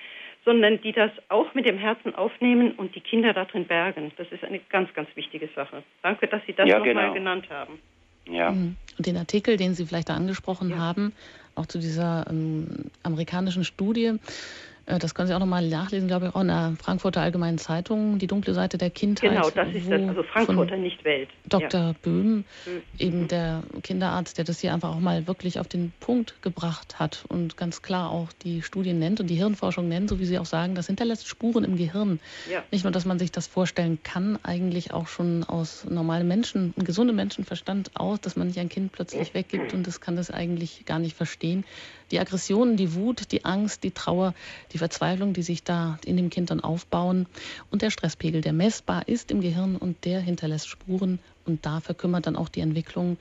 sondern 0.44 0.80
die 0.80 0.92
das 0.92 1.10
auch 1.28 1.54
mit 1.54 1.66
dem 1.66 1.78
Herzen 1.78 2.14
aufnehmen 2.14 2.72
und 2.72 2.94
die 2.94 3.00
Kinder 3.00 3.32
darin 3.32 3.66
bergen. 3.66 4.12
Das 4.16 4.26
ist 4.30 4.42
eine 4.44 4.58
ganz, 4.70 4.92
ganz 4.94 5.08
wichtige 5.14 5.48
Sache. 5.54 5.82
Danke, 6.02 6.26
dass 6.26 6.42
Sie 6.46 6.52
das 6.52 6.68
ja, 6.68 6.78
nochmal 6.78 6.94
genau. 6.94 7.12
genannt 7.14 7.48
haben. 7.50 7.78
Ja. 8.28 8.50
Mhm. 8.50 8.76
Und 8.98 9.06
den 9.06 9.16
Artikel, 9.16 9.56
den 9.56 9.74
Sie 9.74 9.86
vielleicht 9.86 10.08
da 10.08 10.14
angesprochen 10.14 10.70
ja. 10.70 10.78
haben, 10.78 11.12
auch 11.54 11.66
zu 11.66 11.78
dieser 11.78 12.26
ähm, 12.28 12.90
amerikanischen 13.02 13.64
Studie, 13.64 14.18
das 14.86 15.14
können 15.14 15.28
Sie 15.28 15.34
auch 15.34 15.38
nochmal 15.38 15.68
nachlesen, 15.68 16.08
glaube 16.08 16.26
ich, 16.26 16.34
auch 16.34 16.40
in 16.40 16.48
der 16.48 16.74
Frankfurter 16.80 17.20
Allgemeinen 17.20 17.58
Zeitung, 17.58 18.18
die 18.18 18.26
dunkle 18.26 18.54
Seite 18.54 18.78
der 18.78 18.90
Kindheit. 18.90 19.30
Genau, 19.30 19.50
das 19.50 19.68
ist 19.74 19.90
das, 19.90 20.00
also 20.08 20.22
Frankfurter, 20.22 20.76
nicht 20.76 21.04
Welt. 21.04 21.28
Dr. 21.48 21.80
Ja. 21.80 21.94
Böhm, 22.02 22.44
eben 22.98 23.28
der 23.28 23.62
Kinderarzt, 23.82 24.38
der 24.38 24.44
das 24.44 24.60
hier 24.60 24.74
einfach 24.74 24.90
auch 24.90 25.00
mal 25.00 25.26
wirklich 25.26 25.60
auf 25.60 25.68
den 25.68 25.92
Punkt 26.00 26.42
gebracht 26.42 26.98
hat 26.98 27.24
und 27.28 27.56
ganz 27.56 27.82
klar 27.82 28.10
auch 28.10 28.32
die 28.44 28.62
Studien 28.62 28.98
nennt 28.98 29.20
und 29.20 29.28
die 29.28 29.36
Hirnforschung 29.36 29.88
nennt, 29.88 30.08
so 30.08 30.18
wie 30.18 30.24
Sie 30.24 30.38
auch 30.38 30.46
sagen, 30.46 30.74
das 30.74 30.86
hinterlässt 30.86 31.26
Spuren 31.28 31.64
im 31.64 31.76
Gehirn. 31.76 32.18
Ja. 32.50 32.62
Nicht 32.70 32.84
nur, 32.84 32.92
dass 32.92 33.04
man 33.04 33.18
sich 33.18 33.30
das 33.30 33.46
vorstellen 33.46 33.98
kann, 34.02 34.38
eigentlich 34.42 34.92
auch 34.92 35.06
schon 35.06 35.44
aus 35.44 35.84
normalem 35.88 36.28
Menschen, 36.28 36.74
gesundem 36.76 37.16
Menschenverstand 37.16 37.92
aus, 37.94 38.20
dass 38.20 38.36
man 38.36 38.48
nicht 38.48 38.58
ein 38.58 38.68
Kind 38.68 38.92
plötzlich 38.92 39.34
weggibt 39.34 39.74
und 39.74 39.86
das 39.86 40.00
kann 40.00 40.16
das 40.16 40.30
eigentlich 40.30 40.84
gar 40.86 40.98
nicht 40.98 41.16
verstehen. 41.16 41.64
Die 42.12 42.20
Aggressionen, 42.20 42.76
die 42.76 42.94
Wut, 42.94 43.32
die 43.32 43.44
Angst, 43.44 43.82
die 43.82 43.90
Trauer, 43.90 44.34
die 44.72 44.78
Verzweiflung, 44.78 45.32
die 45.32 45.42
sich 45.42 45.64
da 45.64 45.98
in 46.04 46.16
dem 46.16 46.30
Kind 46.30 46.50
dann 46.50 46.60
aufbauen 46.60 47.26
und 47.70 47.82
der 47.82 47.90
Stresspegel, 47.90 48.42
der 48.42 48.52
messbar 48.52 49.08
ist 49.08 49.30
im 49.30 49.40
Gehirn 49.40 49.76
und 49.76 50.04
der 50.04 50.20
hinterlässt 50.20 50.68
Spuren 50.68 51.18
und 51.46 51.66
da 51.66 51.80
verkümmert 51.80 52.26
dann 52.26 52.36
auch 52.36 52.48
die 52.48 52.60
Entwicklung. 52.60 53.16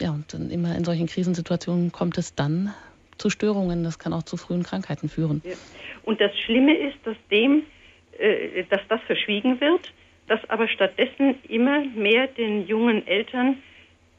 Ja, 0.00 0.10
und 0.10 0.32
dann 0.32 0.50
immer 0.50 0.74
in 0.76 0.84
solchen 0.84 1.06
Krisensituationen 1.06 1.92
kommt 1.92 2.16
es 2.16 2.34
dann 2.34 2.74
zu 3.18 3.28
Störungen. 3.28 3.84
Das 3.84 3.98
kann 3.98 4.12
auch 4.12 4.22
zu 4.22 4.36
frühen 4.36 4.62
Krankheiten 4.62 5.08
führen. 5.08 5.42
Ja. 5.44 5.52
Und 6.02 6.20
das 6.20 6.36
Schlimme 6.40 6.76
ist, 6.76 6.96
dass 7.04 7.16
dem, 7.30 7.64
äh, 8.18 8.64
dass 8.70 8.80
das 8.88 9.00
verschwiegen 9.02 9.60
wird, 9.60 9.92
dass 10.26 10.40
aber 10.48 10.68
stattdessen 10.68 11.36
immer 11.48 11.84
mehr 11.84 12.28
den 12.28 12.66
jungen 12.66 13.06
Eltern 13.06 13.58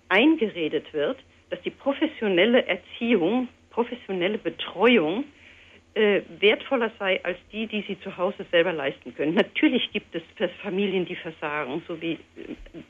eingeredet 0.10 0.94
wird, 0.94 1.18
dass 1.50 1.62
die 1.62 1.70
professionelle 1.72 2.66
Erziehung, 2.68 3.48
professionelle 3.72 4.38
Betreuung 4.38 5.26
äh, 5.94 6.22
wertvoller 6.40 6.92
sei 7.00 7.20
als 7.24 7.38
die, 7.52 7.68
die 7.68 7.84
sie 7.88 8.00
zu 8.00 8.16
Hause 8.16 8.46
selber 8.52 8.72
leisten 8.72 9.14
können. 9.16 9.34
Natürlich 9.36 9.92
gibt 9.92 10.16
es 10.16 10.22
Familien, 10.62 11.06
die 11.06 11.16
versagen, 11.16 11.82
so 11.88 12.02
wie 12.02 12.14
äh, 12.14 12.18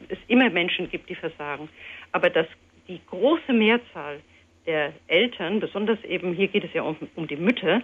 es 0.10 0.20
immer 0.28 0.50
Menschen 0.50 0.90
gibt, 0.90 1.10
die 1.10 1.16
versagen. 1.16 1.70
Aber 2.12 2.30
dass 2.30 2.48
die 2.88 3.00
große 3.10 3.54
Mehrzahl 3.54 4.20
der 4.68 4.94
Eltern, 5.08 5.60
besonders 5.60 6.04
eben 6.04 6.34
hier 6.34 6.48
geht 6.48 6.64
es 6.64 6.74
ja 6.74 6.84
um, 6.84 6.96
um 7.16 7.28
die 7.28 7.38
Mütter, 7.38 7.82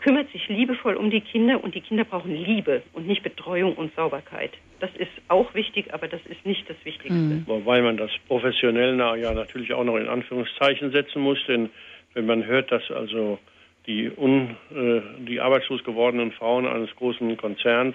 kümmert 0.00 0.30
sich 0.32 0.48
liebevoll 0.48 0.96
um 0.96 1.10
die 1.10 1.20
Kinder 1.20 1.62
und 1.62 1.74
die 1.74 1.80
Kinder 1.80 2.04
brauchen 2.04 2.34
Liebe 2.34 2.82
und 2.92 3.06
nicht 3.06 3.22
Betreuung 3.22 3.74
und 3.74 3.94
Sauberkeit. 3.94 4.50
Das 4.80 4.90
ist 4.96 5.10
auch 5.28 5.54
wichtig, 5.54 5.94
aber 5.94 6.08
das 6.08 6.20
ist 6.26 6.44
nicht 6.44 6.68
das 6.68 6.76
Wichtigste. 6.84 7.12
Mhm. 7.12 7.44
Wobei 7.46 7.80
man 7.80 7.96
das 7.96 8.10
professionell 8.26 8.98
ja 8.98 9.32
natürlich 9.32 9.72
auch 9.72 9.84
noch 9.84 9.96
in 9.96 10.08
Anführungszeichen 10.08 10.90
setzen 10.90 11.22
muss, 11.22 11.38
denn 11.46 11.70
wenn 12.16 12.26
man 12.26 12.46
hört, 12.46 12.72
dass 12.72 12.90
also 12.90 13.38
die, 13.86 14.10
un, 14.10 14.56
äh, 14.74 15.02
die 15.28 15.38
arbeitslos 15.38 15.84
gewordenen 15.84 16.32
Frauen 16.32 16.66
eines 16.66 16.90
großen 16.96 17.36
Konzerns 17.36 17.94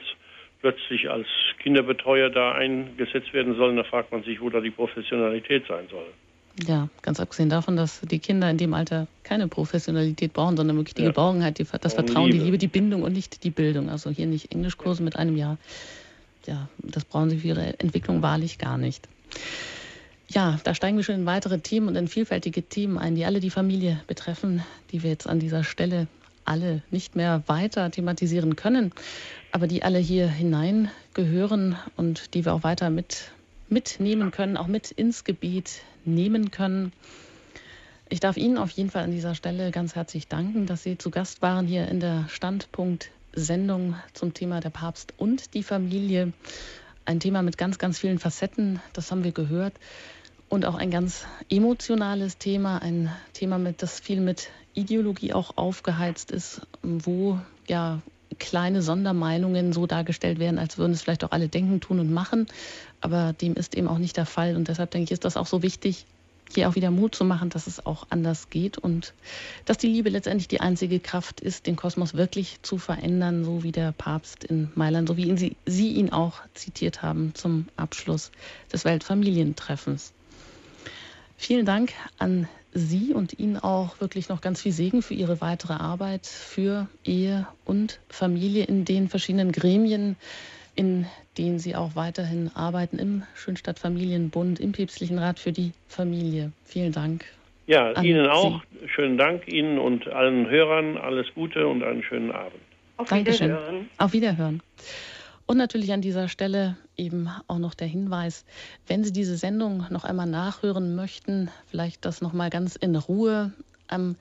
plötzlich 0.61 1.10
als 1.10 1.26
Kinderbetreuer 1.57 2.30
da 2.30 2.52
eingesetzt 2.52 3.34
werden 3.34 3.56
sollen, 3.56 3.77
da 3.77 3.84
fragt 3.84 4.11
man 4.11 4.23
sich, 4.23 4.39
wo 4.39 4.49
da 4.49 4.61
die 4.61 4.69
Professionalität 4.69 5.65
sein 5.68 5.85
soll. 5.89 6.06
Ja, 6.68 6.89
ganz 7.02 7.19
abgesehen 7.19 7.49
davon, 7.49 7.76
dass 7.76 8.02
die 8.02 8.19
Kinder 8.19 8.48
in 8.52 8.57
dem 8.57 8.76
Alter 8.76 9.07
keine 9.23 9.48
Professionalität 9.48 10.34
brauchen, 10.34 10.56
sondern 10.56 10.77
wirklich 10.77 10.93
die 10.93 11.02
ja. 11.02 11.07
Geborgenheit, 11.07 11.57
die, 11.57 11.65
das 11.81 11.95
Vertrauen, 11.95 12.27
Liebe. 12.27 12.38
die 12.38 12.45
Liebe, 12.45 12.57
die 12.60 12.68
Bindung 12.68 13.02
und 13.02 13.14
nicht 13.14 13.43
die 13.43 13.49
Bildung. 13.49 13.89
Also 13.89 14.11
hier 14.11 14.27
nicht 14.27 14.52
Englischkurse 14.52 15.02
mit 15.02 15.15
einem 15.15 15.35
Jahr. 15.35 15.57
Ja, 16.45 16.69
das 16.77 17.06
brauchen 17.06 17.31
sie 17.31 17.38
für 17.38 17.48
ihre 17.48 17.80
Entwicklung 17.80 18.22
wahrlich 18.22 18.60
gar 18.60 18.77
nicht. 18.77 19.07
Ja, 20.34 20.58
da 20.64 20.74
steigen 20.74 20.95
wir 20.95 21.03
schon 21.03 21.16
in 21.16 21.26
weitere 21.26 21.60
Themen 21.60 21.90
und 21.90 21.98
in 21.98 22.08
vielfältige 22.08 22.64
Themen 22.64 22.98
ein, 22.98 23.16
die 23.16 23.26
alle 23.26 23.41
die 23.41 23.49
Familie 23.49 23.99
betreffen, 24.08 24.64
die 24.91 25.03
wir 25.03 25.10
jetzt 25.10 25.28
an 25.28 25.40
dieser 25.40 25.66
Stelle 25.66 26.08
alle 26.45 26.84
nicht 26.90 27.18
mehr 27.18 27.44
weiter 27.48 27.91
thematisieren 27.91 28.56
können, 28.56 28.94
aber 29.52 29.68
die 29.68 29.84
alle 29.84 29.99
hier 29.99 30.30
hineingehören 30.30 31.76
und 31.98 32.34
die 32.34 32.45
wir 32.45 32.53
auch 32.53 32.64
weiter 32.64 32.90
mit, 32.90 33.32
mitnehmen 33.68 34.32
können, 34.32 34.56
auch 34.56 34.68
mit 34.68 34.90
ins 34.91 35.26
Gebet 35.26 35.82
nehmen 36.06 36.49
können. 36.49 36.94
Ich 38.08 38.22
darf 38.22 38.38
Ihnen 38.38 38.58
auf 38.58 38.70
jeden 38.70 38.90
Fall 38.90 39.03
an 39.03 39.12
dieser 39.12 39.36
Stelle 39.36 39.70
ganz 39.72 39.95
herzlich 39.95 40.30
danken, 40.30 40.66
dass 40.66 40.84
Sie 40.84 40.98
zu 40.98 41.12
Gast 41.12 41.41
waren 41.41 41.68
hier 41.68 41.90
in 41.90 41.99
der 41.99 42.26
Standpunkt-Sendung 42.30 43.95
zum 44.14 44.34
Thema 44.34 44.62
der 44.62 44.70
Papst 44.70 45.14
und 45.18 45.53
die 45.56 45.64
Familie. 45.64 46.32
Ein 47.03 47.20
Thema 47.20 47.41
mit 47.41 47.58
ganz, 47.58 47.80
ganz 47.80 47.99
vielen 47.99 48.20
Facetten, 48.20 48.80
das 48.94 49.12
haben 49.12 49.26
wir 49.26 49.34
gehört 49.34 49.74
und 50.52 50.65
auch 50.65 50.76
ein 50.76 50.91
ganz 50.91 51.26
emotionales 51.49 52.38
Thema, 52.38 52.82
ein 52.82 53.10
Thema, 53.32 53.57
mit, 53.57 53.82
das 53.82 54.02
viel 54.02 54.19
mit 54.19 54.49
Ideologie 54.73 55.32
auch 55.32 55.56
aufgeheizt 55.56 56.30
ist, 56.30 56.68
wo 56.84 57.40
ja 57.69 58.02
kleine 58.38 58.82
Sondermeinungen 58.82 59.72
so 59.72 59.88
dargestellt 59.88 60.40
werden, 60.40 60.60
als 60.60 60.78
würden 60.78 60.91
es 60.91 61.02
vielleicht 61.02 61.23
auch 61.23 61.32
alle 61.32 61.48
denken, 61.48 61.80
tun 61.80 62.02
und 62.02 62.11
machen. 62.11 62.48
Aber 62.99 63.32
dem 63.32 63.53
ist 63.53 63.76
eben 63.76 63.88
auch 63.88 63.98
nicht 63.98 64.18
der 64.18 64.26
Fall. 64.26 64.57
Und 64.57 64.68
deshalb 64.68 64.91
denke 64.91 65.06
ich, 65.06 65.11
ist 65.11 65.23
das 65.23 65.38
auch 65.38 65.48
so 65.48 65.64
wichtig, 65.64 66.06
hier 66.53 66.68
auch 66.68 66.76
wieder 66.76 66.91
Mut 66.91 67.15
zu 67.15 67.23
machen, 67.23 67.49
dass 67.49 67.65
es 67.65 67.86
auch 67.86 68.07
anders 68.10 68.49
geht 68.49 68.78
und 68.78 69.14
dass 69.64 69.78
die 69.78 69.88
Liebe 69.88 70.10
letztendlich 70.10 70.49
die 70.49 70.60
einzige 70.60 70.99
Kraft 70.99 71.40
ist, 71.40 71.65
den 71.65 71.78
Kosmos 71.78 72.14
wirklich 72.14 72.60
zu 72.61 72.78
verändern, 72.78 73.45
so 73.45 73.64
wie 73.64 73.72
der 73.72 73.94
Papst 73.94 74.44
in 74.44 74.69
Mailand, 74.76 75.07
so 75.07 75.15
wie 75.15 75.30
ihn 75.30 75.38
Sie, 75.38 75.56
Sie 75.65 75.94
ihn 75.94 76.11
auch 76.11 76.41
zitiert 76.56 77.02
haben 77.02 77.32
zum 77.36 77.69
Abschluss 77.78 78.32
des 78.73 78.84
Weltfamilientreffens. 78.84 80.11
Vielen 81.42 81.66
Dank 81.66 81.94
an 82.20 82.48
Sie 82.72 83.16
und 83.16 83.40
Ihnen 83.40 83.58
auch 83.58 84.00
wirklich 84.00 84.30
noch 84.30 84.42
ganz 84.42 84.62
viel 84.62 84.72
Segen 84.72 85.02
für 85.02 85.16
Ihre 85.16 85.42
weitere 85.42 85.74
Arbeit 85.74 86.28
für 86.28 86.88
Ehe 87.04 87.48
und 87.66 88.00
Familie 88.10 88.66
in 88.66 88.86
den 88.86 89.10
verschiedenen 89.10 89.52
Gremien, 89.52 90.18
in 90.76 91.08
denen 91.40 91.58
Sie 91.58 91.76
auch 91.76 91.96
weiterhin 91.96 92.52
arbeiten, 92.54 93.00
im 93.00 93.24
Schönstadt 93.34 93.80
Familienbund, 93.80 94.60
im 94.60 94.72
Päpstlichen 94.72 95.18
Rat 95.18 95.40
für 95.40 95.52
die 95.52 95.72
Familie. 95.88 96.52
Vielen 96.64 96.92
Dank. 96.92 97.26
Ja, 97.66 98.00
Ihnen 98.04 98.28
auch. 98.28 98.62
Sie. 98.80 98.88
Schönen 98.90 99.18
Dank 99.18 99.52
Ihnen 99.52 99.80
und 99.80 100.08
allen 100.10 100.48
Hörern. 100.48 100.96
Alles 100.96 101.26
Gute 101.34 101.68
und 101.68 101.82
einen 101.82 102.04
schönen 102.04 102.32
Abend. 102.32 102.62
Auf 102.98 103.10
Dankeschön. 103.10 103.48
Wiederhören. 103.48 103.90
Auf 103.98 104.14
Wiederhören. 104.14 104.62
Und 105.46 105.58
natürlich 105.58 105.92
an 105.92 106.02
dieser 106.02 106.28
Stelle 106.28 106.78
eben 106.98 107.30
auch 107.48 107.58
noch 107.58 107.74
der 107.74 107.88
Hinweis, 107.88 108.46
wenn 108.88 109.04
Sie 109.04 109.12
diese 109.12 109.38
Sendung 109.38 109.86
noch 109.90 110.04
einmal 110.04 110.28
nachhören 110.28 110.96
möchten, 110.96 111.50
vielleicht 111.68 112.06
das 112.06 112.22
noch 112.22 112.34
mal 112.34 112.50
ganz 112.50 112.76
in 112.76 112.96
Ruhe 112.96 113.52
am 113.88 114.16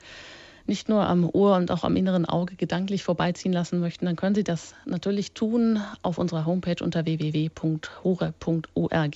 nicht 0.67 0.89
nur 0.89 1.07
am 1.07 1.29
Ohr 1.29 1.57
und 1.57 1.71
auch 1.73 1.83
am 1.83 1.97
inneren 1.97 2.27
Auge 2.27 2.55
gedanklich 2.55 3.03
vorbeiziehen 3.03 3.53
lassen 3.53 3.81
möchten, 3.81 4.07
dann 4.07 4.15
können 4.15 4.37
Sie 4.37 4.45
das 4.45 4.75
natürlich 4.85 5.33
tun 5.33 5.81
auf 6.03 6.17
unserer 6.17 6.47
Homepage 6.47 6.77
unter 6.83 7.05
www.hore.org. 7.05 7.57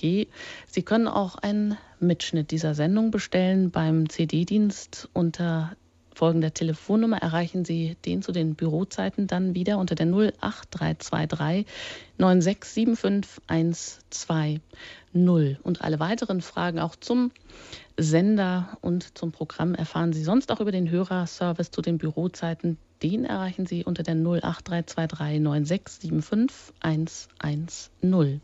Sie 0.01 0.83
können 0.83 1.07
auch 1.07 1.35
einen 1.35 1.77
Mitschnitt 2.01 2.51
dieser 2.51 2.75
Sendung 2.75 3.09
bestellen 3.09 3.71
beim 3.71 4.09
CD-Dienst 4.09 5.07
unter 5.13 5.77
folgender 6.15 6.53
Telefonnummer 6.53 7.17
erreichen 7.17 7.65
Sie 7.65 7.97
den 8.05 8.21
zu 8.21 8.31
den 8.31 8.55
Bürozeiten 8.55 9.27
dann 9.27 9.53
wieder 9.53 9.77
unter 9.77 9.95
der 9.95 10.07
08323 10.07 11.65
9675120. 12.17 14.61
Und 15.63 15.81
alle 15.81 15.99
weiteren 15.99 16.41
Fragen 16.41 16.79
auch 16.79 16.95
zum 16.95 17.31
Sender 17.97 18.77
und 18.81 19.17
zum 19.17 19.31
Programm 19.31 19.75
erfahren 19.75 20.13
Sie 20.13 20.23
sonst 20.23 20.51
auch 20.51 20.59
über 20.59 20.71
den 20.71 20.89
Hörerservice 20.89 21.71
zu 21.71 21.81
den 21.81 21.97
Bürozeiten. 21.97 22.77
Den 23.03 23.25
erreichen 23.25 23.65
Sie 23.65 23.83
unter 23.83 24.03
der 24.03 24.15
08323 24.15 25.41
9675110. 26.81 28.39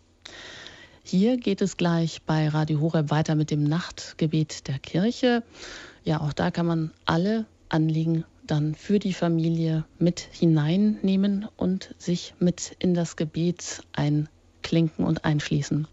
Hier 1.03 1.37
geht 1.37 1.61
es 1.61 1.77
gleich 1.77 2.21
bei 2.23 2.47
Radio 2.47 2.79
Horeb 2.79 3.09
weiter 3.09 3.35
mit 3.35 3.49
dem 3.49 3.63
Nachtgebet 3.63 4.67
der 4.67 4.77
Kirche. 4.77 5.43
Ja, 6.03 6.21
auch 6.21 6.33
da 6.33 6.51
kann 6.51 6.65
man 6.65 6.91
alle 7.05 7.45
Anliegen 7.71 8.25
dann 8.45 8.75
für 8.75 8.99
die 8.99 9.13
Familie 9.13 9.85
mit 9.97 10.19
hineinnehmen 10.19 11.47
und 11.57 11.95
sich 11.97 12.33
mit 12.39 12.75
in 12.79 12.93
das 12.93 13.15
Gebet 13.15 13.83
einklinken 13.93 15.05
und 15.05 15.23
einschließen. 15.23 15.87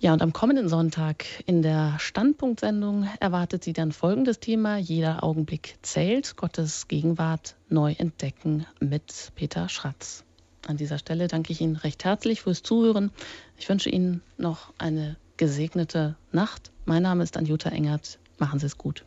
Ja, 0.00 0.12
und 0.12 0.22
am 0.22 0.32
kommenden 0.32 0.68
Sonntag 0.68 1.24
in 1.46 1.62
der 1.62 1.96
Standpunktsendung 1.98 3.08
erwartet 3.20 3.64
Sie 3.64 3.72
dann 3.72 3.90
folgendes 3.90 4.38
Thema. 4.38 4.76
Jeder 4.76 5.24
Augenblick 5.24 5.76
zählt, 5.82 6.36
Gottes 6.36 6.88
Gegenwart 6.88 7.56
neu 7.70 7.94
entdecken 7.96 8.66
mit 8.80 9.32
Peter 9.34 9.68
Schratz. 9.68 10.24
An 10.66 10.76
dieser 10.76 10.98
Stelle 10.98 11.26
danke 11.26 11.52
ich 11.52 11.60
Ihnen 11.60 11.76
recht 11.76 12.04
herzlich 12.04 12.42
fürs 12.42 12.62
Zuhören. 12.62 13.10
Ich 13.56 13.68
wünsche 13.68 13.90
Ihnen 13.90 14.22
noch 14.36 14.72
eine 14.78 15.16
gesegnete 15.38 16.16
Nacht. 16.32 16.70
Mein 16.84 17.02
Name 17.02 17.22
ist 17.22 17.36
Anjuta 17.36 17.70
Engert. 17.70 18.18
Machen 18.38 18.58
Sie 18.58 18.66
es 18.66 18.78
gut. 18.78 19.04